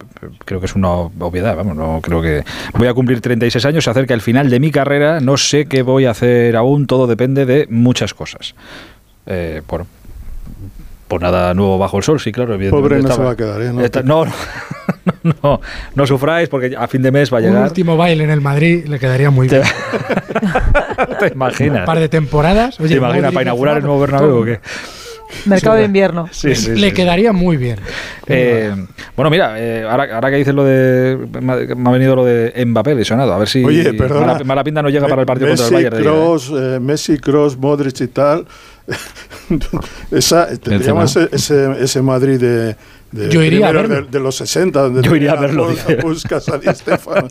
creo 0.45 0.60
que 0.60 0.68
es 0.68 0.76
una 0.76 0.89
obviedad, 0.91 1.56
vamos, 1.56 1.76
no 1.76 1.99
creo 2.02 2.22
que... 2.22 2.43
Voy 2.78 2.88
a 2.88 2.93
cumplir 2.93 3.20
36 3.20 3.66
años, 3.66 3.84
se 3.84 3.89
acerca 3.89 4.14
el 4.14 4.22
final 4.22 4.49
de 4.49 4.60
mi 4.60 4.72
carrera, 4.72 5.20
no 5.20 5.38
sé 5.38 5.66
qué 5.66 5.82
voy 5.82 6.06
a 6.06 6.12
hacer 6.12 6.56
aún, 6.56 6.86
todo 6.88 7.08
depende 7.08 7.45
de 7.45 7.68
muchas 7.70 8.14
cosas. 8.14 8.54
Eh, 9.26 9.62
bueno, 9.68 9.88
pues 11.12 11.22
nada 11.22 11.53
nuevo 11.53 11.78
bajo 11.78 11.97
el 11.97 12.03
sol, 12.03 12.22
sí, 12.22 12.32
claro. 12.32 12.53
evidentemente 12.53 12.95
Pobre 12.95 13.03
no 13.03 13.14
se 13.14 13.22
va 13.22 13.32
a 13.32 13.36
quedar, 13.36 13.62
¿eh? 13.62 13.74
No 13.74 13.82
está- 13.82 14.01
no, 14.01 14.24
no, 15.24 15.36
no, 15.43 15.62
no 15.93 16.07
sufráis 16.07 16.47
porque 16.47 16.74
a 16.78 16.88
fin 16.88 17.01
de 17.01 17.12
mes 17.12 17.34
va 17.34 17.39
a 17.39 17.41
Un 17.41 17.47
llegar. 17.47 17.64
último 17.64 17.97
baile 17.97 18.24
en 18.24 18.30
el 18.30 18.39
Madrid 18.39 18.86
le 18.88 18.97
quedaría 18.97 19.30
muy 19.30 19.49
bien. 19.49 19.64
¿Te 21.20 21.28
imaginas? 21.28 21.80
Un 21.80 21.86
par 21.86 21.99
de 21.99 22.07
temporadas. 22.07 22.80
Oye, 22.80 22.91
¿Te 22.91 22.95
imaginas 22.95 23.34
para 23.34 23.41
inaugurar 23.41 23.78
el 23.78 23.84
nuevo 23.84 23.99
Bernabéu 23.99 24.38
o 24.38 24.45
qué? 24.45 24.62
Mercado 25.45 25.76
de 25.76 25.84
invierno. 25.84 26.30
Sí, 26.32 26.55
sí, 26.55 26.72
le 26.76 26.89
sí. 26.89 26.93
quedaría 26.93 27.34
muy 27.34 27.57
bien. 27.57 27.78
Eh, 28.28 28.74
bueno, 29.16 29.30
mira, 29.30 29.55
eh, 29.57 29.86
ahora, 29.89 30.16
ahora 30.16 30.30
que 30.30 30.38
dices 30.38 30.53
lo 30.53 30.64
de. 30.64 31.18
Me 31.41 31.53
ha, 31.53 31.91
venido 31.91 32.16
lo 32.16 32.24
de 32.24 32.53
Mbappé 32.66 32.95
lesionado. 32.95 33.34
A 33.34 33.38
ver 33.38 33.49
si. 33.49 33.64
Oye, 33.64 33.93
perdona. 33.93 34.28
Mala, 34.28 34.43
mala 34.43 34.64
pinta 34.64 34.82
no 34.82 34.89
llega 34.89 35.07
para 35.07 35.22
el 35.22 35.26
partido 35.26 35.49
Messi, 35.49 35.64
contra 35.64 35.80
el 35.80 35.86
Bayern. 35.89 36.03
de 36.03 36.12
Liga, 36.12 36.72
¿eh? 36.72 36.76
Eh, 36.76 36.80
Messi, 36.80 37.18
Cross, 37.18 37.57
Modric 37.57 37.99
y 38.01 38.07
tal. 38.07 38.45
Esa, 40.12 40.48
te 40.58 40.70
Benzema. 40.70 40.80
llamas 41.06 41.16
ese, 41.16 41.36
ese, 41.36 41.84
ese 41.84 42.02
Madrid 42.02 42.40
de, 42.40 42.76
de 43.12 43.30
Yo 43.30 43.44
iría 43.44 43.68
a 43.68 43.74
de, 43.74 44.04
de 44.04 44.20
los 44.20 44.36
60. 44.38 44.80
Donde 44.82 45.02
Yo 45.08 45.16
iría 45.16 45.34
a 45.34 45.40
verlo, 45.40 45.70
dice. 45.70 45.96
Puskas, 45.98 46.48
a 46.50 46.58
Di 46.58 46.68
Stéfano. 46.74 47.28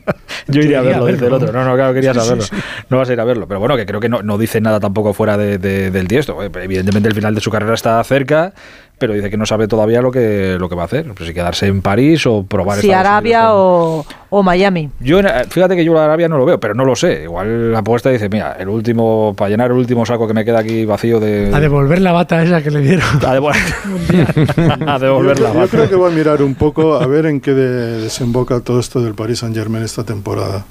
Yo 0.49 0.61
iría 0.61 0.81
a 0.81 0.83
Yo 0.83 0.89
verlo, 0.91 1.07
dice 1.07 1.27
el 1.27 1.33
otro. 1.33 1.53
No, 1.53 1.65
no, 1.65 1.75
claro, 1.75 1.95
querías 1.95 2.15
Sí, 2.17 2.21
sí, 2.21 2.27
saberlo. 2.29 2.45
sí. 2.45 2.57
No 2.91 2.99
vas 2.99 3.09
a 3.09 3.13
ir 3.13 3.21
a 3.21 3.25
verlo. 3.25 3.47
Pero 3.49 3.61
bueno, 3.61 3.77
que 3.77 3.87
creo 3.87 4.01
que 4.01 4.09
no, 4.09 4.23
no 4.23 4.37
dice 4.39 4.61
nada 4.61 4.81
tampoco 4.81 5.13
fuera 5.15 5.37
de, 5.37 5.59
de- 5.59 5.91
del 5.91 6.09
tiesto. 6.09 6.43
Eh, 6.43 6.51
Evidentemente 6.63 7.09
el 7.09 7.15
final 7.15 7.35
de 7.35 7.41
su 7.41 7.51
carrera 7.51 7.75
está 7.75 8.03
cerca, 8.05 8.53
pero 9.01 9.15
dice 9.15 9.31
que 9.31 9.37
no 9.37 9.47
sabe 9.47 9.67
todavía 9.67 10.01
lo 10.03 10.13
que, 10.13 10.57
lo 10.61 10.69
que 10.69 10.75
va 10.77 10.83
a 10.83 10.85
hacer. 10.85 11.13
Pues 11.15 11.27
si 11.27 11.35
quedarse 11.35 11.67
en 11.67 11.81
París 11.83 12.25
o 12.27 12.45
probar 12.45 12.79
Si 12.79 12.87
Estados 12.89 13.07
Arabia 13.09 13.55
o, 13.55 14.05
o 14.29 14.43
Miami. 14.43 14.91
Yo, 15.01 15.19
eh, 15.21 15.45
fíjate 15.49 15.75
que 15.75 15.85
yo 15.85 15.95
la 15.95 16.05
Arabia 16.05 16.29
no 16.29 16.37
lo 16.39 16.45
veo, 16.45 16.61
pero 16.61 16.75
no 16.75 16.85
lo 16.85 16.95
sé. 16.95 17.23
Igual 17.25 17.73
la 17.73 17.79
apuesta 17.81 18.11
dice, 18.11 18.29
mira, 18.29 18.53
el 18.61 18.69
último, 18.69 19.35
para 19.37 19.49
llenar 19.51 19.71
el 19.71 19.79
último 19.79 20.05
saco 20.07 20.29
que 20.29 20.35
me 20.35 20.45
queda 20.45 20.61
aquí 20.61 20.85
vacío 20.85 21.19
de... 21.19 21.51
A 21.53 21.59
devolver 21.61 22.01
la 22.03 22.13
bata 22.13 22.43
esa 22.43 22.63
que 22.63 22.71
le 22.71 22.81
dieron. 22.81 23.03
a 23.27 23.35
devol- 23.35 23.55
a 24.87 24.99
devolver 24.99 25.39
yo, 25.39 25.45
la 25.45 25.51
creo- 25.51 25.55
yo 25.55 25.59
bata. 25.61 25.71
creo 25.71 25.89
que 25.89 25.97
voy 25.97 26.13
a 26.13 26.15
mirar 26.15 26.43
un 26.43 26.55
poco 26.55 26.95
a 26.95 27.07
ver 27.07 27.27
en 27.27 27.41
qué 27.41 27.55
de- 27.55 28.03
desemboca 28.03 28.61
todo 28.61 28.79
esto 28.81 29.01
del 29.01 29.15
Paris 29.15 29.39
Saint 29.41 29.57
Germain 29.57 29.83
esta 29.85 30.05
temporada. 30.05 30.65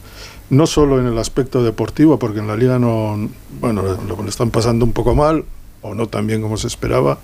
No 0.49 0.65
solo 0.65 0.99
en 0.99 1.05
el 1.07 1.17
aspecto 1.17 1.63
deportivo, 1.63 2.17
porque 2.17 2.39
en 2.39 2.47
la 2.47 2.55
liga 2.55 2.79
no, 2.79 3.29
bueno, 3.59 3.81
lo 3.83 4.15
lo 4.23 4.27
están 4.29 4.49
pasando 4.49 4.83
un 4.83 4.93
poco 4.93 5.13
mal, 5.13 5.43
o 5.81 5.95
no 5.95 6.07
tan 6.07 6.27
bien 6.27 6.41
como 6.41 6.57
se 6.57 6.67
esperaba, 6.67 7.19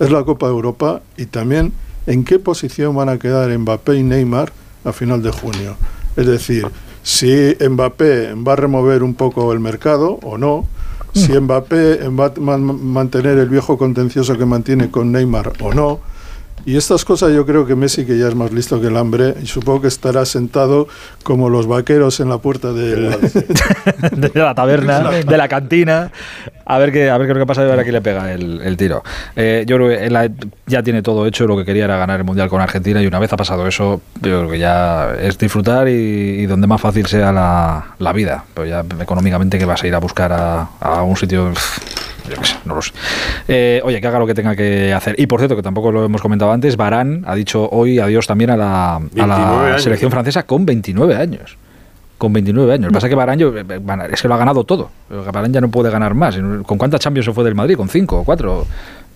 es 0.00 0.10
la 0.10 0.24
Copa 0.24 0.46
de 0.46 0.52
Europa 0.52 1.02
y 1.16 1.26
también 1.26 1.72
en 2.06 2.24
qué 2.24 2.38
posición 2.38 2.96
van 2.96 3.08
a 3.08 3.18
quedar 3.18 3.56
Mbappé 3.58 3.96
y 3.96 4.02
Neymar 4.02 4.52
a 4.84 4.92
final 4.92 5.22
de 5.22 5.30
junio. 5.30 5.76
Es 6.16 6.26
decir, 6.26 6.66
si 7.02 7.54
Mbappé 7.60 8.34
va 8.34 8.54
a 8.54 8.56
remover 8.56 9.02
un 9.02 9.14
poco 9.14 9.52
el 9.52 9.60
mercado 9.60 10.18
o 10.22 10.38
no, 10.38 10.66
si 11.14 11.32
Mbappé 11.38 12.08
va 12.08 12.26
a 12.26 12.40
man- 12.40 12.84
mantener 12.92 13.38
el 13.38 13.48
viejo 13.48 13.76
contencioso 13.78 14.36
que 14.38 14.44
mantiene 14.46 14.90
con 14.90 15.10
Neymar 15.12 15.52
o 15.60 15.72
no. 15.74 16.00
Y 16.66 16.76
estas 16.76 17.04
cosas 17.04 17.32
yo 17.32 17.46
creo 17.46 17.66
que 17.66 17.74
Messi, 17.74 18.04
que 18.04 18.18
ya 18.18 18.28
es 18.28 18.34
más 18.34 18.52
listo 18.52 18.80
que 18.80 18.88
el 18.88 18.96
hambre, 18.96 19.34
y 19.42 19.46
supongo 19.46 19.82
que 19.82 19.88
estará 19.88 20.24
sentado 20.24 20.88
como 21.22 21.48
los 21.48 21.66
vaqueros 21.66 22.20
en 22.20 22.28
la 22.28 22.38
puerta 22.38 22.72
del... 22.72 23.10
de 24.12 24.30
la 24.34 24.54
taberna, 24.54 25.10
de 25.10 25.36
la 25.36 25.48
cantina, 25.48 26.12
a 26.64 26.78
ver 26.78 26.92
qué, 26.92 27.10
a 27.10 27.16
ver 27.16 27.26
qué 27.26 27.32
es 27.32 27.38
lo 27.38 27.44
que 27.44 27.46
pasa 27.46 27.62
y 27.62 27.64
a 27.64 27.68
ver 27.68 27.80
a 27.80 27.82
quién 27.82 27.94
le 27.94 28.02
pega 28.02 28.32
el, 28.32 28.60
el 28.62 28.76
tiro. 28.76 29.02
Eh, 29.36 29.64
yo 29.66 29.76
creo 29.76 29.88
que 29.88 30.32
ya 30.66 30.82
tiene 30.82 31.02
todo 31.02 31.26
hecho, 31.26 31.46
lo 31.46 31.56
que 31.56 31.64
quería 31.64 31.84
era 31.84 31.96
ganar 31.96 32.20
el 32.20 32.24
Mundial 32.24 32.48
con 32.48 32.60
Argentina 32.60 33.02
y 33.02 33.06
una 33.06 33.18
vez 33.18 33.32
ha 33.32 33.36
pasado 33.36 33.66
eso, 33.66 34.02
yo 34.16 34.40
creo 34.40 34.50
que 34.50 34.58
ya 34.58 35.14
es 35.20 35.38
disfrutar 35.38 35.88
y, 35.88 35.92
y 35.92 36.46
donde 36.46 36.66
más 36.66 36.80
fácil 36.80 37.06
sea 37.06 37.32
la, 37.32 37.94
la 37.98 38.12
vida. 38.12 38.44
Pero 38.54 38.66
ya 38.66 38.84
económicamente 39.00 39.58
que 39.58 39.64
vas 39.64 39.82
a 39.82 39.86
ir 39.86 39.94
a 39.94 39.98
buscar 39.98 40.32
a, 40.32 40.68
a 40.80 41.02
un 41.02 41.16
sitio... 41.16 41.52
yo 42.28 42.36
qué 42.36 42.44
sé, 42.46 42.56
no 42.64 42.74
lo 42.74 42.82
sé. 42.82 42.92
Eh, 43.48 43.80
oye, 43.84 44.00
que 44.00 44.06
haga 44.06 44.18
lo 44.18 44.26
que 44.26 44.34
tenga 44.34 44.54
que 44.56 44.92
hacer. 44.92 45.14
Y 45.18 45.26
por 45.26 45.40
cierto, 45.40 45.56
que 45.56 45.62
tampoco 45.62 45.90
lo 45.92 46.04
hemos 46.04 46.20
comentado 46.22 46.52
antes, 46.52 46.76
Barán 46.76 47.24
ha 47.26 47.34
dicho 47.34 47.68
hoy 47.70 47.98
adiós 47.98 48.26
también 48.26 48.50
a 48.50 48.56
la, 48.56 48.96
a 48.96 48.98
29 48.98 49.26
la 49.26 49.68
años. 49.70 49.82
selección 49.82 50.10
francesa 50.10 50.42
con 50.44 50.64
29 50.66 51.16
años 51.16 51.56
con 52.18 52.32
29 52.32 52.72
años. 52.72 52.82
Lo 52.86 52.88
que 52.88 52.94
pasa 52.94 53.06
es 53.06 53.10
que 53.10 53.14
Varane 53.14 53.40
yo- 53.40 53.56
eh, 53.56 53.64
es 54.10 54.20
que 54.22 54.26
lo 54.26 54.34
ha 54.34 54.38
ganado 54.38 54.64
todo. 54.64 54.90
Varane 55.08 55.54
ya 55.54 55.60
no 55.60 55.68
puede 55.70 55.88
ganar 55.88 56.14
más. 56.14 56.36
¿Con 56.66 56.76
cuántas 56.76 56.98
Champions 57.00 57.26
se 57.26 57.32
fue 57.32 57.44
del 57.44 57.54
Madrid? 57.54 57.76
¿Con 57.76 57.88
cinco 57.88 58.18
o 58.18 58.24
cuatro? 58.24 58.66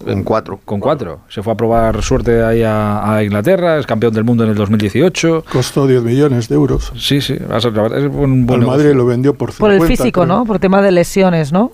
Con 0.04 0.22
cuatro. 0.22 0.60
Con 0.64 0.78
cuatro. 0.78 1.18
Se 1.28 1.42
fue 1.42 1.52
a 1.52 1.56
probar 1.56 2.00
suerte 2.04 2.44
ahí 2.44 2.62
a, 2.62 3.16
a 3.16 3.24
Inglaterra, 3.24 3.78
es 3.78 3.86
campeón 3.88 4.14
del 4.14 4.22
mundo 4.22 4.44
en 4.44 4.50
el 4.50 4.54
2018. 4.56 5.44
Costó 5.52 5.88
10 5.88 6.00
millones 6.04 6.48
de 6.48 6.54
euros. 6.54 6.92
Sí, 6.96 7.20
sí, 7.20 7.34
es 7.34 7.64
un 7.64 8.46
buen 8.46 8.60
El 8.60 8.66
Madrid 8.68 8.92
lo 8.92 9.04
vendió 9.04 9.34
por 9.34 9.50
50. 9.50 9.58
Por 9.60 9.72
el 9.72 9.88
físico, 9.96 10.22
creo. 10.22 10.26
¿no? 10.38 10.44
Por 10.44 10.60
tema 10.60 10.80
de 10.80 10.92
lesiones, 10.92 11.52
¿no? 11.52 11.72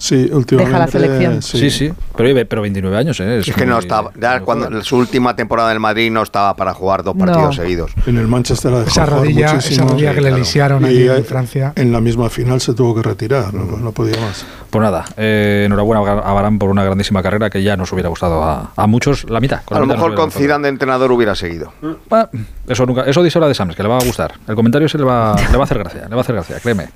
Sí, 0.00 0.30
últimamente. 0.32 0.72
Deja 0.72 0.78
la 0.78 0.90
selección. 0.90 1.42
Sí, 1.42 1.70
sí. 1.70 1.92
Pero, 2.16 2.30
oye, 2.30 2.46
pero 2.46 2.62
29 2.62 2.96
años, 2.96 3.20
¿eh? 3.20 3.38
Es 3.40 3.52
que 3.54 3.66
no 3.66 3.78
estaba, 3.78 4.10
ya 4.18 4.40
cuando 4.40 4.82
su 4.82 4.96
última 4.96 5.36
temporada 5.36 5.70
en 5.70 5.74
el 5.74 5.80
Madrid 5.80 6.10
no 6.10 6.22
estaba 6.22 6.56
para 6.56 6.72
jugar 6.72 7.02
dos 7.02 7.14
No. 7.14 7.26
partidos 7.26 7.56
seguidos. 7.56 7.92
En 8.06 8.16
el 8.16 8.26
Manchester 8.26 8.72
ha 8.72 8.80
Esa 8.82 9.04
jugar 9.04 9.20
rodilla, 9.20 9.52
esa 9.56 9.84
rodilla 9.84 10.14
que 10.14 10.20
le 10.22 10.32
lisiaron 10.32 10.84
allí 10.86 11.06
en 11.06 11.24
Francia. 11.24 11.74
En 11.76 11.92
la 11.92 12.00
misma 12.00 12.30
final 12.30 12.60
se 12.62 12.72
tuvo 12.72 12.94
que 12.94 13.02
retirar, 13.02 13.52
no, 13.52 13.76
no 13.76 13.92
podía 13.92 14.18
más. 14.20 14.44
Pues 14.70 14.82
nada, 14.82 15.04
eh, 15.18 15.64
enhorabuena 15.66 16.00
a 16.00 16.32
Barán 16.32 16.58
por 16.58 16.70
una 16.70 16.82
grandísima 16.84 17.22
carrera 17.22 17.50
que 17.50 17.62
ya 17.62 17.76
nos 17.76 17.92
hubiera 17.92 18.08
gustado 18.08 18.42
a, 18.42 18.70
a 18.74 18.86
muchos 18.86 19.28
la 19.28 19.40
mitad. 19.40 19.62
con 19.64 19.76
A 19.76 19.80
la 19.80 19.86
lo 19.86 19.86
mitad 19.92 19.96
mejor 19.98 20.14
con. 20.14 20.30
Zidane 20.30 20.62
de 20.62 20.68
entrenador 20.70 21.12
hubiera 21.12 21.34
seguido. 21.34 21.72
Ah, 22.10 22.28
Eso 22.68 22.86
nunca, 22.86 23.02
eso 23.02 23.22
dice 23.22 23.38
la 23.40 23.48
de 23.48 23.54
Sams, 23.54 23.74
que 23.76 23.82
le 23.82 23.88
va 23.88 23.98
a 23.98 24.04
gustar. 24.04 24.32
El 24.48 24.54
comentario 24.54 24.88
se 24.88 24.96
le 24.96 25.04
va, 25.04 25.34
le 25.50 25.56
va 25.56 25.62
a 25.62 25.64
hacer 25.64 25.78
gracia, 25.78 26.02
le 26.08 26.14
va 26.14 26.18
a 26.18 26.20
hacer 26.20 26.34
gracia, 26.36 26.58
créeme. 26.60 26.88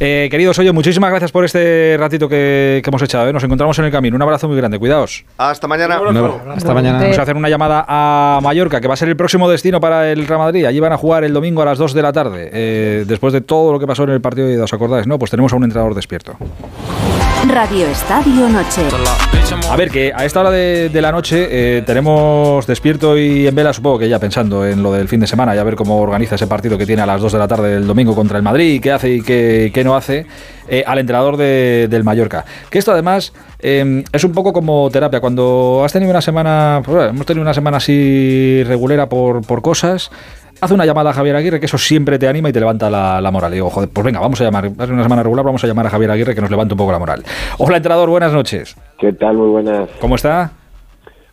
Eh, 0.00 0.28
queridos, 0.30 0.58
oye, 0.58 0.72
muchísimas 0.72 1.10
gracias 1.10 1.30
por 1.30 1.44
este 1.44 1.96
ratito 1.98 2.28
que, 2.30 2.47
que 2.48 2.88
hemos 2.88 3.02
echado. 3.02 3.28
¿eh? 3.28 3.32
Nos 3.32 3.44
encontramos 3.44 3.78
en 3.78 3.84
el 3.84 3.90
camino. 3.90 4.16
Un 4.16 4.22
abrazo 4.22 4.48
muy 4.48 4.56
grande, 4.56 4.78
cuidaos. 4.78 5.24
Hasta 5.36 5.66
mañana. 5.68 6.00
Hasta 6.54 6.74
mañana. 6.74 7.00
Vamos 7.00 7.18
a 7.18 7.22
hacer 7.22 7.36
una 7.36 7.48
llamada 7.48 7.84
a 7.88 8.40
Mallorca, 8.42 8.80
que 8.80 8.88
va 8.88 8.94
a 8.94 8.96
ser 8.96 9.08
el 9.08 9.16
próximo 9.16 9.48
destino 9.48 9.80
para 9.80 10.10
el 10.10 10.26
Real 10.26 10.40
Madrid. 10.40 10.64
Allí 10.64 10.80
van 10.80 10.92
a 10.92 10.96
jugar 10.96 11.24
el 11.24 11.32
domingo 11.32 11.62
a 11.62 11.64
las 11.64 11.78
2 11.78 11.94
de 11.94 12.02
la 12.02 12.12
tarde. 12.12 12.50
Eh, 12.52 13.04
después 13.06 13.32
de 13.32 13.40
todo 13.40 13.72
lo 13.72 13.78
que 13.78 13.86
pasó 13.86 14.04
en 14.04 14.10
el 14.10 14.20
partido 14.20 14.46
de 14.46 14.54
ida, 14.54 14.64
¿os 14.64 14.72
acordáis? 14.72 15.06
No, 15.06 15.18
pues 15.18 15.30
tenemos 15.30 15.52
a 15.52 15.56
un 15.56 15.64
entrenador 15.64 15.94
despierto. 15.94 16.36
Radio 17.58 17.88
Estadio 17.88 18.48
Noche. 18.48 18.82
A 19.68 19.76
ver, 19.76 19.90
que 19.90 20.12
a 20.14 20.24
esta 20.24 20.38
hora 20.38 20.52
de, 20.52 20.88
la 21.02 21.10
noche 21.10 21.48
eh, 21.50 21.82
tenemos 21.82 22.64
despierto 22.68 23.18
y 23.18 23.48
en 23.48 23.54
vela, 23.56 23.72
supongo 23.72 23.98
que 23.98 24.08
ya 24.08 24.20
pensando 24.20 24.64
en 24.64 24.80
lo 24.80 24.92
del 24.92 25.08
fin 25.08 25.18
de 25.18 25.26
semana 25.26 25.56
y 25.56 25.58
a 25.58 25.64
ver 25.64 25.74
cómo 25.74 25.98
organiza 26.00 26.36
ese 26.36 26.46
partido 26.46 26.78
que 26.78 26.86
tiene 26.86 27.02
a 27.02 27.06
las 27.06 27.20
2 27.20 27.32
de 27.32 27.38
la 27.40 27.48
tarde 27.48 27.74
el 27.74 27.84
domingo 27.88 28.14
contra 28.14 28.36
el 28.36 28.44
Madrid 28.44 28.74
y 28.74 28.78
qué 28.78 28.92
hace 28.92 29.10
y 29.12 29.22
qué, 29.22 29.82
no 29.84 29.96
hace 29.96 30.24
eh, 30.68 30.84
al 30.86 31.00
entrenador 31.00 31.36
de- 31.36 31.88
del 31.90 32.04
Mallorca. 32.04 32.44
Que 32.70 32.78
esto 32.78 32.92
además 32.92 33.32
eh, 33.58 34.04
es 34.12 34.22
un 34.22 34.30
poco 34.30 34.52
como 34.52 34.88
terapia. 34.92 35.18
Cuando 35.18 35.82
has 35.84 35.92
tenido 35.92 36.12
una 36.12 36.22
semana, 36.22 36.80
pues, 36.84 37.10
hemos 37.10 37.26
tenido 37.26 37.42
una 37.42 37.54
semana 37.54 37.78
así 37.78 38.62
regulera 38.68 39.08
por 39.08 39.62
cosas. 39.62 40.12
Haz 40.60 40.70
una 40.72 40.84
llamada 40.84 41.10
a 41.10 41.12
Javier 41.12 41.36
Aguirre, 41.36 41.60
que 41.60 41.66
eso 41.66 41.78
siempre 41.78 42.18
te 42.18 42.26
anima 42.26 42.48
y 42.48 42.52
te 42.52 42.58
levanta 42.58 42.90
la, 42.90 43.20
la 43.20 43.30
moral. 43.30 43.52
Y 43.52 43.56
digo, 43.56 43.70
joder, 43.70 43.88
pues 43.92 44.04
venga, 44.04 44.18
vamos 44.18 44.40
a 44.40 44.44
llamar. 44.44 44.64
Hace 44.78 44.92
una 44.92 45.04
semana 45.04 45.22
regular, 45.22 45.44
vamos 45.44 45.62
a 45.62 45.66
llamar 45.68 45.86
a 45.86 45.90
Javier 45.90 46.10
Aguirre, 46.10 46.34
que 46.34 46.40
nos 46.40 46.50
levante 46.50 46.74
un 46.74 46.78
poco 46.78 46.90
la 46.90 46.98
moral. 46.98 47.22
Hola, 47.58 47.76
entrenador, 47.76 48.08
buenas 48.10 48.32
noches. 48.32 48.76
¿Qué 48.98 49.12
tal? 49.12 49.36
Muy 49.36 49.48
buenas. 49.48 49.88
¿Cómo 50.00 50.16
está? 50.16 50.50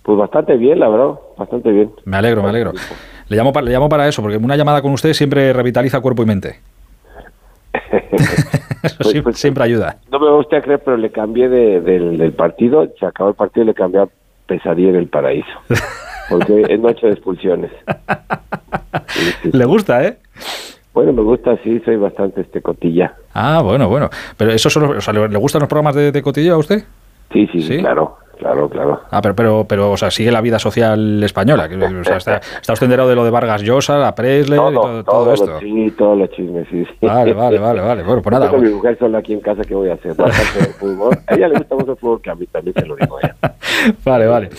Pues 0.04 0.18
bastante 0.20 0.56
bien, 0.58 0.80
la 0.80 0.90
verdad, 0.90 1.16
bastante 1.38 1.72
bien. 1.72 1.92
Me 2.06 2.18
alegro, 2.18 2.44
me 2.44 2.50
alegro. 2.50 2.74
Le 3.28 3.36
llamo, 3.38 3.52
para, 3.52 3.66
le 3.66 3.72
llamo 3.72 3.90
para 3.90 4.08
eso, 4.08 4.22
porque 4.22 4.38
una 4.38 4.56
llamada 4.56 4.84
con 4.84 4.92
usted 4.94 5.14
siempre 5.14 5.52
revitaliza 5.54 6.00
cuerpo 6.02 6.22
y 6.22 6.26
mente. 6.28 6.60
Eso 8.84 8.96
Pues, 9.00 9.10
siempre, 9.10 9.34
siempre 9.34 9.64
ayuda. 9.64 9.98
No 10.12 10.20
me 10.20 10.30
gusta 10.32 10.62
creer, 10.62 10.80
pero 10.86 10.96
le 10.98 11.10
cambié 11.12 11.50
de- 11.50 11.82
del, 11.82 12.18
del 12.20 12.34
partido, 12.34 12.88
se 13.00 13.06
acabó 13.08 13.30
el 13.30 13.36
partido 13.36 13.64
y 13.64 13.68
le 13.68 13.74
cambié 13.74 14.02
a 14.02 14.08
Pesadilla 14.46 14.90
en 14.90 14.96
el 14.98 15.08
Paraíso. 15.08 15.48
Porque 16.30 16.66
es 16.70 16.80
noche 16.80 17.08
de 17.08 17.14
expulsiones. 17.14 17.72
Le 19.44 19.66
gusta, 19.66 20.04
¿eh? 20.04 20.18
Bueno, 20.94 21.12
me 21.14 21.22
gusta, 21.22 21.58
sí, 21.64 21.82
soy 21.84 21.98
bastante 21.98 22.42
este 22.42 22.62
cotilla. 22.62 23.16
Ah, 23.34 23.62
bueno, 23.62 23.90
bueno. 23.90 24.10
Pero 24.38 24.52
eso 24.52 24.70
solo, 24.70 24.98
o 24.98 25.02
sea, 25.02 25.14
¿le 25.14 25.38
gustan 25.38 25.60
los 25.60 25.70
programas 25.70 25.96
de, 25.96 26.12
de 26.12 26.22
cotillo 26.22 26.56
a 26.56 26.58
usted? 26.58 26.84
Sí, 27.34 27.50
sí, 27.52 27.78
claro. 27.80 28.18
Claro, 28.38 28.70
claro. 28.70 29.02
Ah, 29.12 29.22
pero, 29.22 29.36
pero, 29.36 29.66
pero 29.68 29.92
o 29.92 29.98
sea, 29.98 30.12
sigue 30.12 30.32
la 30.32 30.42
vida 30.42 30.60
social 30.60 31.24
española. 31.24 31.68
que, 31.70 31.76
o 31.76 32.04
sea, 32.04 32.18
está, 32.18 32.38
está 32.38 32.74
usted 32.74 32.86
enterado 32.86 33.10
de 33.10 33.16
lo 33.16 33.24
de 33.26 33.32
Vargas 33.32 33.62
Llosa, 33.62 33.98
la 33.98 34.14
Presley, 34.16 34.58
Todo, 34.58 34.72
y 34.72 34.74
todo, 34.76 35.04
todo 35.04 35.24
todo 35.24 35.34
esto. 35.34 35.60
chi- 35.60 35.92
todos 35.92 36.18
los 36.18 36.30
chismes, 36.32 36.68
sí, 36.70 36.86
sí. 36.86 37.06
Vale, 37.06 37.34
vale, 37.34 37.60
vale, 37.60 37.82
vale. 37.82 38.04
Bueno, 38.04 38.22
pues 38.22 38.32
nada. 38.34 38.46
Yo 38.48 38.52
con 38.52 38.64
mi 38.64 38.70
mujer 38.70 38.98
sola 39.00 39.18
aquí 39.20 39.34
en 39.34 39.40
casa, 39.42 39.62
¿qué 39.68 39.76
voy 39.76 39.90
a 39.90 39.94
hacer? 39.94 40.14
Fútbol. 40.80 41.18
A 41.28 41.36
ella 41.36 41.48
le 41.50 41.58
gusta 41.60 41.76
mucho 41.76 41.92
el 41.92 41.98
fútbol, 41.98 42.22
que 42.22 42.30
a 42.30 42.36
mí 42.36 42.46
también 42.48 42.74
se 42.74 42.86
lo 42.86 42.96
digo 42.96 43.18
a 43.18 43.20
ella. 43.28 43.36
Vale, 44.06 44.26
vale. 44.28 44.50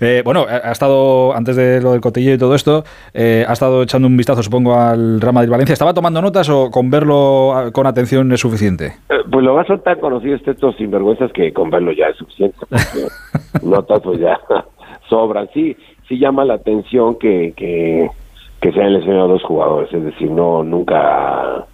Eh, 0.00 0.22
bueno, 0.24 0.46
ha 0.48 0.70
estado, 0.70 1.34
antes 1.34 1.56
de 1.56 1.80
lo 1.82 1.92
del 1.92 2.00
cotillo 2.00 2.32
y 2.32 2.38
todo 2.38 2.54
esto, 2.54 2.84
eh, 3.12 3.44
ha 3.46 3.52
estado 3.52 3.82
echando 3.82 4.06
un 4.06 4.16
vistazo, 4.16 4.42
supongo, 4.42 4.74
al 4.78 5.20
Real 5.20 5.34
Madrid-Valencia. 5.34 5.72
¿Estaba 5.72 5.92
tomando 5.92 6.22
notas 6.22 6.48
o 6.48 6.70
con 6.70 6.88
verlo 6.90 7.70
con 7.72 7.86
atención 7.86 8.30
es 8.32 8.40
suficiente? 8.40 8.94
Eh, 9.08 9.14
Pues 9.30 9.44
lo 9.44 9.54
más 9.54 9.66
son 9.66 9.82
tan 9.82 9.98
conocidos 9.98 10.40
estos 10.46 10.76
sinvergüenzas 10.76 11.32
que 11.32 11.52
con 11.52 11.68
verlo 11.70 11.92
ya 11.92 12.06
es 12.06 12.16
suficiente. 12.16 12.56
Notas 13.62 14.00
pues 14.02 14.20
ya 14.20 14.40
sobran. 15.08 15.48
Sí, 15.52 15.76
sí 16.08 16.18
llama 16.18 16.44
la 16.44 16.54
atención 16.54 17.16
que, 17.16 17.52
que, 17.56 18.10
se 18.60 18.68
hayan 18.68 18.94
lesionado 18.94 19.28
dos 19.28 19.42
jugadores. 19.44 19.92
Es 19.92 20.04
decir, 20.04 20.30
no, 20.30 20.62
nunca, 20.62 21.66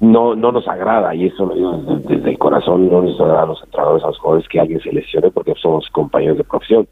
no, 0.00 0.34
no 0.34 0.52
nos 0.52 0.68
agrada 0.68 1.14
y 1.14 1.26
eso 1.26 1.46
lo 1.46 1.54
digo 1.54 1.72
desde, 1.78 2.16
desde 2.16 2.30
el 2.30 2.38
corazón, 2.38 2.90
no 2.90 3.02
nos 3.02 3.20
agrada 3.20 3.42
a 3.42 3.46
los 3.46 3.62
entrenadores, 3.62 4.04
a 4.04 4.08
los 4.08 4.18
jugadores 4.18 4.48
que 4.48 4.60
alguien 4.60 4.80
se 4.80 4.92
lesione 4.92 5.30
porque 5.30 5.54
somos 5.60 5.88
compañeros 5.90 6.38
de 6.38 6.44
profesión. 6.44 6.86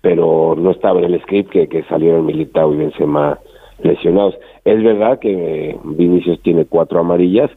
Pero 0.00 0.54
no 0.56 0.70
estaba 0.70 1.00
en 1.00 1.12
el 1.12 1.20
script 1.22 1.50
que, 1.50 1.68
que 1.68 1.82
salieron 1.84 2.24
Militao 2.24 2.72
y 2.72 2.76
Benzema 2.76 3.38
lesionados. 3.82 4.36
Es 4.64 4.82
verdad 4.82 5.18
que 5.18 5.70
eh, 5.70 5.78
Vinicius 5.82 6.40
tiene 6.42 6.64
cuatro 6.66 7.00
amarillas 7.00 7.50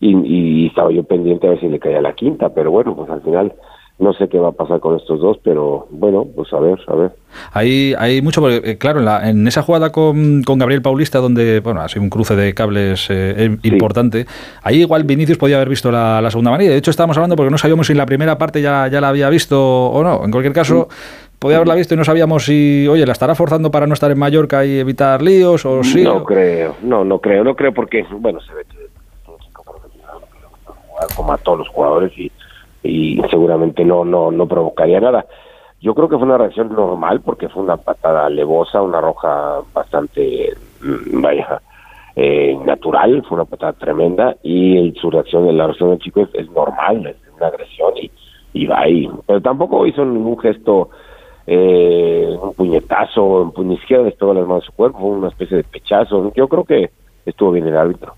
y, 0.00 0.14
y 0.16 0.66
estaba 0.66 0.90
yo 0.90 1.04
pendiente 1.04 1.46
a 1.46 1.50
ver 1.50 1.60
si 1.60 1.68
le 1.68 1.78
caía 1.78 2.00
la 2.00 2.14
quinta, 2.14 2.50
pero 2.50 2.70
bueno, 2.70 2.94
pues 2.94 3.10
al 3.10 3.22
final 3.22 3.52
no 3.98 4.12
sé 4.12 4.28
qué 4.28 4.38
va 4.38 4.48
a 4.50 4.52
pasar 4.52 4.78
con 4.78 4.94
estos 4.96 5.18
dos, 5.20 5.38
pero 5.42 5.88
bueno, 5.90 6.24
pues 6.36 6.52
a 6.52 6.60
ver, 6.60 6.78
a 6.86 6.94
ver. 6.94 7.10
Hay, 7.52 7.94
hay 7.98 8.22
mucho, 8.22 8.40
porque, 8.40 8.60
eh, 8.70 8.78
claro, 8.78 9.00
en, 9.00 9.04
la- 9.04 9.28
en 9.28 9.46
esa 9.48 9.62
jugada 9.62 9.90
con, 9.90 10.42
con 10.44 10.58
Gabriel 10.58 10.82
Paulista, 10.82 11.18
donde, 11.18 11.58
bueno, 11.60 11.80
ha 11.80 11.88
sido 11.88 12.02
un 12.02 12.10
cruce 12.10 12.36
de 12.36 12.54
cables 12.54 13.08
eh, 13.10 13.34
em- 13.36 13.58
importante, 13.64 14.26
ahí 14.62 14.82
igual 14.82 15.02
Vinicius 15.02 15.36
podía 15.36 15.56
haber 15.56 15.68
visto 15.68 15.90
la, 15.90 16.20
la 16.20 16.30
segunda 16.30 16.50
amarilla. 16.50 16.70
De 16.70 16.76
hecho, 16.76 16.92
estábamos 16.92 17.16
hablando 17.16 17.34
porque 17.34 17.50
no 17.50 17.58
sabíamos 17.58 17.88
si 17.88 17.92
en 17.92 17.98
la 17.98 18.06
primera 18.06 18.38
parte 18.38 18.62
ya, 18.62 18.86
ya 18.86 19.00
la 19.00 19.08
había 19.08 19.28
visto 19.30 19.60
o 19.88 20.02
no. 20.04 20.24
En 20.24 20.30
cualquier 20.30 20.52
caso, 20.54 20.88
podía 21.40 21.56
haberla 21.56 21.74
visto 21.74 21.94
y 21.94 21.96
no 21.96 22.04
sabíamos 22.04 22.44
si, 22.44 22.86
oye, 22.88 23.04
la 23.04 23.12
estará 23.12 23.34
forzando 23.34 23.70
para 23.72 23.88
no 23.88 23.94
estar 23.94 24.10
en 24.12 24.18
Mallorca 24.18 24.64
y 24.64 24.78
evitar 24.78 25.22
líos 25.22 25.66
o 25.66 25.82
sí. 25.82 26.04
no 26.04 26.18
o- 26.18 26.24
creo, 26.24 26.76
no, 26.82 27.04
no 27.04 27.18
creo, 27.20 27.42
no 27.42 27.56
creo 27.56 27.74
porque, 27.74 28.04
bueno, 28.12 28.40
se 28.42 28.54
ve 28.54 28.62
que 28.70 28.78
como 31.14 31.32
a 31.32 31.38
todos 31.38 31.58
los 31.58 31.68
jugadores 31.68 32.12
y, 32.16 32.30
y 32.88 33.20
seguramente 33.30 33.84
no, 33.84 34.04
no, 34.04 34.30
no 34.30 34.46
provocaría 34.46 35.00
nada. 35.00 35.26
Yo 35.80 35.94
creo 35.94 36.08
que 36.08 36.16
fue 36.16 36.26
una 36.26 36.38
reacción 36.38 36.72
normal 36.72 37.20
porque 37.20 37.48
fue 37.48 37.62
una 37.62 37.76
patada 37.76 38.26
alevosa, 38.26 38.82
una 38.82 39.00
roja 39.00 39.60
bastante, 39.72 40.54
mm, 40.82 41.20
vaya, 41.20 41.60
eh, 42.16 42.58
natural, 42.64 43.22
fue 43.28 43.36
una 43.36 43.44
patada 43.44 43.74
tremenda 43.74 44.34
y 44.42 44.92
su 45.00 45.10
reacción, 45.10 45.56
la 45.56 45.66
reacción 45.66 45.90
del 45.90 46.00
chico 46.00 46.26
es, 46.32 46.50
normal, 46.50 47.06
es 47.06 47.16
una 47.36 47.46
agresión 47.46 47.92
y, 47.96 48.10
y 48.54 48.66
va 48.66 48.80
ahí. 48.80 49.08
Pero 49.26 49.40
tampoco 49.40 49.86
hizo 49.86 50.04
ningún 50.04 50.38
gesto, 50.38 50.90
eh, 51.46 52.36
un 52.40 52.54
puñetazo, 52.54 53.42
en 53.42 53.52
puño 53.52 53.74
izquierda, 53.74 54.06
les 54.06 54.14
pegó 54.16 54.34
las 54.34 54.48
manos 54.48 54.64
a 54.64 54.66
su 54.66 54.72
cuerpo, 54.72 54.98
fue 54.98 55.10
una 55.10 55.28
especie 55.28 55.58
de 55.58 55.64
pechazo. 55.64 56.32
Yo 56.34 56.48
creo 56.48 56.64
que 56.64 56.90
estuvo 57.24 57.52
bien 57.52 57.68
el 57.68 57.76
árbitro. 57.76 58.14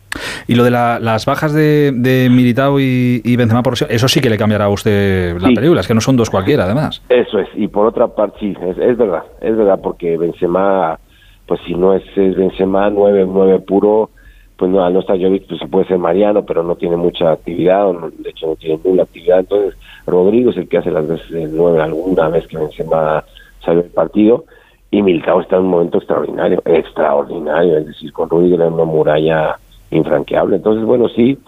Y 0.47 0.55
lo 0.55 0.65
de 0.65 0.71
la- 0.71 0.99
las 1.01 1.27
bajas 1.27 1.53
de, 1.53 1.93
de 1.95 2.29
Militao 2.31 2.81
y, 2.81 3.21
y 3.25 3.37
Benzema, 3.37 3.63
por 3.63 3.75
eso 3.75 4.09
sí 4.09 4.21
que 4.21 4.31
le 4.31 4.39
cambiará 4.39 4.67
a 4.67 4.69
usted 4.69 5.37
la 5.41 5.49
Sí. 5.49 5.55
película, 5.55 5.81
es 5.81 5.89
que 5.89 5.95
no 5.95 6.01
son 6.01 6.17
dos 6.17 6.31
cualquiera, 6.31 6.65
además. 6.65 7.03
Eso 7.09 7.39
es, 7.39 7.49
y 7.55 7.69
por 7.69 7.87
otra 7.87 8.09
parte, 8.09 8.39
sí, 8.41 8.55
es, 8.63 8.79
es 8.79 8.97
verdad, 8.97 9.23
es 9.41 9.57
verdad, 9.57 9.79
porque 9.83 10.17
Benzema, 10.17 10.99
pues 11.47 11.61
si 11.67 11.75
no 11.75 11.95
es, 11.95 12.03
es 12.17 12.37
Benzema 12.37 12.91
9, 12.91 13.27
9 13.29 13.61
puro, 13.61 14.11
pues 14.57 14.71
no, 14.71 14.85
al 14.85 14.93
no 14.93 15.01
estar 15.01 15.17
Jovic, 15.19 15.47
pues 15.49 15.61
puede 15.71 15.87
ser 15.87 15.99
Mariano, 15.99 16.45
pero 16.45 16.63
no 16.63 16.75
tiene 16.77 16.97
mucha 16.97 17.33
actividad, 17.33 17.89
o 17.89 17.93
no- 17.95 18.11
de 18.11 18.31
hecho 18.31 18.47
no 18.47 18.57
tiene 18.57 18.79
nula 18.85 19.05
actividad, 19.05 19.41
entonces 19.41 19.75
Rodrigo 20.07 20.51
es 20.51 20.57
el 20.59 20.69
que 20.69 20.79
hace 20.79 20.91
las 20.91 21.07
veces 21.09 21.31
de 21.31 21.49
9 21.49 21.81
alguna 21.81 22.29
vez 22.29 22.47
que 22.47 22.59
Benzema 22.59 23.25
sale 23.65 23.83
del 23.83 23.91
partido, 23.91 24.45
y 24.91 25.03
Milcao 25.03 25.41
está 25.41 25.57
en 25.57 25.63
un 25.63 25.69
momento 25.71 25.99
extraordinario, 25.99 26.61
extraordinario, 26.67 27.79
es 27.79 27.87
decir, 27.87 28.13
con 28.13 28.29
Rudiger 28.29 28.61
era 28.61 28.69
una 28.69 28.85
muralla 28.85 29.57
infranqueable, 29.91 30.57
entonces 30.57 30.85
bueno, 30.85 31.09
sí, 31.09 31.39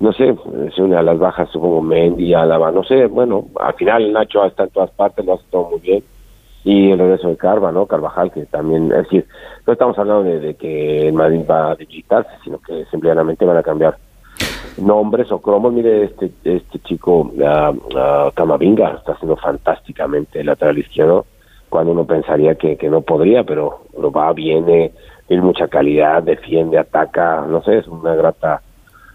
no 0.00 0.12
sé, 0.12 0.36
se 0.74 0.82
une 0.82 0.96
a 0.96 1.02
las 1.02 1.18
bajas, 1.18 1.48
supongo, 1.50 1.80
Mendy, 1.80 2.34
Álava, 2.34 2.70
no 2.70 2.84
sé, 2.84 3.06
bueno, 3.06 3.46
al 3.60 3.74
final 3.74 4.12
Nacho 4.12 4.44
está 4.44 4.64
en 4.64 4.70
todas 4.70 4.90
partes, 4.90 5.24
lo 5.24 5.34
hace 5.34 5.44
todo 5.50 5.70
muy 5.70 5.80
bien, 5.80 6.02
y 6.64 6.90
el 6.90 6.98
regreso 6.98 7.28
de 7.28 7.36
Carva, 7.36 7.70
¿no? 7.70 7.86
Carvajal, 7.86 8.32
que 8.32 8.46
también, 8.46 8.90
es 8.90 9.04
decir, 9.04 9.26
no 9.66 9.72
estamos 9.74 9.98
hablando 9.98 10.24
de, 10.24 10.54
que 10.54 11.08
el 11.08 11.12
Madrid 11.12 11.42
va 11.48 11.72
a 11.72 11.74
debilitarse, 11.74 12.30
sino 12.42 12.58
que 12.58 12.86
simplemente 12.86 13.44
van 13.44 13.58
a 13.58 13.62
cambiar 13.62 13.98
nombres 14.78 15.30
o 15.30 15.40
cromos. 15.40 15.72
Mire, 15.74 16.04
este 16.04 16.30
este 16.42 16.78
chico, 16.80 17.30
ah, 17.44 17.72
ah, 17.96 18.30
Camavinga, 18.34 18.94
está 18.94 19.12
haciendo 19.12 19.36
fantásticamente 19.36 20.40
el 20.40 20.46
lateral 20.46 20.78
izquierdo, 20.78 21.26
cuando 21.68 21.92
uno 21.92 22.06
pensaría 22.06 22.54
que, 22.54 22.76
que 22.76 22.88
no 22.88 23.02
podría, 23.02 23.44
pero 23.44 23.80
lo 23.98 24.10
va, 24.10 24.32
viene, 24.32 24.92
tiene 25.28 25.42
mucha 25.42 25.68
calidad, 25.68 26.22
defiende, 26.22 26.78
ataca, 26.78 27.44
no 27.48 27.62
sé, 27.62 27.78
es 27.78 27.88
una 27.88 28.14
grata 28.14 28.60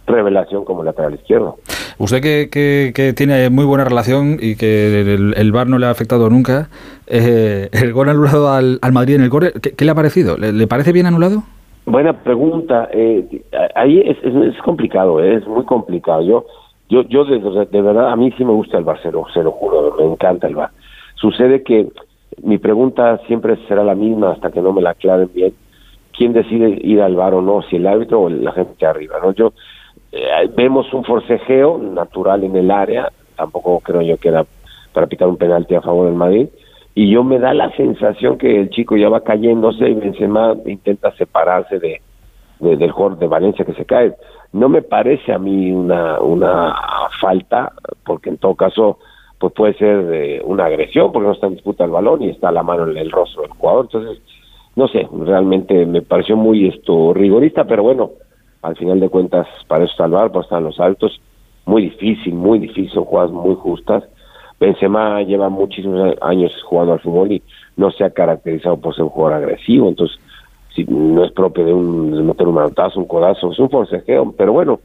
revelación 0.08 0.66
como 0.66 0.84
lateral 0.84 1.14
izquierdo. 1.14 1.58
Usted 2.00 2.22
que, 2.22 2.50
que- 2.52 2.92
que 2.96 3.14
tiene 3.14 3.50
muy 3.50 3.66
buena 3.66 3.84
relación 3.84 4.38
y 4.40 4.56
que 4.56 5.02
el, 5.02 5.34
el 5.38 5.52
VAR 5.52 5.68
no 5.68 5.78
le 5.78 5.86
ha 5.86 5.90
afectado 5.92 6.30
nunca, 6.30 6.70
eh, 7.08 7.70
el 7.74 7.94
gol 7.94 8.10
anulado 8.10 8.52
al, 8.52 8.80
al 8.82 8.92
Madrid 8.94 9.16
en 9.16 9.22
el 9.22 9.30
core, 9.30 9.52
¿qué, 9.62 9.72
qué 9.76 9.86
le 9.86 9.92
ha 9.92 9.96
parecido? 9.96 10.38
¿Le, 10.38 10.52
le 10.54 10.66
parece 10.68 10.92
bien 10.94 11.06
anulado? 11.06 11.44
Buena 11.86 12.14
pregunta. 12.14 12.88
Eh, 12.92 13.42
ahí 13.76 14.00
es, 14.00 14.18
es, 14.24 14.56
es 14.56 14.62
complicado, 14.64 15.22
eh, 15.24 15.36
es 15.36 15.48
muy 15.48 15.66
complicado. 15.66 16.22
Yo, 16.22 16.46
yo, 16.90 17.02
yo 17.04 17.26
de, 17.26 17.40
de 17.66 17.82
verdad, 17.82 18.12
a 18.12 18.16
mí 18.16 18.32
sí 18.38 18.46
me 18.46 18.54
gusta 18.54 18.78
el 18.78 18.84
bar, 18.86 19.02
se 19.02 19.12
lo, 19.12 19.26
se 19.34 19.44
lo 19.44 19.52
juro, 19.52 19.96
me 20.00 20.06
encanta 20.06 20.48
el 20.48 20.56
bar. 20.56 20.70
Sucede 21.16 21.64
que 21.64 21.88
mi 22.44 22.58
pregunta 22.60 23.20
siempre 23.28 23.58
será 23.68 23.84
la 23.84 23.96
misma 23.96 24.32
hasta 24.32 24.52
que 24.52 24.62
no 24.62 24.72
me 24.72 24.82
la 24.82 24.92
aclaren 24.92 25.30
bien. 25.34 25.54
¿Quién 26.20 26.34
decide 26.34 26.78
ir 26.84 27.02
al 27.02 27.16
bar 27.16 27.34
o 27.34 27.42
no? 27.42 27.62
Si 27.62 27.78
el 27.78 27.88
árbitro 27.88 28.24
o 28.24 28.30
la 28.30 28.52
gente 28.52 28.86
arriba, 28.86 29.16
¿no? 29.24 29.32
Yo, 29.32 29.54
eh, 30.12 30.50
vemos 30.54 30.94
un 30.94 31.06
forcejeo 31.06 31.78
natural 31.78 32.44
en 32.44 32.58
el 32.58 32.70
área, 32.72 33.10
tampoco 33.38 33.80
creo 33.80 34.02
yo 34.02 34.18
que 34.18 34.28
era 34.28 34.46
para 34.92 35.08
pitar 35.08 35.30
un 35.30 35.38
penalti 35.38 35.76
a 35.76 35.82
favor 35.82 36.08
del 36.08 36.16
Madrid, 36.16 36.50
y 36.94 37.10
yo 37.10 37.24
me 37.24 37.40
da 37.40 37.54
la 37.54 37.72
sensación 37.78 38.38
que 38.38 38.60
el 38.60 38.70
chico 38.70 38.98
ya 38.98 39.08
va 39.08 39.22
cayéndose 39.24 39.88
y 39.90 39.94
Benzema 39.94 40.56
intenta 40.66 41.12
separarse 41.14 41.80
de, 41.80 42.02
de- 42.60 42.76
del 42.76 42.92
jugador 42.92 43.18
de 43.18 43.28
Valencia 43.28 43.64
que 43.64 43.74
se 43.74 43.86
cae. 43.86 44.14
No 44.52 44.68
me 44.68 44.82
parece 44.82 45.32
a 45.32 45.40
mí 45.40 45.72
una, 45.72 46.20
una 46.20 46.76
falta, 47.22 47.72
porque 48.06 48.30
en 48.30 48.38
todo 48.40 48.56
caso 48.56 49.00
pues 49.38 49.54
puede 49.54 49.74
ser 49.76 50.14
eh, 50.14 50.42
una 50.44 50.66
agresión, 50.66 51.14
porque 51.14 51.28
no 51.28 51.34
está 51.34 51.48
en 51.48 51.54
disputa 51.54 51.86
el 51.86 51.92
balón 51.92 52.22
y 52.24 52.30
está 52.30 52.52
la 52.52 52.62
mano 52.62 52.90
en 52.90 52.98
el 52.98 53.10
rostro 53.10 53.44
del 53.44 53.52
jugador. 53.52 53.86
Entonces, 53.86 54.22
no 54.80 54.88
sé, 54.88 55.10
realmente 55.12 55.86
me 55.86 56.02
pareció 56.02 56.38
muy 56.38 56.70
esto 56.70 57.14
rigorista, 57.14 57.66
pero 57.66 57.84
bueno, 57.84 58.12
al 58.62 58.78
final 58.78 59.02
de 59.02 59.10
cuentas 59.10 59.46
para 59.68 59.84
eso 59.84 59.92
está 59.92 60.06
el 60.06 60.12
VAR, 60.12 60.32
para 60.32 60.44
estar 60.44 60.62
los 60.62 60.80
altos, 60.80 61.20
muy 61.66 61.82
difícil, 61.82 62.34
muy 62.34 62.60
difícil, 62.60 62.90
son 62.92 63.04
jugadas 63.04 63.32
muy 63.32 63.56
justas. 63.56 64.06
Benzema 64.58 65.22
lleva 65.24 65.50
muchísimos 65.50 66.16
años 66.22 66.54
jugando 66.64 66.94
al 66.94 67.02
fútbol 67.02 67.34
y 67.34 67.44
no 67.76 67.92
se 67.92 68.06
ha 68.06 68.12
caracterizado 68.12 68.78
por 68.78 68.96
ser 68.96 69.04
un 69.04 69.10
jugador 69.10 69.44
agresivo, 69.44 69.90
entonces 69.90 70.18
si 70.74 70.86
no 70.86 71.26
es 71.26 71.32
propio 71.34 71.66
de, 71.66 71.74
un, 71.74 72.12
de 72.12 72.24
meter 72.24 72.48
un 72.48 72.56
manotazo, 72.56 73.02
un 73.02 73.06
codazo, 73.06 73.52
es 73.52 73.60
un 73.60 73.70
forcejeo, 73.70 74.34
pero 74.38 74.54
bueno, 74.54 74.80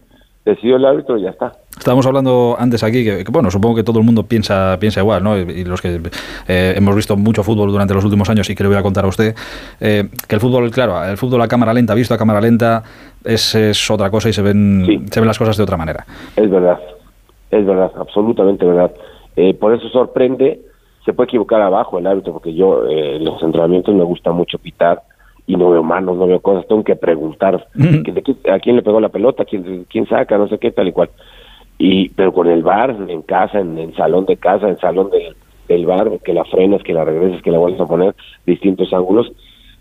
decidió 0.45 0.77
el 0.77 0.85
árbitro 0.85 1.17
y 1.17 1.23
ya 1.23 1.31
está. 1.31 1.53
Estábamos 1.77 2.07
hablando 2.07 2.57
antes 2.59 2.83
aquí 2.85 3.05
que, 3.05 3.25
que, 3.25 3.33
bueno, 3.33 3.51
supongo 3.51 3.77
que 3.77 3.83
todo 3.83 3.99
el 3.99 4.05
mundo 4.05 4.25
piensa 4.25 4.77
piensa 4.79 5.01
igual, 5.01 5.23
¿no? 5.23 5.37
Y, 5.39 5.65
los 5.65 5.81
que 5.81 6.01
eh, 6.49 6.75
hemos 6.77 6.95
visto 6.95 7.17
mucho 7.17 7.43
fútbol 7.43 7.71
durante 7.71 7.95
los 7.95 8.05
últimos 8.05 8.29
años 8.29 8.49
y 8.51 8.55
que 8.55 8.63
le 8.63 8.69
voy 8.69 8.79
a 8.79 8.83
contar 8.83 9.05
a 9.05 9.09
usted, 9.09 9.35
eh, 9.81 10.09
que 10.29 10.35
el 10.35 10.41
fútbol, 10.41 10.71
claro, 10.71 11.03
el 11.05 11.17
fútbol 11.17 11.41
a 11.43 11.49
cámara 11.49 11.73
lenta, 11.73 11.95
visto 11.95 12.15
a 12.15 12.19
cámara 12.19 12.41
lenta, 12.41 12.83
es, 13.25 13.55
es 13.55 13.91
otra 13.91 14.11
cosa 14.11 14.29
y 14.29 14.33
se 14.33 14.43
ven, 14.43 15.07
se 15.11 15.21
ven 15.21 15.27
las 15.27 15.39
cosas 15.39 15.57
de 15.57 15.63
otra 15.63 15.77
manera. 15.77 16.05
Es 16.37 16.51
verdad, 16.51 16.79
es 17.51 17.67
verdad, 17.67 17.91
absolutamente 17.99 18.67
verdad. 18.67 18.93
Eh, 19.37 19.55
por 19.55 19.75
eso 19.75 19.89
sorprende, 19.89 20.61
se 21.05 21.13
puede 21.13 21.29
equivocar 21.29 21.61
abajo 21.63 21.99
el 21.99 22.07
árbitro, 22.07 22.35
porque 22.35 22.55
yo 22.55 22.87
en 22.89 23.25
los 23.25 23.43
entrenamientos 23.43 23.95
me 23.95 24.05
gusta 24.05 24.31
mucho 24.33 24.59
pitar 24.59 25.03
y 25.47 25.57
no 25.57 25.71
veo 25.71 25.83
manos, 25.83 26.17
no 26.17 26.27
veo 26.27 26.41
cosas, 26.41 26.67
tengo 26.67 26.85
que 26.85 26.97
preguntar 26.97 27.67
a 28.51 28.59
quién 28.61 28.77
le 28.77 28.83
pegó 28.83 29.01
la 29.01 29.11
pelota, 29.11 29.45
quién, 29.45 29.87
quién 29.91 30.07
saca, 30.07 30.39
no 30.39 30.49
sé 30.49 30.59
qué, 30.59 30.71
tal 30.71 30.89
y 30.89 30.93
cual. 30.93 31.11
Y, 31.79 32.09
pero 32.11 32.33
con 32.33 32.47
el 32.47 32.63
bar, 32.63 32.97
en 33.09 33.23
casa, 33.23 33.61
en 33.61 33.77
el 33.79 33.95
salón 33.95 34.27
de 34.27 34.37
casa, 34.37 34.67
en 34.67 34.73
el 34.73 34.81
salón 34.81 35.11
del, 35.11 35.37
del 35.69 35.87
bar, 35.87 36.11
que 36.25 36.33
la 36.33 36.45
frenas, 36.45 36.83
que 36.83 36.95
la 36.95 37.05
regresas, 37.05 37.43
que 37.43 37.51
la 37.51 37.59
vuelves 37.59 37.81
a 37.81 37.87
poner, 37.87 38.15
distintos 38.47 38.93
ángulos, 38.93 39.33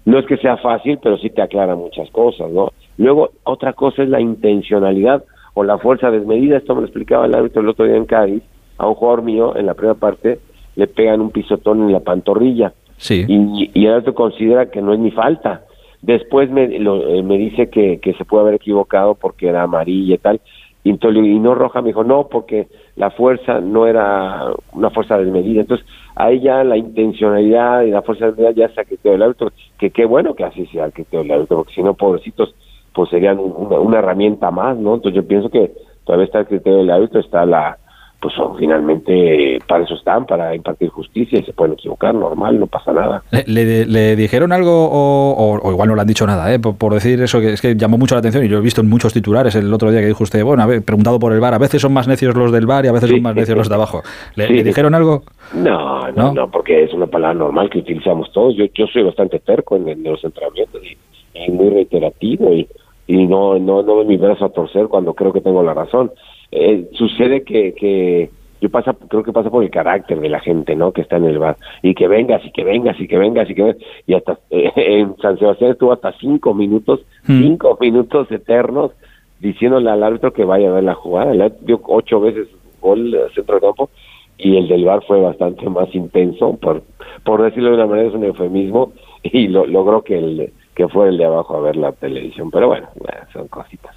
no 0.05 0.19
es 0.19 0.25
que 0.25 0.37
sea 0.37 0.57
fácil, 0.57 0.99
pero 1.01 1.17
sí 1.17 1.29
te 1.29 1.41
aclara 1.41 1.75
muchas 1.75 2.09
cosas, 2.11 2.51
¿no? 2.51 2.71
Luego, 2.97 3.31
otra 3.43 3.73
cosa 3.73 4.03
es 4.03 4.09
la 4.09 4.19
intencionalidad 4.19 5.23
o 5.53 5.63
la 5.63 5.77
fuerza 5.77 6.11
desmedida, 6.11 6.57
esto 6.57 6.75
me 6.75 6.81
lo 6.81 6.87
explicaba 6.87 7.25
el 7.25 7.35
árbitro 7.35 7.61
el 7.61 7.69
otro 7.69 7.85
día 7.85 7.95
en 7.95 8.05
Cádiz, 8.05 8.43
a 8.77 8.87
un 8.87 8.95
jugador 8.95 9.21
mío 9.21 9.55
en 9.55 9.67
la 9.67 9.75
primera 9.75 9.95
parte, 9.95 10.39
le 10.75 10.87
pegan 10.87 11.21
un 11.21 11.29
pisotón 11.29 11.83
en 11.83 11.93
la 11.93 11.99
pantorrilla. 11.99 12.73
Sí. 12.97 13.25
Y, 13.27 13.71
y 13.73 13.85
el 13.85 13.93
árbitro 13.93 14.15
considera 14.15 14.69
que 14.69 14.81
no 14.81 14.93
es 14.93 14.99
ni 14.99 15.11
falta. 15.11 15.62
Después 16.03 16.51
me, 16.51 16.67
lo- 16.79 17.07
eh, 17.07 17.23
me 17.23 17.37
dice 17.37 17.69
que, 17.69 17.99
que 17.99 18.13
se 18.13 18.25
puede 18.25 18.43
haber 18.43 18.55
equivocado 18.55 19.15
porque 19.15 19.47
era 19.47 19.63
amarilla 19.63 20.15
y 20.15 20.17
tal. 20.17 20.41
Y, 20.83 20.89
y 20.91 21.39
no 21.39 21.55
roja, 21.55 21.81
me 21.81 21.87
dijo, 21.89 22.03
no, 22.03 22.27
porque 22.27 22.67
la 22.97 23.09
fuerza 23.11 23.61
no 23.61 23.87
era 23.87 24.51
una 24.73 24.89
fuerza 24.89 25.17
desmedida. 25.17 25.61
Entonces, 25.61 25.85
ahí 26.15 26.41
ya 26.41 26.63
la 26.65 26.75
intencionalidad 26.75 27.83
y 27.83 27.91
la 27.91 28.01
fuerza 28.01 28.25
desmedida 28.27 28.51
ya 28.51 28.81
a 28.81 28.83
criterio 28.83 29.13
del 29.13 29.23
árbitro. 29.23 29.51
Que 29.79 29.91
qué 29.91 30.05
bueno 30.05 30.35
que 30.35 30.43
así 30.43 30.65
sea 30.67 30.85
el 30.85 30.93
criterio 30.93 31.23
del 31.23 31.31
árbitro, 31.31 31.57
porque 31.57 31.73
si 31.73 31.83
no, 31.83 31.93
pobrecitos, 31.93 32.53
pues 32.93 33.09
serían 33.09 33.39
un- 33.39 33.53
una, 33.55 33.79
una 33.79 33.99
herramienta 33.99 34.51
más, 34.51 34.77
¿no? 34.77 34.95
Entonces 34.95 35.15
yo 35.21 35.27
pienso 35.27 35.49
que 35.49 35.71
todavía 36.03 36.25
está 36.25 36.39
el 36.39 36.47
criterio 36.47 36.79
del 36.79 36.91
árbitro, 36.91 37.21
está 37.21 37.45
la, 37.45 37.77
pues 38.23 38.33
son, 38.35 38.57
finalmente 38.57 39.59
para 39.67 39.83
eso 39.83 39.95
están, 39.95 40.25
para 40.25 40.55
impartir 40.55 40.87
justicia 40.89 41.39
y 41.39 41.43
se 41.43 41.51
pueden 41.51 41.73
equivocar, 41.73 42.15
normal, 42.15 42.57
no 42.57 42.67
pasa 42.67 42.93
nada. 42.93 43.21
¿Le, 43.31 43.43
le- 43.65 43.85
le 43.85 44.15
dijeron 44.15 44.53
algo 44.53 44.85
o, 44.89 45.31
o- 45.33 45.59
o 45.61 45.71
igual 45.71 45.89
no 45.89 45.95
le 45.95 46.01
han 46.01 46.07
dicho 46.07 46.25
nada, 46.25 46.53
¿eh? 46.53 46.57
por, 46.57 46.77
por 46.77 46.93
decir 46.93 47.21
eso 47.21 47.41
que 47.41 47.51
es 47.51 47.61
que 47.61 47.75
llamó 47.75 47.97
mucho 47.97 48.15
la 48.15 48.19
atención 48.19 48.45
y 48.45 48.47
yo 48.47 48.59
he 48.59 48.61
visto 48.61 48.79
en 48.79 48.89
muchos 48.89 49.11
titulares 49.11 49.55
el 49.55 49.73
otro 49.73 49.91
día 49.91 49.99
que 49.99 50.07
dijo 50.07 50.23
usted, 50.23 50.41
bueno, 50.43 50.63
a 50.63 50.67
ver, 50.67 50.81
preguntado 50.83 51.19
por 51.19 51.33
el 51.33 51.41
bar, 51.41 51.53
a 51.53 51.57
veces 51.57 51.81
son 51.81 51.91
más 51.91 52.07
necios 52.07 52.33
los 52.35 52.51
del 52.53 52.65
bar 52.65 52.85
y 52.85 52.87
a 52.87 52.93
veces 52.93 53.09
son 53.09 53.21
más 53.21 53.35
necios 53.35 53.57
los 53.57 53.67
de 53.67 53.75
abajo. 53.75 54.01
¿Le, 54.35 54.47
Sí. 54.47 54.53
le 54.53 54.63
dijeron 54.63 54.95
algo? 54.95 55.23
No, 55.53 56.07
no, 56.11 56.13
¿No? 56.15 56.33
no, 56.33 56.49
porque 56.51 56.83
es 56.83 56.93
una 56.93 57.07
palabra 57.07 57.37
normal 57.37 57.69
que 57.69 57.79
utilizamos 57.79 58.31
todos. 58.31 58.55
Yo, 58.55 58.65
yo 58.73 58.87
soy 58.87 59.03
bastante 59.03 59.39
terco 59.39 59.75
en, 59.75 59.89
en 59.89 60.01
los 60.03 60.23
entrenamientos 60.23 60.81
y, 60.83 60.97
y 61.45 61.51
muy 61.51 61.69
reiterativo 61.71 62.53
y, 62.53 62.67
y 63.05 63.27
no, 63.27 63.59
no, 63.59 63.83
no 63.83 63.95
doy 63.95 64.05
mi 64.05 64.15
brazo 64.17 64.45
a 64.45 64.49
torcer 64.49 64.87
cuando 64.87 65.13
creo 65.13 65.33
que 65.33 65.41
tengo 65.41 65.61
la 65.61 65.73
razón. 65.73 66.11
Eh, 66.55 66.87
sucede 66.93 67.43
que, 67.43 67.73
que 67.73 68.29
yo 68.61 68.69
pasa, 68.69 68.95
creo 69.09 69.23
que 69.23 69.33
pasa 69.33 69.49
por 69.49 69.63
el 69.63 69.71
carácter 69.71 70.19
de 70.19 70.29
la 70.29 70.39
gente, 70.39 70.75
¿no? 70.75 70.91
Que 70.91 71.01
está 71.01 71.17
en 71.17 71.25
el 71.25 71.39
bar 71.39 71.57
y 71.81 71.95
que 71.95 72.07
vengas 72.07 72.45
y 72.45 72.51
que 72.51 72.63
vengas 72.63 72.99
y 72.99 73.07
que 73.07 73.17
vengas 73.17 73.49
y 73.49 73.55
que 73.55 73.63
vengas. 73.63 73.81
y 74.05 74.13
hasta 74.13 74.39
eh, 74.51 74.71
en 74.75 75.17
San 75.17 75.39
Sebastián 75.39 75.71
estuvo 75.71 75.91
hasta 75.91 76.13
cinco 76.19 76.53
minutos, 76.53 77.01
cinco 77.25 77.77
minutos 77.81 78.31
eternos 78.31 78.91
diciéndole 79.39 79.89
al 79.89 80.03
árbitro 80.03 80.31
que 80.31 80.45
vaya 80.45 80.69
a 80.69 80.73
ver 80.73 80.83
la 80.83 80.93
jugada. 80.93 81.31
El 81.31 81.41
árbitro 81.41 81.65
dio 81.65 81.81
ocho 81.87 82.19
veces 82.19 82.47
gol 82.79 83.15
al 83.15 83.33
centro 83.33 83.55
del 83.55 83.63
campo 83.63 83.89
y 84.37 84.57
el 84.57 84.67
del 84.67 84.85
bar 84.85 85.03
fue 85.07 85.19
bastante 85.21 85.67
más 85.69 85.93
intenso, 85.95 86.55
por, 86.57 86.83
por 87.23 87.41
decirlo 87.41 87.69
de 87.69 87.75
una 87.75 87.87
manera, 87.87 88.09
es 88.09 88.15
un 88.15 88.25
eufemismo, 88.25 88.93
y 89.23 89.47
lo, 89.47 89.65
logró 89.65 90.03
que 90.03 90.17
el 90.17 90.53
que 90.75 90.87
fue 90.87 91.09
el 91.09 91.17
de 91.17 91.25
abajo 91.25 91.55
a 91.55 91.61
ver 91.61 91.75
la 91.75 91.91
televisión. 91.91 92.49
Pero 92.51 92.67
bueno, 92.67 92.87
son 93.31 93.47
cositas. 93.47 93.95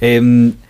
Eh, 0.00 0.20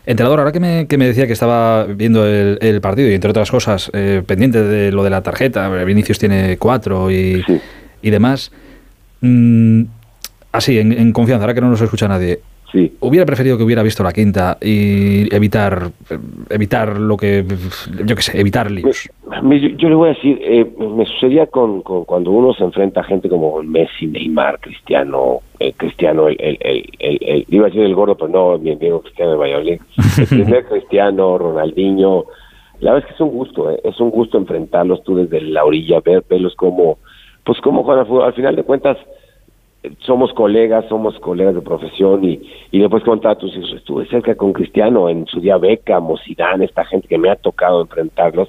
entrenador, 0.05 0.39
ahora 0.41 0.53
que 0.53 0.61
me, 0.61 0.87
que 0.87 0.99
me 0.99 1.07
decía 1.07 1.27
que 1.27 1.33
estaba 1.33 1.85
viendo 1.85 2.27
el, 2.27 2.59
el 2.61 2.81
partido 2.81 3.09
y 3.11 3.15
entre 3.15 3.31
otras 3.31 3.51
cosas, 3.51 3.91
eh, 3.95 4.23
pendiente 4.27 4.63
de 4.63 4.93
lo 4.93 5.03
de 5.03 5.11
la 5.11 5.23
tarjeta, 5.23 5.69
Vinicius 5.85 6.19
tiene 6.19 6.59
cuatro 6.59 7.11
y, 7.11 7.43
y 8.03 8.11
demás, 8.11 8.53
mm, 9.21 9.83
así, 10.53 10.79
en, 10.79 10.93
en 10.93 11.13
confianza, 11.13 11.45
ahora 11.45 11.55
que 11.55 11.61
no 11.61 11.71
nos 11.71 11.81
escucha 11.81 12.07
nadie, 12.09 12.41
hubiera 13.01 13.25
preferido 13.25 13.57
que 13.57 13.63
hubiera 13.65 13.83
visto 13.83 14.03
la 14.03 14.13
quinta 14.13 14.59
y 14.61 15.33
evitar, 15.35 15.91
evitar 16.51 16.99
lo 16.99 17.17
que, 17.17 17.45
yo 18.05 18.17
qué 18.17 18.23
sé, 18.23 18.41
evitar 18.41 18.71
líos. 18.71 19.09
Yo, 19.43 19.69
yo 19.77 19.89
le 19.89 19.95
voy 19.95 20.11
a 20.11 20.13
decir, 20.15 20.39
eh, 20.43 20.67
me 20.79 21.05
sucedía 21.07 21.47
con, 21.47 21.83
con 21.83 22.05
cuando 22.05 22.31
uno 22.31 22.53
se 22.55 22.65
enfrenta 22.65 23.01
a 23.01 23.05
gente 23.05 23.29
como 23.29 23.63
Messi, 23.63 24.07
Neymar, 24.07 24.59
Cristiano, 24.61 25.41
eh, 25.59 25.73
Cristiano, 25.77 26.29
el, 26.29 26.37
el, 26.41 26.59
el, 26.99 27.19
el- 27.21 27.45
iba 27.49 27.67
a 27.67 27.69
decir 27.69 27.83
el 27.83 27.95
gordo, 27.95 28.17
pero 28.17 28.29
no, 28.29 28.59
mi 28.59 28.73
amigo 28.73 29.01
Cristiano 29.03 29.33
de 29.33 29.37
Valladolid, 29.39 29.81
el 30.19 30.27
primer 30.27 30.65
Cristiano, 30.67 31.39
Ronaldinho, 31.39 32.25
la 32.81 32.93
verdad 32.93 33.09
es 33.09 33.09
que 33.09 33.15
es 33.15 33.21
un 33.29 33.37
gusto, 33.37 33.71
eh, 33.71 33.81
es 33.85 33.99
un 34.01 34.11
gusto 34.11 34.39
enfrentarlos 34.39 35.03
tú 35.05 35.17
desde 35.17 35.41
la 35.41 35.65
orilla, 35.65 36.01
ver, 36.01 36.25
verlos 36.29 36.55
como, 36.57 36.99
pues 37.45 37.61
como 37.61 37.83
juegan 37.85 38.01
al 38.03 38.07
fútbol, 38.07 38.25
al 38.25 38.35
final 38.35 38.55
de 38.57 38.63
cuentas, 38.65 38.99
somos 40.01 40.33
colegas, 40.33 40.85
somos 40.89 41.19
colegas 41.21 41.55
de 41.55 41.61
profesión 41.61 42.25
y, 42.25 42.41
y 42.71 42.79
después 42.79 43.05
contar 43.05 43.33
a 43.33 43.39
tus 43.39 43.57
hijos, 43.57 43.73
estuve 43.75 44.07
cerca 44.07 44.35
con 44.35 44.53
Cristiano 44.53 45.09
en 45.09 45.27
su 45.27 45.41
día 45.41 45.57
Beckham 45.59 46.11
o 46.11 46.19
Zidane, 46.19 46.65
esta 46.65 46.85
gente 46.85 47.09
que 47.09 47.19
me 47.19 47.31
ha 47.31 47.37
tocado 47.37 47.81
enfrentarlos 47.81 48.49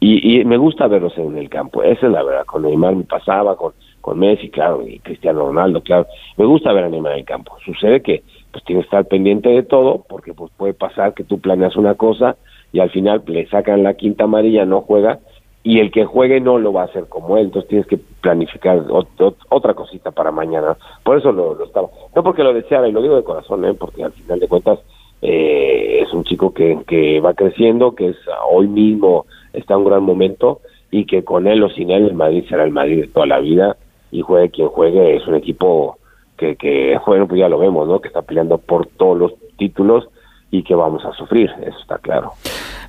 y, 0.00 0.40
y 0.40 0.44
me 0.44 0.56
gusta 0.56 0.86
verlos 0.86 1.16
en 1.18 1.36
el 1.36 1.48
campo, 1.48 1.82
esa 1.82 2.06
es 2.06 2.12
la 2.12 2.22
verdad, 2.22 2.44
con 2.46 2.62
Neymar 2.62 2.96
me 2.96 3.04
pasaba, 3.04 3.56
con, 3.56 3.72
con 4.00 4.18
Messi, 4.18 4.48
claro, 4.50 4.86
y 4.86 4.98
Cristiano 5.00 5.46
Ronaldo, 5.46 5.82
claro, 5.82 6.06
me 6.36 6.46
gusta 6.46 6.72
ver 6.72 6.84
a 6.84 6.88
Neymar 6.88 7.12
en 7.12 7.18
el 7.20 7.24
campo, 7.24 7.56
sucede 7.64 8.02
que 8.02 8.22
pues 8.50 8.64
tienes 8.64 8.84
que 8.84 8.88
estar 8.88 9.04
pendiente 9.06 9.48
de 9.48 9.62
todo, 9.62 10.04
porque 10.08 10.34
pues 10.34 10.50
puede 10.56 10.74
pasar 10.74 11.14
que 11.14 11.24
tú 11.24 11.40
planeas 11.40 11.76
una 11.76 11.94
cosa 11.94 12.36
y 12.72 12.80
al 12.80 12.90
final 12.90 13.22
le 13.26 13.46
sacan 13.48 13.82
la 13.82 13.94
quinta 13.94 14.24
amarilla, 14.24 14.64
no 14.64 14.80
juega, 14.80 15.20
y 15.62 15.78
el 15.80 15.90
que 15.90 16.04
juegue 16.06 16.40
no 16.40 16.58
lo 16.58 16.72
va 16.72 16.82
a 16.82 16.86
hacer 16.86 17.06
como 17.08 17.36
él, 17.36 17.44
entonces 17.46 17.68
tienes 17.68 17.86
que 17.86 17.98
planificar 18.22 18.78
ot- 18.86 19.06
ot- 19.18 19.36
otra 19.50 19.74
cosita 19.74 20.10
para 20.10 20.30
mañana, 20.30 20.76
por 21.04 21.18
eso 21.18 21.32
lo, 21.32 21.54
lo 21.54 21.64
estaba, 21.64 21.88
no 22.16 22.22
porque 22.22 22.42
lo 22.42 22.54
deseara, 22.54 22.88
y 22.88 22.92
lo 22.92 23.02
digo 23.02 23.16
de 23.16 23.24
corazón, 23.24 23.64
¿eh? 23.66 23.74
porque 23.74 24.02
al 24.04 24.12
final 24.12 24.40
de 24.40 24.48
cuentas 24.48 24.78
eh, 25.22 26.00
es 26.02 26.12
un 26.14 26.24
chico 26.24 26.54
que, 26.54 26.78
que 26.86 27.20
va 27.20 27.34
creciendo, 27.34 27.94
que 27.94 28.08
es 28.08 28.16
hoy 28.50 28.68
mismo 28.68 29.26
está 29.52 29.74
en 29.74 29.80
un 29.80 29.86
gran 29.86 30.02
momento 30.02 30.60
y 30.90 31.04
que 31.04 31.24
con 31.24 31.46
él 31.46 31.62
o 31.62 31.68
sin 31.70 31.90
él 31.90 32.06
el 32.06 32.14
Madrid 32.14 32.44
será 32.48 32.64
el 32.64 32.70
Madrid 32.72 33.02
de 33.02 33.08
toda 33.08 33.26
la 33.26 33.38
vida 33.40 33.76
y 34.10 34.22
juegue 34.22 34.50
quien 34.50 34.68
juegue, 34.68 35.16
es 35.16 35.26
un 35.26 35.34
equipo 35.34 35.98
que, 36.38 36.56
que 36.56 36.98
bueno, 37.06 37.28
pues 37.28 37.38
ya 37.38 37.48
lo 37.48 37.58
vemos, 37.58 37.86
¿no? 37.86 38.00
Que 38.00 38.08
está 38.08 38.22
peleando 38.22 38.58
por 38.58 38.86
todos 38.86 39.18
los 39.18 39.32
títulos 39.58 40.08
y 40.52 40.62
que 40.64 40.74
vamos 40.74 41.04
a 41.04 41.12
sufrir, 41.16 41.50
eso 41.64 41.78
está 41.80 41.98
claro. 41.98 42.32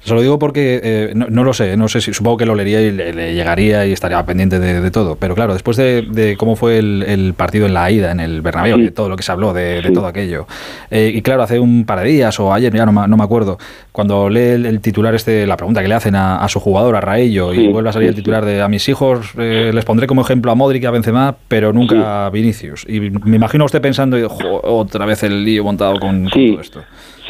Se 0.04 0.16
lo 0.16 0.22
digo 0.22 0.40
porque 0.40 0.82
eh, 0.84 1.12
no, 1.14 1.28
no 1.30 1.44
lo 1.44 1.54
sé, 1.54 1.78
no 1.78 1.88
sé 1.88 2.02
si 2.02 2.12
supongo 2.12 2.38
que 2.38 2.48
lo 2.48 2.56
leería 2.56 2.82
y 2.82 2.90
le, 2.92 3.14
le 3.14 3.36
llegaría 3.36 3.86
y 3.86 3.92
estaría 3.92 4.26
pendiente 4.26 4.58
de, 4.60 4.82
de 4.82 4.90
todo. 4.90 5.16
Pero 5.16 5.36
claro, 5.36 5.54
después 5.54 5.78
de, 5.78 6.02
de 6.10 6.38
cómo 6.38 6.56
fue 6.56 6.80
el, 6.80 7.04
el 7.08 7.36
partido 7.36 7.68
en 7.68 7.76
la 7.76 7.92
ida, 7.92 8.12
en 8.12 8.20
el 8.20 8.42
Bernabéu, 8.42 8.78
Sí. 8.78 8.84
de 8.86 8.92
todo 8.92 9.10
lo 9.10 9.16
que 9.16 9.22
se 9.22 9.32
habló, 9.32 9.54
de, 9.54 9.84
de 9.84 9.92
todo 9.92 10.08
aquello. 10.08 10.48
eh, 10.90 11.12
y 11.14 11.22
claro, 11.22 11.44
hace 11.44 11.60
un 11.60 11.86
par 11.86 12.00
de 12.00 12.06
días 12.06 12.40
o 12.40 12.52
ayer, 12.52 12.74
ya 12.74 12.84
no, 12.88 12.92
me- 12.92 13.08
no 13.08 13.16
me 13.16 13.24
acuerdo, 13.24 13.60
cuando 13.92 14.28
lee 14.28 14.40
el, 14.40 14.66
el 14.66 14.82
titular 14.82 15.14
este, 15.14 15.46
la 15.46 15.56
pregunta 15.56 15.84
que 15.84 15.88
le 15.88 15.94
hacen 15.94 16.16
a, 16.16 16.38
a 16.38 16.50
su 16.50 16.60
jugador, 16.60 16.96
a 16.96 17.02
Raello, 17.02 17.54
y 17.54 17.58
Sí, 17.58 17.68
vuelve 17.68 17.90
a 17.90 17.94
salir 17.94 18.08
sí, 18.08 18.10
el 18.10 18.16
titular 18.16 18.44
de 18.44 18.60
a 18.64 18.68
mis 18.68 18.90
hijos 18.90 19.34
eh, 19.38 19.70
les 19.72 19.86
pondré 19.86 20.08
como 20.08 20.22
ejemplo 20.22 20.52
a 20.52 20.56
Modric 20.56 20.82
y 20.82 20.86
a 20.88 20.92
Benzema, 20.92 21.36
pero 21.48 21.74
nunca 21.74 22.26
a 22.26 22.30
Vinicius. 22.32 22.88
Y 22.90 23.02
me 23.12 23.36
imagino 23.36 23.66
a 23.66 23.68
usted 23.68 23.82
pensando, 23.82 24.18
"Jo, 24.28 24.62
otra 24.64 25.06
vez 25.06 25.22
el 25.22 25.46
lío 25.46 25.64
montado 25.64 26.00
con, 26.00 26.24
con 26.24 26.32
Sí. 26.32 26.52
todo 26.54 26.62
esto. 26.62 26.82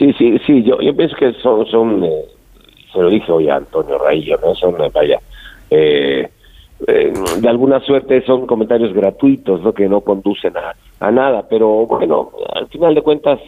Sí, 0.01 0.11
sí, 0.17 0.39
sí, 0.47 0.63
yo, 0.63 0.81
yo 0.81 0.95
pienso 0.95 1.15
que 1.15 1.31
son, 1.43 1.63
son 1.67 2.03
eh, 2.03 2.25
se 2.91 2.99
lo 2.99 3.07
dije 3.07 3.31
hoy 3.31 3.49
a 3.49 3.57
Antonio 3.57 3.99
Raillo, 3.99 4.35
¿no? 4.43 4.55
Son, 4.55 4.73
eh, 4.81 4.89
vaya, 4.91 5.19
eh, 5.69 6.27
eh, 6.87 7.13
de 7.39 7.47
alguna 7.47 7.79
suerte 7.81 8.25
son 8.25 8.47
comentarios 8.47 8.93
gratuitos, 8.93 9.61
¿no? 9.61 9.73
Que 9.73 9.87
no 9.87 10.01
conducen 10.01 10.57
a, 10.57 10.73
a 10.99 11.11
nada, 11.11 11.45
pero 11.47 11.85
bueno, 11.85 12.31
al 12.51 12.65
final 12.69 12.95
de 12.95 13.03
cuentas, 13.03 13.39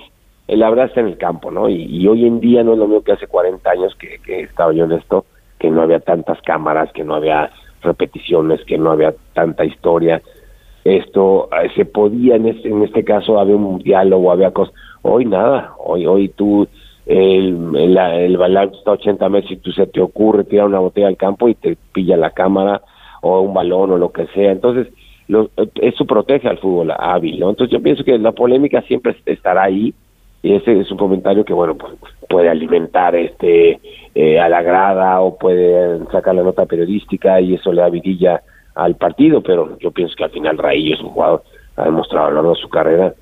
la 0.48 0.70
verdad 0.70 0.86
está 0.86 1.00
en 1.00 1.08
el 1.08 1.18
campo, 1.18 1.50
¿no? 1.50 1.68
Y, 1.70 1.86
y 1.86 2.08
hoy 2.08 2.28
en 2.28 2.40
día 2.40 2.64
no 2.64 2.74
es 2.74 2.78
lo 2.78 2.86
mismo 2.86 3.04
que 3.04 3.14
hace 3.14 3.26
40 3.26 3.72
años 3.72 3.96
que, 3.96 4.20
que 4.24 4.42
estaba 4.42 4.74
yo 4.74 4.84
en 4.84 4.92
esto, 4.92 5.26
que 5.58 5.72
no 5.72 5.82
había 5.82 6.02
tantas 6.02 6.40
cámaras, 6.44 6.92
que 6.92 7.04
no 7.04 7.16
había 7.16 7.50
repeticiones, 7.82 8.64
que 8.66 8.78
no 8.78 8.92
había 8.92 9.16
tanta 9.34 9.66
historia. 9.66 10.22
Esto 10.84 11.50
eh, 11.52 11.72
se 11.76 11.86
podía, 11.86 12.36
en 12.36 12.48
este, 12.48 12.70
en 12.70 12.84
este 12.84 13.04
caso, 13.04 13.40
había 13.40 13.56
un 13.56 13.80
diálogo, 13.80 14.32
había 14.32 14.52
cosas. 14.52 14.76
Hoy 15.04 15.26
nada, 15.26 15.74
hoy, 15.78 16.08
hoy 16.08 16.30
tú, 16.30 16.66
el, 17.06 17.76
el, 17.76 17.98
el 17.98 18.36
está 18.74 18.92
a 18.92 18.94
80 18.94 19.30
metros 19.30 19.52
y 19.52 19.58
tú 19.58 19.72
se 19.74 19.86
te 19.86 20.00
ocurre 20.00 20.46
tirar 20.46 20.66
una 20.66 20.80
botella 20.80 21.08
al 21.08 21.18
campo 21.18 21.50
y 21.50 21.56
te 21.56 21.78
pilla 21.92 22.16
la 22.16 22.32
cámara 22.32 22.82
o 23.22 23.42
un 23.42 23.54
balón 23.54 23.92
o 23.92 23.98
lo 23.98 24.14
que 24.14 24.28
sea. 24.28 24.52
Entonces, 24.52 24.88
lo, 25.28 25.50
eso 25.82 26.06
protege 26.06 26.48
al 26.48 26.58
fútbol 26.58 26.94
hábil, 26.98 27.38
¿no? 27.40 27.50
Entonces 27.50 27.74
yo 27.74 27.84
pienso 27.84 28.06
que 28.06 28.18
la 28.18 28.32
polémica 28.32 28.82
siempre 28.84 29.16
estará 29.26 29.64
ahí 29.64 29.94
y 30.42 30.54
ese 30.54 30.80
es 30.80 30.90
un 30.90 30.98
comentario 30.98 31.44
que, 31.44 31.54
bueno, 31.54 31.76
pues 31.76 31.94
puede 32.30 32.50
alimentar 32.50 33.14
este 33.16 33.80
eh, 34.16 34.40
a 34.40 34.48
la 34.48 34.62
grada 34.62 35.20
o 35.20 35.38
puede 35.38 36.00
sacar 36.12 36.34
la 36.36 36.44
nota 36.44 36.66
periodística 36.66 37.42
y 37.42 37.56
eso 37.56 37.74
le 37.74 37.82
da 37.82 37.90
vidilla 37.90 38.42
al 38.76 38.96
partido, 38.96 39.42
pero 39.42 39.78
yo 39.80 39.92
pienso 39.92 40.16
que 40.16 40.24
al 40.24 40.32
final 40.32 40.58
Raillo 40.58 40.96
es 40.96 41.02
un 41.02 41.10
jugador, 41.10 41.44
ha 41.76 41.84
demostrado 41.84 42.28
a 42.28 42.30
lo 42.30 42.36
largo 42.36 42.56
de 42.56 42.62
su 42.62 42.70
carrera 42.70 43.14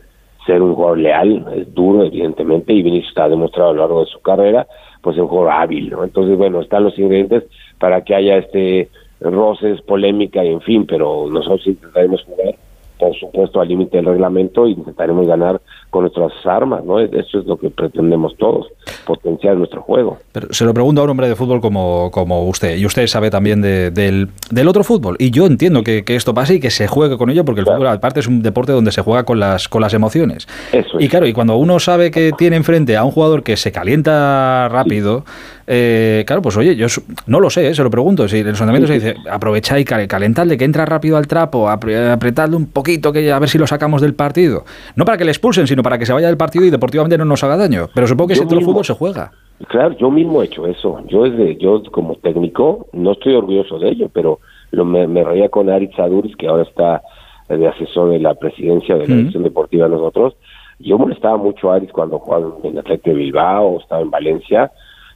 ser 0.46 0.62
un 0.62 0.76
jugador 0.76 1.00
leal, 1.00 1.46
es 1.56 1.74
duro 1.74 2.04
evidentemente, 2.04 2.74
y 2.74 2.82
Vinicius 2.82 3.10
está 3.10 3.30
demostrado 3.30 3.72
a 3.72 3.74
lo 3.74 3.80
largo 3.82 4.00
de 4.02 4.12
su 4.12 4.20
carrera, 4.22 4.68
pues 5.02 5.16
es 5.16 5.22
un 5.22 5.28
jugador 5.28 5.52
hábil, 5.54 5.90
¿no? 5.90 6.04
Entonces, 6.04 6.38
bueno, 6.38 6.62
están 6.62 6.84
los 6.84 6.98
ingredientes 6.98 7.44
para 7.80 8.04
que 8.04 8.16
haya 8.16 8.38
este 8.38 8.90
roces, 9.20 9.82
polémica 9.82 10.44
y 10.44 10.50
en 10.50 10.62
fin, 10.62 10.86
pero 10.86 11.28
nosotros 11.30 11.66
intentaremos 11.68 12.24
jugar, 12.24 12.56
por 13.00 13.16
supuesto, 13.16 13.62
al 13.62 13.68
límite 13.68 13.98
del 13.98 14.08
reglamento 14.08 14.68
y 14.68 14.72
intentaremos 14.72 15.28
ganar 15.28 15.62
con 15.92 16.02
nuestras 16.04 16.32
armas, 16.46 16.84
¿no? 16.84 17.00
Eso 17.00 17.40
es 17.40 17.46
lo 17.46 17.58
que 17.58 17.70
pretendemos 17.70 18.36
todos, 18.38 18.68
potenciar 19.06 19.56
nuestro 19.58 19.82
juego. 19.84 20.18
Pero 20.32 20.48
se 20.52 20.66
lo 20.66 20.74
pregunto 20.74 21.02
a 21.02 21.04
un 21.04 21.10
hombre 21.12 21.28
de 21.30 21.36
fútbol 21.36 21.62
como, 21.62 22.10
como 22.12 22.48
usted, 22.48 22.78
y 22.78 22.86
usted 22.86 23.06
sabe 23.08 23.30
también 23.30 23.62
de- 23.62 23.92
del, 23.92 24.30
del 24.50 24.68
otro 24.68 24.84
fútbol. 24.84 25.18
Y 25.20 25.32
yo 25.32 25.46
entiendo 25.46 25.84
que, 25.84 26.04
que 26.04 26.16
esto 26.16 26.34
pase 26.34 26.56
y 26.56 26.60
que 26.60 26.72
se 26.72 26.88
juegue 26.88 27.18
con 27.18 27.30
ello, 27.30 27.46
porque 27.46 27.62
el 27.62 27.68
fútbol, 27.68 27.88
aparte, 27.88 28.22
es 28.22 28.28
un 28.28 28.42
deporte 28.42 28.72
donde 28.72 28.92
se 28.92 29.02
juega 29.02 29.24
con 29.26 29.40
las, 29.40 29.68
con 29.68 29.82
las 29.82 29.94
emociones. 29.94 30.48
Eso 30.72 31.00
Y 31.00 31.08
claro, 31.10 31.28
y 31.28 31.34
cuando 31.34 31.58
uno 31.58 31.78
sabe 31.80 32.10
que 32.10 32.32
tiene 32.38 32.56
enfrente 32.56 32.96
a 32.98 33.04
un 33.04 33.12
jugador 33.12 33.44
que 33.44 33.58
se 33.58 33.72
calienta 33.72 34.70
rápido, 34.70 35.26
eh, 35.68 36.24
claro, 36.26 36.42
pues 36.42 36.58
oye, 36.58 36.76
yo 36.76 36.88
no 37.28 37.40
lo 37.40 37.50
sé, 37.50 37.68
eh, 37.70 37.74
se 37.76 37.84
lo 37.84 37.90
pregunto. 37.90 38.28
Si 38.28 38.40
en 38.40 38.48
el 38.48 38.56
sondamiento 38.56 38.88
se 38.88 38.94
dice, 38.96 39.16
aprovecha 39.30 39.80
y 39.80 39.86
cal- 39.86 40.08
calentadle, 40.08 40.58
que 40.58 40.66
entra 40.66 40.86
rápido 40.86 41.18
al 41.18 41.28
trapo, 41.28 41.68
apre- 41.70 42.12
apretadle 42.12 42.56
un 42.56 42.68
poquito, 42.68 43.12
que 43.12 43.32
a 43.32 43.40
ver 43.40 43.50
si 43.50 43.58
lo 43.58 43.68
sacamos 43.68 44.02
del 44.02 44.14
partido. 44.14 44.64
No 44.96 45.06
para 45.06 45.18
que 45.18 45.26
le 45.26 45.32
expulsen, 45.32 45.68
sino 45.68 45.84
para 45.84 45.98
que 45.98 46.06
se 46.06 46.14
vaya 46.14 46.28
del 46.28 46.38
partido 46.38 46.66
y 46.66 46.70
deportivamente 46.70 47.18
no 47.18 47.26
nos 47.26 47.44
haga 47.44 47.58
daño. 47.58 47.88
Pero 47.94 48.08
supongo 48.08 48.30
que 48.30 48.34
el 48.34 48.40
mismo. 48.46 48.72
fútbol 48.72 48.86
se 48.86 48.94
juega. 48.94 49.32
Claro, 49.68 49.96
yo 49.98 50.10
mismo 50.10 50.42
he 50.42 50.46
hecho 50.46 50.66
eso. 50.66 51.00
Yo 51.08 51.24
desde, 51.24 51.56
yo 51.58 51.84
como 51.92 52.16
técnico 52.16 52.88
no 52.94 53.12
estoy 53.12 53.36
orgulloso 53.36 53.78
de 53.78 53.90
ello, 53.90 54.10
pero 54.12 54.40
lo, 54.72 54.86
me, 54.86 55.06
me 55.08 55.24
reía 55.24 55.50
con 55.50 55.70
Aritz 55.70 56.00
Aduriz, 56.00 56.36
que 56.36 56.48
ahora 56.48 56.64
está 56.64 57.04
eh, 57.48 57.58
de 57.58 57.68
asesor 57.68 58.10
de 58.10 58.20
la 58.20 58.34
presidencia 58.34 58.96
de 58.96 59.08
la 59.08 59.16
dirección 59.16 59.44
deportiva 59.44 59.86
de 59.88 59.92
nosotros. 59.96 60.34
Yo 60.80 60.98
molestaba 60.98 61.38
mucho 61.38 61.72
a 61.72 61.76
Aritz 61.76 61.92
cuando 61.92 62.18
jugaba 62.18 62.48
en 62.64 62.80
Atlético 62.80 63.12
de 63.12 63.16
Bilbao, 63.18 63.80
estaba 63.80 64.02
en 64.02 64.10
Valencia. 64.10 64.72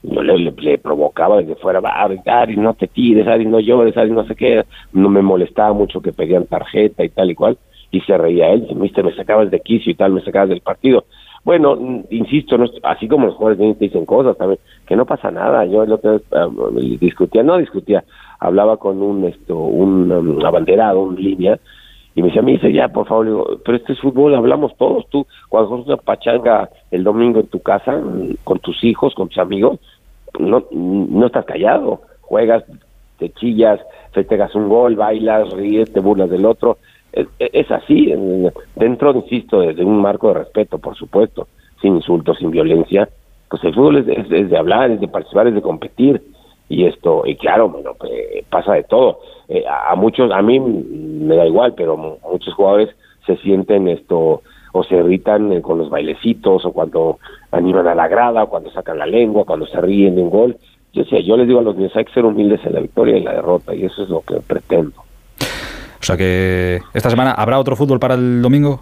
Yo 0.07 0.21
le, 0.21 0.77
provocaba 0.77 1.37
desde 1.37 1.55
fuera, 1.55 1.79
Aritz, 1.79 2.57
no 2.57 2.73
te 2.73 2.87
tires, 2.87 3.27
Aritz, 3.27 3.49
no 3.49 3.59
llores, 3.59 3.97
Aritz, 3.97 4.13
no 4.13 4.25
sé 4.25 4.35
qué. 4.35 4.63
No 4.93 5.09
me 5.09 5.21
molestaba 5.21 5.73
mucho 5.73 6.01
que 6.01 6.11
pedían 6.11 6.45
tarjeta 6.45 7.03
y 7.03 7.09
tal 7.09 7.31
y 7.31 7.35
cual. 7.35 7.57
Y 7.91 8.01
se 8.01 8.17
reía 8.17 8.51
él, 8.51 8.67
mister, 8.75 9.05
me 9.05 9.15
sacabas 9.15 9.49
de 9.51 9.59
quicio 9.59 9.91
y 9.91 9.95
tal, 9.95 10.11
me 10.11 10.21
sacabas 10.21 10.49
del 10.49 10.61
partido. 10.61 11.05
Bueno, 11.45 11.75
mm, 11.75 12.05
insisto, 12.09 12.57
no 12.57 12.65
así 12.83 13.07
como 13.07 13.27
los 13.27 13.35
jugadores 13.35 13.77
te 13.77 13.85
dicen 13.85 14.05
cosas 14.05 14.35
también, 14.35 14.59
que 14.87 14.95
no 14.95 15.05
pasa 15.05 15.29
nada. 15.29 15.65
Yo 15.65 15.83
el 15.83 15.91
otro 15.91 16.17
día, 16.17 16.27
ah, 16.33 16.49
discutía, 16.99 17.43
no 17.43 17.57
discutía, 17.57 18.03
hablaba 18.39 18.77
con 18.77 19.01
un 19.01 19.23
esto 19.25 19.55
un 19.55 20.11
um, 20.11 20.45
abanderado, 20.45 21.01
un 21.01 21.15
línea, 21.15 21.59
y 22.15 22.21
me 22.21 22.29
decía, 22.29 22.41
me 22.41 22.53
dice, 22.53 22.71
ya, 22.71 22.87
por 22.87 23.07
favor, 23.07 23.61
pero 23.65 23.77
este 23.77 23.93
es 23.93 23.99
fútbol, 23.99 24.33
hablamos 24.35 24.75
todos. 24.77 25.05
Tú, 25.09 25.27
cuando 25.49 25.67
juegas 25.69 25.87
una 25.87 25.97
pachanga 25.97 26.69
el 26.89 27.03
domingo 27.03 27.41
en 27.41 27.47
tu 27.47 27.59
casa, 27.59 28.01
con 28.45 28.59
tus 28.59 28.81
hijos, 28.85 29.13
con 29.13 29.27
tus 29.27 29.37
amigos, 29.37 29.79
no, 30.39 30.65
no 30.71 31.25
estás 31.27 31.45
callado. 31.45 32.01
Juegas, 32.21 32.63
te 33.17 33.29
chillas, 33.29 33.79
festejas 34.11 34.53
un 34.55 34.69
gol, 34.69 34.95
bailas, 34.95 35.49
ríes, 35.51 35.91
te 35.93 35.99
burlas 35.99 36.29
del 36.29 36.45
otro. 36.45 36.77
Es, 37.11 37.27
es 37.39 37.71
así, 37.71 38.11
en- 38.11 38.51
dentro, 38.75 39.11
insisto, 39.13 39.61
de, 39.61 39.73
de 39.73 39.85
un 39.85 40.01
marco 40.01 40.27
de 40.29 40.35
respeto, 40.35 40.79
por 40.79 40.95
supuesto, 40.95 41.47
sin 41.81 41.95
insultos, 41.95 42.37
sin 42.37 42.51
violencia. 42.51 43.07
Pues 43.49 43.63
el 43.63 43.73
fútbol 43.73 43.97
es, 43.97 44.07
es- 44.07 44.31
es 44.31 44.49
de 44.49 44.57
hablar, 44.57 44.91
es 44.91 44.99
de 44.99 45.07
participar, 45.07 45.47
es 45.47 45.55
de 45.55 45.61
competir. 45.61 46.21
Y 46.67 46.85
esto, 46.85 47.21
y 47.25 47.35
claro, 47.35 47.69
bueno, 47.69 47.95
pasa 48.49 48.73
de 48.73 48.83
todo. 48.83 49.19
Eh, 49.47 49.63
a, 49.69 49.91
a 49.91 49.95
muchos, 49.95 50.31
a 50.31 50.41
mí 50.41 50.59
me 50.59 51.35
da 51.35 51.45
igual, 51.45 51.75
pero 51.75 51.95
mu- 51.95 52.17
muchos 52.31 52.53
jugadores 52.55 52.89
se 53.27 53.37
sienten 53.37 53.87
esto 53.87 54.41
o 54.77 54.83
se 54.83 54.95
irritan 54.95 55.53
eh, 55.53 55.61
con 55.61 55.77
los 55.77 55.89
bailecitos 55.89 56.65
o 56.65 56.73
cuando 56.73 57.17
animan 57.51 57.87
a 57.87 57.95
la 57.95 58.09
grada, 58.09 58.43
o 58.43 58.49
cuando 58.49 58.69
sacan 58.71 58.97
la 58.99 59.05
lengua, 59.05 59.45
cuando 59.45 59.65
se 59.67 59.79
ríen 59.79 60.15
de 60.15 60.21
un 60.21 60.29
gol. 60.29 60.57
Yo 60.91 61.05
sé, 61.05 61.23
yo 61.23 61.37
les 61.37 61.47
digo 61.47 61.59
a 61.59 61.63
los 61.63 61.77
niños, 61.77 61.95
hay 61.95 62.03
que 62.03 62.11
ser 62.11 62.25
humildes 62.25 62.59
en 62.65 62.73
la 62.73 62.81
victoria 62.81 63.15
y 63.15 63.19
en 63.19 63.23
la 63.25 63.35
derrota, 63.35 63.73
y 63.73 63.85
eso 63.85 64.03
es 64.03 64.09
lo 64.09 64.19
que 64.19 64.35
pretendo. 64.45 64.99
O 64.99 66.03
sea 66.03 66.17
que 66.17 66.81
esta 66.93 67.09
semana 67.09 67.31
habrá 67.31 67.57
otro 67.57 67.77
fútbol 67.77 67.99
para 68.01 68.15
el 68.15 68.41
domingo. 68.41 68.81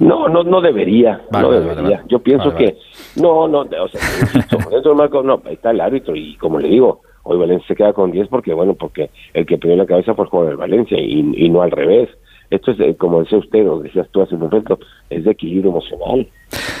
No, 0.00 0.28
no, 0.28 0.42
no 0.42 0.60
debería, 0.60 1.22
Vale, 1.30 1.46
no 1.46 1.52
debería. 1.52 1.74
vale, 1.74 1.94
vale. 1.96 2.08
Yo 2.08 2.18
pienso 2.18 2.54
que, 2.54 2.76
no, 3.16 3.48
no, 3.48 3.60
o 3.60 3.88
sea, 3.88 4.00
insisto, 4.20 4.58
dentro 4.70 4.90
del 4.90 4.96
marco, 4.96 5.22
no, 5.22 5.40
ahí 5.46 5.54
está 5.54 5.70
el 5.70 5.80
árbitro 5.80 6.14
y 6.14 6.36
como 6.36 6.58
le 6.58 6.68
digo, 6.68 7.00
hoy 7.22 7.38
Valencia 7.38 7.66
se 7.68 7.74
queda 7.74 7.94
con 7.94 8.10
10 8.10 8.28
porque, 8.28 8.52
bueno, 8.52 8.74
porque 8.74 9.08
el 9.32 9.46
que 9.46 9.56
pidió 9.56 9.76
la 9.76 9.86
cabeza 9.86 10.14
fue 10.14 10.26
el 10.26 10.30
jugador 10.30 10.50
del 10.50 10.58
Valencia 10.58 10.98
y, 11.00 11.32
y 11.34 11.48
no 11.48 11.62
al 11.62 11.70
revés. 11.70 12.10
Esto 12.50 12.70
es, 12.72 12.80
eh, 12.80 12.94
como 12.96 13.20
decía 13.22 13.38
usted, 13.38 13.68
o 13.68 13.80
decías 13.80 14.06
tú 14.10 14.22
hace 14.22 14.34
un 14.34 14.42
momento, 14.42 14.78
es 15.10 15.24
de 15.24 15.30
equilibrio 15.32 15.70
emocional. 15.70 16.26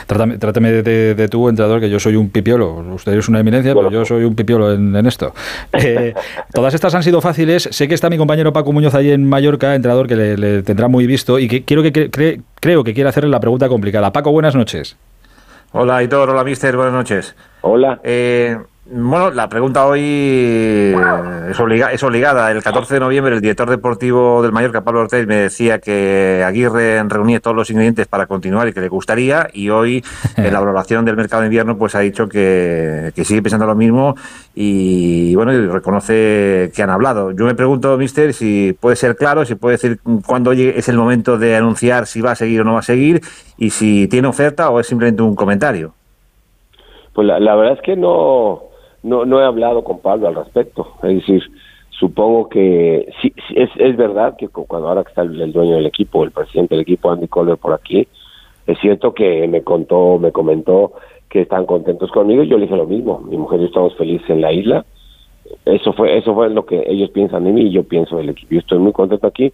Trátame, 0.06 0.38
trátame 0.38 0.70
de, 0.70 0.82
de, 0.84 1.14
de 1.16 1.28
tú, 1.28 1.48
entrenador, 1.48 1.80
que 1.80 1.90
yo 1.90 1.98
soy 1.98 2.14
un 2.14 2.30
pipiolo. 2.30 2.74
Usted 2.94 3.12
es 3.14 3.28
una 3.28 3.40
eminencia, 3.40 3.74
pero 3.74 3.90
yo 3.90 4.04
soy 4.04 4.22
un 4.24 4.36
pipiolo 4.36 4.72
en, 4.72 4.94
en 4.94 5.06
esto. 5.06 5.32
Eh, 5.72 6.14
todas 6.52 6.72
estas 6.74 6.94
han 6.94 7.02
sido 7.02 7.20
fáciles. 7.20 7.64
Sé 7.72 7.88
que 7.88 7.94
está 7.94 8.08
mi 8.08 8.16
compañero 8.16 8.52
Paco 8.52 8.72
Muñoz 8.72 8.94
ahí 8.94 9.10
en 9.10 9.28
Mallorca, 9.28 9.74
entrenador, 9.74 10.06
que 10.06 10.16
le, 10.16 10.36
le 10.36 10.62
tendrá 10.62 10.88
muy 10.88 11.06
visto 11.06 11.38
y 11.38 11.48
que 11.48 11.64
quiero 11.64 11.82
que 11.82 11.92
cre- 11.92 12.10
cre- 12.10 12.42
creo 12.60 12.84
que 12.84 12.94
quiere 12.94 13.08
hacerle 13.10 13.30
la 13.30 13.40
pregunta 13.40 13.68
complicada. 13.68 14.12
Paco, 14.12 14.30
buenas 14.30 14.54
noches. 14.54 14.96
Hola, 15.72 16.02
Hitor. 16.02 16.30
Hola, 16.30 16.44
mister. 16.44 16.76
Buenas 16.76 16.94
noches. 16.94 17.34
Hola. 17.62 18.00
Bueno, 18.88 19.30
la 19.32 19.48
pregunta 19.48 19.84
hoy 19.86 20.00
eh, 20.02 20.96
es, 21.50 21.58
obliga- 21.58 21.92
es 21.92 22.02
obligada. 22.04 22.50
El 22.52 22.62
14 22.62 22.94
de 22.94 23.00
noviembre, 23.00 23.34
el 23.34 23.40
director 23.40 23.68
deportivo 23.68 24.42
del 24.42 24.52
Mallorca, 24.52 24.82
Pablo 24.84 25.00
Ortiz, 25.00 25.26
me 25.26 25.36
decía 25.36 25.80
que 25.80 26.44
Aguirre 26.46 27.02
reunía 27.08 27.40
todos 27.40 27.56
los 27.56 27.68
ingredientes 27.70 28.06
para 28.06 28.26
continuar 28.26 28.68
y 28.68 28.72
que 28.72 28.80
le 28.80 28.88
gustaría. 28.88 29.48
Y 29.52 29.70
hoy, 29.70 30.04
en 30.36 30.52
la 30.52 30.60
valoración 30.60 31.04
del 31.04 31.16
mercado 31.16 31.42
de 31.42 31.46
invierno, 31.48 31.76
pues 31.76 31.94
ha 31.96 32.00
dicho 32.00 32.28
que, 32.28 33.10
que 33.14 33.24
sigue 33.24 33.42
pensando 33.42 33.66
lo 33.66 33.74
mismo 33.74 34.14
y, 34.54 35.34
bueno, 35.34 35.52
y 35.52 35.66
reconoce 35.66 36.70
que 36.74 36.82
han 36.82 36.90
hablado. 36.90 37.32
Yo 37.32 37.44
me 37.44 37.54
pregunto, 37.54 37.96
mister, 37.98 38.32
si 38.34 38.76
puede 38.78 38.96
ser 38.96 39.16
claro, 39.16 39.44
si 39.44 39.56
puede 39.56 39.74
decir 39.78 39.98
cuándo 40.24 40.52
es 40.52 40.88
el 40.88 40.96
momento 40.96 41.38
de 41.38 41.56
anunciar 41.56 42.06
si 42.06 42.20
va 42.20 42.30
a 42.32 42.36
seguir 42.36 42.60
o 42.60 42.64
no 42.64 42.74
va 42.74 42.80
a 42.80 42.82
seguir 42.82 43.20
y 43.58 43.70
si 43.70 44.06
tiene 44.06 44.28
oferta 44.28 44.70
o 44.70 44.78
es 44.78 44.86
simplemente 44.86 45.22
un 45.22 45.34
comentario. 45.34 45.92
Pues 47.12 47.26
la, 47.26 47.40
la 47.40 47.54
verdad 47.56 47.74
es 47.78 47.80
que 47.82 47.96
no, 47.96 48.60
no, 49.02 49.24
no 49.24 49.40
he 49.40 49.44
hablado 49.44 49.84
con 49.84 50.00
Pablo 50.00 50.28
al 50.28 50.34
respecto. 50.34 50.88
Es 51.02 51.14
decir, 51.16 51.42
supongo 51.90 52.48
que 52.48 53.06
sí, 53.22 53.32
sí, 53.48 53.54
es, 53.56 53.70
es 53.76 53.96
verdad 53.96 54.36
que 54.36 54.48
cu- 54.48 54.66
cuando 54.66 54.88
ahora 54.88 55.02
que 55.04 55.08
está 55.10 55.22
el, 55.22 55.52
dueño 55.52 55.76
del 55.76 55.86
equipo, 55.86 56.24
el 56.24 56.30
presidente 56.32 56.74
del 56.74 56.82
equipo, 56.82 57.10
Andy 57.10 57.28
Colbert, 57.28 57.60
por 57.60 57.72
aquí, 57.72 58.06
es 58.66 58.78
cierto 58.80 59.14
que 59.14 59.46
me 59.48 59.62
contó, 59.62 60.18
me 60.18 60.32
comentó 60.32 60.92
que 61.28 61.42
están 61.42 61.66
contentos 61.66 62.10
conmigo 62.12 62.42
yo 62.44 62.56
le 62.56 62.64
dije 62.64 62.76
lo 62.76 62.86
mismo. 62.86 63.18
Mi 63.20 63.36
mujer 63.36 63.58
y 63.60 63.62
yo 63.62 63.66
estamos 63.68 63.96
felices 63.96 64.28
en 64.30 64.40
la 64.40 64.52
isla. 64.52 64.84
Eso 65.64 65.92
fue, 65.92 66.16
eso 66.18 66.34
fue 66.34 66.50
lo 66.50 66.66
que 66.66 66.82
ellos 66.86 67.10
piensan 67.10 67.44
de 67.44 67.52
mí 67.52 67.62
y 67.62 67.70
yo 67.70 67.84
pienso 67.84 68.16
del 68.16 68.30
equipo. 68.30 68.52
Yo 68.52 68.58
estoy 68.60 68.78
muy 68.78 68.92
contento 68.92 69.26
aquí 69.26 69.52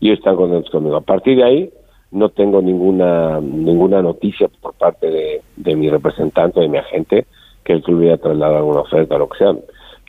y 0.00 0.06
ellos 0.08 0.18
están 0.18 0.36
contentos 0.36 0.70
conmigo. 0.70 0.96
A 0.96 1.00
partir 1.00 1.36
de 1.36 1.44
ahí 1.44 1.70
no 2.10 2.28
tengo 2.30 2.60
ninguna 2.62 3.40
ninguna 3.40 4.02
noticia 4.02 4.48
por 4.60 4.74
parte 4.74 5.10
de, 5.10 5.42
de 5.56 5.76
mi 5.76 5.88
representante, 5.90 6.58
de 6.60 6.68
mi 6.68 6.78
agente, 6.78 7.26
que 7.68 7.74
el 7.74 7.82
club 7.82 7.98
hubiera 7.98 8.16
trasladado 8.16 8.56
alguna 8.56 8.80
oferta 8.80 9.16
o 9.16 9.18
lo 9.18 9.28
que 9.28 9.38
sea. 9.38 9.52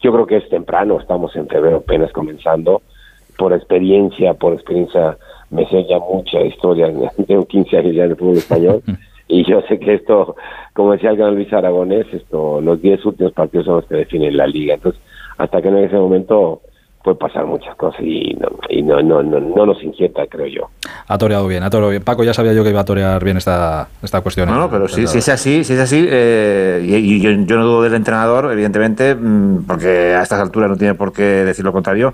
Yo 0.01 0.13
creo 0.13 0.25
que 0.25 0.37
es 0.37 0.47
temprano, 0.47 0.97
estamos 0.97 1.35
en 1.35 1.45
febrero 1.49 1.77
apenas 1.77 2.09
comenzando. 2.13 2.81
Por 3.37 3.51
experiencia, 3.51 4.33
por 4.33 4.53
experiencia, 4.53 5.17
me 5.49 5.67
sé 5.67 5.85
ya 5.85 5.99
mucha 5.99 6.39
historia, 6.39 6.89
tengo 7.27 7.45
15 7.47 7.77
años 7.77 7.95
ya 7.95 8.05
en 8.05 8.11
el 8.11 8.15
fútbol 8.15 8.37
español 8.37 8.81
y 9.27 9.43
yo 9.43 9.61
sé 9.63 9.77
que 9.77 9.95
esto, 9.95 10.37
como 10.73 10.93
decía 10.93 11.09
el 11.09 11.17
gran 11.17 11.35
Luis 11.35 11.51
Aragonés, 11.51 12.07
esto, 12.13 12.61
los 12.61 12.81
10 12.81 13.05
últimos 13.05 13.33
partidos 13.33 13.65
son 13.65 13.75
los 13.75 13.85
que 13.87 13.95
definen 13.95 14.37
la 14.37 14.47
liga. 14.47 14.75
Entonces, 14.75 15.01
hasta 15.37 15.61
que 15.61 15.69
no 15.69 15.79
en 15.79 15.83
ese 15.83 15.97
momento 15.97 16.61
puede 17.03 17.15
pasar 17.17 17.45
muchas 17.45 17.75
cosas 17.77 18.01
y 18.01 18.33
no, 18.39 18.49
y 18.69 18.81
no, 18.81 19.01
no, 19.01 19.23
no, 19.23 19.39
no 19.39 19.65
nos 19.65 19.81
inquieta, 19.83 20.27
creo 20.27 20.47
yo. 20.47 20.69
Ha 21.07 21.17
toreado 21.17 21.47
bien, 21.47 21.63
ha 21.63 21.69
toreado 21.69 21.91
bien. 21.91 22.03
Paco, 22.03 22.23
ya 22.23 22.33
sabía 22.33 22.53
yo 22.53 22.63
que 22.63 22.69
iba 22.71 22.81
a 22.81 22.85
torear 22.85 23.23
bien 23.23 23.37
esta, 23.37 23.87
esta 24.03 24.21
cuestión. 24.21 24.49
No, 24.49 24.55
¿eh? 24.55 24.57
no, 24.59 24.69
pero 24.69 24.87
si, 24.87 25.07
si 25.07 25.19
es 25.19 25.29
así, 25.29 25.63
si 25.63 25.73
es 25.73 25.79
así, 25.79 26.05
eh, 26.09 26.83
y, 26.85 26.95
y 27.15 27.21
yo, 27.21 27.31
yo 27.31 27.55
no 27.57 27.63
dudo 27.65 27.81
del 27.83 27.93
entrenador, 27.93 28.51
evidentemente, 28.51 29.15
mm, 29.15 29.65
porque 29.65 29.87
a 30.13 30.21
estas 30.23 30.39
alturas 30.41 30.69
no 30.69 30.75
tiene 30.75 30.93
por 30.95 31.13
qué 31.13 31.23
decir 31.23 31.63
lo 31.63 31.71
contrario. 31.71 32.11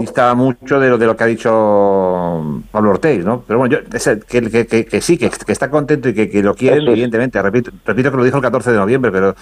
Dista 0.00 0.34
mucho 0.34 0.78
de 0.78 0.90
lo, 0.90 0.98
de 0.98 1.06
lo 1.06 1.16
que 1.16 1.24
ha 1.24 1.26
dicho 1.26 2.62
Pablo 2.70 2.90
Ortiz, 2.90 3.24
¿no? 3.24 3.42
Pero 3.46 3.58
bueno, 3.58 3.76
yo, 3.76 3.96
ese- 3.96 4.20
que, 4.20 4.42
que- 4.50 4.66
que- 4.66 4.84
que 4.86 5.00
sí, 5.00 5.16
que, 5.18 5.30
que 5.30 5.52
está 5.52 5.70
contento 5.70 6.08
y 6.08 6.14
que, 6.14 6.28
que 6.28 6.42
lo 6.42 6.54
quieren, 6.54 6.86
evidentemente. 6.86 7.40
Repito, 7.40 7.70
repito 7.84 8.10
que 8.10 8.16
lo 8.16 8.24
dijo 8.24 8.36
el 8.36 8.42
14 8.42 8.70
de 8.72 8.76
noviembre, 8.76 9.10
pero 9.10 9.34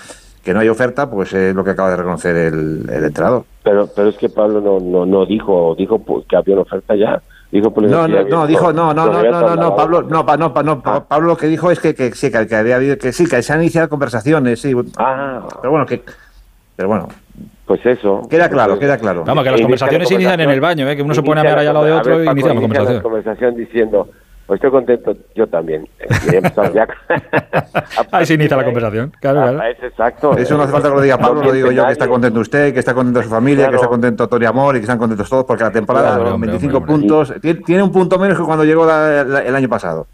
que 0.47 0.55
no 0.55 0.61
hay 0.61 0.69
oferta, 0.69 1.11
pues 1.11 1.33
es 1.33 1.53
lo 1.57 1.65
que 1.65 1.71
acaba 1.71 1.91
de 1.91 1.97
reconocer 1.97 2.37
el, 2.37 2.89
el 2.89 3.05
entrenador. 3.05 3.43
Pero, 3.65 3.89
pero 3.89 4.11
es 4.11 4.17
que 4.17 4.29
Pablo 4.29 4.61
no, 4.61 4.79
no, 4.79 5.05
no 5.05 5.27
dijo, 5.27 5.75
dijo 5.77 5.99
pues, 5.99 6.25
que 6.29 6.37
había 6.37 6.55
una 6.55 6.63
oferta 6.63 6.95
ya. 6.95 7.21
Dijo 7.51 7.75
pues, 7.75 7.91
No, 7.91 8.07
no, 8.07 8.23
no, 8.23 8.47
dijo, 8.47 8.73
no, 8.73 8.95
no, 8.95 9.07
no, 9.07 9.23
no, 9.25 9.41
no, 9.41 9.57
no. 9.57 9.75
Pablo, 9.75 10.03
no, 10.03 10.25
pa- 10.25 10.37
no, 10.37 10.55
pa- 10.55 10.63
no, 10.63 10.81
pa- 10.81 11.03
Pablo 11.05 11.27
lo 11.31 11.37
que 11.37 11.49
dijo 11.49 11.73
es 11.73 11.81
que, 11.81 11.97
que 11.97 12.13
sí, 12.13 12.31
que, 12.31 12.47
que 12.47 12.55
había 12.55 12.77
habido, 12.77 12.97
que 12.97 13.13
sí, 13.13 13.27
que 13.27 13.43
se 13.43 13.53
han 13.53 13.61
iniciado 13.61 13.89
conversaciones, 13.89 14.61
sí. 14.61 14.73
Pero 14.73 15.71
bueno, 15.71 15.85
que, 15.85 16.05
pero 16.77 16.89
bueno. 16.91 17.09
Pues 17.67 17.85
eso. 17.85 18.23
Queda 18.31 18.49
claro, 18.49 18.79
queda 18.79 18.97
claro. 18.99 19.25
Vamos, 19.27 19.43
que 19.43 19.51
las 19.51 19.61
conversaciones 19.61 20.07
se 20.09 20.15
inician 20.15 20.39
en 20.39 20.51
el 20.51 20.61
baño, 20.61 20.89
¿eh? 20.89 20.95
que 20.95 21.03
uno 21.03 21.13
se 21.13 21.25
pone 21.25 21.41
a 21.41 21.43
mirar 21.43 21.59
allá 21.59 21.71
al 21.71 21.75
lado 21.75 21.87
de 21.87 21.93
otro 21.93 22.23
y 22.23 22.29
iniciamos 22.29 22.45
inicia 22.45 22.61
conversación. 22.63 22.97
la 22.99 23.03
conversación 23.03 23.57
diciendo, 23.57 24.09
pues 24.47 24.59
estoy 24.59 24.71
contento, 24.71 25.17
yo 25.35 25.47
también. 25.49 25.89
Ya. 26.75 26.87
Ahí 28.13 28.27
se 28.27 28.35
inicia 28.35 28.57
la 28.57 28.65
conversación. 28.65 29.13
Claro, 29.21 29.43
claro. 29.43 29.63
Es 29.65 29.83
exacto. 29.83 30.37
Eso 30.37 30.57
no 30.57 30.63
hace 30.63 30.73
falta 30.73 30.89
que 30.89 30.95
lo 30.95 31.01
diga 31.01 31.19
Pablo, 31.19 31.43
lo 31.43 31.53
digo 31.53 31.71
yo, 31.73 31.85
que 31.87 31.93
está 31.93 32.07
contento 32.09 32.41
usted, 32.41 32.73
que 32.73 32.79
está 32.79 32.95
contento 32.95 33.23
su 33.23 33.29
familia, 33.29 33.69
que 33.69 33.77
está 33.77 33.89
contento 33.89 34.29
Tori 34.29 34.47
Amor 34.47 34.77
y 34.77 34.79
que 34.79 34.85
están 34.85 34.99
contentos 34.99 35.29
todos, 35.29 35.45
porque 35.45 35.65
la 35.65 35.73
temporada, 35.73 36.09
Claro, 36.11 36.25
con 36.25 36.33
hombre, 36.35 36.51
25 36.51 36.77
hombre, 36.79 36.93
puntos, 36.93 37.35
tiene, 37.41 37.61
tiene 37.61 37.83
un 37.83 37.93
punto 37.93 38.19
menos 38.19 38.39
que 38.39 38.45
cuando 38.45 38.65
llegó 38.65 38.87
la- 38.87 39.25
la- 39.25 39.41
el 39.43 39.55
año 39.55 39.69
pasado. 39.69 40.07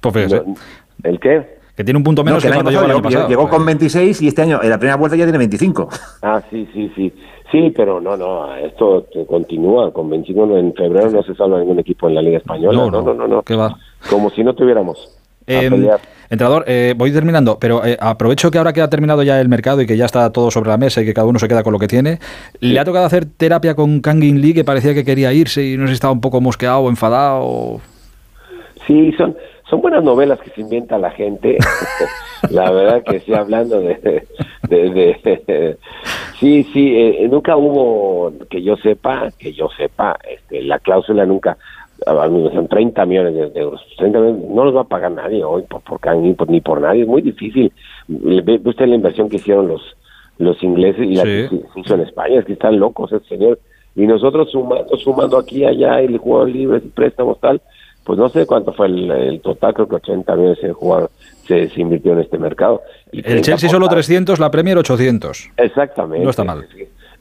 Pues 0.00 0.14
fíjese. 0.14 0.42
¿El 1.02 1.18
qué? 1.20 1.60
Que 1.76 1.84
tiene 1.84 1.96
un 1.98 2.04
punto 2.04 2.22
menos 2.24 2.36
No, 2.36 2.40
que 2.40 2.42
que 2.42 2.48
el 2.48 2.52
año 2.52 2.58
cuando 2.64 2.70
llegó 2.70 2.84
el 2.84 2.90
año 2.90 3.02
pasado 3.02 3.28
llegó, 3.28 3.42
pasado. 3.42 3.48
llegó 3.48 3.56
con 3.56 3.66
26 3.66 4.20
y 4.22 4.28
este 4.28 4.42
año, 4.42 4.60
en 4.62 4.68
la 4.70 4.78
primera 4.78 4.96
vuelta 4.96 5.16
ya 5.16 5.24
tiene 5.24 5.38
25. 5.38 5.88
Ah, 6.22 6.42
sí, 6.50 6.68
sí, 6.74 6.92
sí. 6.94 7.14
Sí, 7.50 7.72
pero 7.74 8.00
no, 8.00 8.16
no, 8.16 8.54
esto 8.56 9.06
continúa. 9.28 9.92
Con 9.92 10.08
21 10.08 10.56
en 10.58 10.74
febrero 10.74 11.10
no 11.10 11.22
se 11.22 11.34
salva 11.34 11.58
ningún 11.58 11.80
equipo 11.80 12.08
en 12.08 12.14
la 12.14 12.22
Liga 12.22 12.38
Española. 12.38 12.78
No, 12.78 12.90
No, 12.90 13.14
no. 13.14 13.26
no, 13.26 13.42
¿Qué 13.42 13.56
va? 13.56 13.76
Como 14.08 14.30
si 14.30 14.44
no 14.44 14.54
tuviéramos. 14.54 15.16
Eh, 15.46 15.68
entrenador, 16.28 16.64
eh, 16.68 16.94
voy 16.96 17.10
terminando, 17.12 17.58
pero 17.58 17.84
eh, 17.84 17.96
aprovecho 17.98 18.52
que 18.52 18.58
ahora 18.58 18.72
que 18.72 18.82
ha 18.82 18.88
terminado 18.88 19.24
ya 19.24 19.40
el 19.40 19.48
mercado 19.48 19.82
y 19.82 19.86
que 19.86 19.96
ya 19.96 20.04
está 20.04 20.30
todo 20.30 20.50
sobre 20.52 20.70
la 20.70 20.76
mesa 20.76 21.02
y 21.02 21.04
que 21.04 21.14
cada 21.14 21.26
uno 21.26 21.40
se 21.40 21.48
queda 21.48 21.64
con 21.64 21.72
lo 21.72 21.78
que 21.80 21.88
tiene, 21.88 22.20
¿le 22.60 22.78
ha 22.78 22.84
tocado 22.84 23.04
hacer 23.04 23.24
terapia 23.24 23.74
con 23.74 24.00
Kangin 24.00 24.40
Lee 24.40 24.54
que 24.54 24.62
parecía 24.62 24.94
que 24.94 25.04
quería 25.04 25.32
irse 25.32 25.64
y 25.64 25.76
no 25.76 25.84
sé 25.84 25.88
si 25.88 25.94
estaba 25.94 26.12
un 26.12 26.20
poco 26.20 26.40
mosqueado 26.40 26.80
o 26.80 26.88
enfadado? 26.88 27.80
Sí, 28.86 29.12
son, 29.18 29.34
son 29.70 29.80
buenas 29.80 30.04
novelas 30.04 30.38
que 30.40 30.50
se 30.50 30.60
inventa 30.60 30.98
la 30.98 31.10
gente. 31.10 31.56
la 32.50 32.70
verdad 32.70 33.02
que 33.04 33.20
sí, 33.20 33.32
hablando 33.32 33.80
de... 33.80 33.94
de- 34.68 34.90
de- 34.90 35.76
sí, 36.38 36.64
sí, 36.72 36.94
eh, 36.96 37.28
nunca 37.30 37.56
hubo, 37.56 38.32
que 38.50 38.62
yo 38.62 38.76
sepa, 38.76 39.30
que 39.38 39.52
yo 39.52 39.68
sepa, 39.76 40.18
este, 40.28 40.62
la 40.62 40.78
cláusula 40.78 41.24
nunca... 41.24 41.56
Son 42.04 42.66
30 42.66 43.04
millones 43.04 43.52
de, 43.52 43.60
euros. 43.60 43.82
30 43.98 44.18
millones, 44.18 44.50
no 44.50 44.64
los 44.64 44.74
va 44.74 44.80
a 44.80 44.84
pagar 44.84 45.12
nadie 45.12 45.44
hoy 45.44 45.62
por, 45.68 45.82
por 45.82 46.16
ni, 46.16 46.32
por, 46.32 46.48
ni 46.48 46.62
por 46.62 46.80
nadie. 46.80 47.02
Es 47.02 47.08
muy 47.08 47.20
difícil. 47.20 47.70
Ve 48.08 48.58
usted 48.64 48.86
la 48.86 48.94
inversión 48.94 49.28
que 49.28 49.36
hicieron 49.36 49.68
los 49.68 49.82
los 50.40 50.60
ingleses 50.62 51.04
y 51.06 51.14
la 51.16 51.22
que 51.24 51.50
hizo 51.76 51.94
en 51.94 52.00
España. 52.00 52.38
Es 52.40 52.46
que 52.46 52.54
están 52.54 52.78
locos, 52.78 53.12
el 53.12 53.22
señor. 53.24 53.58
Y 53.94 54.06
nosotros 54.06 54.50
sumando, 54.50 54.96
sumando 54.96 55.36
aquí, 55.36 55.64
allá, 55.64 56.00
y 56.02 56.06
el 56.06 56.18
jugador 56.18 56.48
libre, 56.48 56.80
préstamos, 56.80 57.38
tal, 57.40 57.60
pues 58.04 58.18
no 58.18 58.28
sé 58.28 58.46
cuánto 58.46 58.72
fue 58.72 58.86
el, 58.86 59.10
el 59.10 59.40
total, 59.40 59.74
creo 59.74 59.88
que 59.88 59.96
80 59.96 60.34
millones 60.36 60.60
de 60.62 60.72
jugador 60.72 61.10
se, 61.46 61.68
se 61.68 61.80
invirtió 61.80 62.12
en 62.12 62.20
este 62.20 62.38
mercado. 62.38 62.82
Y 63.12 63.18
El 63.18 63.24
30 63.24 63.42
Chelsea 63.42 63.68
solo 63.70 63.86
cada- 63.86 63.96
300, 63.96 64.38
la 64.40 64.50
Premier 64.50 64.78
800. 64.78 65.50
Exactamente. 65.56 66.24
No 66.24 66.30
está 66.30 66.44
mal. 66.44 66.66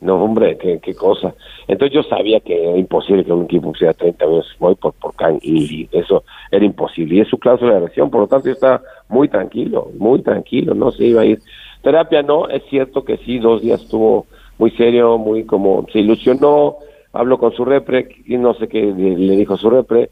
No, 0.02 0.16
hombre, 0.24 0.58
qué, 0.58 0.80
qué 0.82 0.96
cosa. 0.96 1.34
Entonces 1.68 1.94
yo 1.94 2.04
sabía 2.04 2.40
que 2.40 2.70
era 2.70 2.78
imposible 2.78 3.26
que 3.26 3.34
un 3.34 3.44
equipo 3.44 3.72
pusiera 3.74 3.94
30 3.94 4.26
millones 4.26 4.48
voy 4.58 4.76
por, 4.76 4.94
por 4.94 5.14
In 5.42 5.56
Lee. 5.68 5.90
Eso 5.92 6.24
era 6.52 6.64
imposible. 6.64 7.16
Y 7.16 7.20
es 7.20 7.28
su 7.28 7.38
cláusula 7.38 7.76
de 7.76 7.82
lesión, 7.82 8.10
por 8.10 8.22
lo 8.22 8.28
tanto 8.28 8.48
yo 8.48 8.54
estaba 8.54 8.82
muy 9.10 9.28
tranquilo, 9.28 9.92
muy 9.98 10.22
tranquilo, 10.22 10.74
no 10.74 10.92
se 10.92 11.04
iba 11.06 11.22
a 11.22 11.26
ir. 11.26 11.42
Terapia 11.82 12.22
no, 12.24 12.48
es 12.48 12.64
cierto 12.70 13.04
que 13.04 13.18
sí, 13.18 13.40
dos 13.40 13.62
días 13.62 13.82
estuvo 13.82 14.26
muy 14.58 14.72
serio, 14.72 15.18
muy 15.18 15.44
como, 15.44 15.86
se 15.92 16.00
ilusionó, 16.00 16.78
habló 17.14 17.38
con 17.38 17.52
su 17.54 17.66
repre, 17.66 18.08
y 18.26 18.38
no 18.38 18.54
sé 18.54 18.68
qué 18.70 18.82
le, 18.82 19.18
le 19.18 19.36
dijo 19.36 19.58
su 19.58 19.70
repre, 19.70 20.12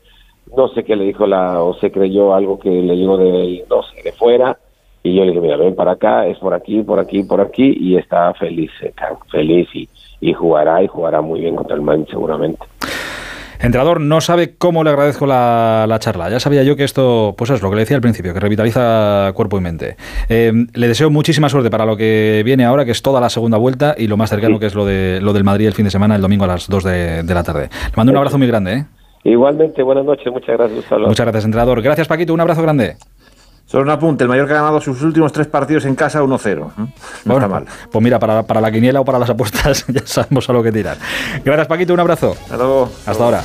no 0.56 0.68
sé 0.70 0.84
qué 0.84 0.96
le 0.96 1.06
dijo 1.06 1.26
la, 1.26 1.62
o 1.64 1.74
se 1.76 1.92
creyó 1.92 2.34
algo 2.34 2.60
que 2.60 2.70
le 2.70 2.96
llegó 2.96 3.18
de, 3.18 3.66
no 3.70 3.84
sé, 3.84 4.02
de 4.04 4.12
fuera, 4.12 4.58
y 5.04 5.16
yo 5.16 5.22
le 5.22 5.32
dije, 5.32 5.42
mira, 5.42 5.58
ven 5.58 5.76
para 5.76 5.94
acá, 5.94 6.28
es 6.28 6.38
por 6.40 6.54
aquí, 6.54 6.82
por 6.84 7.00
aquí, 7.00 7.24
por 7.24 7.42
aquí, 7.42 7.76
y 7.80 7.96
está 7.98 8.34
feliz, 8.34 8.72
eh, 8.82 8.94
feliz, 9.32 9.68
y, 9.74 9.88
y 10.22 10.34
jugará, 10.34 10.84
y 10.84 10.88
jugará 10.88 11.22
muy 11.22 11.42
bien 11.42 11.56
contra 11.56 11.76
el 11.76 11.82
Man 11.82 12.06
seguramente. 12.10 12.66
Entrenador, 13.60 14.00
no 14.00 14.22
sabe 14.22 14.56
cómo 14.56 14.84
le 14.84 14.92
agradezco 14.92 15.26
la, 15.26 15.86
la 15.88 15.98
charla. 15.98 16.30
Ya 16.30 16.40
sabía 16.40 16.62
yo 16.64 16.76
que 16.76 16.84
esto, 16.84 17.34
pues 17.38 17.50
es 17.50 17.62
lo 17.62 17.70
que 17.70 17.76
le 17.76 17.82
decía 17.82 17.96
al 17.96 18.02
principio, 18.02 18.34
que 18.34 18.40
revitaliza 18.40 19.32
cuerpo 19.34 19.58
y 19.58 19.62
mente. 19.62 19.98
Eh, 20.30 20.52
le 20.74 20.88
deseo 20.88 21.10
muchísima 21.10 21.50
suerte 21.50 21.72
para 21.72 21.86
lo 21.86 21.98
que 21.98 22.44
viene 22.46 22.66
ahora, 22.66 22.86
que 22.86 22.92
es 22.92 23.02
toda 23.02 23.20
la 23.20 23.30
segunda 23.30 23.58
vuelta 23.58 23.96
y 23.98 24.08
lo 24.08 24.16
más 24.16 24.30
cercano 24.30 24.60
que 24.60 24.68
es 24.68 24.76
lo 24.76 24.86
de 24.86 25.20
lo 25.22 25.34
del 25.34 25.44
Madrid 25.44 25.68
el 25.68 25.74
fin 25.74 25.86
de 25.86 25.92
semana, 25.92 26.16
el 26.16 26.22
domingo 26.22 26.44
a 26.44 26.48
las 26.48 26.68
2 26.68 26.84
de, 26.84 27.24
de 27.24 27.34
la 27.34 27.44
tarde. 27.44 27.70
Le 27.72 27.94
mando 27.96 28.12
un 28.12 28.18
abrazo 28.18 28.38
muy 28.38 28.48
grande. 28.48 28.74
¿eh? 28.74 28.86
Igualmente, 29.24 29.84
buenas 29.84 30.06
noches, 30.06 30.32
muchas 30.32 30.58
gracias. 30.58 30.86
Muchas 31.00 31.26
gracias, 31.26 31.46
entrenador. 31.46 31.82
Gracias, 31.82 32.08
Paquito. 32.08 32.34
Un 32.34 32.42
abrazo 32.42 32.62
grande. 32.62 32.96
Solo 33.66 33.84
un 33.84 33.90
apunte, 33.90 34.24
el 34.24 34.30
Mallorca 34.30 34.54
ha 34.54 34.62
ganado 34.62 34.80
sus 34.80 35.02
últimos 35.02 35.34
tres 35.34 35.48
partidos 35.48 35.84
en 35.84 35.96
casa 35.96 36.24
1-0. 36.24 36.68
¿eh? 36.68 36.94
No 37.26 37.34
está 37.34 37.50
mal. 37.50 37.66
Pues 37.92 38.02
mira, 38.02 38.18
para, 38.18 38.44
para 38.44 38.62
la 38.62 38.72
quiniela 38.72 39.02
o 39.02 39.06
para 39.06 39.20
las 39.20 39.30
apuestas 39.30 39.86
ya 39.90 40.06
sabemos 40.06 40.50
a 40.50 40.54
lo 40.54 40.64
que 40.64 40.72
tirar. 40.72 40.98
Gracias, 41.44 41.68
Paquito. 41.68 41.94
Un 41.94 42.00
abrazo. 42.00 42.32
Hasta 42.32 42.56
luego. 42.56 42.90
Hasta 43.06 43.24
ahora. 43.24 43.42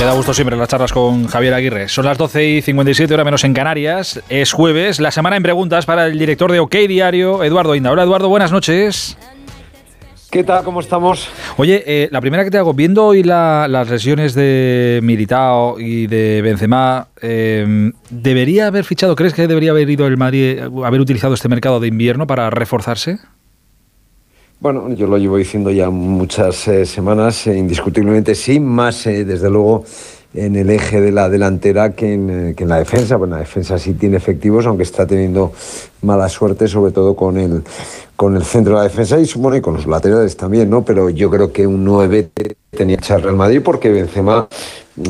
Queda 0.00 0.14
gusto 0.14 0.32
siempre 0.32 0.56
las 0.56 0.66
charlas 0.66 0.92
con 0.92 1.26
Javier 1.26 1.52
Aguirre. 1.52 1.88
Son 1.88 2.06
las 2.06 2.16
12 2.16 2.44
y 2.44 2.62
57, 2.62 3.12
hora 3.12 3.22
menos 3.22 3.44
en 3.44 3.52
Canarias. 3.52 4.20
Es 4.30 4.52
jueves, 4.52 4.98
la 4.98 5.10
semana 5.10 5.36
en 5.36 5.42
preguntas 5.42 5.84
para 5.84 6.06
el 6.06 6.18
director 6.18 6.50
de 6.50 6.58
OK 6.58 6.74
Diario, 6.88 7.44
Eduardo 7.44 7.74
Inda. 7.74 7.92
Hola, 7.92 8.04
Eduardo, 8.04 8.30
buenas 8.30 8.50
noches. 8.50 9.18
¿Qué 10.30 10.44
tal? 10.44 10.62
¿Cómo 10.62 10.78
estamos? 10.78 11.28
Oye, 11.56 11.82
eh, 11.86 12.08
la 12.12 12.20
primera 12.20 12.44
que 12.44 12.52
te 12.52 12.58
hago, 12.58 12.72
viendo 12.72 13.04
hoy 13.04 13.24
la- 13.24 13.66
las 13.68 13.90
lesiones 13.90 14.32
de 14.34 15.00
Militao 15.02 15.80
y 15.80 16.06
de 16.06 16.40
Benzema, 16.40 17.08
eh, 17.20 17.90
¿debería 18.10 18.68
haber 18.68 18.84
fichado, 18.84 19.16
crees 19.16 19.34
que 19.34 19.48
debería 19.48 19.72
haber 19.72 19.90
ido 19.90 20.06
el 20.06 20.16
Madrid, 20.16 20.60
haber 20.84 21.00
utilizado 21.00 21.34
este 21.34 21.48
mercado 21.48 21.80
de 21.80 21.88
invierno 21.88 22.28
para 22.28 22.48
reforzarse? 22.48 23.18
Bueno, 24.60 24.92
yo 24.94 25.08
lo 25.08 25.18
llevo 25.18 25.36
diciendo 25.36 25.72
ya 25.72 25.90
muchas 25.90 26.68
eh, 26.68 26.86
semanas, 26.86 27.48
eh, 27.48 27.56
indiscutiblemente 27.58 28.36
sí, 28.36 28.60
más 28.60 29.02
desde 29.04 29.50
luego 29.50 29.84
en 30.32 30.54
el 30.54 30.70
eje 30.70 31.00
de 31.00 31.10
la 31.10 31.28
delantera 31.28 31.92
que 31.92 32.12
en, 32.12 32.54
que 32.54 32.62
en 32.62 32.68
la 32.68 32.76
defensa. 32.78 33.16
Bueno, 33.16 33.34
la 33.34 33.40
defensa 33.40 33.78
sí 33.80 33.94
tiene 33.94 34.16
efectivos, 34.18 34.64
aunque 34.66 34.84
está 34.84 35.04
teniendo 35.04 35.52
mala 36.02 36.28
suerte, 36.28 36.68
sobre 36.68 36.92
todo 36.92 37.16
con 37.16 37.36
el, 37.36 37.64
con 38.20 38.36
el 38.36 38.44
centro 38.44 38.74
de 38.74 38.80
la 38.80 38.82
defensa 38.82 39.18
y, 39.18 39.26
bueno, 39.38 39.56
y 39.56 39.62
con 39.62 39.72
los 39.72 39.86
laterales 39.86 40.36
también, 40.36 40.68
¿no? 40.68 40.84
Pero 40.84 41.08
yo 41.08 41.30
creo 41.30 41.50
que 41.54 41.66
un 41.66 41.82
9 41.86 42.28
te- 42.34 42.54
tenía 42.70 42.98
que 42.98 43.04
echar 43.04 43.22
Real 43.22 43.34
Madrid 43.34 43.62
porque 43.64 43.88
Benzema 43.88 44.46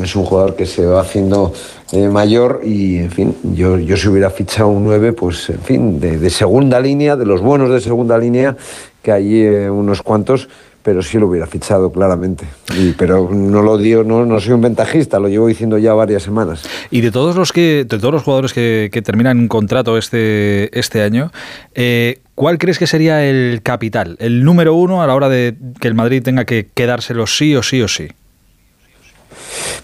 es 0.01 0.15
un 0.15 0.24
jugador 0.24 0.55
que 0.55 0.65
se 0.65 0.87
va 0.87 1.01
haciendo 1.01 1.53
eh, 1.91 2.09
mayor 2.09 2.61
y, 2.62 2.99
en 2.99 3.11
fin, 3.11 3.35
yo, 3.43 3.78
yo 3.78 3.97
si 3.97 4.07
hubiera 4.07 4.31
fichado 4.31 4.69
un 4.69 4.85
9, 4.85 5.12
pues, 5.12 5.51
en 5.51 5.59
fin, 5.59 5.99
de, 5.99 6.19
de 6.19 6.31
segunda 6.31 6.78
línea, 6.78 7.16
de 7.16 7.27
los 7.27 7.41
buenos 7.41 7.69
de 7.70 7.81
segunda 7.81 8.16
línea, 8.16 8.57
que 9.03 9.11
hay 9.11 9.43
eh, 9.43 9.69
unos 9.69 10.03
cuantos, 10.03 10.49
pero 10.82 11.02
sí 11.02 11.19
lo 11.19 11.27
hubiera 11.27 11.47
fichado 11.47 11.93
claramente. 11.93 12.47
Y, 12.77 12.93
pero 12.93 13.28
no 13.31 13.62
lo 13.62 13.77
digo, 13.77 14.02
no, 14.02 14.24
no 14.24 14.40
soy 14.40 14.52
un 14.52 14.61
ventajista, 14.61 15.19
lo 15.19 15.28
llevo 15.28 15.47
diciendo 15.47 15.78
ya 15.78 15.93
varias 15.93 16.23
semanas. 16.23 16.62
Y 16.90 17.01
de 17.01 17.11
todos 17.11 17.36
los 17.36 17.52
que, 17.52 17.85
de 17.89 17.98
todos 17.98 18.12
los 18.15 18.23
jugadores 18.23 18.52
que, 18.52 18.89
que 18.93 19.02
terminan 19.02 19.48
contrato 19.48 19.98
este, 19.98 20.77
este 20.78 21.02
año, 21.02 21.31
eh, 21.74 22.20
¿cuál 22.35 22.59
crees 22.59 22.78
que 22.78 22.86
sería 22.86 23.24
el 23.24 23.61
capital, 23.62 24.16
el 24.20 24.44
número 24.44 24.74
uno 24.74 25.02
a 25.02 25.07
la 25.07 25.15
hora 25.15 25.28
de 25.28 25.55
que 25.81 25.89
el 25.89 25.94
Madrid 25.94 26.23
tenga 26.23 26.44
que 26.44 26.69
quedárselo 26.73 27.27
sí 27.27 27.55
o 27.55 27.62
sí 27.62 27.82
o 27.82 27.89
sí? 27.89 28.09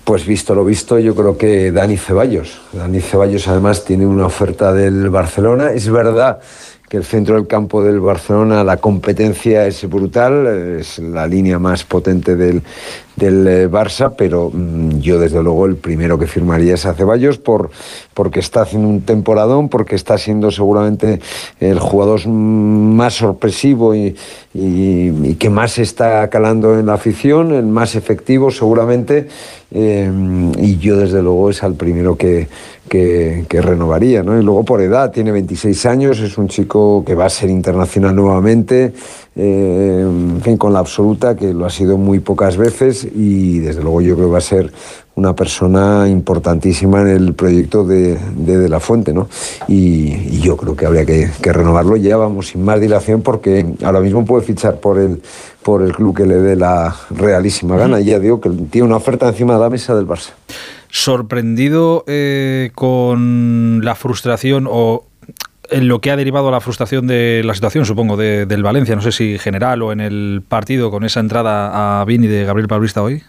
Pues 0.04 0.24
visto 0.24 0.54
lo 0.54 0.64
visto, 0.64 0.98
yo 0.98 1.14
creo 1.14 1.36
que 1.36 1.72
Dani 1.72 1.96
Ceballos. 1.96 2.60
Dani 2.72 3.00
Ceballos 3.00 3.48
además 3.48 3.84
tiene 3.84 4.06
una 4.06 4.26
oferta 4.26 4.72
del 4.72 5.10
Barcelona. 5.10 5.72
Es 5.72 5.90
verdad 5.90 6.38
que 6.88 6.96
el 6.96 7.04
centro 7.04 7.34
del 7.34 7.46
campo 7.46 7.82
del 7.82 8.00
Barcelona, 8.00 8.62
la 8.62 8.76
competencia 8.76 9.66
es 9.66 9.88
brutal, 9.88 10.46
es 10.78 10.98
la 10.98 11.26
línea 11.26 11.58
más 11.58 11.84
potente 11.84 12.36
del, 12.36 12.62
del 13.16 13.46
eh, 13.48 13.68
Barça, 13.68 14.14
pero 14.16 14.50
mm, 14.52 15.00
yo 15.00 15.18
desde 15.18 15.42
luego 15.42 15.66
el 15.66 15.76
primero 15.76 16.18
que 16.18 16.26
firmaría 16.26 16.74
es 16.74 16.86
a 16.86 16.94
Ceballos 16.94 17.38
por, 17.38 17.70
porque 18.14 18.40
está 18.40 18.62
haciendo 18.62 18.88
un 18.88 19.00
temporadón, 19.02 19.68
porque 19.68 19.96
está 19.96 20.18
siendo 20.18 20.50
seguramente 20.50 21.20
el 21.58 21.78
jugador 21.78 22.26
más 22.28 23.14
sorpresivo 23.14 23.94
y 23.94 24.14
que 25.38 25.50
más 25.50 25.78
está 25.78 26.28
calando 26.30 26.78
en 26.78 26.86
la 26.86 26.94
afición, 26.94 27.52
el 27.52 27.66
más 27.66 27.94
efectivo 27.94 28.50
seguramente, 28.50 29.28
eh, 29.72 30.10
y 30.58 30.78
yo 30.78 30.96
desde 30.96 31.22
luego 31.22 31.50
es 31.50 31.62
al 31.62 31.74
primero 31.74 32.16
que, 32.16 32.46
que, 32.88 33.44
que 33.48 33.60
renovaría, 33.60 34.22
¿no? 34.22 34.38
Y 34.38 34.44
luego 34.44 34.64
por 34.64 34.80
edad, 34.80 35.10
tiene 35.10 35.32
26 35.32 35.86
años, 35.86 36.20
es 36.20 36.38
un 36.38 36.48
chico 36.48 37.04
que 37.04 37.14
va 37.14 37.26
a 37.26 37.30
ser 37.30 37.50
internacional 37.50 38.14
nuevamente, 38.14 38.92
eh, 39.38 40.00
en 40.02 40.40
fin, 40.42 40.56
con 40.56 40.72
la 40.72 40.78
absoluta, 40.78 41.36
que 41.36 41.52
lo 41.52 41.66
ha 41.66 41.70
sido 41.70 41.98
muy 41.98 42.20
pocas 42.20 42.56
veces 42.56 43.04
y 43.04 43.58
desde 43.58 43.82
luego 43.82 44.00
yo 44.00 44.14
creo 44.14 44.28
que 44.28 44.32
va 44.32 44.38
a 44.38 44.40
ser 44.40 44.72
una 45.14 45.34
persona 45.34 46.08
importantísima 46.08 47.02
en 47.02 47.08
el 47.08 47.34
proyecto 47.34 47.84
de 47.84 48.18
De, 48.34 48.68
la 48.68 48.80
Fuente, 48.80 49.12
¿no? 49.12 49.28
Y, 49.68 50.40
yo 50.40 50.56
creo 50.56 50.76
que 50.76 50.86
habría 50.86 51.04
que, 51.04 51.52
renovarlo 51.52 51.96
ya, 51.96 52.16
vamos, 52.16 52.48
sin 52.48 52.64
más 52.64 52.80
dilación, 52.80 53.22
porque 53.22 53.66
ahora 53.82 54.00
mismo 54.00 54.24
puede 54.24 54.44
fichar 54.44 54.78
por 54.78 54.98
el, 54.98 55.20
por 55.62 55.82
el 55.82 55.92
club 55.92 56.16
que 56.16 56.26
le 56.26 56.36
dé 56.36 56.56
la 56.56 56.94
realísima 57.10 57.76
gana. 57.76 58.00
Y 58.00 58.06
ya 58.06 58.18
digo 58.18 58.40
que 58.40 58.50
tiene 58.70 58.86
una 58.86 58.96
oferta 58.96 59.28
encima 59.28 59.54
de 59.54 59.60
la 59.60 59.70
mesa 59.70 59.94
del 59.94 60.06
Barça. 60.06 60.30
sorprendido 60.90 62.04
eh, 62.06 62.70
con 62.74 63.80
la 63.84 63.94
frustración 63.94 64.66
o 64.70 65.04
lo 65.70 66.00
que 66.00 66.10
ha 66.10 66.16
derivado 66.16 66.50
la 66.50 66.60
frustración 66.60 67.06
de 67.06 67.42
la 67.44 67.54
situación, 67.54 67.84
supongo, 67.86 68.16
de- 68.16 68.46
del 68.46 68.62
Valencia, 68.62 68.94
no 68.96 69.02
sé 69.02 69.12
si 69.12 69.38
general 69.38 69.82
o 69.82 69.92
en 69.92 70.00
el 70.00 70.42
partido 70.46 70.90
con 70.90 71.04
esa 71.04 71.20
entrada 71.20 72.00
a 72.00 72.04
Vini 72.04 72.26
de 72.26 72.44
Gabriel 72.44 72.68
Paulista 72.68 73.02
hoy. 73.02 73.22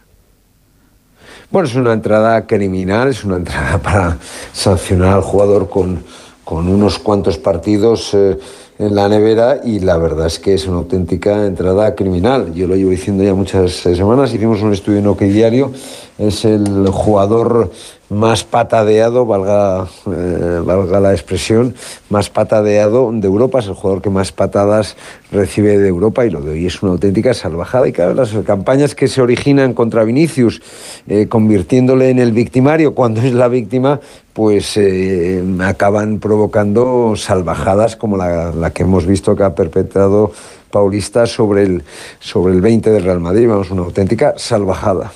Bueno, 1.49 1.67
es 1.67 1.75
una 1.75 1.93
entrada 1.93 2.45
criminal, 2.45 3.07
es 3.09 3.23
una 3.23 3.37
entrada 3.37 3.77
para 3.83 4.17
sancionar 4.51 5.13
al 5.13 5.21
jugador 5.21 5.69
con, 5.69 6.03
con 6.43 6.67
unos 6.67 6.99
cuantos 6.99 7.37
partidos 7.37 8.13
eh, 8.13 8.37
en 8.79 8.93
la 8.93 9.07
nevera 9.09 9.61
y 9.63 9.79
la 9.79 9.97
verdad 9.97 10.27
es 10.27 10.39
que 10.39 10.53
es 10.53 10.67
una 10.67 10.77
auténtica 10.77 11.45
entrada 11.45 11.95
criminal. 11.95 12.53
Yo 12.53 12.67
lo 12.67 12.75
llevo 12.75 12.91
diciendo 12.91 13.23
ya 13.23 13.33
muchas 13.33 13.71
semanas, 13.73 14.33
hicimos 14.33 14.61
un 14.61 14.73
estudio 14.73 14.99
en 14.99 15.07
OK 15.07 15.21
Diario 15.21 15.71
es 16.17 16.45
el 16.45 16.87
jugador 16.89 17.71
más 18.09 18.43
patadeado, 18.43 19.25
valga, 19.25 19.87
eh, 20.05 20.61
valga 20.63 20.99
la 20.99 21.11
expresión, 21.11 21.75
más 22.09 22.29
patadeado 22.29 23.11
de 23.11 23.27
Europa, 23.27 23.59
es 23.59 23.67
el 23.67 23.73
jugador 23.73 24.01
que 24.01 24.09
más 24.09 24.31
patadas 24.31 24.95
recibe 25.31 25.77
de 25.77 25.89
Europa 25.89 26.25
y 26.25 26.29
lo 26.29 26.41
de 26.41 26.51
hoy 26.51 26.65
es 26.65 26.81
una 26.81 26.93
auténtica 26.93 27.33
salvajada 27.33 27.87
y 27.87 27.91
vez 27.91 28.15
las 28.15 28.31
campañas 28.45 28.95
que 28.95 29.07
se 29.07 29.21
originan 29.21 29.73
contra 29.73 30.03
Vinicius, 30.03 30.61
eh, 31.07 31.27
convirtiéndole 31.27 32.09
en 32.09 32.19
el 32.19 32.31
victimario 32.31 32.95
cuando 32.95 33.21
es 33.21 33.33
la 33.33 33.49
víctima, 33.49 33.99
pues 34.31 34.77
eh, 34.77 35.43
acaban 35.59 36.19
provocando 36.19 37.15
salvajadas 37.17 37.95
como 37.95 38.15
la, 38.15 38.51
la 38.51 38.69
que 38.71 38.83
hemos 38.83 39.05
visto 39.05 39.35
que 39.35 39.43
ha 39.43 39.53
perpetrado 39.53 40.31
Paulista 40.71 41.25
sobre 41.25 41.63
el, 41.63 41.83
sobre 42.19 42.53
el 42.53 42.61
20 42.61 42.91
del 42.91 43.03
Real 43.03 43.19
Madrid, 43.19 43.47
vamos, 43.47 43.71
una 43.71 43.83
auténtica 43.83 44.33
salvajada. 44.37 45.11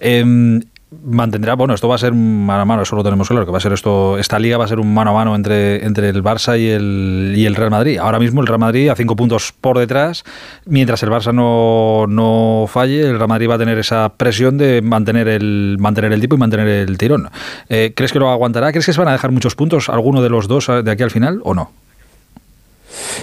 Em, 0.00 0.62
mantendrá, 0.90 1.54
bueno, 1.54 1.74
esto 1.74 1.88
va 1.88 1.94
a 1.94 1.98
ser 1.98 2.12
mano 2.12 2.62
a 2.62 2.64
mano, 2.64 2.82
eso 2.82 2.96
lo 2.96 3.04
tenemos 3.04 3.28
claro, 3.28 3.46
que 3.46 3.52
va 3.52 3.58
a 3.58 3.60
ser 3.60 3.72
esto, 3.72 4.18
esta 4.18 4.38
liga 4.38 4.58
va 4.58 4.64
a 4.64 4.68
ser 4.68 4.80
un 4.80 4.92
mano 4.92 5.10
a 5.10 5.14
mano 5.14 5.36
entre, 5.36 5.84
entre 5.84 6.08
el 6.08 6.22
Barça 6.22 6.58
y 6.58 6.68
el, 6.68 7.32
y 7.36 7.46
el 7.46 7.54
Real 7.54 7.70
Madrid. 7.70 7.98
Ahora 7.98 8.18
mismo 8.18 8.40
el 8.40 8.48
Real 8.48 8.58
Madrid 8.58 8.88
a 8.88 8.96
cinco 8.96 9.14
puntos 9.14 9.52
por 9.60 9.78
detrás, 9.78 10.24
mientras 10.66 11.02
el 11.02 11.10
Barça 11.10 11.32
no, 11.32 12.06
no 12.08 12.66
falle, 12.66 13.02
el 13.02 13.16
Real 13.16 13.28
Madrid 13.28 13.48
va 13.48 13.54
a 13.54 13.58
tener 13.58 13.78
esa 13.78 14.08
presión 14.16 14.58
de 14.58 14.82
mantener 14.82 15.28
el, 15.28 15.76
mantener 15.78 16.12
el 16.12 16.20
tipo 16.20 16.34
y 16.34 16.38
mantener 16.38 16.66
el 16.66 16.98
tirón. 16.98 17.30
Eh, 17.68 17.92
¿Crees 17.94 18.12
que 18.12 18.18
lo 18.18 18.28
aguantará? 18.28 18.72
¿Crees 18.72 18.86
que 18.86 18.92
se 18.92 18.98
van 18.98 19.08
a 19.08 19.12
dejar 19.12 19.30
muchos 19.30 19.54
puntos 19.54 19.88
alguno 19.88 20.22
de 20.22 20.30
los 20.30 20.48
dos 20.48 20.68
eh, 20.68 20.82
de 20.82 20.90
aquí 20.90 21.04
al 21.04 21.10
final 21.12 21.40
o 21.44 21.54
no? 21.54 21.70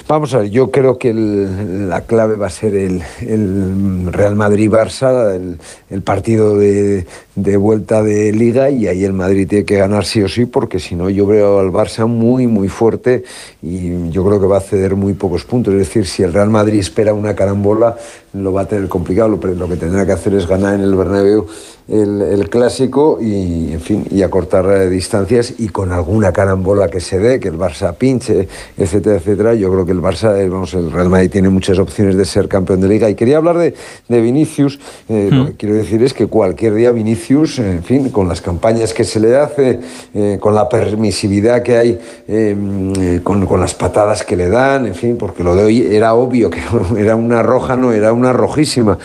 Vamos 0.07 0.34
a 0.34 0.39
ver, 0.39 0.49
yo 0.49 0.72
creo 0.72 0.98
que 0.98 1.14
la 1.14 2.02
clave 2.02 2.35
va 2.38 2.48
a 2.48 2.49
ser 2.49 2.73
el, 2.73 3.03
el 3.19 4.14
Real 4.14 4.35
Madrid-Barça, 4.35 5.57
el 5.89 6.02
partido 6.02 6.57
de, 6.57 7.06
de 7.38 7.56
vuelta 7.56 8.02
de 8.02 8.32
liga 8.34 8.72
y 8.72 8.88
ahí 8.88 9.04
el 9.04 9.14
Madrid 9.14 9.48
tiene 9.48 9.64
que 9.64 9.78
ganar 9.78 10.06
sí 10.06 10.24
o 10.24 10.28
sí 10.28 10.48
porque 10.48 10.80
si 10.80 10.96
no 10.96 11.08
yo 11.08 11.28
veo 11.28 11.60
al 11.60 11.72
Barça 11.72 12.08
muy 12.08 12.48
muy 12.48 12.68
fuerte 12.68 13.24
y 13.62 14.10
yo 14.10 14.26
creo 14.26 14.42
que 14.42 14.48
va 14.48 14.58
a 14.58 14.62
ceder 14.62 14.96
muy 14.96 15.14
pocos 15.14 15.46
puntos. 15.46 15.72
Es 15.76 15.80
decir, 15.82 16.08
si 16.08 16.24
el 16.24 16.34
Real 16.34 16.50
Madrid 16.50 16.80
espera 16.80 17.14
una 17.14 17.36
carambola 17.36 17.96
lo 18.34 18.54
va 18.54 18.62
a 18.62 18.66
tener 18.68 18.88
complicado. 18.88 19.30
Lo, 19.30 19.38
lo 19.54 19.68
que 19.70 19.76
tendrá 19.76 20.06
que 20.06 20.12
hacer 20.14 20.34
es 20.34 20.48
ganar 20.48 20.76
en 20.76 20.82
el 20.82 20.96
Bernabéu 20.96 21.46
el, 21.88 22.22
el 22.22 22.50
clásico 22.50 23.18
y, 23.22 23.72
en 23.72 23.80
fin, 23.80 24.06
y 24.12 24.22
acortar 24.22 24.66
eh, 24.66 24.90
distancias 24.90 25.54
y 25.58 25.70
con 25.70 25.92
alguna 25.92 26.34
carambola 26.34 26.90
que 26.90 27.00
se 27.00 27.18
dé, 27.18 27.40
que 27.40 27.48
el 27.48 27.58
Barça 27.58 27.96
pinche, 27.96 28.48
etcétera, 28.78 29.16
etcétera. 29.18 29.54
Yo 29.56 29.72
creo 29.72 29.86
que 29.86 29.94
el 29.94 30.02
Barça, 30.02 30.38
eh, 30.38 30.50
vamos, 30.50 30.74
el 30.74 30.92
Real 30.92 31.10
Madrid 31.10 31.32
tiene 31.32 31.50
muchas 31.50 31.80
opciones 31.80 32.18
de 32.18 32.26
ser 32.26 32.48
campeón 32.48 32.82
de 32.82 32.90
liga. 32.90 33.10
Y 33.10 33.16
quería 33.16 33.38
hablar 33.38 33.58
de, 33.58 33.74
de 34.08 34.22
Vinicius. 34.22 34.80
Eh, 35.08 35.30
Lo 35.32 35.46
que 35.46 35.54
quiero 35.54 35.76
decir 35.76 36.04
es 36.04 36.14
que 36.14 36.28
cualquier 36.28 36.74
día 36.74 36.92
Vinicius, 36.92 37.27
en 37.30 37.84
fin, 37.84 38.10
con 38.10 38.30
las 38.30 38.41
campañas 38.41 38.94
que 38.94 39.04
se 39.04 39.20
le 39.20 39.36
hace, 39.36 39.80
eh, 40.14 40.38
con 40.40 40.56
la 40.56 40.70
permisividad 40.70 41.62
que 41.62 41.78
hay, 41.78 41.99
eh, 42.28 42.56
eh, 42.99 43.20
con, 43.22 43.45
con 43.45 43.60
las 43.60 43.74
patadas 43.74 44.24
que 44.24 44.38
le 44.38 44.48
dan, 44.48 44.86
en 44.88 44.95
fin, 44.95 45.18
porque 45.18 45.44
lo 45.44 45.54
de 45.54 45.66
hoy 45.66 45.88
era 45.94 46.14
obvio 46.14 46.49
que 46.49 46.62
era 46.98 47.16
una 47.18 47.44
roja, 47.44 47.76
no 47.76 47.91
era 47.91 48.14
una 48.14 48.32
rojísima. 48.32 48.98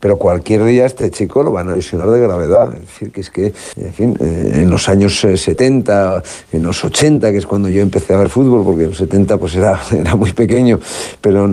Pero 0.00 0.16
cualquier 0.16 0.64
día 0.64 0.86
este 0.86 1.10
chico 1.10 1.42
lo 1.42 1.52
van 1.52 1.68
a 1.68 1.76
lesionar 1.76 2.10
de 2.10 2.20
gravedad. 2.20 2.74
Es 2.74 2.80
decir, 2.80 3.10
que 3.10 3.20
es 3.20 3.30
que, 3.30 3.52
en 3.76 4.16
eh, 4.20 4.66
los 4.66 4.88
años 4.88 5.24
eh, 5.24 5.36
70, 5.36 6.22
en 6.52 6.62
los 6.62 6.84
80, 6.84 7.32
que 7.32 7.38
es 7.38 7.46
cuando 7.46 7.68
yo 7.68 7.82
empecé 7.82 8.14
a 8.14 8.18
ver 8.18 8.28
fútbol, 8.28 8.64
porque 8.64 8.84
en 8.84 8.90
los 8.90 8.98
70 8.98 9.38
pues 9.38 9.56
era, 9.56 9.80
era 9.90 10.14
muy 10.14 10.32
pequeño, 10.32 10.78
pero 11.20 11.46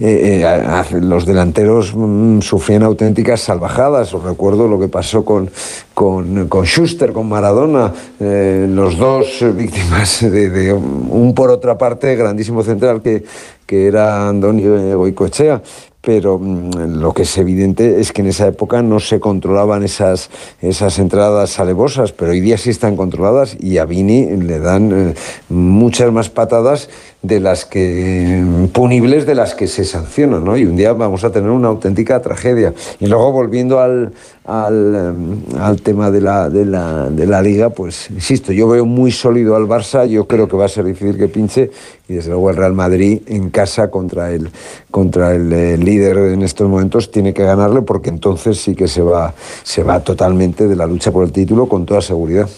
eh, 0.00 0.42
eh, 0.42 1.00
los 1.00 1.26
delanteros 1.26 1.94
mm, 1.94 2.40
sufrían 2.40 2.82
auténticas 2.82 3.40
salvajadas. 3.40 4.12
Os 4.14 4.22
recuerdo 4.24 4.68
lo 4.68 4.80
que 4.80 4.88
pasó 4.88 5.24
con, 5.24 5.50
con, 5.94 6.48
Schuster, 6.64 7.12
con 7.12 7.28
Maradona, 7.28 7.92
eh, 8.18 8.66
los 8.68 8.96
dos 8.96 9.42
eh, 9.42 9.52
víctimas 9.52 10.20
de, 10.20 10.50
de 10.50 10.72
un 10.72 11.32
por 11.34 11.50
otra 11.50 11.78
parte 11.78 12.14
grandísimo 12.16 12.62
central 12.62 13.02
que, 13.02 13.24
que 13.66 13.86
era 13.86 14.28
Antonio 14.28 14.98
Goicoechea 14.98 15.62
pero 16.02 16.38
mm, 16.38 17.00
lo 17.00 17.14
que 17.14 17.22
es 17.22 17.38
evidente 17.38 18.00
es 18.00 18.12
que 18.12 18.20
en 18.20 18.28
esa 18.28 18.48
época 18.48 18.82
no 18.82 19.00
se 19.00 19.20
controlaban 19.20 19.84
esas, 19.84 20.30
esas 20.60 20.98
entradas 20.98 21.58
alevosas, 21.58 22.12
pero 22.12 22.32
hoy 22.32 22.40
día 22.40 22.58
sí 22.58 22.70
están 22.70 22.96
controladas 22.96 23.56
y 23.58 23.78
a 23.78 23.86
Vini 23.86 24.36
le 24.36 24.58
dan 24.58 24.92
eh, 24.92 25.14
muchas 25.48 26.12
más 26.12 26.28
patadas 26.28 26.90
de 27.22 27.38
las 27.38 27.64
que 27.64 28.44
punibles 28.72 29.26
de 29.26 29.36
las 29.36 29.54
que 29.54 29.68
se 29.68 29.84
sancionan, 29.84 30.44
¿no? 30.44 30.56
Y 30.56 30.64
un 30.64 30.74
día 30.74 30.92
vamos 30.92 31.22
a 31.22 31.30
tener 31.30 31.50
una 31.50 31.68
auténtica 31.68 32.20
tragedia. 32.20 32.74
Y 32.98 33.06
luego 33.06 33.30
volviendo 33.30 33.78
al, 33.78 34.12
al, 34.44 34.94
em, 34.94 35.60
al 35.60 35.80
tema 35.82 36.10
de 36.10 36.20
la, 36.20 36.50
de, 36.50 36.64
la, 36.64 37.08
de 37.10 37.26
la 37.26 37.40
liga, 37.40 37.70
pues 37.70 38.10
insisto, 38.10 38.52
yo 38.52 38.68
veo 38.68 38.84
muy 38.84 39.12
sólido 39.12 39.54
al 39.54 39.64
Barça, 39.64 40.06
yo 40.06 40.26
creo 40.26 40.48
que 40.48 40.56
va 40.56 40.64
a 40.64 40.68
ser 40.68 40.84
difícil 40.84 41.16
que 41.16 41.28
pinche 41.28 41.70
y 42.08 42.14
desde 42.14 42.30
luego 42.30 42.50
el 42.50 42.56
Real 42.56 42.72
Madrid 42.72 43.22
en 43.26 43.50
casa 43.50 43.90
contra 43.90 44.32
el, 44.32 44.50
contra 44.90 45.34
el 45.34 45.52
eh, 45.52 45.78
líder 45.78 46.18
en 46.18 46.42
estos 46.42 46.68
momentos 46.68 47.10
tiene 47.10 47.32
que 47.32 47.44
ganarle 47.44 47.82
porque 47.82 48.10
entonces 48.10 48.60
sí 48.60 48.74
que 48.74 48.88
se 48.88 49.02
va, 49.02 49.32
se 49.62 49.82
va 49.84 50.00
totalmente 50.00 50.66
de 50.66 50.76
la 50.76 50.86
lucha 50.86 51.12
por 51.12 51.24
el 51.24 51.32
título 51.32 51.68
con 51.68 51.86
toda 51.86 52.00
seguridad. 52.00 52.48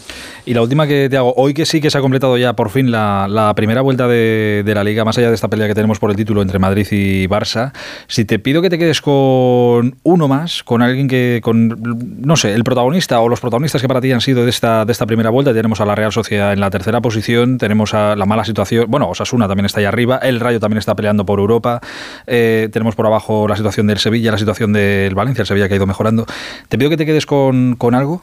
Y 0.46 0.52
la 0.52 0.60
última 0.60 0.86
que 0.86 1.08
te 1.08 1.16
hago, 1.16 1.32
hoy 1.38 1.54
que 1.54 1.64
sí 1.64 1.80
que 1.80 1.90
se 1.90 1.96
ha 1.96 2.02
completado 2.02 2.36
ya 2.36 2.52
por 2.52 2.68
fin 2.68 2.90
la, 2.90 3.52
primera 3.56 3.80
vuelta 3.80 4.06
de, 4.06 4.62
de 4.62 4.74
la 4.74 4.84
liga, 4.84 5.02
más 5.02 5.16
allá 5.16 5.30
de 5.30 5.34
esta 5.34 5.48
pelea 5.48 5.68
que 5.68 5.74
tenemos 5.74 5.98
por 5.98 6.10
el 6.10 6.16
título 6.16 6.42
entre 6.42 6.58
Madrid 6.58 6.86
y 6.90 7.26
Barça, 7.26 7.72
si 8.08 8.26
te 8.26 8.38
pido 8.38 8.60
que 8.60 8.68
te 8.68 8.76
quedes 8.76 9.00
con 9.00 9.96
uno 10.02 10.28
más, 10.28 10.62
con 10.62 10.82
alguien 10.82 11.08
que, 11.08 11.40
con, 11.42 11.80
no 12.20 12.36
sé, 12.36 12.52
el 12.52 12.62
protagonista 12.62 13.20
o 13.20 13.28
los 13.30 13.40
protagonistas 13.40 13.80
que 13.80 13.88
para 13.88 14.02
ti 14.02 14.12
han 14.12 14.20
sido 14.20 14.44
de 14.44 14.50
esta, 14.50 14.84
de 14.84 14.92
esta 14.92 15.06
primera 15.06 15.30
vuelta, 15.30 15.54
tenemos 15.54 15.80
a 15.80 15.86
la 15.86 15.94
Real 15.94 16.12
Sociedad 16.12 16.52
en 16.52 16.60
la 16.60 16.68
tercera 16.68 17.00
posición, 17.00 17.56
tenemos 17.56 17.94
a 17.94 18.14
la 18.14 18.26
mala 18.26 18.44
situación, 18.44 18.84
bueno, 18.90 19.08
Osasuna 19.08 19.48
también 19.48 19.64
está 19.64 19.80
ahí 19.80 19.86
arriba, 19.86 20.18
el 20.18 20.40
Rayo 20.40 20.60
también 20.60 20.78
está 20.78 20.94
peleando 20.94 21.24
por 21.24 21.38
Europa, 21.38 21.80
eh, 22.26 22.68
tenemos 22.70 22.94
por 22.94 23.06
abajo 23.06 23.48
la 23.48 23.56
situación 23.56 23.86
del 23.86 23.98
Sevilla, 23.98 24.30
la 24.32 24.38
situación 24.38 24.74
del 24.74 25.14
Valencia, 25.14 25.40
el 25.40 25.46
Sevilla 25.46 25.68
que 25.68 25.74
ha 25.74 25.76
ido 25.78 25.86
mejorando. 25.86 26.26
Te 26.68 26.76
pido 26.76 26.90
que 26.90 26.98
te 26.98 27.06
quedes 27.06 27.24
con, 27.24 27.76
con 27.76 27.94
algo. 27.94 28.22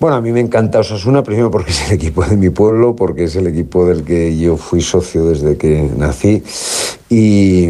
Bueno, 0.00 0.16
a 0.16 0.22
mí 0.22 0.32
me 0.32 0.40
encanta 0.40 0.78
Osasuna, 0.78 1.22
primero 1.22 1.50
porque 1.50 1.70
es 1.72 1.86
el 1.88 1.92
equipo 1.92 2.24
de 2.24 2.34
mi 2.34 2.48
pueblo, 2.48 2.96
porque 2.96 3.24
es 3.24 3.36
el 3.36 3.46
equipo 3.46 3.84
del 3.84 4.02
que 4.02 4.34
yo 4.38 4.56
fui 4.56 4.80
socio 4.80 5.26
desde 5.26 5.58
que 5.58 5.90
nací. 5.94 6.42
Y, 7.10 7.66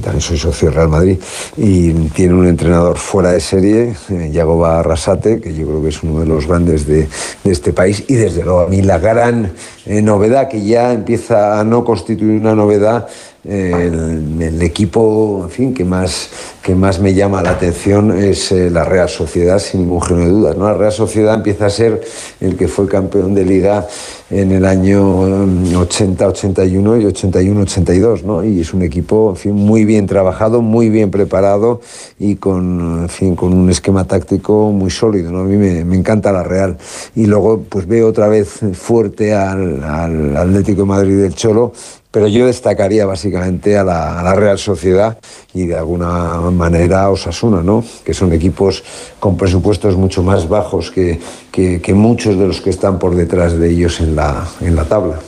también 0.00 0.20
soy 0.20 0.36
socio 0.36 0.68
de 0.68 0.74
Real 0.74 0.90
Madrid. 0.90 1.18
Y 1.56 1.92
tiene 2.10 2.34
un 2.34 2.46
entrenador 2.46 2.98
fuera 2.98 3.32
de 3.32 3.40
serie, 3.40 3.94
eh, 4.10 4.30
Yagoba 4.30 4.80
Arrasate, 4.80 5.40
que 5.40 5.54
yo 5.54 5.66
creo 5.66 5.82
que 5.82 5.88
es 5.88 6.02
uno 6.02 6.20
de 6.20 6.26
los 6.26 6.46
grandes 6.46 6.86
de, 6.86 7.08
este 7.44 7.72
país. 7.72 8.04
Y 8.08 8.14
desde 8.14 8.44
luego 8.44 8.60
a 8.60 8.66
mí 8.66 8.82
la 8.82 8.98
gran 8.98 9.50
eh, 9.86 10.02
novedad 10.02 10.48
que 10.48 10.62
ya 10.62 10.92
empieza 10.92 11.58
a 11.58 11.64
no 11.64 11.82
constituir 11.82 12.38
una 12.42 12.54
novedad 12.54 13.08
el, 13.44 14.62
equipo 14.62 15.42
en 15.44 15.50
fin, 15.50 15.74
que, 15.74 15.84
más, 15.84 16.30
que 16.62 16.74
más 16.74 17.00
me 17.00 17.12
llama 17.12 17.42
la 17.42 17.50
atención 17.50 18.16
es 18.16 18.50
eh, 18.52 18.70
la 18.70 18.84
Real 18.84 19.08
Sociedad, 19.08 19.58
sin 19.58 19.82
ningún 19.82 20.00
género 20.00 20.26
de 20.26 20.32
dudas. 20.32 20.56
¿no? 20.56 20.64
La 20.66 20.74
Real 20.74 20.92
Sociedad 20.92 21.34
empieza 21.34 21.66
a 21.66 21.70
ser 21.70 22.00
el 22.40 22.56
que 22.56 22.68
fue 22.68 22.88
campeón 22.88 23.34
de 23.34 23.44
liga 23.44 23.86
en 24.30 24.52
el 24.52 24.64
año 24.64 25.26
eh, 25.26 25.74
80-81 25.74 27.02
y 27.02 27.04
81-82, 27.04 28.22
¿no? 28.22 28.42
Y 28.42 28.60
es 28.60 28.72
un 28.72 28.82
equipo, 28.82 29.30
en 29.30 29.36
fin, 29.36 29.52
muy 29.52 29.84
bien 29.84 30.06
trabajado, 30.06 30.62
muy 30.62 30.88
bien 30.88 31.10
preparado 31.10 31.80
y 32.18 32.36
con, 32.36 33.02
en 33.02 33.08
fin, 33.08 33.36
con 33.36 33.52
un 33.52 33.68
esquema 33.70 34.04
táctico 34.06 34.70
muy 34.72 34.90
sólido, 34.90 35.30
¿no? 35.30 35.40
A 35.40 35.44
mí 35.44 35.56
me, 35.56 35.84
me 35.84 35.96
encanta 35.96 36.32
la 36.32 36.42
Real. 36.42 36.78
Y 37.14 37.26
luego, 37.26 37.62
pues 37.68 37.86
veo 37.86 38.08
otra 38.08 38.28
vez 38.28 38.60
fuerte 38.72 39.34
al, 39.34 39.84
al 39.84 40.36
Atlético 40.36 40.82
de 40.82 40.86
Madrid 40.86 41.20
del 41.20 41.34
Cholo, 41.34 41.72
pero 42.14 42.28
yo 42.28 42.46
destacaría 42.46 43.04
básicamente 43.06 43.76
a 43.76 43.82
la, 43.82 44.20
a 44.20 44.22
la 44.22 44.36
Real 44.36 44.56
Sociedad 44.56 45.18
y 45.52 45.66
de 45.66 45.76
alguna 45.76 46.38
manera 46.52 47.02
a 47.02 47.10
Osasuna, 47.10 47.60
¿no? 47.60 47.82
que 48.04 48.14
son 48.14 48.32
equipos 48.32 48.84
con 49.18 49.36
presupuestos 49.36 49.96
mucho 49.96 50.22
más 50.22 50.48
bajos 50.48 50.92
que, 50.92 51.18
que, 51.50 51.82
que 51.82 51.92
muchos 51.92 52.38
de 52.38 52.46
los 52.46 52.60
que 52.60 52.70
están 52.70 53.00
por 53.00 53.16
detrás 53.16 53.58
de 53.58 53.68
ellos 53.68 54.00
en 54.00 54.14
la, 54.14 54.46
en 54.60 54.76
la 54.76 54.84
tabla. 54.84 55.18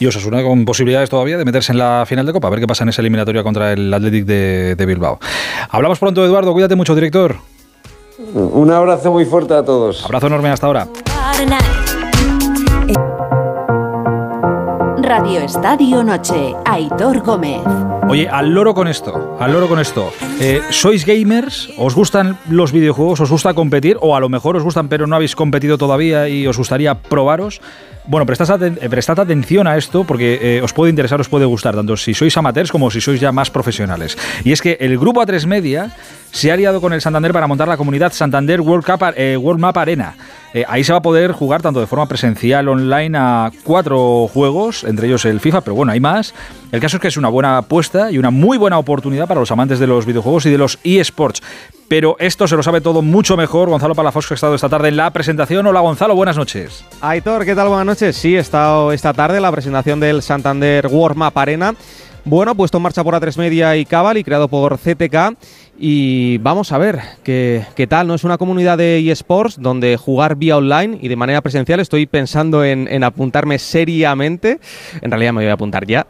Y 0.00 0.06
Osasuna 0.06 0.42
con 0.42 0.64
posibilidades 0.64 1.08
todavía 1.08 1.38
de 1.38 1.44
meterse 1.44 1.70
en 1.70 1.78
la 1.78 2.02
final 2.04 2.26
de 2.26 2.32
Copa, 2.32 2.48
a 2.48 2.50
ver 2.50 2.58
qué 2.58 2.66
pasa 2.66 2.82
en 2.82 2.88
esa 2.88 3.00
eliminatoria 3.00 3.44
contra 3.44 3.72
el 3.72 3.94
Athletic 3.94 4.24
de, 4.24 4.74
de 4.76 4.86
Bilbao. 4.86 5.20
Hablamos 5.70 6.00
pronto, 6.00 6.24
Eduardo, 6.24 6.52
cuídate 6.52 6.74
mucho, 6.74 6.96
director. 6.96 7.36
Un 8.34 8.72
abrazo 8.72 9.12
muy 9.12 9.24
fuerte 9.24 9.54
a 9.54 9.62
todos. 9.62 10.04
Abrazo 10.04 10.26
enorme 10.26 10.48
hasta 10.48 10.66
ahora. 10.66 10.88
Radio 15.04 15.40
Estadio 15.40 16.02
Noche, 16.02 16.54
Aitor 16.64 17.20
Gómez. 17.20 17.60
Oye, 18.08 18.26
al 18.26 18.54
loro 18.54 18.72
con 18.72 18.88
esto, 18.88 19.36
al 19.38 19.52
loro 19.52 19.68
con 19.68 19.78
esto. 19.78 20.10
Eh, 20.40 20.62
¿Sois 20.70 21.04
gamers? 21.04 21.68
¿Os 21.76 21.94
gustan 21.94 22.38
los 22.48 22.72
videojuegos? 22.72 23.20
¿Os 23.20 23.30
gusta 23.30 23.52
competir? 23.52 23.98
O 24.00 24.16
a 24.16 24.20
lo 24.20 24.30
mejor 24.30 24.56
os 24.56 24.62
gustan 24.62 24.88
pero 24.88 25.06
no 25.06 25.14
habéis 25.14 25.36
competido 25.36 25.76
todavía 25.76 26.28
y 26.28 26.46
os 26.46 26.56
gustaría 26.56 26.94
probaros. 26.94 27.60
Bueno, 28.06 28.24
eh, 28.24 28.88
prestad 28.90 29.20
atención 29.20 29.66
a 29.66 29.78
esto 29.78 30.04
porque 30.04 30.38
eh, 30.58 30.60
os 30.62 30.74
puede 30.74 30.90
interesar, 30.90 31.18
os 31.20 31.28
puede 31.30 31.46
gustar, 31.46 31.74
tanto 31.74 31.96
si 31.96 32.12
sois 32.12 32.36
amateurs 32.36 32.70
como 32.70 32.90
si 32.90 33.00
sois 33.00 33.18
ya 33.18 33.32
más 33.32 33.50
profesionales. 33.50 34.18
Y 34.44 34.52
es 34.52 34.60
que 34.60 34.76
el 34.78 34.98
grupo 34.98 35.22
A3 35.22 35.46
Media 35.46 35.90
se 36.30 36.50
ha 36.50 36.54
aliado 36.54 36.82
con 36.82 36.92
el 36.92 37.00
Santander 37.00 37.32
para 37.32 37.46
montar 37.46 37.66
la 37.66 37.78
comunidad 37.78 38.12
Santander 38.12 38.60
World, 38.60 38.84
Cup, 38.84 39.14
eh, 39.16 39.38
World 39.38 39.60
Map 39.60 39.78
Arena. 39.78 40.14
Ahí 40.68 40.84
se 40.84 40.92
va 40.92 40.98
a 40.98 41.02
poder 41.02 41.32
jugar 41.32 41.62
tanto 41.62 41.80
de 41.80 41.88
forma 41.88 42.06
presencial, 42.06 42.68
online, 42.68 43.18
a 43.18 43.50
cuatro 43.64 44.28
juegos, 44.32 44.84
entre 44.84 45.08
ellos 45.08 45.24
el 45.24 45.40
FIFA, 45.40 45.62
pero 45.62 45.74
bueno, 45.74 45.90
hay 45.90 45.98
más. 45.98 46.32
El 46.70 46.78
caso 46.78 46.98
es 46.98 47.00
que 47.00 47.08
es 47.08 47.16
una 47.16 47.28
buena 47.28 47.58
apuesta 47.58 48.12
y 48.12 48.18
una 48.18 48.30
muy 48.30 48.56
buena 48.56 48.78
oportunidad 48.78 49.26
para 49.26 49.40
los 49.40 49.50
amantes 49.50 49.80
de 49.80 49.88
los 49.88 50.06
videojuegos 50.06 50.46
y 50.46 50.50
de 50.50 50.58
los 50.58 50.78
eSports. 50.84 51.42
Pero 51.88 52.16
esto 52.18 52.48
se 52.48 52.56
lo 52.56 52.62
sabe 52.62 52.80
todo 52.80 53.02
mucho 53.02 53.36
mejor 53.36 53.68
Gonzalo 53.68 53.94
Palafox, 53.94 54.26
que 54.26 54.34
ha 54.34 54.36
estado 54.36 54.54
esta 54.54 54.68
tarde 54.68 54.88
en 54.88 54.96
la 54.96 55.10
presentación. 55.10 55.66
Hola 55.66 55.80
Gonzalo, 55.80 56.14
buenas 56.14 56.36
noches. 56.36 56.84
Aitor, 57.00 57.44
¿qué 57.44 57.54
tal? 57.54 57.68
Buenas 57.68 57.86
noches. 57.86 58.16
Sí, 58.16 58.36
he 58.36 58.38
estado 58.38 58.92
esta 58.92 59.12
tarde 59.12 59.36
en 59.36 59.42
la 59.42 59.52
presentación 59.52 60.00
del 60.00 60.22
Santander 60.22 60.86
World 60.86 61.16
Map 61.16 61.36
Arena. 61.36 61.74
Bueno, 62.24 62.54
puesto 62.54 62.78
en 62.78 62.82
marcha 62.84 63.04
por 63.04 63.14
A3 63.14 63.36
Media 63.36 63.76
y 63.76 63.84
Cabal 63.84 64.16
y 64.16 64.24
creado 64.24 64.48
por 64.48 64.78
CTK. 64.78 65.36
Y 65.76 66.38
vamos 66.38 66.70
a 66.70 66.78
ver 66.78 67.00
qué, 67.24 67.64
qué 67.74 67.88
tal, 67.88 68.06
¿no? 68.06 68.14
Es 68.14 68.22
una 68.22 68.38
comunidad 68.38 68.78
de 68.78 69.10
eSports 69.10 69.60
donde 69.60 69.96
jugar 69.96 70.36
vía 70.36 70.56
online 70.56 70.98
y 71.00 71.08
de 71.08 71.16
manera 71.16 71.40
presencial. 71.40 71.80
Estoy 71.80 72.06
pensando 72.06 72.64
en, 72.64 72.86
en 72.88 73.02
apuntarme 73.02 73.58
seriamente. 73.58 74.60
En 75.02 75.10
realidad 75.10 75.32
me 75.32 75.42
voy 75.42 75.50
a 75.50 75.54
apuntar 75.54 75.84
ya. 75.84 76.06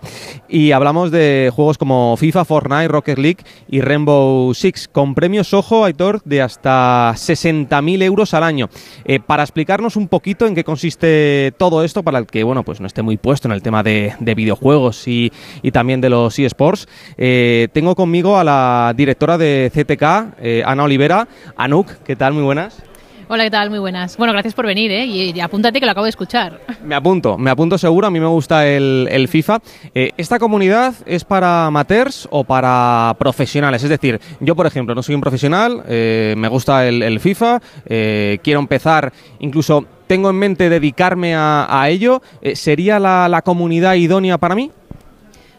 Y 0.50 0.72
hablamos 0.72 1.10
de 1.10 1.50
juegos 1.54 1.78
como 1.78 2.14
FIFA, 2.18 2.44
Fortnite, 2.44 2.88
Rocket 2.88 3.18
League 3.18 3.38
y 3.68 3.80
Rainbow 3.80 4.52
Six, 4.52 4.86
con 4.88 5.14
premios, 5.14 5.54
ojo, 5.54 5.86
Aitor, 5.86 6.20
de 6.24 6.42
hasta 6.42 7.12
60.000 7.14 8.02
euros 8.02 8.34
al 8.34 8.42
año. 8.42 8.68
Eh, 9.06 9.18
para 9.18 9.44
explicarnos 9.44 9.96
un 9.96 10.08
poquito 10.08 10.46
en 10.46 10.54
qué 10.54 10.62
consiste 10.62 11.54
todo 11.56 11.82
esto, 11.84 12.02
para 12.02 12.18
el 12.18 12.26
que, 12.26 12.44
bueno, 12.44 12.64
pues 12.64 12.80
no 12.80 12.86
esté 12.86 13.00
muy 13.00 13.16
puesto 13.16 13.48
en 13.48 13.52
el 13.52 13.62
tema 13.62 13.82
de, 13.82 14.14
de 14.20 14.34
videojuegos 14.34 15.08
y, 15.08 15.32
y 15.62 15.70
también 15.70 16.02
de 16.02 16.10
los 16.10 16.38
eSports, 16.38 16.86
eh, 17.16 17.68
tengo 17.72 17.94
conmigo 17.94 18.36
a 18.36 18.44
la 18.44 18.92
directora 18.94 19.38
de 19.38 19.53
CTK, 19.72 20.34
eh, 20.40 20.62
Ana 20.64 20.84
Olivera. 20.84 21.26
Anuk, 21.56 21.88
¿qué 22.04 22.16
tal? 22.16 22.32
Muy 22.32 22.42
buenas. 22.42 22.82
Hola, 23.26 23.44
¿qué 23.44 23.50
tal? 23.50 23.70
Muy 23.70 23.78
buenas. 23.78 24.18
Bueno, 24.18 24.34
gracias 24.34 24.52
por 24.52 24.66
venir, 24.66 24.90
¿eh? 24.90 25.06
Y, 25.06 25.30
y 25.34 25.40
apúntate 25.40 25.80
que 25.80 25.86
lo 25.86 25.92
acabo 25.92 26.04
de 26.04 26.10
escuchar. 26.10 26.60
Me 26.84 26.94
apunto, 26.94 27.38
me 27.38 27.50
apunto 27.50 27.78
seguro, 27.78 28.06
a 28.06 28.10
mí 28.10 28.20
me 28.20 28.26
gusta 28.26 28.66
el, 28.68 29.08
el 29.10 29.28
FIFA. 29.28 29.60
Eh, 29.94 30.10
¿Esta 30.18 30.38
comunidad 30.38 30.92
es 31.06 31.24
para 31.24 31.64
amateurs 31.64 32.28
o 32.30 32.44
para 32.44 33.16
profesionales? 33.18 33.82
Es 33.82 33.88
decir, 33.88 34.20
yo 34.40 34.54
por 34.54 34.66
ejemplo 34.66 34.94
no 34.94 35.02
soy 35.02 35.14
un 35.14 35.22
profesional, 35.22 35.82
eh, 35.88 36.34
me 36.36 36.48
gusta 36.48 36.86
el, 36.86 37.02
el 37.02 37.18
FIFA, 37.18 37.62
eh, 37.86 38.38
quiero 38.44 38.60
empezar, 38.60 39.10
incluso 39.38 39.86
tengo 40.06 40.28
en 40.28 40.36
mente 40.36 40.68
dedicarme 40.68 41.34
a, 41.34 41.66
a 41.80 41.88
ello. 41.88 42.20
¿Sería 42.52 42.98
la, 43.00 43.26
la 43.30 43.40
comunidad 43.40 43.94
idónea 43.94 44.36
para 44.36 44.54
mí? 44.54 44.70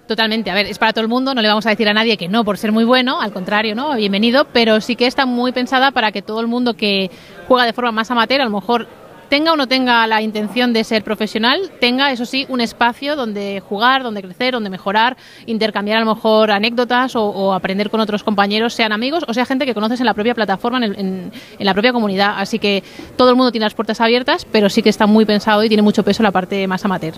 Totalmente. 0.08 0.52
A 0.52 0.54
ver, 0.54 0.68
es 0.68 0.78
para 0.78 0.94
todo 0.94 1.02
el 1.02 1.08
mundo, 1.08 1.34
no 1.34 1.42
le 1.42 1.48
vamos 1.48 1.66
a 1.66 1.70
decir 1.72 1.90
a 1.90 1.94
nadie 1.94 2.16
que 2.16 2.28
no 2.28 2.44
por 2.46 2.60
ser 2.60 2.72
muy 2.72 2.84
bueno, 2.84 3.20
al 3.22 3.32
contrario, 3.34 3.74
¿no? 3.74 3.96
Bienvenido, 3.96 4.46
pero 4.54 4.80
sí 4.80 4.96
que 4.96 5.08
está 5.08 5.26
muy 5.26 5.52
pensada 5.52 5.90
para 5.92 6.12
que 6.12 6.22
todo 6.22 6.42
el 6.42 6.48
mundo 6.48 6.76
que 6.76 7.10
juega 7.48 7.66
de 7.66 7.74
forma 7.74 7.92
más 7.92 8.12
amateur, 8.12 8.40
a 8.42 8.46
lo 8.46 8.52
mejor 8.52 8.88
tenga 9.30 9.54
o 9.54 9.56
no 9.56 9.66
tenga 9.68 10.06
la 10.06 10.22
intención 10.22 10.74
de 10.74 10.84
ser 10.84 11.04
profesional, 11.04 11.72
tenga, 11.80 12.12
eso 12.12 12.26
sí, 12.28 12.46
un 12.50 12.62
espacio 12.62 13.16
donde 13.16 13.60
jugar, 13.68 14.04
donde 14.04 14.22
crecer, 14.22 14.54
donde 14.54 14.70
mejorar, 14.70 15.18
intercambiar 15.48 15.98
a 15.98 16.06
lo 16.06 16.14
mejor 16.14 16.52
anécdotas 16.52 17.16
o, 17.16 17.24
o 17.26 17.54
aprender 17.54 17.90
con 17.90 18.00
otros 18.00 18.22
compañeros, 18.24 18.76
sean 18.76 18.92
amigos 18.92 19.26
o 19.28 19.34
sea 19.34 19.44
gente 19.48 19.66
que 19.66 19.74
conoces 19.74 20.00
en 20.02 20.06
la 20.06 20.14
propia 20.14 20.36
plataforma, 20.36 20.78
en, 20.78 20.84
el- 20.84 21.00
en- 21.00 21.32
en 21.58 21.66
la 21.66 21.74
propia 21.74 21.92
comunidad. 21.92 22.36
Así 22.38 22.60
que 22.60 22.84
todo 23.18 23.32
el 23.32 23.36
mundo 23.36 23.52
tiene 23.52 23.66
las 23.66 23.74
puertas 23.74 24.00
abiertas, 24.02 24.46
pero 24.52 24.70
sí 24.70 24.84
que 24.84 24.90
está 24.90 25.08
muy 25.08 25.26
pensado 25.26 25.64
y 25.64 25.68
tiene 25.68 25.82
mucho 25.82 26.04
peso 26.04 26.22
la 26.22 26.30
parte 26.32 26.68
más 26.68 26.86
amateur. 26.86 27.16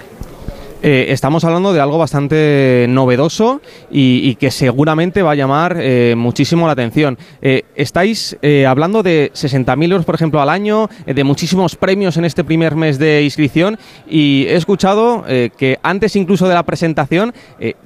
Eh, 0.83 1.07
estamos 1.09 1.43
hablando 1.43 1.73
de 1.73 1.81
algo 1.81 1.97
bastante 1.97 2.85
novedoso 2.87 3.61
y, 3.89 4.35
que 4.35 4.51
seguramente 4.51 5.23
va 5.23 5.31
a 5.31 5.35
llamar 5.35 5.77
eh, 5.79 6.13
muchísimo 6.15 6.67
la 6.67 6.73
atención. 6.73 7.17
Eh, 7.41 7.63
estáis 7.75 8.37
eh, 8.41 8.65
hablando 8.67 9.01
de 9.01 9.31
60.000 9.33 9.91
euros, 9.91 10.05
por 10.05 10.15
ejemplo, 10.15 10.41
al 10.41 10.49
año, 10.49 10.89
de 11.05 11.23
muchísimos 11.23 11.75
premios 11.75 12.17
en 12.17 12.25
este 12.25 12.43
primer 12.43 12.75
mes 12.75 12.99
de 12.99 13.23
inscripción 13.23 13.77
y 14.07 14.45
he 14.47 14.55
escuchado 14.55 15.23
que 15.57 15.79
antes 15.81 16.15
incluso 16.15 16.47
de 16.47 16.53
la 16.53 16.63
presentación 16.63 17.33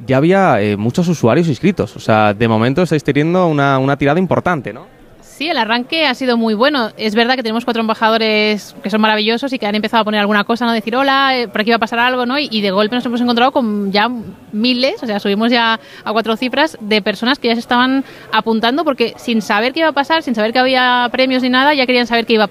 ya 0.05 0.17
había 0.17 0.59
muchos 0.77 1.07
usuarios 1.07 1.47
inscritos. 1.47 1.95
O 1.95 1.99
sea, 1.99 2.33
de 2.33 2.47
momento 2.47 2.81
estáis 2.81 3.03
teniendo 3.03 3.47
una, 3.47 3.77
una 3.79 3.97
tirada 3.97 4.19
importante, 4.19 4.73
¿no? 4.73 5.00
Sí, 5.41 5.49
el 5.49 5.57
arranque 5.57 6.05
ha 6.05 6.13
sido 6.13 6.37
muy 6.37 6.53
bueno. 6.53 6.91
Es 6.97 7.15
verdad 7.15 7.35
que 7.35 7.41
tenemos 7.41 7.65
cuatro 7.65 7.81
embajadores 7.81 8.75
que 8.83 8.91
son 8.91 9.01
maravillosos 9.01 9.51
y 9.51 9.57
que 9.57 9.65
han 9.65 9.73
empezado 9.73 10.01
a 10.01 10.03
poner 10.03 10.19
alguna 10.19 10.43
cosa, 10.43 10.67
¿no? 10.67 10.71
Decir, 10.71 10.95
hola, 10.95 11.35
eh, 11.35 11.47
por 11.47 11.61
aquí 11.61 11.71
va 11.71 11.77
a 11.77 11.79
pasar 11.79 11.97
algo, 11.97 12.27
¿no? 12.27 12.37
Y, 12.37 12.61
de 12.61 12.69
golpe 12.69 12.95
nos 12.95 13.03
hemos 13.07 13.21
encontrado 13.21 13.51
con 13.51 13.91
ya 13.91 14.07
miles, 14.51 15.01
o 15.01 15.07
sea, 15.07 15.19
subimos 15.19 15.49
ya 15.49 15.79
a 16.03 16.11
cuatro 16.11 16.37
cifras 16.37 16.77
de 16.79 17.01
personas 17.01 17.39
que 17.39 17.47
ya 17.47 17.55
se 17.55 17.59
estaban 17.59 18.05
apuntando 18.31 18.83
porque 18.83 19.15
sin 19.17 19.41
saber 19.41 19.73
qué 19.73 19.79
iba 19.79 19.89
a 19.89 19.93
pasar, 19.93 20.21
sin 20.21 20.35
saber 20.35 20.53
que 20.53 20.59
había 20.59 21.09
premios 21.11 21.41
ni 21.41 21.49
nada, 21.49 21.73
ya 21.73 21.87
querían 21.87 22.05
saber 22.05 22.27
qué, 22.27 22.33
iba, 22.33 22.47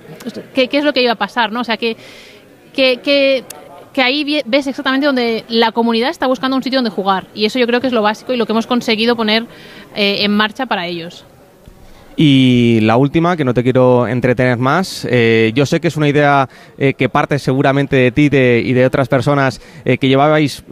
qué, 0.52 0.68
es 0.72 0.82
lo 0.82 0.92
que 0.92 1.00
iba 1.00 1.12
a 1.12 1.14
pasar, 1.14 1.52
¿no? 1.52 1.60
O 1.60 1.64
sea, 1.64 1.76
que, 1.76 1.96
que, 2.74 3.44
que 3.92 4.02
ahí 4.02 4.42
ves 4.44 4.66
exactamente 4.66 5.06
donde 5.06 5.44
la 5.48 5.70
comunidad 5.70 6.10
está 6.10 6.26
buscando 6.26 6.56
un 6.56 6.64
sitio 6.64 6.78
donde 6.78 6.90
jugar. 6.90 7.28
Y 7.36 7.44
eso 7.44 7.60
yo 7.60 7.68
creo 7.68 7.80
que 7.80 7.86
es 7.86 7.92
lo 7.92 8.02
básico 8.02 8.32
y 8.32 8.36
lo 8.36 8.46
que 8.46 8.52
hemos 8.52 8.66
conseguido 8.66 9.14
poner 9.14 9.44
eh, 9.94 10.24
en 10.24 10.32
marcha 10.32 10.66
para 10.66 10.88
ellos. 10.88 11.24
Y 12.16 12.80
la 12.82 12.96
última, 12.96 13.36
que 13.36 13.44
no 13.44 13.54
te 13.54 13.62
quiero 13.62 14.06
entretener 14.06 14.58
más, 14.58 15.06
eh, 15.10 15.52
yo 15.54 15.64
sé 15.66 15.80
que 15.80 15.88
es 15.88 15.96
una 15.96 16.08
idea 16.08 16.48
eh, 16.76 16.94
que 16.94 17.08
parte 17.08 17.38
seguramente 17.38 17.96
de 17.96 18.12
ti 18.12 18.24
y 18.24 18.72
de 18.72 18.86
otras 18.86 19.08
personas 19.08 19.60
eh, 19.84 19.98
que 19.98 20.08
llevabais 20.08 20.64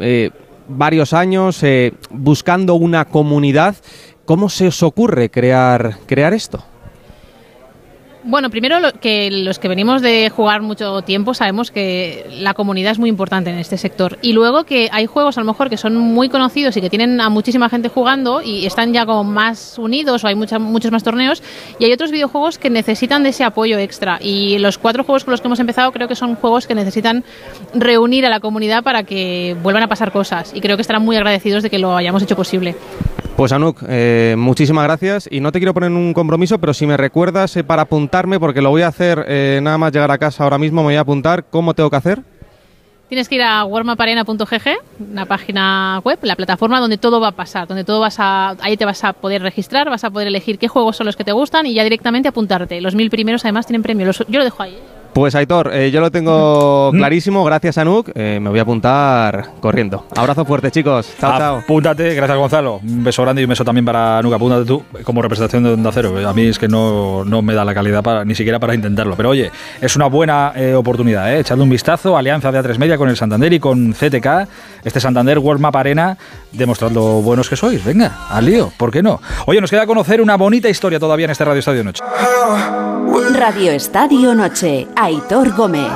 varios 0.68 1.14
años 1.14 1.64
buscando 2.10 2.74
una 2.74 3.06
comunidad. 3.06 3.76
¿Cómo 4.26 4.50
se 4.50 4.66
os 4.66 4.82
ocurre 4.82 5.30
crear, 5.30 5.96
crear 6.06 6.34
esto? 6.34 6.62
Bueno, 8.24 8.50
primero 8.50 8.80
lo- 8.80 8.92
que 8.92 9.30
los 9.30 9.58
que 9.60 9.68
venimos 9.68 10.02
de 10.02 10.28
jugar 10.28 10.60
mucho 10.60 11.02
tiempo 11.02 11.34
sabemos 11.34 11.70
que 11.70 12.26
la 12.40 12.52
comunidad 12.52 12.92
es 12.92 12.98
muy 12.98 13.08
importante 13.08 13.48
en 13.50 13.58
este 13.58 13.78
sector. 13.78 14.18
Y 14.22 14.32
luego 14.32 14.64
que 14.64 14.88
hay 14.92 15.06
juegos 15.06 15.38
a 15.38 15.40
lo 15.40 15.46
mejor 15.46 15.70
que 15.70 15.76
son 15.76 15.96
muy 15.96 16.28
conocidos 16.28 16.76
y 16.76 16.80
que 16.80 16.90
tienen 16.90 17.20
a 17.20 17.28
muchísima 17.28 17.68
gente 17.68 17.88
jugando 17.88 18.42
y 18.42 18.66
están 18.66 18.92
ya 18.92 19.06
como 19.06 19.22
más 19.24 19.78
unidos 19.78 20.24
o 20.24 20.26
hay 20.26 20.34
mucha- 20.34 20.58
muchos 20.58 20.90
más 20.90 21.04
torneos. 21.04 21.42
Y 21.78 21.84
hay 21.84 21.92
otros 21.92 22.10
videojuegos 22.10 22.58
que 22.58 22.70
necesitan 22.70 23.22
de 23.22 23.28
ese 23.30 23.44
apoyo 23.44 23.78
extra. 23.78 24.18
Y 24.20 24.58
los 24.58 24.78
cuatro 24.78 25.04
juegos 25.04 25.24
con 25.24 25.30
los 25.32 25.40
que 25.40 25.46
hemos 25.46 25.60
empezado 25.60 25.92
creo 25.92 26.08
que 26.08 26.16
son 26.16 26.34
juegos 26.34 26.66
que 26.66 26.74
necesitan 26.74 27.24
reunir 27.72 28.26
a 28.26 28.30
la 28.30 28.40
comunidad 28.40 28.82
para 28.82 29.04
que 29.04 29.56
vuelvan 29.62 29.84
a 29.84 29.88
pasar 29.88 30.10
cosas. 30.12 30.52
Y 30.54 30.60
creo 30.60 30.76
que 30.76 30.82
estarán 30.82 31.02
muy 31.04 31.16
agradecidos 31.16 31.62
de 31.62 31.70
que 31.70 31.78
lo 31.78 31.96
hayamos 31.96 32.22
hecho 32.22 32.34
posible. 32.36 32.74
Pues 33.38 33.52
Anuk, 33.52 33.84
eh, 33.88 34.34
muchísimas 34.36 34.82
gracias 34.82 35.28
y 35.30 35.38
no 35.38 35.52
te 35.52 35.60
quiero 35.60 35.72
poner 35.72 35.92
un 35.92 36.12
compromiso, 36.12 36.58
pero 36.58 36.74
si 36.74 36.88
me 36.88 36.96
recuerdas 36.96 37.56
eh, 37.56 37.62
para 37.62 37.82
apuntarme, 37.82 38.40
porque 38.40 38.60
lo 38.60 38.70
voy 38.70 38.82
a 38.82 38.88
hacer 38.88 39.24
eh, 39.28 39.60
nada 39.62 39.78
más 39.78 39.92
llegar 39.92 40.10
a 40.10 40.18
casa 40.18 40.42
ahora 40.42 40.58
mismo, 40.58 40.80
me 40.80 40.86
voy 40.86 40.96
a 40.96 41.02
apuntar, 41.02 41.44
¿cómo 41.44 41.72
tengo 41.72 41.88
que 41.88 41.94
hacer? 41.94 42.22
Tienes 43.08 43.28
que 43.28 43.36
ir 43.36 43.42
a 43.42 43.64
warmaparena.gg, 43.64 45.12
una 45.12 45.24
página 45.26 46.00
web, 46.04 46.18
la 46.22 46.34
plataforma 46.34 46.80
donde 46.80 46.98
todo 46.98 47.20
va 47.20 47.28
a 47.28 47.32
pasar, 47.36 47.68
donde 47.68 47.84
todo 47.84 48.00
vas 48.00 48.16
a, 48.18 48.56
ahí 48.60 48.76
te 48.76 48.84
vas 48.84 49.04
a 49.04 49.12
poder 49.12 49.40
registrar, 49.40 49.88
vas 49.88 50.02
a 50.02 50.10
poder 50.10 50.26
elegir 50.26 50.58
qué 50.58 50.66
juegos 50.66 50.96
son 50.96 51.06
los 51.06 51.14
que 51.14 51.22
te 51.22 51.30
gustan 51.30 51.64
y 51.64 51.74
ya 51.74 51.84
directamente 51.84 52.28
apuntarte. 52.28 52.80
Los 52.80 52.96
mil 52.96 53.08
primeros 53.08 53.44
además 53.44 53.68
tienen 53.68 53.84
premio. 53.84 54.10
Yo 54.10 54.38
lo 54.40 54.44
dejo 54.44 54.64
ahí. 54.64 54.76
Pues 55.18 55.34
Aitor, 55.34 55.72
eh, 55.74 55.90
yo 55.90 56.00
lo 56.00 56.12
tengo 56.12 56.92
clarísimo, 56.92 57.42
gracias 57.42 57.76
Anuk, 57.76 58.10
eh, 58.14 58.38
me 58.40 58.50
voy 58.50 58.60
a 58.60 58.62
apuntar 58.62 59.48
corriendo. 59.58 60.06
Abrazo 60.14 60.44
fuerte 60.44 60.70
chicos, 60.70 61.12
chao, 61.20 61.36
chao. 61.36 61.56
Apúntate, 61.56 62.14
gracias 62.14 62.38
Gonzalo. 62.38 62.76
Un 62.76 63.02
beso 63.02 63.22
grande 63.22 63.42
y 63.42 63.44
un 63.44 63.48
beso 63.48 63.64
también 63.64 63.84
para 63.84 64.22
Nuca. 64.22 64.36
Apúntate 64.36 64.64
tú 64.64 64.84
como 65.02 65.20
representación 65.20 65.64
de 65.64 65.72
Onda 65.72 65.90
Cero. 65.92 66.14
A 66.24 66.32
mí 66.32 66.42
es 66.42 66.56
que 66.56 66.68
no, 66.68 67.24
no 67.24 67.42
me 67.42 67.52
da 67.52 67.64
la 67.64 67.74
calidad 67.74 68.00
para, 68.00 68.24
ni 68.24 68.36
siquiera 68.36 68.60
para 68.60 68.76
intentarlo. 68.76 69.16
Pero 69.16 69.30
oye, 69.30 69.50
es 69.80 69.96
una 69.96 70.06
buena 70.06 70.52
eh, 70.54 70.74
oportunidad. 70.74 71.34
¿eh? 71.34 71.40
Echadle 71.40 71.64
un 71.64 71.70
vistazo. 71.70 72.16
Alianza 72.16 72.52
de 72.52 72.60
A3 72.60 72.78
Media 72.78 72.96
con 72.96 73.08
el 73.08 73.16
Santander 73.16 73.52
y 73.52 73.58
con 73.58 73.94
CTK. 73.94 74.48
Este 74.84 75.00
Santander 75.00 75.40
World 75.40 75.60
Map 75.60 75.74
Arena. 75.74 76.16
Demostrad 76.52 76.92
lo 76.92 77.22
buenos 77.22 77.50
que 77.50 77.56
sois. 77.56 77.84
Venga, 77.84 78.28
al 78.30 78.44
lío. 78.44 78.70
¿Por 78.76 78.92
qué 78.92 79.02
no? 79.02 79.20
Oye, 79.46 79.60
nos 79.60 79.68
queda 79.68 79.84
conocer 79.84 80.20
una 80.20 80.36
bonita 80.36 80.68
historia 80.68 81.00
todavía 81.00 81.24
en 81.24 81.32
este 81.32 81.44
Radio 81.44 81.58
Estadio 81.58 81.82
Noche. 81.82 82.04
Radio 83.34 83.72
Estadio 83.72 84.34
Noche. 84.34 84.86
Aitor 85.08 85.56
Gómez. 85.56 85.88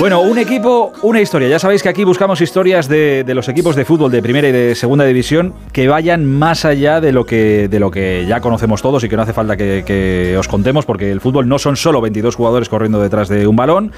Bueno, 0.00 0.20
un 0.22 0.36
equipo, 0.38 0.92
una 1.02 1.20
historia. 1.20 1.46
Ya 1.46 1.60
sabéis 1.60 1.80
que 1.80 1.88
aquí 1.88 2.02
buscamos 2.02 2.40
historias 2.40 2.88
de, 2.88 3.24
los 3.28 3.48
equipos 3.48 3.76
de 3.76 3.84
fútbol 3.84 4.10
de 4.10 4.20
primera 4.20 4.48
y 4.48 4.52
de 4.52 4.74
segunda 4.74 5.04
división 5.04 5.54
que 5.72 5.86
vayan 5.86 6.24
más 6.24 6.64
allá 6.64 7.00
de 7.00 7.12
lo 7.12 7.24
que, 7.24 7.68
de 7.68 7.78
lo 7.78 7.92
que 7.92 8.26
ya 8.26 8.40
conocemos 8.40 8.82
todos 8.82 9.04
y 9.04 9.08
que 9.08 9.14
no 9.14 9.22
hace 9.22 9.32
falta 9.32 9.56
que, 9.56 9.84
que 9.86 10.36
os 10.36 10.48
contemos 10.48 10.86
porque 10.86 11.12
el 11.12 11.20
fútbol 11.20 11.48
no 11.48 11.60
son 11.60 11.76
solo 11.76 12.00
22 12.00 12.34
jugadores 12.34 12.68
corriendo 12.68 13.00
detrás 13.00 13.28
de 13.28 13.46
un 13.46 13.54
balón. 13.54 13.92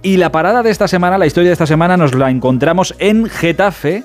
Y 0.00 0.18
la 0.18 0.30
parada 0.30 0.62
de 0.62 0.70
esta 0.70 0.86
semana, 0.86 1.18
la 1.18 1.26
historia 1.26 1.48
de 1.48 1.54
esta 1.54 1.66
semana, 1.66 1.96
nos 1.96 2.14
la 2.14 2.30
encontramos 2.30 2.94
en 3.00 3.28
Getafe 3.28 4.04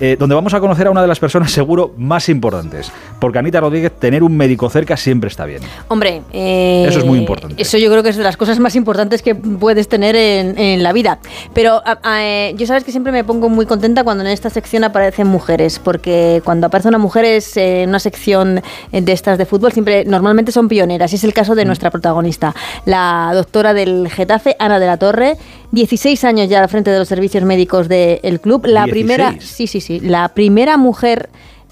eh, 0.00 0.16
donde 0.18 0.34
vamos 0.34 0.54
a 0.54 0.60
conocer 0.60 0.86
a 0.86 0.90
una 0.90 1.02
de 1.02 1.08
las 1.08 1.18
personas 1.18 1.50
seguro 1.50 1.92
más 1.96 2.28
importantes. 2.28 2.92
Porque 3.18 3.38
Anita 3.38 3.60
Rodríguez, 3.60 3.92
tener 3.98 4.22
un 4.22 4.36
médico 4.36 4.68
cerca 4.70 4.96
siempre 4.96 5.28
está 5.28 5.46
bien. 5.46 5.62
Hombre, 5.88 6.22
eh, 6.32 6.84
Eso 6.88 6.98
es 7.00 7.04
muy 7.04 7.18
importante. 7.18 7.60
Eso 7.60 7.78
yo 7.78 7.90
creo 7.90 8.02
que 8.02 8.10
es 8.10 8.16
de 8.16 8.22
las 8.24 8.36
cosas 8.36 8.58
más 8.58 8.76
importantes 8.76 9.22
que 9.22 9.34
puedes 9.34 9.88
tener 9.88 10.14
en, 10.16 10.58
en 10.58 10.82
la 10.82 10.92
vida. 10.92 11.18
Pero 11.54 11.82
eh, 12.08 12.54
yo 12.56 12.66
sabes 12.66 12.84
que 12.84 12.90
siempre 12.90 13.12
me 13.12 13.24
pongo 13.24 13.48
muy 13.48 13.66
contenta 13.66 14.04
cuando 14.04 14.22
en 14.24 14.30
esta 14.30 14.50
sección 14.50 14.84
aparecen 14.84 15.26
mujeres, 15.26 15.78
porque 15.78 16.42
cuando 16.44 16.66
aparece 16.66 16.88
una 16.88 16.98
mujer 16.98 17.24
es 17.24 17.56
eh, 17.56 17.84
una 17.88 17.98
sección 17.98 18.60
de 18.92 19.12
estas 19.12 19.38
de 19.38 19.46
fútbol, 19.46 19.72
siempre 19.72 20.04
normalmente 20.04 20.52
son 20.52 20.68
pioneras. 20.68 21.12
Y 21.12 21.16
es 21.16 21.24
el 21.24 21.32
caso 21.32 21.54
Mm. 21.54 21.56
de 21.56 21.64
nuestra 21.64 21.90
protagonista, 21.90 22.54
la 22.84 23.30
doctora 23.34 23.72
del 23.72 24.08
Getafe, 24.10 24.56
Ana 24.58 24.78
de 24.78 24.86
la 24.86 24.96
Torre, 24.98 25.36
16 25.72 26.24
años 26.24 26.48
ya 26.48 26.62
al 26.62 26.68
frente 26.68 26.90
de 26.90 26.98
los 26.98 27.08
servicios 27.08 27.44
médicos 27.44 27.88
del 27.88 28.40
club. 28.40 28.66
La 28.66 28.84
16. 28.84 28.90
primera, 28.90 29.34
sí, 29.40 29.66
sí, 29.66 29.80
sí, 29.80 30.00
la 30.00 30.28
primera 30.30 30.76
mujer 30.76 31.28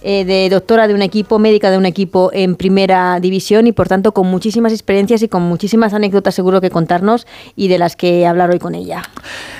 eh, 0.07 0.27
de 0.27 0.51
doctora 0.51 0.87
de 0.87 0.93
un 0.93 1.01
equipo, 1.01 1.39
médica 1.39 1.71
de 1.71 1.79
un 1.79 1.87
equipo 1.87 2.31
en 2.35 2.57
primera 2.57 3.19
división 3.21 3.67
y 3.67 3.73
por 3.73 3.89
tanto 3.89 4.13
con 4.13 4.27
muchísimas 4.27 4.73
experiencias 4.73 5.23
y 5.23 5.29
con 5.29 5.43
muchísimas 5.43 5.95
anécdotas 5.95 6.35
seguro 6.35 6.61
que 6.61 6.69
contarnos 6.69 7.27
y 7.57 7.69
de 7.69 7.79
las 7.79 7.97
que 7.97 8.27
hablar 8.27 8.51
hoy 8.51 8.59
con 8.59 8.75
ella. 8.75 9.01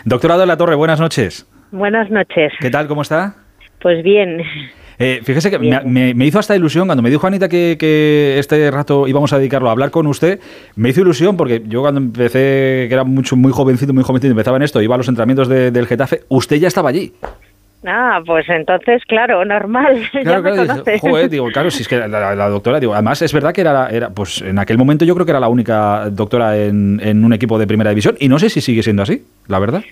Doctorado 0.05 0.41
de 0.41 0.47
la 0.47 0.59
Torre, 0.59 0.75
buenas 0.75 1.01
noches. 1.01 1.47
Buenas 1.71 2.11
noches. 2.11 2.53
¿Qué 2.61 2.71
tal? 2.71 2.89
¿Cómo 2.89 3.01
está? 3.01 3.37
Pues 3.81 4.05
bien. 4.05 4.43
Eh, 4.99 5.21
fíjese 5.25 5.51
que 5.51 5.59
me, 5.59 5.81
me- 5.85 6.15
me 6.15 6.27
hizo 6.27 6.39
hasta 6.39 6.55
ilusión 6.55 6.87
cuando 6.87 7.03
me 7.03 7.11
dijo 7.11 7.27
Anita 7.27 7.49
que, 7.49 7.77
que 7.79 8.37
este 8.39 8.71
rato 8.71 9.09
íbamos 9.09 9.33
a 9.33 9.39
dedicarlo 9.39 9.69
a 9.69 9.73
hablar 9.73 9.91
con 9.91 10.07
usted. 10.07 10.41
Me 10.77 10.91
hizo 10.91 11.01
ilusión 11.01 11.37
porque 11.37 11.63
yo 11.67 11.81
cuando 11.83 12.01
empecé, 12.01 12.87
que 12.89 12.91
era 12.93 13.05
mucho, 13.05 13.37
muy 13.37 13.53
jovencito, 13.53 13.93
muy 13.93 14.05
jovencito, 14.05 14.31
empezaba 14.31 14.57
en 14.57 14.63
esto, 14.63 14.81
iba 14.81 14.95
a 14.95 14.99
los 14.99 15.09
entrenamientos 15.09 15.49
de- 15.49 15.71
del 15.71 15.87
Getafe, 15.87 16.21
usted 16.29 16.57
ya 16.57 16.69
estaba 16.69 16.89
allí. 16.91 17.13
Ah, 17.87 18.21
pues 18.25 18.49
entonces, 18.49 19.03
claro, 19.07 19.45
normal. 19.45 19.97
ya 20.15 20.23
Claro, 20.23 20.43
me 20.43 20.53
claro, 20.53 20.85
joder, 21.01 21.29
digo, 21.29 21.49
claro, 21.53 21.71
si 21.71 21.83
es 21.83 21.89
que 21.89 21.99
la, 21.99 22.09
la- 22.09 22.35
la 22.35 22.49
doctora, 22.49 22.81
digo, 22.81 22.95
además 22.95 23.21
es 23.21 23.33
verdad 23.33 23.53
que 23.53 23.61
era, 23.61 23.89
era, 23.91 24.09
pues 24.11 24.41
en 24.41 24.59
aquel 24.59 24.79
momento 24.79 25.05
yo 25.05 25.15
creo 25.15 25.27
que 25.27 25.33
era 25.33 25.41
la 25.41 25.49
única 25.49 26.09
doctora 26.11 26.57
en, 26.57 26.99
en 27.03 27.23
un 27.25 27.33
equipo 27.35 27.59
de 27.59 27.67
primera 27.67 27.91
división 27.91 28.17
y 28.19 28.29
no 28.29 28.39
sé 28.39 28.49
si 28.49 28.61
sigue 28.63 28.83
siendo 28.83 29.03
así, 29.03 29.25
la 29.49 29.59
verdad. 29.59 29.83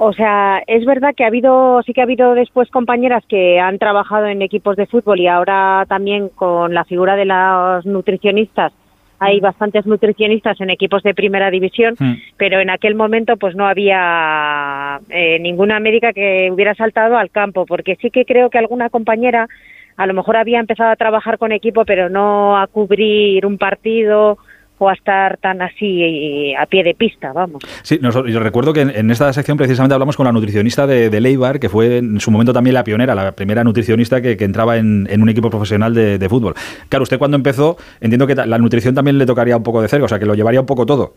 O 0.00 0.12
sea, 0.12 0.62
es 0.68 0.84
verdad 0.84 1.12
que 1.16 1.24
ha 1.24 1.26
habido, 1.26 1.82
sí 1.82 1.92
que 1.92 2.00
ha 2.00 2.04
habido 2.04 2.34
después 2.34 2.70
compañeras 2.70 3.24
que 3.28 3.58
han 3.58 3.78
trabajado 3.78 4.26
en 4.26 4.42
equipos 4.42 4.76
de 4.76 4.86
fútbol 4.86 5.18
y 5.18 5.26
ahora 5.26 5.84
también 5.88 6.28
con 6.28 6.72
la 6.72 6.84
figura 6.84 7.16
de 7.16 7.24
los 7.24 7.84
nutricionistas. 7.84 8.72
Hay 9.18 9.40
bastantes 9.40 9.86
nutricionistas 9.86 10.60
en 10.60 10.70
equipos 10.70 11.02
de 11.02 11.14
primera 11.14 11.50
división, 11.50 11.96
pero 12.36 12.60
en 12.60 12.70
aquel 12.70 12.94
momento 12.94 13.36
pues 13.36 13.56
no 13.56 13.66
había 13.66 15.00
eh, 15.10 15.40
ninguna 15.40 15.80
médica 15.80 16.12
que 16.12 16.48
hubiera 16.52 16.76
saltado 16.76 17.18
al 17.18 17.30
campo, 17.30 17.66
porque 17.66 17.96
sí 18.00 18.12
que 18.12 18.24
creo 18.24 18.50
que 18.50 18.58
alguna 18.58 18.90
compañera 18.90 19.48
a 19.96 20.06
lo 20.06 20.14
mejor 20.14 20.36
había 20.36 20.60
empezado 20.60 20.90
a 20.90 20.96
trabajar 20.96 21.38
con 21.38 21.50
equipo, 21.50 21.84
pero 21.84 22.08
no 22.08 22.56
a 22.56 22.68
cubrir 22.68 23.44
un 23.44 23.58
partido 23.58 24.38
o 24.78 24.88
a 24.88 24.92
estar 24.94 25.36
tan 25.38 25.60
así 25.62 26.02
eh, 26.02 26.56
a 26.56 26.66
pie 26.66 26.82
de 26.84 26.94
pista, 26.94 27.32
vamos. 27.32 27.62
Sí, 27.82 27.98
nosotros- 28.00 28.32
yo 28.32 28.40
recuerdo 28.40 28.72
que 28.72 28.82
en, 28.82 28.90
en 28.90 29.10
esta 29.10 29.32
sección 29.32 29.56
precisamente 29.58 29.94
hablamos 29.94 30.16
con 30.16 30.24
la 30.26 30.32
nutricionista 30.32 30.86
de, 30.86 31.10
de 31.10 31.20
Leibar, 31.20 31.58
que 31.60 31.68
fue 31.68 31.98
en 31.98 32.20
su 32.20 32.30
momento 32.30 32.52
también 32.52 32.74
la 32.74 32.84
pionera, 32.84 33.14
la 33.14 33.32
primera 33.32 33.64
nutricionista 33.64 34.20
que, 34.22 34.36
que 34.36 34.44
entraba 34.44 34.76
en, 34.76 35.06
en 35.10 35.22
un 35.22 35.28
equipo 35.28 35.50
profesional 35.50 35.94
de, 35.94 36.18
de 36.18 36.28
fútbol. 36.28 36.54
Claro, 36.88 37.02
usted 37.02 37.18
cuando 37.18 37.36
empezó, 37.36 37.76
entiendo 38.00 38.26
que 38.26 38.34
la 38.34 38.58
nutrición 38.58 38.94
también 38.94 39.18
le 39.18 39.26
tocaría 39.26 39.56
un 39.56 39.62
poco 39.62 39.82
de 39.82 39.88
cerca, 39.88 40.04
o 40.04 40.08
sea, 40.08 40.18
que 40.18 40.26
lo 40.26 40.34
llevaría 40.34 40.60
un 40.60 40.66
poco 40.66 40.86
todo. 40.86 41.14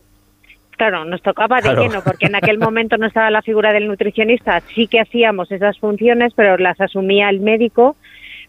Claro, 0.78 1.06
nos 1.06 1.22
tocaba 1.22 1.58
de 1.58 1.62
Claro. 1.64 1.84
lleno, 1.84 2.02
porque 2.04 2.26
en 2.26 2.34
aquel 2.36 2.58
momento 2.58 2.98
no 2.98 3.06
estaba 3.06 3.30
la 3.30 3.44
figura 3.44 3.72
del 3.72 3.88
nutricionista, 3.88 4.62
sí 4.74 4.88
que 4.88 5.00
hacíamos 5.00 5.52
esas 5.52 5.78
funciones, 5.78 6.34
pero 6.36 6.58
las 6.58 6.82
asumía 6.82 7.30
el 7.30 7.40
médico, 7.40 7.96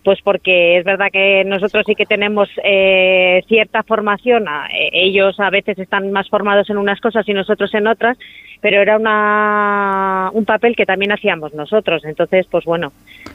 pues 0.05 0.21
porque 0.23 0.79
es 0.79 0.85
verdad 0.85 1.11
que 1.13 1.45
nosotros 1.45 1.85
sí 1.87 1.95
que 1.95 2.07
tenemos 2.07 2.49
eh, 2.65 3.43
cierta 3.47 3.83
formación, 3.83 4.47
eh, 4.49 4.91
ellos 4.93 5.39
a 5.39 5.51
veces 5.51 5.79
están 5.79 6.11
más 6.11 6.29
formados 6.29 6.69
en 6.71 6.77
unas 6.77 7.01
cosas 7.01 7.29
y 7.29 7.33
nosotros 7.33 7.73
en 7.75 7.87
otras, 7.87 8.19
pero 8.61 8.81
era 8.81 8.97
una, 8.97 10.31
un 10.33 10.45
papel 10.45 10.75
que 10.77 10.87
también 10.87 11.13
hacíamos 11.13 11.55
nosotros, 11.55 12.05
entonces, 12.05 12.47
pues 12.51 12.65
bueno, 12.65 12.93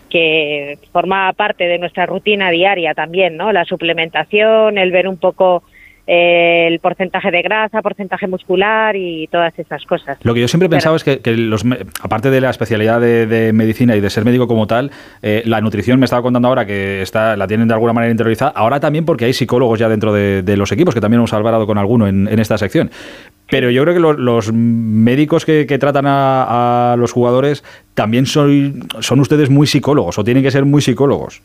que 0.10 0.80
formaba 0.91 1.34
parte 1.34 1.65
de 1.65 1.80
nuestra 1.80 2.06
rutina 2.06 2.49
diaria 2.49 2.94
también, 2.94 3.38
¿no? 3.38 3.52
La 3.52 3.65
suplementación, 3.65 4.77
el 4.77 4.91
ver 4.91 5.07
un 5.07 5.18
poco 5.18 5.64
el 6.08 6.80
porcentaje 6.80 7.30
de 7.32 7.42
grasa, 7.42 7.82
porcentaje 7.82 8.28
muscular 8.28 8.96
y 8.96 9.28
todas 9.28 9.58
esas 9.60 9.86
cosas. 9.86 10.18
Lo 10.24 10.34
que 10.34 10.40
yo 10.42 10.48
siempre 10.48 10.68
he 10.68 10.70
pensado 10.70 10.96
es 10.96 11.04
que, 11.04 11.20
que 11.20 11.36
los, 11.36 11.66
aparte 12.02 12.30
de 12.32 12.40
la 12.42 12.50
especialidad 12.50 13.02
de, 13.02 13.28
de 13.28 13.52
medicina 13.52 13.96
y 13.96 14.00
de 14.00 14.10
ser 14.10 14.24
médico 14.24 14.48
como 14.48 14.68
tal, 14.68 14.90
eh, 15.22 15.44
la 15.46 15.60
nutrición 15.60 16.00
me 16.00 16.06
estaba 16.06 16.22
contando 16.22 16.48
ahora 16.48 16.66
que 16.66 17.02
está, 17.02 17.36
la 17.36 17.46
tienen 17.46 17.68
de 17.68 17.74
alguna 17.74 17.92
manera 17.94 18.12
interiorizada, 18.12 18.52
ahora 18.56 18.80
también 18.80 19.04
porque 19.06 19.26
hay 19.26 19.34
psicólogos 19.34 19.78
ya 19.80 19.90
dentro 19.90 20.14
de, 20.14 20.44
de 20.44 20.56
los 20.58 20.72
equipos, 20.72 20.94
que 20.94 21.02
también 21.02 21.20
hemos 21.20 21.34
hablado 21.34 21.68
con 21.68 21.78
alguno 21.78 22.08
en, 22.08 22.28
en 22.30 22.40
esta 22.40 22.58
sección. 22.58 22.90
Pero 23.50 23.70
yo 23.70 23.82
creo 23.84 23.94
que 23.94 24.00
lo- 24.00 24.14
los 24.14 24.52
médicos 24.54 25.46
que, 25.46 25.66
que 25.68 25.78
tratan 25.78 26.06
a, 26.08 26.94
a 26.94 26.96
los 26.98 27.12
jugadores 27.12 27.64
también 27.94 28.26
son, 28.26 28.88
son 29.00 29.20
ustedes 29.20 29.50
muy 29.50 29.68
psicólogos 29.68 30.18
o 30.18 30.24
tienen 30.24 30.44
que 30.44 30.52
ser 30.52 30.66
muy 30.66 30.82
psicólogos. 30.82 31.42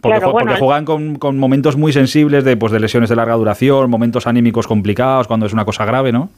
Porque, 0.00 0.18
Claro, 0.18 0.32
porque 0.32 0.54
juegan 0.54 0.84
con, 0.84 1.16
con 1.16 1.38
momentos 1.38 1.76
muy 1.76 1.92
sensibles 1.92 2.44
de, 2.44 2.56
pues, 2.56 2.72
de 2.72 2.78
lesiones 2.78 3.10
de 3.10 3.16
larga 3.16 3.34
duración, 3.34 3.90
momentos 3.90 4.26
anímicos 4.26 4.66
complicados, 4.66 5.26
cuando 5.26 5.46
es 5.46 5.52
una 5.52 5.64
cosa 5.64 5.84
grave, 5.84 6.12
¿no? 6.12 6.30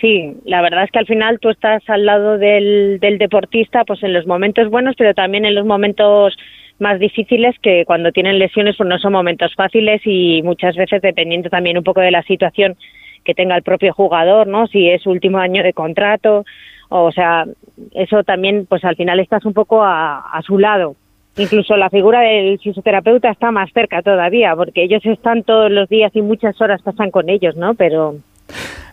Sí, 0.00 0.36
la 0.44 0.62
verdad 0.62 0.84
es 0.84 0.90
que 0.90 0.98
al 0.98 1.06
final 1.06 1.38
tú 1.38 1.50
estás 1.50 1.82
al 1.88 2.04
lado 2.04 2.38
del, 2.38 2.98
del 3.00 3.18
deportista, 3.18 3.84
pues 3.84 4.02
en 4.02 4.12
los 4.12 4.26
momentos 4.26 4.68
buenos, 4.70 4.96
pero 4.96 5.14
también 5.14 5.44
en 5.44 5.54
los 5.54 5.64
momentos 5.64 6.36
más 6.78 6.98
difíciles 6.98 7.56
que 7.62 7.84
cuando 7.86 8.10
tienen 8.10 8.38
lesiones 8.38 8.76
pues 8.76 8.88
no 8.88 8.98
son 8.98 9.12
momentos 9.12 9.54
fáciles 9.54 10.02
y 10.04 10.42
muchas 10.42 10.76
veces 10.76 11.00
dependiendo 11.00 11.48
también 11.48 11.78
un 11.78 11.84
poco 11.84 12.00
de 12.00 12.10
la 12.10 12.22
situación 12.22 12.76
que 13.24 13.34
tenga 13.34 13.56
el 13.56 13.62
propio 13.62 13.94
jugador, 13.94 14.46
¿no? 14.46 14.66
Si 14.66 14.88
es 14.90 15.02
su 15.02 15.10
último 15.10 15.38
año 15.38 15.62
de 15.62 15.72
contrato, 15.72 16.44
o 16.88 17.12
sea, 17.12 17.46
eso 17.92 18.24
también 18.24 18.66
pues 18.66 18.84
al 18.84 18.96
final 18.96 19.20
estás 19.20 19.44
un 19.44 19.54
poco 19.54 19.82
a, 19.82 20.18
a 20.18 20.42
su 20.42 20.58
lado. 20.58 20.96
Incluso 21.36 21.76
la 21.76 21.90
figura 21.90 22.20
del 22.20 22.58
fisioterapeuta 22.58 23.30
está 23.30 23.50
más 23.50 23.72
cerca 23.72 24.02
todavía, 24.02 24.54
porque 24.54 24.84
ellos 24.84 25.04
están 25.04 25.42
todos 25.42 25.70
los 25.70 25.88
días 25.88 26.14
y 26.14 26.22
muchas 26.22 26.60
horas 26.60 26.80
pasan 26.82 27.10
con 27.10 27.28
ellos, 27.28 27.56
¿no? 27.56 27.74
Pero 27.74 28.16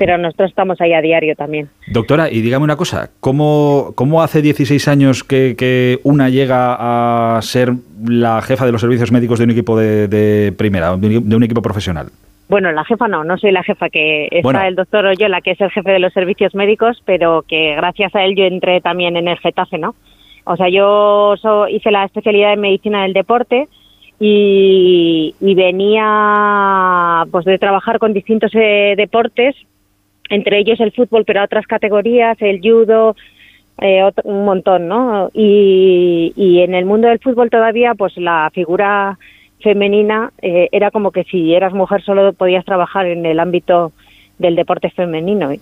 pero 0.01 0.18
nosotros 0.18 0.49
estamos 0.49 0.81
ahí 0.81 0.93
a 0.93 1.01
diario 1.01 1.35
también. 1.35 1.69
Doctora, 1.85 2.27
y 2.31 2.41
dígame 2.41 2.63
una 2.63 2.76
cosa, 2.76 3.11
¿cómo, 3.19 3.91
cómo 3.93 4.23
hace 4.23 4.41
16 4.41 4.88
años 4.88 5.23
que, 5.23 5.55
que 5.55 5.99
una 6.03 6.30
llega 6.30 7.38
a 7.38 7.39
ser 7.43 7.73
la 8.03 8.41
jefa 8.41 8.65
de 8.65 8.72
los 8.72 8.81
servicios 8.81 9.11
médicos 9.11 9.38
de 9.38 9.45
un 9.45 9.51
equipo 9.51 9.77
de, 9.77 10.07
de 10.07 10.53
primera, 10.53 10.97
de 10.97 11.35
un, 11.35 11.43
equipo 11.43 11.61
profesional? 11.61 12.07
Bueno, 12.49 12.72
la 12.72 12.84
jefa 12.84 13.07
no, 13.07 13.23
no 13.23 13.38
soy 13.38 13.51
la 13.51 13.61
jefa, 13.61 13.89
que 13.89 14.26
está 14.31 14.41
Bueno. 14.41 14.63
el 14.63 14.76
doctor 14.76 15.05
Oyola, 15.05 15.39
que 15.41 15.51
es 15.51 15.61
el 15.61 15.69
jefe 15.69 15.91
de 15.91 15.99
los 15.99 16.11
servicios 16.13 16.55
médicos, 16.55 16.99
pero 17.05 17.43
que 17.47 17.76
gracias 17.76 18.15
a 18.15 18.23
él 18.23 18.35
yo 18.35 18.45
entré 18.45 18.81
también 18.81 19.18
en 19.18 19.27
el 19.27 19.38
Getafe, 19.38 19.77
¿no? 19.77 19.93
O 20.43 20.55
sea, 20.55 20.69
yo 20.69 21.35
so- 21.41 21.68
hice 21.68 21.91
la 21.91 22.05
especialidad 22.05 22.53
en 22.53 22.61
medicina 22.61 23.03
del 23.03 23.13
deporte 23.13 23.68
y, 24.19 25.35
y 25.39 25.55
venía 25.55 27.26
pues 27.31 27.45
de 27.45 27.57
trabajar 27.57 27.99
con 27.99 28.13
distintos 28.13 28.51
eh, 28.53 28.93
deportes, 28.97 29.55
entre 30.30 30.59
ellos 30.59 30.80
el 30.80 30.91
fútbol, 30.91 31.26
pero 31.26 31.41
a 31.41 31.45
otras 31.45 31.68
categorías, 31.68 32.38
el 32.41 32.59
judo, 32.61 33.15
eh, 33.80 34.03
un 34.23 34.45
montón, 34.45 34.88
¿no? 34.88 35.30
Y, 35.34 36.34
y 36.35 36.61
en 36.61 36.76
el 36.76 36.85
mundo 36.85 37.07
del 37.07 37.19
fútbol 37.19 37.49
todavía, 37.49 37.95
pues 37.95 38.15
la 38.18 38.49
figura 38.53 39.18
femenina 39.59 40.31
eh, 40.41 40.69
era 40.72 40.89
como 40.91 41.11
que 41.11 41.23
si 41.26 41.53
eras 41.53 41.73
mujer 41.73 42.01
solo 42.03 42.34
podías 42.34 42.65
trabajar 42.65 43.05
en 43.07 43.26
el 43.26 43.39
ámbito 43.39 43.91
del 44.39 44.55
deporte 44.55 44.89
femenino. 44.91 45.51
Y, 45.53 45.59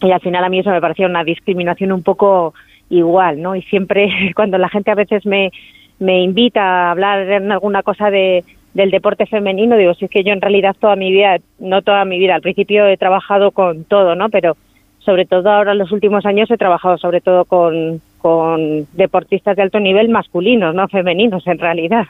y 0.00 0.10
al 0.12 0.20
final 0.20 0.44
a 0.44 0.48
mí 0.48 0.58
eso 0.58 0.70
me 0.70 0.80
parecía 0.80 1.06
una 1.06 1.24
discriminación 1.24 1.92
un 1.92 2.02
poco 2.02 2.54
igual, 2.92 3.40
¿no? 3.40 3.56
Y 3.56 3.62
siempre 3.62 4.08
cuando 4.36 4.58
la 4.58 4.68
gente 4.68 4.90
a 4.90 4.94
veces 4.94 5.26
me, 5.26 5.50
me 5.98 6.22
invita 6.22 6.60
a 6.60 6.90
hablar 6.92 7.28
en 7.28 7.50
alguna 7.50 7.82
cosa 7.82 8.10
de, 8.10 8.44
del 8.74 8.90
deporte 8.90 9.26
femenino, 9.26 9.76
digo, 9.76 9.94
si 9.94 10.04
es 10.04 10.10
que 10.10 10.22
yo 10.22 10.32
en 10.32 10.40
realidad 10.40 10.76
toda 10.78 10.94
mi 10.94 11.10
vida, 11.10 11.38
no 11.58 11.82
toda 11.82 12.04
mi 12.04 12.18
vida, 12.18 12.34
al 12.34 12.42
principio 12.42 12.86
he 12.86 12.96
trabajado 12.96 13.50
con 13.50 13.84
todo, 13.84 14.14
¿no? 14.14 14.28
Pero 14.28 14.56
sobre 14.98 15.26
todo 15.26 15.50
ahora 15.50 15.72
en 15.72 15.78
los 15.78 15.90
últimos 15.90 16.24
años 16.26 16.50
he 16.50 16.56
trabajado 16.56 16.96
sobre 16.98 17.20
todo 17.20 17.44
con, 17.44 18.00
con 18.18 18.86
deportistas 18.92 19.56
de 19.56 19.62
alto 19.62 19.80
nivel 19.80 20.08
masculinos, 20.10 20.74
no 20.74 20.86
femeninos 20.88 21.46
en 21.46 21.58
realidad. 21.58 22.06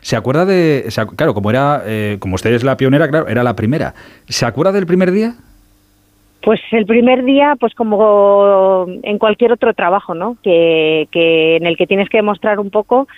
¿Se 0.00 0.16
acuerda 0.16 0.44
de, 0.44 0.86
claro, 1.16 1.32
como 1.32 1.50
era, 1.50 1.82
eh, 1.86 2.18
como 2.18 2.34
usted 2.34 2.52
es 2.52 2.64
la 2.64 2.76
pionera, 2.76 3.08
claro, 3.08 3.28
era 3.28 3.42
la 3.42 3.56
primera. 3.56 3.94
¿Se 4.28 4.44
acuerda 4.44 4.72
del 4.72 4.86
primer 4.86 5.10
día? 5.12 5.34
Pues 6.44 6.60
el 6.72 6.84
primer 6.84 7.24
día, 7.24 7.56
pues 7.58 7.74
como 7.74 8.86
en 9.02 9.18
cualquier 9.18 9.52
otro 9.52 9.72
trabajo, 9.72 10.14
¿no? 10.14 10.36
Que, 10.42 11.08
que 11.10 11.56
en 11.56 11.64
el 11.64 11.76
que 11.76 11.86
tienes 11.86 12.10
que 12.10 12.18
demostrar 12.18 12.60
un 12.60 12.70
poco 12.70 13.08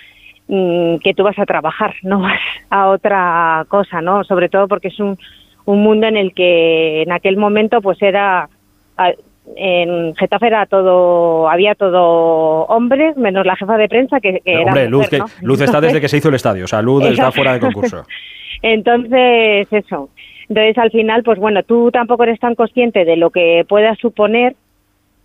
mm, 0.46 0.98
que 0.98 1.12
tú 1.12 1.24
vas 1.24 1.38
a 1.38 1.44
trabajar, 1.44 1.94
no 2.02 2.20
vas 2.20 2.40
a 2.70 2.88
otra 2.88 3.66
cosa, 3.68 4.00
¿no? 4.00 4.22
Sobre 4.22 4.48
todo 4.48 4.68
porque 4.68 4.88
es 4.88 5.00
un, 5.00 5.18
un 5.64 5.82
mundo 5.82 6.06
en 6.06 6.16
el 6.16 6.34
que 6.34 7.02
en 7.02 7.10
aquel 7.10 7.36
momento 7.36 7.80
pues 7.82 8.00
era 8.00 8.48
en 9.56 10.14
Getafe 10.14 10.46
era 10.46 10.66
todo, 10.66 11.48
había 11.48 11.74
todo 11.74 12.64
hombres, 12.66 13.16
menos 13.16 13.44
la 13.44 13.56
jefa 13.56 13.76
de 13.76 13.88
prensa 13.88 14.20
que, 14.20 14.40
que 14.44 14.52
era 14.52 14.66
Hombre, 14.66 14.88
Luz, 14.88 15.04
mujer, 15.04 15.10
que, 15.10 15.18
¿no? 15.18 15.26
Luz 15.48 15.60
está 15.60 15.80
desde 15.80 16.00
que 16.00 16.08
se 16.08 16.16
hizo 16.18 16.28
el 16.28 16.36
estadio, 16.36 16.64
o 16.64 16.68
sea, 16.68 16.80
Luz 16.80 17.04
está 17.04 17.32
fuera 17.32 17.54
de 17.54 17.60
concurso. 17.60 18.04
Entonces, 18.62 19.66
eso. 19.72 20.10
Entonces, 20.48 20.78
al 20.78 20.90
final, 20.90 21.22
pues 21.22 21.38
bueno, 21.38 21.62
tú 21.62 21.90
tampoco 21.90 22.22
eres 22.22 22.38
tan 22.38 22.54
consciente 22.54 23.04
de 23.04 23.16
lo 23.16 23.30
que 23.30 23.64
pueda 23.68 23.94
suponer, 23.96 24.54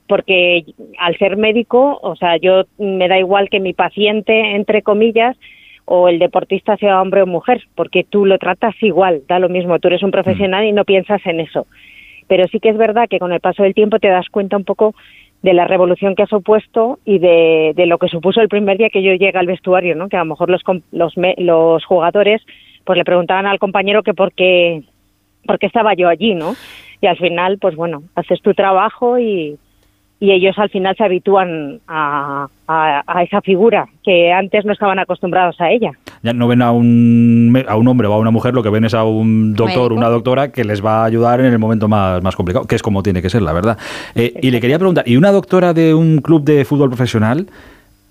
porque 0.07 0.65
al 0.97 1.17
ser 1.17 1.37
médico, 1.37 1.99
o 2.01 2.15
sea, 2.15 2.37
yo 2.37 2.63
me 2.77 3.07
da 3.07 3.19
igual 3.19 3.49
que 3.49 3.59
mi 3.59 3.73
paciente, 3.73 4.55
entre 4.55 4.81
comillas, 4.81 5.37
o 5.85 6.09
el 6.09 6.19
deportista 6.19 6.77
sea 6.77 7.01
hombre 7.01 7.21
o 7.21 7.27
mujer, 7.27 7.61
porque 7.75 8.03
tú 8.03 8.25
lo 8.25 8.37
tratas 8.37 8.75
igual, 8.81 9.21
da 9.27 9.39
lo 9.39 9.49
mismo, 9.49 9.79
tú 9.79 9.87
eres 9.87 10.03
un 10.03 10.11
profesional 10.11 10.65
y 10.65 10.71
no 10.71 10.85
piensas 10.85 11.21
en 11.25 11.39
eso. 11.39 11.67
Pero 12.27 12.47
sí 12.47 12.59
que 12.59 12.69
es 12.69 12.77
verdad 12.77 13.07
que 13.09 13.19
con 13.19 13.31
el 13.31 13.41
paso 13.41 13.63
del 13.63 13.73
tiempo 13.73 13.99
te 13.99 14.07
das 14.07 14.29
cuenta 14.29 14.57
un 14.57 14.63
poco 14.63 14.95
de 15.41 15.53
la 15.53 15.65
revolución 15.65 16.15
que 16.15 16.23
ha 16.23 16.27
supuesto 16.27 16.99
y 17.03 17.19
de, 17.19 17.73
lo 17.87 17.97
que 17.97 18.07
supuso 18.07 18.41
el 18.41 18.49
primer 18.49 18.77
día 18.77 18.89
que 18.89 19.01
yo 19.01 19.11
llegué 19.13 19.37
al 19.37 19.47
vestuario, 19.47 19.95
¿no? 19.95 20.07
Que 20.07 20.17
a 20.17 20.23
lo 20.23 20.25
mejor 20.25 20.49
los, 20.49 20.61
los, 20.91 21.13
los 21.37 21.85
jugadores 21.85 22.41
pues 22.83 22.97
le 22.97 23.03
preguntaban 23.03 23.45
al 23.45 23.59
compañero 23.59 24.03
que 24.03 24.13
por 24.13 24.33
qué, 24.33 24.83
por 25.45 25.59
qué 25.59 25.65
estaba 25.67 25.93
yo 25.93 26.07
allí, 26.09 26.33
¿no? 26.35 26.55
Y 27.01 27.07
al 27.07 27.17
final, 27.17 27.57
pues 27.59 27.75
bueno, 27.75 28.03
haces 28.15 28.41
tu 28.41 28.53
trabajo 28.53 29.17
y, 29.17 29.57
y 30.19 30.31
ellos 30.31 30.55
al 30.59 30.69
final 30.69 30.95
se 30.95 31.03
habitúan 31.03 31.79
a, 31.87 32.47
a- 32.67 33.03
a 33.07 33.23
esa 33.23 33.41
figura 33.41 33.87
que 34.03 34.31
antes 34.31 34.65
no 34.65 34.73
estaban 34.73 34.99
acostumbrados 34.99 35.59
a 35.59 35.71
ella. 35.71 35.91
Ya 36.21 36.33
no 36.33 36.47
ven 36.47 36.61
a 36.61 36.71
un, 36.71 37.49
me- 37.51 37.65
a 37.67 37.75
un 37.75 37.87
hombre 37.87 38.07
o 38.07 38.13
a 38.13 38.19
una 38.19 38.29
mujer, 38.29 38.53
lo 38.53 38.61
que 38.61 38.69
ven 38.69 38.85
es 38.85 38.93
a 38.93 39.03
un 39.03 39.55
doctor 39.55 39.91
o 39.91 39.95
una 39.95 40.09
doctora 40.09 40.51
que 40.51 40.63
les 40.63 40.85
va 40.85 41.01
a 41.01 41.05
ayudar 41.05 41.39
en 41.39 41.47
el 41.47 41.57
momento 41.57 41.87
más, 41.87 42.21
más 42.21 42.35
complicado, 42.35 42.65
que 42.67 42.75
es 42.75 42.83
como 42.83 43.01
tiene 43.01 43.23
que 43.23 43.31
ser, 43.31 43.41
la 43.41 43.51
verdad. 43.53 43.79
Eh, 44.13 44.33
y 44.43 44.51
le 44.51 44.61
quería 44.61 44.77
preguntar, 44.77 45.07
¿y 45.07 45.17
una 45.17 45.31
doctora 45.31 45.73
de 45.73 45.95
un 45.95 46.19
club 46.19 46.43
de 46.43 46.65
fútbol 46.65 46.89
profesional 46.89 47.47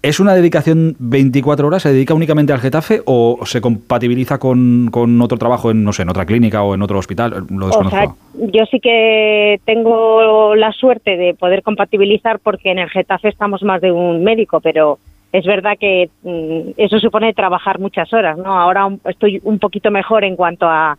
es 0.03 0.19
una 0.19 0.35
dedicación 0.35 0.97
24 0.99 1.67
horas? 1.67 1.83
¿Se 1.83 1.93
dedica 1.93 2.15
únicamente 2.15 2.53
al 2.53 2.61
Getafe 2.61 3.03
o 3.05 3.41
se 3.45 3.61
compatibiliza 3.61 4.39
con, 4.39 4.89
con 4.91 5.21
otro 5.21 5.37
trabajo 5.37 5.71
en, 5.71 5.85
no 5.85 5.93
sé, 5.93 6.03
en 6.03 6.09
otra 6.09 6.25
clínica 6.25 6.63
o 6.63 6.75
en 6.75 6.83
otro 6.83 6.99
hospital? 6.99 7.45
Lo 7.51 7.67
O 7.67 7.69
desconozco. 7.69 7.91
sea, 7.91 8.15
yo 8.35 8.65
sí 8.71 8.81
que 8.81 9.61
tengo 9.65 10.55
la 10.55 10.73
suerte 10.73 11.17
de 11.17 11.35
poder 11.35 11.63
compatibilizar 11.63 12.39
porque 12.39 12.71
en 12.71 12.79
el 12.79 12.89
Getafe 12.89 13.29
estamos 13.29 13.63
más 13.63 13.83
de 13.83 13.93
un 13.93 14.25
médico, 14.25 14.61
pero 14.61 14.99
es 15.33 15.45
verdad 15.45 15.77
que 15.79 16.09
mm, 16.23 16.71
eso 16.79 16.99
supone 16.99 17.35
trabajar 17.35 17.79
muchas 17.79 18.13
horas, 18.13 18.39
¿no? 18.39 18.59
Ahora 18.59 18.89
estoy 19.05 19.41
un 19.45 19.59
poquito 19.59 19.91
mejor 19.91 20.25
en 20.25 20.35
cuanto 20.35 20.67
a, 20.67 20.97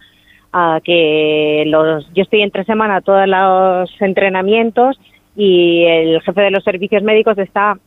a 0.53 0.80
que 0.84 1.64
los 1.65 2.07
yo 2.14 2.22
estoy 2.22 2.41
entre 2.41 2.65
semana 2.65 3.02
todos 3.02 3.28
los 3.28 3.90
entrenamientos 3.99 4.99
y 5.36 5.86
el 5.86 6.22
jefe 6.22 6.41
de 6.41 6.52
los 6.52 6.64
servicios 6.64 7.02
médicos 7.03 7.38
está 7.40 7.78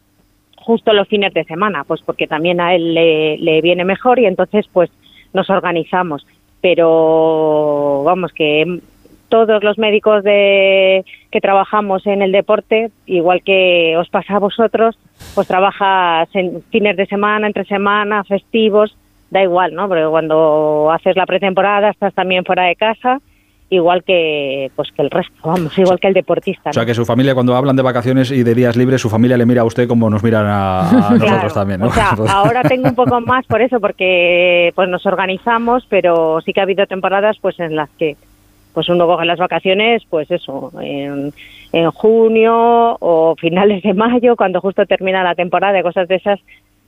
justo 0.65 0.93
los 0.93 1.09
fines 1.09 1.35
de 1.35 1.45
semana, 1.45 1.85
pues 1.85 2.01
porque 2.03 2.27
también 2.27 2.61
a 2.61 2.74
él 2.74 2.95
le, 2.95 3.36
le 3.39 3.61
viene 3.61 3.85
mejor 3.85 4.19
y 4.19 4.27
entonces 4.27 4.66
pues 4.73 4.91
nos 5.32 5.51
organizamos. 5.51 6.27
Pero 6.61 8.03
vamos 8.05 8.32
que 8.32 8.81
todos 9.28 9.62
los 9.62 9.78
médicos 9.78 10.23
de 10.24 11.05
que 11.31 11.41
trabajamos 11.41 12.07
en 12.07 12.23
el 12.23 12.32
deporte, 12.32 12.91
igual 13.07 13.43
que 13.43 13.97
os 13.99 14.09
pasa 14.09 14.36
a 14.36 14.39
vosotros, 14.39 14.97
pues 15.35 15.47
trabajas 15.49 16.28
en 16.35 16.62
fines 16.70 16.97
de 16.97 17.07
semana, 17.07 17.47
entre 17.47 17.65
semana, 17.65 18.24
festivos, 18.24 18.97
da 19.31 19.43
igual, 19.43 19.74
¿no? 19.74 19.89
Porque 19.89 20.07
cuando 20.07 20.91
haces 20.93 21.16
la 21.16 21.27
pretemporada 21.27 21.91
estás 21.91 22.15
también 22.15 22.45
fuera 22.45 22.65
de 22.65 22.77
casa, 22.77 23.20
igual 23.70 24.05
que 24.05 24.70
pues 24.77 24.91
que 24.93 25.03
el 25.03 25.11
resto, 25.11 25.35
vamos, 25.45 25.77
igual 25.78 25.99
que 25.99 26.07
el 26.09 26.15
deportista. 26.15 26.70
O 26.70 26.73
sea, 26.73 26.85
que 26.86 26.95
su 26.95 27.05
familia, 27.05 27.35
cuando 27.35 27.57
hablan 27.57 27.74
de 27.77 27.82
vacaciones 27.82 28.31
y 28.31 28.43
de 28.43 28.55
días 28.55 28.77
libres, 28.77 29.01
su 29.01 29.11
familia 29.11 29.36
le 29.36 29.47
mira 29.47 29.62
a 29.62 29.65
usted 29.65 29.89
como 29.89 30.09
nos 30.11 30.23
miran 30.23 30.47
a, 30.47 30.81
a 30.89 30.93
nosotros 31.11 31.23
Claro. 31.23 31.49
también, 31.55 31.81
¿no? 31.81 31.86
O 31.89 31.91
sea, 31.93 32.11
ahora 32.28 32.62
tengo 32.62 32.89
un 32.89 32.95
poco 32.95 33.20
más 33.27 33.45
por 33.47 33.62
eso, 33.62 33.81
porque 33.81 34.73
pues 34.74 34.89
nos 34.89 35.05
organizamos, 35.07 35.86
pero 35.89 36.41
sí 36.43 36.53
que 36.53 36.61
ha 36.61 36.65
habido 36.65 36.86
temporadas 36.86 37.36
pues 37.41 37.59
en 37.59 37.74
las 37.74 37.89
que 37.99 38.16
pues 38.74 38.89
uno 38.89 39.07
coge 39.07 39.24
las 39.24 39.39
vacaciones, 39.39 40.03
pues 40.11 40.28
eso, 40.32 40.73
en, 40.81 41.32
en 41.73 41.91
junio 41.93 42.97
o 43.01 43.36
finales 43.39 43.82
de 43.85 43.95
mayo, 43.95 44.35
cuando 44.36 44.61
justo 44.61 44.85
termina 44.85 45.23
la 45.23 45.36
temporada, 45.36 45.81
cosas 45.82 46.09
de 46.09 46.16
esas 46.16 46.41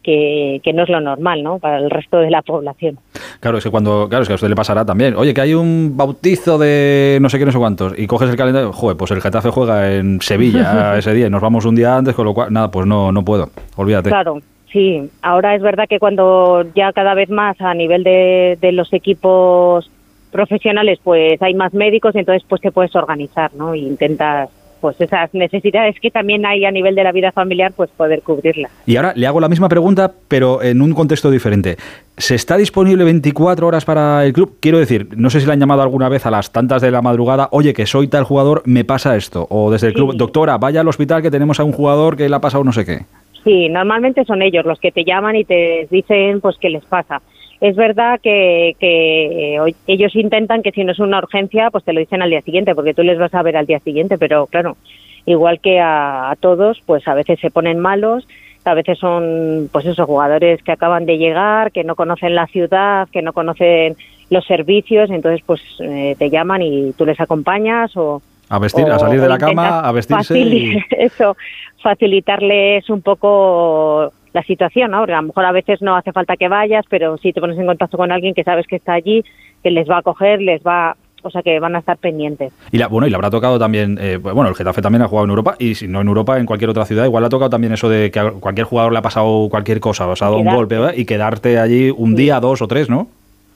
que, 0.07 0.61
que 0.63 0.73
no 0.73 0.85
es 0.85 0.89
lo 0.89 1.01
normal, 1.01 1.43
¿no? 1.43 1.59
Para 1.59 1.79
el 1.79 1.91
resto 1.91 2.19
de 2.19 2.31
la 2.31 2.41
población. 2.41 2.99
Claro, 3.41 3.59
es 3.59 3.65
que 3.65 3.71
cuando, 3.71 4.09
claro, 4.09 4.23
es 4.23 4.29
que 4.29 4.35
a 4.35 4.37
usted 4.37 4.49
le 4.49 4.55
pasará 4.55 4.85
también. 4.85 5.17
Oye, 5.17 5.35
que 5.35 5.41
hay 5.41 5.53
un 5.53 5.97
bautizo 5.97 6.57
de 6.59 7.19
no 7.21 7.29
sé 7.29 7.41
qué, 7.41 7.45
no 7.45 7.51
sé 7.51 7.59
cuántos, 7.59 7.99
y 7.99 8.07
coges 8.07 8.31
el 8.31 8.37
calendario, 8.37 8.73
joder, 8.73 8.97
pues 8.97 9.11
el 9.11 9.21
Getafe 9.21 9.51
juega 9.51 9.93
en 9.93 10.21
Sevilla 10.23 10.97
ese 10.97 11.13
día, 11.13 11.27
y 11.27 11.31
nos 11.31 11.43
vamos 11.43 11.65
un 11.65 11.75
día 11.75 11.97
antes, 11.97 12.15
con 12.15 12.25
lo 12.25 12.35
cual, 12.35 12.53
nada, 12.53 12.71
pues 12.71 12.87
no, 12.87 13.11
no 13.11 13.25
puedo, 13.25 13.51
olvídate. 13.75 14.09
Claro, 14.09 14.39
sí. 14.73 15.11
Ahora 15.23 15.57
es 15.57 15.63
verdad 15.63 15.87
que 15.89 15.99
cuando 15.99 16.65
ya 16.77 16.93
cada 16.93 17.15
vez 17.15 17.29
más 17.29 17.61
a 17.61 17.75
nivel 17.75 18.05
de, 18.05 18.57
de 18.61 18.71
los 18.71 18.93
equipos 18.93 19.91
profesionales, 20.31 21.01
pues 21.03 21.43
hay 21.43 21.55
más 21.55 21.75
médicos, 21.75 22.15
y 22.15 22.21
entonces 22.21 22.45
pues 22.49 22.61
te 22.61 22.71
puedes 22.71 22.95
organizar, 22.95 23.53
¿no? 23.55 23.75
Y 23.75 23.81
intentas, 23.81 24.51
pues 24.81 25.01
esas 25.01 25.33
necesidades 25.35 25.97
que 26.01 26.11
también 26.11 26.45
hay 26.47 26.65
a 26.65 26.71
nivel 26.71 26.95
de 26.95 27.05
la 27.05 27.13
vida 27.13 27.33
familiar, 27.33 27.73
pues 27.77 27.91
poder 27.91 28.23
cubrirlas. 28.23 28.71
Y 28.87 28.97
ahora 28.97 29.13
le 29.17 29.27
hago 29.27 29.41
la 29.41 29.49
misma 29.49 29.69
pregunta, 29.69 30.13
pero 30.29 30.63
en 30.63 30.83
un 30.83 30.93
contexto 30.93 31.31
diferente. 31.31 31.77
¿Se 32.17 32.35
está 32.35 32.57
disponible 32.57 33.05
24 33.05 33.67
horas 33.67 33.85
para 33.85 34.25
el 34.25 34.33
club? 34.33 34.57
Quiero 34.61 34.79
decir, 34.79 35.09
no 35.17 35.29
sé 35.29 35.41
si 35.41 35.47
le 35.47 35.53
han 35.53 35.61
llamado 35.61 35.83
alguna 35.83 36.09
vez 36.09 36.25
a 36.27 36.31
las 36.31 36.53
tantas 36.53 36.81
de 36.83 36.91
la 36.91 37.03
madrugada, 37.03 37.49
oye, 37.53 37.75
que 37.75 37.87
soy 37.87 38.09
tal 38.09 38.25
jugador, 38.25 38.63
me 38.65 38.85
pasa 38.85 39.17
esto. 39.17 39.47
O 39.51 39.71
desde 39.71 39.89
el 39.89 39.93
club, 39.95 40.17
doctora, 40.17 40.57
vaya 40.59 40.81
al 40.81 40.89
hospital 40.89 41.23
que 41.23 41.31
tenemos 41.31 41.61
a 41.61 41.65
un 41.65 41.73
jugador 41.73 42.17
que 42.17 42.29
le 42.29 42.37
ha 42.37 42.41
pasado 42.41 42.65
no 42.65 42.73
sé 42.73 42.85
qué. 42.85 43.01
Sí, 43.45 43.69
normalmente 43.69 44.25
son 44.25 44.43
ellos 44.43 44.65
los 44.65 44.81
que 44.81 44.91
te 44.91 45.05
llaman 45.05 45.37
y 45.37 45.45
te 45.45 45.87
dicen 45.91 46.41
pues 46.41 46.57
qué 46.61 46.69
les 46.69 46.85
pasa. 46.85 47.23
Es 47.61 47.75
verdad 47.77 48.21
que, 48.23 48.77
que 48.79 49.57
eh, 49.57 49.75
ellos 49.87 50.15
intentan 50.15 50.63
que 50.63 50.73
si 50.73 50.85
no 50.85 50.93
es 50.93 50.99
una 50.99 51.19
urgencia, 51.19 51.71
pues 51.71 51.85
te 51.85 51.93
lo 51.93 52.01
dicen 52.01 52.23
al 52.23 52.31
día 52.31 52.43
siguiente, 52.43 52.75
porque 52.75 52.95
tú 52.95 53.03
les 53.03 53.19
vas 53.19 53.33
a 53.35 53.43
ver 53.43 53.57
al 53.57 53.67
día 53.67 53.79
siguiente, 53.81 54.19
pero 54.19 54.47
claro, 54.47 54.77
igual 55.25 55.61
que 55.61 55.81
a, 55.81 56.31
a 56.31 56.37
todos, 56.37 56.81
pues 56.85 57.07
a 57.09 57.15
veces 57.15 57.41
se 57.41 57.51
ponen 57.51 57.79
malos, 57.79 58.27
a 58.65 58.75
veces 58.75 58.99
son 58.99 59.69
pues 59.73 59.87
esos 59.87 60.07
jugadores 60.07 60.63
que 60.63 60.73
acaban 60.73 61.07
de 61.07 61.19
llegar, 61.19 61.73
que 61.73 61.85
no 61.85 61.95
conocen 61.95 62.35
la 62.35 62.47
ciudad, 62.47 63.09
que 63.11 63.23
no 63.23 63.33
conocen 63.33 63.97
los 64.29 64.45
servicios, 64.45 65.09
entonces 65.11 65.41
pues 65.47 65.61
eh, 65.81 66.17
te 66.19 66.31
llaman 66.31 66.61
y 66.63 66.93
tú 66.93 67.07
les 67.07 67.19
acompañas 67.21 67.97
o, 67.97 68.21
A 68.49 68.59
vestir, 68.59 68.85
a 68.91 68.99
salir 68.99 69.21
de 69.21 69.29
la 69.29 69.39
cama, 69.39 69.81
a 69.81 69.93
vestirse. 69.93 70.39
y- 70.39 70.77
Eso, 70.99 71.37
facilitarles 71.81 72.91
un 72.91 73.03
poco 73.03 74.13
la 74.37 74.43
situación, 74.43 74.91
¿no? 74.91 74.99
Porque 74.99 75.15
a 75.15 75.21
lo 75.23 75.29
mejor 75.29 75.47
a 75.47 75.53
veces 75.53 75.81
no 75.81 75.97
hace 75.97 76.13
falta 76.13 76.37
que 76.37 76.47
vayas, 76.47 76.85
pero 76.91 77.17
si 77.17 77.33
te 77.33 77.41
pones 77.41 77.59
en 77.59 77.65
contacto 77.65 77.97
con 77.97 78.13
alguien 78.13 78.35
que 78.35 78.45
sabes 78.45 78.67
que 78.67 78.77
está 78.77 78.93
allí, 78.93 79.25
que 79.63 79.71
les 79.71 79.89
va 79.89 79.99
a 79.99 80.03
coger, 80.03 80.43
les 80.43 80.63
va, 80.63 80.95
o 81.23 81.31
sea, 81.31 81.43
que 81.43 81.59
van 81.59 81.75
a 81.75 81.79
estar 81.79 81.97
pendientes. 81.97 82.53
Y 82.71 82.77
la, 82.77 82.87
bueno, 82.89 83.07
y 83.07 83.11
le 83.11 83.17
habrá 83.17 83.31
tocado 83.31 83.59
también, 83.59 83.99
eh, 83.99 84.19
bueno, 84.19 84.49
el 84.49 84.55
Getafe 84.55 84.83
también 84.83 85.01
ha 85.01 85.09
jugado 85.09 85.25
en 85.25 85.31
Europa, 85.31 85.57
y 85.59 85.75
si 85.75 85.89
no 85.89 86.03
en 86.03 86.09
Europa, 86.09 86.39
en 86.39 86.45
cualquier 86.45 86.69
otra 86.69 86.85
ciudad, 86.85 87.07
igual 87.07 87.23
le 87.23 87.27
ha 87.29 87.31
tocado 87.31 87.49
también 87.49 87.73
eso 87.73 87.89
de 87.89 88.11
que 88.11 88.19
a 88.19 88.31
cualquier 88.33 88.67
jugador 88.67 88.93
le 88.93 88.99
ha 88.99 89.03
pasado 89.03 89.49
cualquier 89.49 89.81
cosa, 89.81 90.07
o 90.07 90.15
se 90.15 90.23
ha 90.23 90.29
dado 90.29 90.39
un 90.39 90.55
golpe, 90.55 90.77
¿verdad? 90.77 90.93
y 90.95 91.07
quedarte 91.07 91.59
allí 91.59 91.91
un 91.91 92.15
día, 92.15 92.39
dos 92.39 92.61
o 92.61 92.69
tres, 92.69 92.91
¿no? 92.91 93.09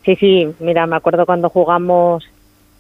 Sí, 0.06 0.16
sí, 0.16 0.48
mira, 0.60 0.86
me 0.86 0.96
acuerdo 0.96 1.26
cuando 1.26 1.50
jugamos 1.50 2.24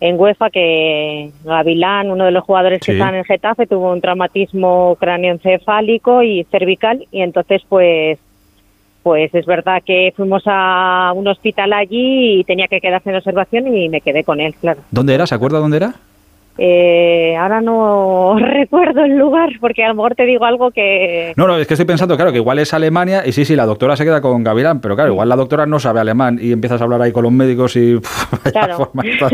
en 0.00 0.18
UEFA 0.18 0.50
que 0.50 1.30
Gavilán, 1.44 2.10
uno 2.10 2.24
de 2.24 2.30
los 2.30 2.42
jugadores 2.42 2.80
que 2.80 2.92
estaba 2.92 3.10
en 3.10 3.16
el 3.16 3.24
Getafe, 3.24 3.66
tuvo 3.66 3.92
un 3.92 4.00
traumatismo 4.00 4.96
cráneoencefálico 4.98 6.22
y 6.22 6.44
cervical 6.44 7.06
y 7.12 7.20
entonces 7.20 7.62
pues 7.68 8.18
pues 9.02 9.34
es 9.34 9.46
verdad 9.46 9.82
que 9.84 10.12
fuimos 10.14 10.42
a 10.46 11.12
un 11.14 11.26
hospital 11.26 11.72
allí 11.72 12.40
y 12.40 12.44
tenía 12.44 12.68
que 12.68 12.80
quedarse 12.80 13.10
en 13.10 13.16
observación 13.16 13.74
y 13.74 13.88
me 13.88 14.02
quedé 14.02 14.24
con 14.24 14.40
él, 14.40 14.54
claro. 14.60 14.82
¿Dónde 14.90 15.14
era? 15.14 15.26
¿Se 15.26 15.34
acuerda 15.34 15.58
dónde 15.58 15.78
era? 15.78 15.94
Eh, 16.62 17.34
ahora 17.38 17.62
no 17.62 18.36
recuerdo 18.38 19.02
el 19.02 19.16
lugar 19.16 19.48
porque 19.60 19.82
a 19.82 19.88
lo 19.88 19.94
mejor 19.94 20.14
te 20.14 20.26
digo 20.26 20.44
algo 20.44 20.70
que... 20.70 21.32
No, 21.34 21.46
no, 21.46 21.56
es 21.56 21.66
que 21.66 21.72
estoy 21.72 21.86
pensando, 21.86 22.16
claro, 22.16 22.32
que 22.32 22.36
igual 22.36 22.58
es 22.58 22.74
Alemania, 22.74 23.22
y 23.26 23.32
sí, 23.32 23.46
sí, 23.46 23.56
la 23.56 23.64
doctora 23.64 23.96
se 23.96 24.04
queda 24.04 24.20
con 24.20 24.44
Gavilán, 24.44 24.82
pero 24.82 24.94
claro, 24.94 25.10
igual 25.10 25.30
la 25.30 25.36
doctora 25.36 25.64
no 25.64 25.78
sabe 25.80 26.00
alemán 26.00 26.38
y 26.38 26.52
empiezas 26.52 26.78
a 26.82 26.84
hablar 26.84 27.00
ahí 27.00 27.12
con 27.12 27.22
los 27.22 27.32
médicos 27.32 27.76
y... 27.76 27.94
pff, 28.00 28.50
Claro. 28.52 28.90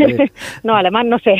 no, 0.63 0.75
alemán 0.77 1.09
no 1.09 1.19
sé. 1.19 1.35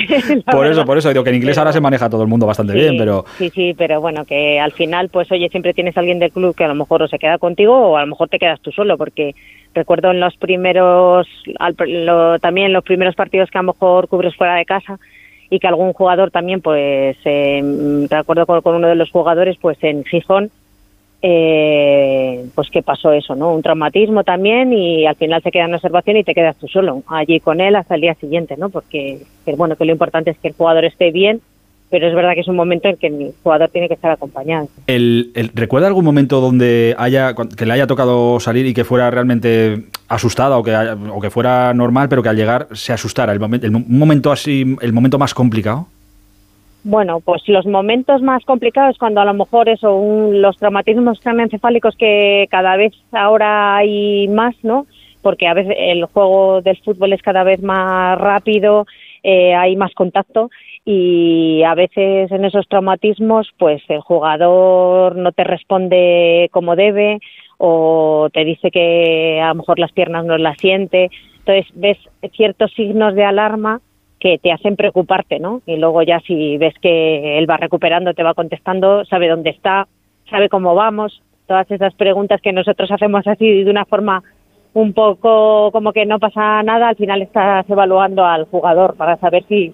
Por 0.51 0.67
eso, 0.67 0.83
por 0.83 0.97
eso, 0.97 1.07
digo 1.07 1.23
que 1.23 1.29
en 1.29 1.37
inglés 1.37 1.57
ahora 1.57 1.71
se 1.71 1.79
maneja 1.79 2.09
todo 2.09 2.21
el 2.21 2.27
mundo 2.27 2.45
bastante 2.45 2.73
Sí, 2.73 2.79
bien, 2.79 2.97
pero... 2.97 3.23
Sí, 3.37 3.49
sí, 3.51 3.73
pero 3.77 4.01
bueno, 4.01 4.25
que 4.25 4.59
al 4.59 4.73
final, 4.73 5.07
pues 5.07 5.31
oye, 5.31 5.47
siempre 5.47 5.73
tienes 5.73 5.95
a 5.95 6.01
alguien 6.01 6.19
del 6.19 6.31
club 6.33 6.53
que 6.53 6.65
a 6.65 6.67
lo 6.67 6.75
mejor 6.75 7.01
o 7.03 7.07
se 7.07 7.17
queda 7.17 7.37
contigo 7.37 7.73
o 7.73 7.95
a 7.95 8.01
lo 8.01 8.07
mejor 8.07 8.27
te 8.27 8.39
quedas 8.39 8.59
tú 8.59 8.73
solo, 8.73 8.97
porque 8.97 9.35
recuerdo 9.73 10.11
en 10.11 10.19
los 10.19 10.35
primeros, 10.35 11.27
al- 11.59 11.75
lo- 12.05 12.39
también 12.39 12.73
los 12.73 12.83
primeros 12.83 13.15
partidos 13.15 13.49
que 13.49 13.57
a 13.57 13.61
lo 13.61 13.71
mejor 13.71 14.09
cubres 14.09 14.35
fuera 14.35 14.55
de 14.55 14.65
casa 14.65 14.99
y 15.49 15.59
que 15.59 15.67
algún 15.67 15.93
jugador 15.93 16.31
también, 16.31 16.61
pues, 16.61 17.17
eh, 17.25 18.07
recuerdo 18.09 18.45
con, 18.45 18.75
uno 18.75 18.87
de 18.87 18.95
los 18.95 19.11
jugadores, 19.11 19.57
pues 19.61 19.77
en 19.81 20.03
Gijón, 20.03 20.51
eh, 21.21 22.45
pues 22.53 22.69
que 22.69 22.83
pasó 22.83 23.11
eso, 23.11 23.35
¿no? 23.35 23.53
Un 23.53 23.63
traumatismo 23.63 24.23
también 24.23 24.71
y 24.71 25.05
al 25.05 25.15
final 25.15 25.41
se 25.41 25.51
queda 25.51 25.65
en 25.65 25.73
observación 25.73 26.17
y 26.17 26.23
te 26.23 26.35
quedas 26.35 26.57
tú 26.57 26.67
solo 26.67 27.03
allí 27.07 27.39
con 27.39 27.59
él 27.59 27.75
hasta 27.75 27.95
el 27.95 28.01
día 28.01 28.13
siguiente, 28.15 28.55
¿no? 28.57 28.69
Porque, 28.69 29.19
que, 29.45 29.55
bueno, 29.55 29.75
que 29.75 29.85
lo 29.85 29.91
importante 29.91 30.31
es 30.31 30.37
que 30.37 30.49
el 30.49 30.53
jugador 30.53 30.85
esté 30.85 31.11
bien 31.11 31.41
pero 31.89 32.07
es 32.07 32.13
verdad 32.15 32.33
que 32.33 32.41
es 32.41 32.47
un 32.47 32.55
momento 32.55 32.89
en 32.89 32.97
que 32.97 33.07
el 33.07 33.31
jugador 33.43 33.69
tiene 33.69 33.87
que 33.87 33.93
estar 33.93 34.11
acompañado. 34.11 34.67
El, 34.87 35.31
el- 35.35 35.51
¿Recuerda 35.53 35.87
algún 35.87 36.03
momento 36.05 36.41
donde 36.41 36.95
haya 36.97 37.33
que 37.35 37.65
le 37.65 37.73
haya 37.73 37.87
tocado 37.87 38.39
salir 38.39 38.65
y 38.65 38.73
que 38.73 38.83
fuera 38.83 39.09
realmente 39.09 39.83
asustada 40.09 40.57
o 40.57 40.63
que, 40.63 40.75
haya- 40.75 40.97
o 41.13 41.21
que 41.21 41.29
fuera 41.29 41.73
normal, 41.73 42.09
pero 42.09 42.21
que 42.23 42.29
al 42.29 42.35
llegar 42.35 42.67
se 42.73 42.91
asustara? 42.93 43.31
El, 43.31 43.39
momen- 43.39 43.63
el 43.63 43.75
un 43.75 43.85
momento 43.97 44.31
así, 44.31 44.75
el 44.81 44.93
momento 44.93 45.17
más 45.17 45.33
complicado. 45.33 45.87
Bueno, 46.83 47.19
pues 47.19 47.41
los 47.47 47.65
momentos 47.65 48.21
más 48.21 48.45
complicados 48.45 48.97
cuando 48.97 49.19
a 49.19 49.25
lo 49.25 49.33
mejor 49.33 49.67
eso, 49.67 49.95
un- 49.95 50.41
los 50.41 50.57
traumatismos 50.57 51.19
craneoencefálicos 51.19 51.95
que 51.97 52.47
cada 52.49 52.75
vez 52.77 52.93
ahora 53.11 53.75
hay 53.77 54.27
más, 54.29 54.55
¿no? 54.63 54.85
Porque 55.21 55.47
a 55.47 55.53
veces 55.53 55.75
el 55.77 56.05
juego 56.05 56.61
del 56.61 56.77
fútbol 56.77 57.11
es 57.11 57.21
cada 57.21 57.43
vez 57.43 57.61
más 57.61 58.17
rápido, 58.17 58.85
eh, 59.23 59.53
hay 59.53 59.75
más 59.75 59.93
contacto 59.93 60.49
y 60.89 61.63
a 61.63 61.75
veces 61.75 62.31
en 62.31 62.45
esos 62.45 62.65
traumatismos 62.69 63.49
pues 63.57 63.83
el 63.89 63.99
jugador 63.99 65.17
no 65.17 65.33
te 65.33 65.43
responde 65.43 66.47
como 66.53 66.77
debe 66.77 67.19
o 67.57 68.29
te 68.31 68.45
dice 68.45 68.71
que 68.71 69.41
a 69.43 69.49
lo 69.49 69.55
mejor 69.55 69.79
las 69.79 69.91
piernas 69.91 70.23
no 70.23 70.37
las 70.37 70.57
siente. 70.57 71.09
Entonces 71.39 71.65
ves 71.75 71.97
ciertos 72.31 72.71
signos 72.73 73.15
de 73.15 73.25
alarma 73.25 73.81
que 74.21 74.37
te 74.37 74.53
hacen 74.53 74.77
preocuparte, 74.77 75.39
¿no? 75.39 75.61
Y 75.65 75.75
luego 75.75 76.03
ya 76.03 76.21
si 76.21 76.57
ves 76.57 76.75
que 76.81 77.37
él 77.37 77.49
va 77.49 77.57
recuperando, 77.57 78.13
te 78.13 78.23
va 78.23 78.33
contestando, 78.33 79.03
sabe 79.03 79.27
dónde 79.27 79.49
está, 79.49 79.89
sabe 80.29 80.47
cómo 80.47 80.73
vamos, 80.73 81.21
todas 81.47 81.69
esas 81.69 81.93
preguntas 81.95 82.39
que 82.39 82.53
nosotros 82.53 82.89
hacemos 82.93 83.27
así 83.27 83.65
de 83.65 83.69
una 83.69 83.83
forma 83.83 84.23
un 84.73 84.93
poco 84.93 85.69
como 85.73 85.91
que 85.91 86.05
no 86.05 86.17
pasa 86.17 86.63
nada, 86.63 86.87
al 86.87 86.95
final 86.95 87.21
estás 87.21 87.69
evaluando 87.69 88.23
al 88.23 88.45
jugador 88.45 88.95
para 88.95 89.17
saber 89.17 89.43
si, 89.49 89.73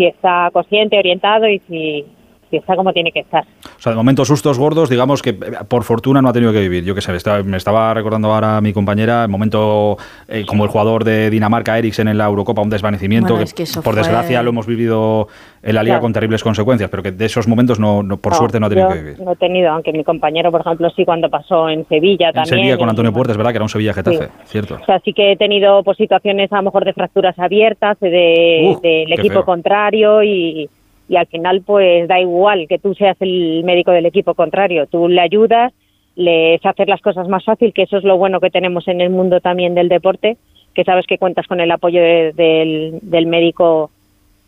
si 0.00 0.06
está 0.06 0.48
consciente, 0.50 0.98
orientado 0.98 1.46
y 1.46 1.58
si, 1.68 2.06
está 2.50 2.74
como 2.74 2.90
tiene 2.94 3.12
que 3.12 3.20
estar. 3.20 3.44
O 3.80 3.82
sea, 3.82 3.92
de 3.92 3.96
momento 3.96 4.26
sustos 4.26 4.58
gordos, 4.58 4.90
digamos 4.90 5.22
que 5.22 5.30
eh, 5.30 5.36
por 5.66 5.84
fortuna 5.84 6.20
no 6.20 6.28
ha 6.28 6.34
tenido 6.34 6.52
que 6.52 6.60
vivir. 6.60 6.84
Yo 6.84 6.94
qué 6.94 7.00
sé, 7.00 7.12
me 7.44 7.56
estaba 7.56 7.94
recordando 7.94 8.30
ahora 8.30 8.60
mi 8.60 8.74
compañera, 8.74 9.22
el 9.22 9.30
momento 9.30 9.96
eh, 10.28 10.44
como 10.46 10.64
el 10.64 10.70
jugador 10.70 11.02
de 11.02 11.30
Dinamarca, 11.30 11.78
Eriksen, 11.78 12.06
en 12.08 12.18
la 12.18 12.26
Eurocopa, 12.26 12.60
un 12.60 12.68
desvanecimiento 12.68 13.30
Bueno, 13.32 13.44
es 13.44 13.54
que 13.54 13.64
por 13.82 13.94
fue- 13.94 14.02
desgracia 14.02 14.42
lo 14.42 14.50
hemos 14.50 14.66
vivido 14.66 15.28
en 15.62 15.74
la 15.76 15.82
liga 15.82 15.94
Claro. 15.94 16.02
con 16.02 16.12
terribles 16.12 16.42
consecuencias, 16.44 16.90
pero 16.90 17.02
que 17.02 17.12
de 17.12 17.24
esos 17.24 17.48
momentos 17.48 17.80
no, 17.80 18.02
no- 18.02 18.18
por 18.18 18.34
suerte 18.34 18.60
no 18.60 18.66
ha 18.66 18.68
tenido 18.68 18.88
que 18.90 18.98
vivir. 18.98 19.20
No 19.20 19.32
he 19.32 19.36
tenido, 19.36 19.70
aunque 19.70 19.94
mi 19.94 20.04
compañero, 20.04 20.50
por 20.50 20.60
ejemplo, 20.60 20.90
sí 20.94 21.06
cuando 21.06 21.30
pasó 21.30 21.70
en 21.70 21.88
Sevilla 21.88 22.28
En 22.28 22.34
también. 22.34 22.54
Sevilla 22.58 22.76
con 22.76 22.90
Antonio 22.90 23.14
Puertas, 23.14 23.38
¿verdad? 23.38 23.52
Que 23.52 23.56
era 23.56 23.64
un 23.64 23.70
Sevilla-Getafe, 23.70 24.24
Sí. 24.26 24.30
cierto. 24.44 24.74
O 24.82 24.84
sea, 24.84 25.00
sí 25.02 25.14
que 25.14 25.32
he 25.32 25.36
tenido 25.38 25.82
pues, 25.84 25.96
situaciones 25.96 26.52
a 26.52 26.56
lo 26.56 26.64
mejor 26.64 26.84
de 26.84 26.92
fracturas 26.92 27.38
abiertas 27.38 27.98
de, 28.00 28.74
Uh, 28.76 28.80
del 28.82 29.12
equipo 29.14 29.36
feo. 29.36 29.44
contrario 29.46 30.22
y, 30.22 30.68
y 31.10 31.16
al 31.16 31.26
final 31.26 31.60
pues 31.66 32.06
da 32.06 32.20
igual 32.20 32.66
que 32.68 32.78
tú 32.78 32.94
seas 32.94 33.16
el 33.20 33.64
médico 33.64 33.90
del 33.90 34.06
equipo 34.06 34.34
contrario, 34.34 34.86
tú 34.86 35.08
le 35.08 35.20
ayudas, 35.20 35.72
le 36.14 36.54
haces 36.54 36.66
hacer 36.66 36.88
las 36.88 37.00
cosas 37.00 37.26
más 37.26 37.44
fácil, 37.44 37.72
que 37.72 37.82
eso 37.82 37.96
es 37.98 38.04
lo 38.04 38.16
bueno 38.16 38.38
que 38.38 38.48
tenemos 38.50 38.86
en 38.86 39.00
el 39.00 39.10
mundo 39.10 39.40
también 39.40 39.74
del 39.74 39.88
deporte, 39.88 40.36
que 40.72 40.84
sabes 40.84 41.06
que 41.08 41.18
cuentas 41.18 41.48
con 41.48 41.60
el 41.60 41.72
apoyo 41.72 42.00
de- 42.00 42.32
del, 42.32 43.00
del 43.02 43.26
médico 43.26 43.90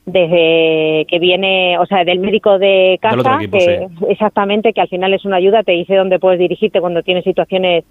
desde 0.06 1.05
que 1.09 1.18
viene, 1.18 1.78
o 1.78 1.86
sea, 1.86 2.05
del 2.05 2.20
médico 2.20 2.59
de 2.59 2.98
casa, 3.02 3.16
equipo, 3.43 3.59
que 3.59 3.89
exactamente, 4.12 4.72
que 4.72 4.80
al 4.80 4.89
final 4.89 5.14
es 5.14 5.24
una 5.24 5.36
ayuda, 5.36 5.64
te 5.64 5.72
dice 5.72 5.97
dónde 5.97 6.18
puedes 6.20 6.39
dirigirte 6.39 6.80
cuando 6.80 7.02
tienes 7.02 7.24
situaciones 7.24 7.84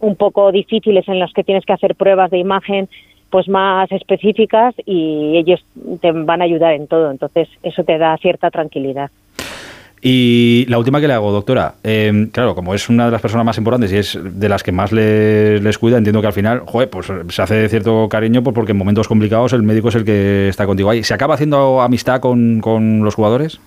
un 0.00 0.16
poco 0.16 0.52
difíciles 0.52 1.08
en 1.08 1.18
las 1.18 1.32
que 1.32 1.44
tienes 1.44 1.64
que 1.64 1.72
hacer 1.74 1.94
pruebas 1.94 2.30
de 2.30 2.38
imagen 2.38 2.88
pues 3.30 3.48
más 3.48 3.90
específicas 3.92 4.74
y 4.84 5.36
ellos 5.36 5.64
te 6.00 6.12
van 6.12 6.42
a 6.42 6.44
ayudar 6.44 6.74
en 6.74 6.86
todo, 6.86 7.10
entonces 7.10 7.48
eso 7.62 7.84
te 7.84 7.98
da 7.98 8.16
cierta 8.18 8.50
tranquilidad. 8.50 9.10
Y 10.02 10.64
la 10.68 10.78
última 10.78 10.98
que 10.98 11.06
le 11.06 11.12
hago, 11.12 11.30
doctora, 11.30 11.74
eh, 11.84 12.28
claro, 12.32 12.54
como 12.54 12.74
es 12.74 12.88
una 12.88 13.04
de 13.04 13.10
las 13.10 13.20
personas 13.20 13.44
más 13.44 13.58
importantes 13.58 13.92
y 13.92 13.98
es 13.98 14.18
de 14.22 14.48
las 14.48 14.62
que 14.62 14.72
más 14.72 14.92
les, 14.92 15.62
les 15.62 15.78
cuida, 15.78 15.98
entiendo 15.98 16.22
que 16.22 16.26
al 16.26 16.32
final, 16.32 16.60
joder, 16.64 16.88
pues 16.88 17.12
se 17.28 17.42
hace 17.42 17.68
cierto 17.68 18.08
cariño 18.08 18.42
pues, 18.42 18.54
porque 18.54 18.72
en 18.72 18.78
momentos 18.78 19.08
complicados 19.08 19.52
el 19.52 19.62
médico 19.62 19.90
es 19.90 19.96
el 19.96 20.06
que 20.06 20.48
está 20.48 20.64
contigo 20.64 20.88
ahí. 20.88 21.02
¿Se 21.02 21.12
acaba 21.12 21.34
haciendo 21.34 21.82
amistad 21.82 22.20
con, 22.20 22.60
con 22.60 23.04
los 23.04 23.14
jugadores? 23.14 23.60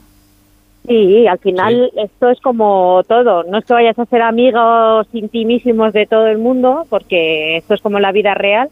Sí, 0.88 1.28
al 1.28 1.40
final 1.40 1.92
esto 1.96 2.30
es 2.30 2.42
como 2.42 3.04
todo, 3.08 3.44
no 3.44 3.60
es 3.60 3.66
que 3.66 3.74
vayas 3.74 3.98
a 3.98 4.06
ser 4.06 4.22
amigos 4.22 5.08
intimísimos 5.14 5.94
de 5.94 6.08
todo 6.08 6.28
el 6.28 6.40
mundo, 6.40 6.86
porque 6.90 7.58
esto 7.58 7.76
es 7.76 7.82
como 7.82 8.00
la 8.00 8.12
vida 8.12 8.34
real. 8.34 8.70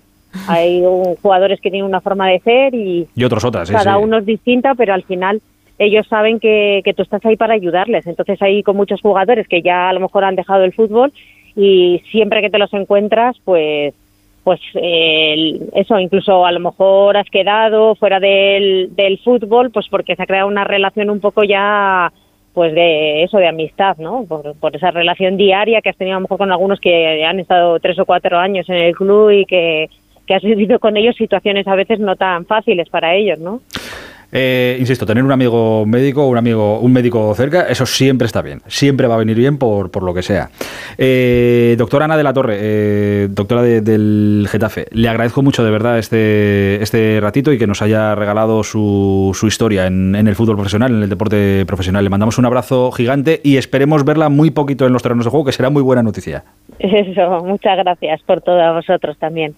Hay 0.48 0.82
un- 0.82 1.16
jugadores 1.22 1.60
que 1.62 1.70
tienen 1.70 1.88
una 1.90 2.02
forma 2.02 2.30
de 2.30 2.40
ser 2.40 2.74
y 2.74 3.08
Y 3.16 3.24
otros 3.24 3.44
otras, 3.44 3.70
cada 3.70 3.95
sí. 3.98 4.03
uno 4.03 4.18
es 4.20 4.26
distinta, 4.26 4.76
pero 4.76 4.94
al 4.94 5.03
final 5.03 5.41
ellos 5.80 6.08
saben 6.08 6.40
que, 6.40 6.82
que 6.86 6.94
tú 6.94 7.02
estás 7.03 7.26
ahí 7.26 7.36
para 7.38 7.53
ayudarles. 7.56 8.06
Entonces 8.08 8.41
hay 8.41 8.64
con 8.64 8.76
muchos 8.78 9.02
jugadores 9.02 9.48
que 9.48 9.62
ya 9.62 9.90
a 9.90 9.94
lo 9.94 9.99
mejor 9.99 10.24
han 10.24 10.36
dejado 10.36 10.64
el 10.64 10.74
fútbol 10.74 11.12
y 11.56 12.02
siempre 12.12 12.41
que 12.41 12.49
te 12.49 12.60
los 12.60 12.74
encuentras, 12.74 13.38
pues 13.44 13.94
pues 14.44 14.60
eh, 14.74 15.60
eso, 15.76 15.99
incluso 15.99 16.48
a 16.48 16.52
lo 16.52 16.60
mejor 16.60 17.16
has 17.16 17.30
quedado 17.30 17.94
fuera 17.94 18.20
del, 18.20 18.90
del 18.95 19.20
fútbol, 19.20 19.70
pues 19.70 19.88
porque 19.88 20.16
se 20.16 20.24
ha 20.24 20.26
creado 20.26 20.48
una 20.48 20.64
relación 20.64 21.12
un 21.12 21.20
poco 21.20 21.44
ya 21.44 22.12
pues 22.53 22.74
de 22.74 23.22
eso, 23.24 23.38
de 23.38 23.48
amistad, 23.48 23.98
¿no? 23.98 24.26
Por, 24.28 24.56
por 24.60 24.76
esa 24.76 24.90
relación 24.91 25.38
diaria 25.38 25.80
que 25.82 25.90
has 25.90 25.95
tenido 25.95 26.18
a 26.18 26.20
lo 26.20 26.24
mejor 26.24 26.40
con 26.40 26.52
algunos 26.52 26.80
que 26.80 27.24
han 27.24 27.40
estado 27.40 27.80
tres 27.80 27.98
o 27.99 28.06
cuatro 28.06 28.40
años 28.40 28.68
en 28.68 28.78
el 28.78 28.95
club 28.95 29.30
y 29.30 29.45
que, 29.45 29.90
que 30.32 30.36
has 30.36 30.44
vivido 30.44 30.80
con 30.80 30.95
ellos 30.95 31.14
situaciones 31.18 31.68
a 31.68 31.76
veces 31.76 31.99
no 31.99 32.16
tan 32.16 32.45
fáciles 32.45 32.88
para 32.88 33.14
ellos, 33.16 33.38
¿no? 33.38 33.60
Eh, 34.32 34.78
insisto, 34.80 35.06
tener 35.06 35.26
un 35.26 35.32
amigo 35.34 35.86
médico, 35.86 36.26
un 36.26 36.38
amigo, 36.38 36.80
un 36.80 36.94
médico 36.94 37.36
cerca, 37.36 37.64
eso 37.68 37.86
siempre 37.86 38.28
está 38.28 38.41
bien, 38.41 38.62
siempre 38.68 39.06
va 39.08 39.16
a 39.16 39.18
venir 39.18 39.36
bien 39.36 39.58
por, 39.58 39.91
por 39.91 40.03
lo 40.03 40.14
que 40.14 40.22
sea. 40.22 40.49
Eh, 40.98 41.76
doctora 41.78 42.06
Ana 42.06 42.16
de 42.16 42.24
la 42.24 42.32
Torre, 42.32 42.56
eh, 42.62 43.28
doctora 43.30 43.62
de- 43.62 43.82
del 43.82 44.48
Getafe, 44.49 44.86
le 44.91 45.10
agradezco 45.10 45.41
mucho 45.41 45.66
de 45.66 45.72
verdad 45.72 45.99
este, 45.99 46.82
este 46.82 47.20
ratito 47.20 47.52
y 47.52 47.58
que 47.58 47.68
nos 47.68 47.82
haya 47.82 48.16
regalado 48.16 48.64
su, 48.64 49.32
su 49.38 49.48
historia 49.48 49.86
en, 49.88 50.16
en 50.16 50.30
el 50.30 50.36
fútbol 50.38 50.56
profesional, 50.56 50.94
en 50.95 51.03
el 51.03 51.10
deporte 51.10 51.66
profesional. 51.66 52.06
Le 52.06 52.10
mandamos 52.10 52.38
un 52.38 52.45
abrazo 52.45 52.90
gigante 52.94 53.41
y 53.44 53.58
esperemos 53.58 54.06
verla 54.06 54.30
muy 54.30 54.49
poquito 54.52 54.88
en 54.88 54.94
los 54.94 55.03
terrenos 55.03 55.26
de 55.26 55.32
juego, 55.32 55.45
que 55.48 55.52
será 55.52 55.70
muy 55.70 55.82
buena 55.84 56.03
noticia. 56.03 56.45
Eso, 56.80 57.44
muchas 57.44 57.76
gracias 57.80 58.22
por 58.22 58.40
todo 58.40 58.62
a 58.62 58.72
vosotros 58.72 59.18
también. 59.18 59.56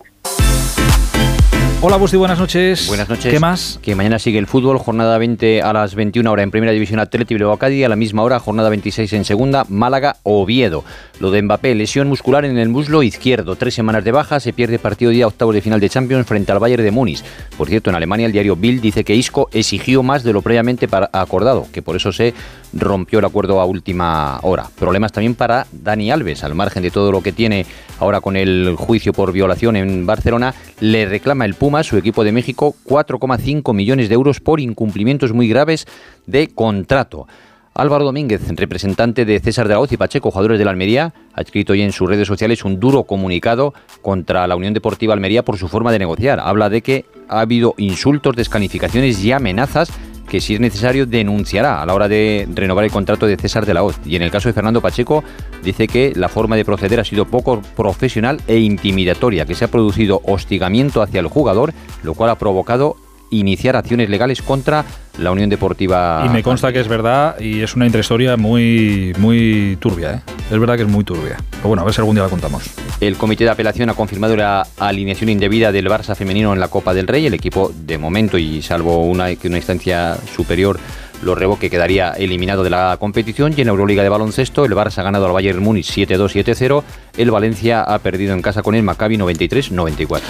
Hola 1.85 1.97
Busti, 1.97 2.15
buenas 2.15 2.39
noches. 2.39 2.87
Buenas 2.87 3.09
noches. 3.09 3.29
¿Qué 3.29 3.41
más? 3.41 3.77
Que 3.81 3.93
mañana 3.93 4.17
sigue 4.17 4.39
el 4.39 4.47
fútbol, 4.47 4.77
jornada 4.77 5.17
20 5.17 5.61
a 5.61 5.73
las 5.73 5.95
21 5.95 6.31
horas 6.31 6.43
en 6.45 6.49
Primera 6.49 6.71
División 6.71 7.01
Atleti 7.01 7.33
Bilbao 7.33 7.57
Cádiz, 7.57 7.83
a 7.83 7.89
la 7.89 7.97
misma 7.97 8.23
hora 8.23 8.39
jornada 8.39 8.69
26 8.69 9.11
en 9.11 9.25
Segunda, 9.25 9.65
Málaga 9.67 10.15
Oviedo. 10.23 10.85
Lo 11.19 11.29
de 11.29 11.41
Mbappé, 11.41 11.75
lesión 11.75 12.07
muscular 12.07 12.45
en 12.45 12.57
el 12.57 12.69
muslo 12.69 13.03
izquierdo, 13.03 13.57
tres 13.57 13.73
semanas 13.73 14.05
de 14.05 14.13
baja, 14.13 14.39
se 14.39 14.53
pierde 14.53 14.79
partido 14.79 15.11
día 15.11 15.27
octavos 15.27 15.53
de 15.55 15.59
final 15.59 15.81
de 15.81 15.89
Champions 15.89 16.25
frente 16.25 16.53
al 16.53 16.59
Bayern 16.59 16.85
de 16.85 16.91
Múnich. 16.91 17.21
Por 17.57 17.67
cierto, 17.67 17.89
en 17.89 17.97
Alemania 17.97 18.27
el 18.27 18.31
diario 18.31 18.55
Bild 18.55 18.81
dice 18.81 19.03
que 19.03 19.13
Isco 19.13 19.49
exigió 19.51 20.03
más 20.03 20.23
de 20.23 20.31
lo 20.31 20.41
previamente 20.41 20.87
acordado, 21.11 21.67
que 21.73 21.81
por 21.81 21.97
eso 21.97 22.13
se 22.13 22.33
rompió 22.73 23.19
el 23.19 23.25
acuerdo 23.25 23.61
a 23.61 23.65
última 23.65 24.39
hora. 24.41 24.67
Problemas 24.77 25.11
también 25.11 25.35
para 25.35 25.67
Dani 25.71 26.11
Alves, 26.11 26.43
al 26.43 26.55
margen 26.55 26.83
de 26.83 26.91
todo 26.91 27.11
lo 27.11 27.21
que 27.21 27.31
tiene 27.31 27.65
ahora 27.99 28.21
con 28.21 28.35
el 28.35 28.75
juicio 28.77 29.13
por 29.13 29.31
violación 29.31 29.75
en 29.75 30.05
Barcelona, 30.05 30.53
le 30.79 31.05
reclama 31.05 31.45
el 31.45 31.53
Puma, 31.55 31.83
su 31.83 31.97
equipo 31.97 32.23
de 32.23 32.31
México, 32.31 32.75
4,5 32.85 33.73
millones 33.73 34.09
de 34.09 34.15
euros 34.15 34.39
por 34.39 34.59
incumplimientos 34.59 35.33
muy 35.33 35.47
graves 35.47 35.85
de 36.25 36.47
contrato. 36.47 37.27
Álvaro 37.75 38.05
Domínguez, 38.05 38.41
representante 38.55 39.25
de 39.25 39.39
César 39.39 39.67
de 39.67 39.73
la 39.73 39.79
Hoz 39.79 39.91
y 39.91 39.97
Pacheco, 39.97 40.29
jugadores 40.29 40.59
de 40.59 40.65
la 40.65 40.71
Almería, 40.71 41.11
ha 41.33 41.41
escrito 41.41 41.73
hoy 41.73 41.81
en 41.81 41.91
sus 41.91 42.07
redes 42.07 42.27
sociales 42.27 42.63
un 42.63 42.79
duro 42.79 43.03
comunicado 43.03 43.73
contra 44.03 44.45
la 44.45 44.55
Unión 44.55 44.75
Deportiva 44.75 45.15
Almería 45.15 45.43
por 45.43 45.57
su 45.57 45.67
forma 45.67 45.91
de 45.91 45.97
negociar. 45.97 46.39
Habla 46.39 46.69
de 46.69 46.83
que 46.83 47.05
ha 47.27 47.39
habido 47.39 47.73
insultos, 47.77 48.35
descalificaciones 48.35 49.23
y 49.23 49.31
amenazas 49.31 49.91
que 50.33 50.41
si 50.41 50.55
es 50.55 50.59
necesario 50.59 51.05
denunciará 51.05 51.79
a 51.79 51.85
la 51.85 51.93
hora 51.93 52.07
de 52.07 52.47
renovar 52.55 52.83
el 52.83 52.89
contrato 52.89 53.27
de 53.27 53.37
César 53.37 53.67
de 53.67 53.75
la 53.75 53.83
Hoz. 53.83 53.99
Y 54.03 54.15
en 54.15 54.23
el 54.23 54.31
caso 54.31 54.49
de 54.49 54.53
Fernando 54.53 54.81
Pacheco 54.81 55.23
dice 55.63 55.87
que 55.87 56.11
la 56.15 56.27
forma 56.27 56.55
de 56.55 56.65
proceder 56.65 56.99
ha 56.99 57.03
sido 57.03 57.25
poco 57.25 57.61
profesional 57.77 58.41
e 58.47 58.57
intimidatoria, 58.57 59.45
que 59.45 59.53
se 59.53 59.65
ha 59.65 59.67
producido 59.67 60.23
hostigamiento 60.25 61.03
hacia 61.03 61.19
el 61.19 61.27
jugador, 61.27 61.71
lo 62.01 62.15
cual 62.15 62.31
ha 62.31 62.39
provocado 62.39 62.95
iniciar 63.29 63.75
acciones 63.75 64.09
legales 64.09 64.41
contra 64.41 64.85
la 65.19 65.29
Unión 65.29 65.51
Deportiva. 65.51 66.23
Y 66.25 66.29
me 66.29 66.41
consta 66.41 66.73
que 66.73 66.79
es 66.79 66.87
verdad 66.87 67.39
y 67.39 67.61
es 67.61 67.75
una 67.75 67.85
intrahistoria 67.85 68.35
muy, 68.35 69.13
muy 69.19 69.77
turbia, 69.79 70.13
¿eh? 70.15 70.32
Es 70.51 70.59
verdad 70.59 70.75
que 70.75 70.83
es 70.83 70.87
muy 70.87 71.03
turbia. 71.03 71.37
Pero 71.51 71.69
bueno, 71.69 71.81
a 71.81 71.85
ver 71.85 71.93
si 71.93 72.01
algún 72.01 72.15
día 72.15 72.23
la 72.23 72.29
contamos. 72.29 72.63
El 72.99 73.17
comité 73.17 73.43
de 73.43 73.49
apelación 73.49 73.89
ha 73.89 73.93
confirmado 73.93 74.35
la 74.35 74.67
alineación 74.77 75.29
indebida 75.29 75.71
del 75.71 75.87
Barça 75.87 76.15
femenino 76.15 76.53
en 76.53 76.59
la 76.59 76.67
Copa 76.67 76.93
del 76.93 77.07
Rey. 77.07 77.25
El 77.25 77.33
equipo, 77.33 77.71
de 77.73 77.97
momento, 77.97 78.37
y 78.37 78.61
salvo 78.61 79.03
una, 79.03 79.35
que 79.35 79.47
una 79.47 79.57
instancia 79.57 80.17
superior 80.35 80.79
lo 81.23 81.35
revoque, 81.35 81.69
quedaría 81.69 82.11
eliminado 82.11 82.63
de 82.63 82.69
la 82.69 82.97
competición. 82.99 83.53
Y 83.55 83.61
en 83.61 83.69
Euroliga 83.69 84.03
de 84.03 84.09
baloncesto, 84.09 84.65
el 84.65 84.73
Barça 84.73 84.99
ha 84.99 85.03
ganado 85.03 85.25
al 85.25 85.31
Bayern 85.31 85.61
Múnich 85.63 85.89
7-2-7-0. 85.89 86.83
El 87.17 87.31
Valencia 87.31 87.81
ha 87.81 87.99
perdido 87.99 88.33
en 88.33 88.41
casa 88.41 88.61
con 88.61 88.75
el 88.75 88.83
Maccabi 88.83 89.17
93-94. 89.17 90.21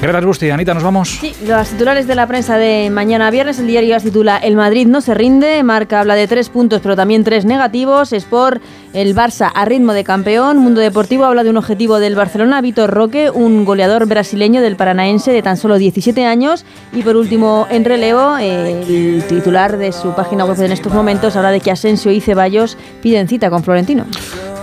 Gracias, 0.00 0.24
Busti. 0.24 0.50
Anita, 0.50 0.74
¿nos 0.74 0.82
vamos? 0.82 1.10
Sí, 1.10 1.32
los 1.46 1.68
titulares 1.68 2.08
de 2.08 2.16
la 2.16 2.26
prensa 2.26 2.56
de 2.58 2.90
mañana 2.90 3.30
viernes. 3.30 3.60
El 3.60 3.68
diario 3.68 3.96
titula 4.00 4.36
El 4.38 4.56
Madrid 4.56 4.86
no 4.86 5.00
se 5.00 5.14
rinde. 5.14 5.62
Marca 5.62 6.00
habla 6.00 6.16
de 6.16 6.26
tres 6.26 6.48
puntos, 6.48 6.80
pero 6.82 6.96
también 6.96 7.22
tres 7.22 7.44
negativos. 7.44 8.12
Sport, 8.12 8.60
el 8.92 9.14
Barça 9.14 9.50
a 9.54 9.64
ritmo 9.64 9.92
de 9.92 10.04
campeón. 10.04 10.58
Mundo 10.58 10.80
Deportivo 10.80 11.24
habla 11.24 11.44
de 11.44 11.50
un 11.50 11.56
objetivo 11.56 11.98
del 11.98 12.14
Barcelona. 12.14 12.60
Vitor 12.60 12.90
Roque, 12.90 13.30
un 13.30 13.64
goleador 13.64 14.06
brasileño 14.06 14.60
del 14.60 14.76
Paranaense 14.76 15.32
de 15.32 15.42
tan 15.42 15.56
solo 15.56 15.78
17 15.78 16.24
años. 16.24 16.64
Y 16.92 17.02
por 17.02 17.16
último, 17.16 17.66
en 17.70 17.84
relevo, 17.84 18.36
eh, 18.38 18.82
el 18.86 19.24
titular 19.28 19.76
de 19.78 19.92
su 19.92 20.12
página 20.14 20.44
web 20.44 20.60
en 20.60 20.72
estos 20.72 20.92
momentos 20.92 21.36
habla 21.36 21.50
de 21.50 21.60
que 21.60 21.70
Asensio 21.70 22.12
y 22.12 22.20
Ceballos 22.20 22.76
piden 23.00 23.28
cita 23.28 23.50
con 23.50 23.62
Florentino. 23.62 24.04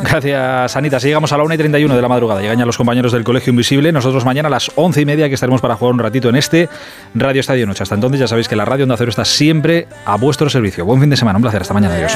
Gracias, 0.02 0.76
Anita. 0.78 1.00
Si 1.00 1.08
llegamos 1.08 1.32
a 1.34 1.38
la 1.38 1.44
1 1.44 1.54
y 1.56 1.58
31 1.58 1.96
de 1.96 2.02
la 2.02 2.08
madrugada, 2.08 2.42
llegan 2.42 2.58
ya 2.58 2.66
los 2.66 2.78
compañeros 2.78 3.12
del 3.12 3.24
Colegio 3.24 3.52
Invisible. 3.52 3.92
Nosotros 3.92 4.24
mañana 4.24 4.48
a 4.48 4.52
las 4.52 4.72
11 4.76 5.02
y 5.02 5.06
media 5.06 5.28
que 5.28 5.36
estaremos 5.36 5.62
para 5.62 5.76
jugar 5.76 5.94
un 5.94 6.00
ratito 6.00 6.30
en 6.30 6.36
este 6.36 6.70
Radio 7.14 7.42
Estadio 7.42 7.68
Noche. 7.68 7.84
Hasta 7.84 7.96
entonces 7.96 8.20
ya 8.20 8.28
sabéis 8.28 8.48
que 8.48 8.56
la 8.56 8.66
Radio 8.66 8.84
Onda 8.84 8.96
Cero 8.98 9.10
está 9.10 9.26
siempre 9.26 9.88
a 10.06 10.16
vuestro 10.16 10.50
servicio. 10.50 10.86
Buen 10.86 11.02
fin 11.02 11.10
de 11.10 11.18
semana, 11.18 11.38
un 11.38 11.42
placer. 11.42 11.62
Hasta 11.62 11.74
mañana. 11.74 11.96
Adiós. 11.96 12.14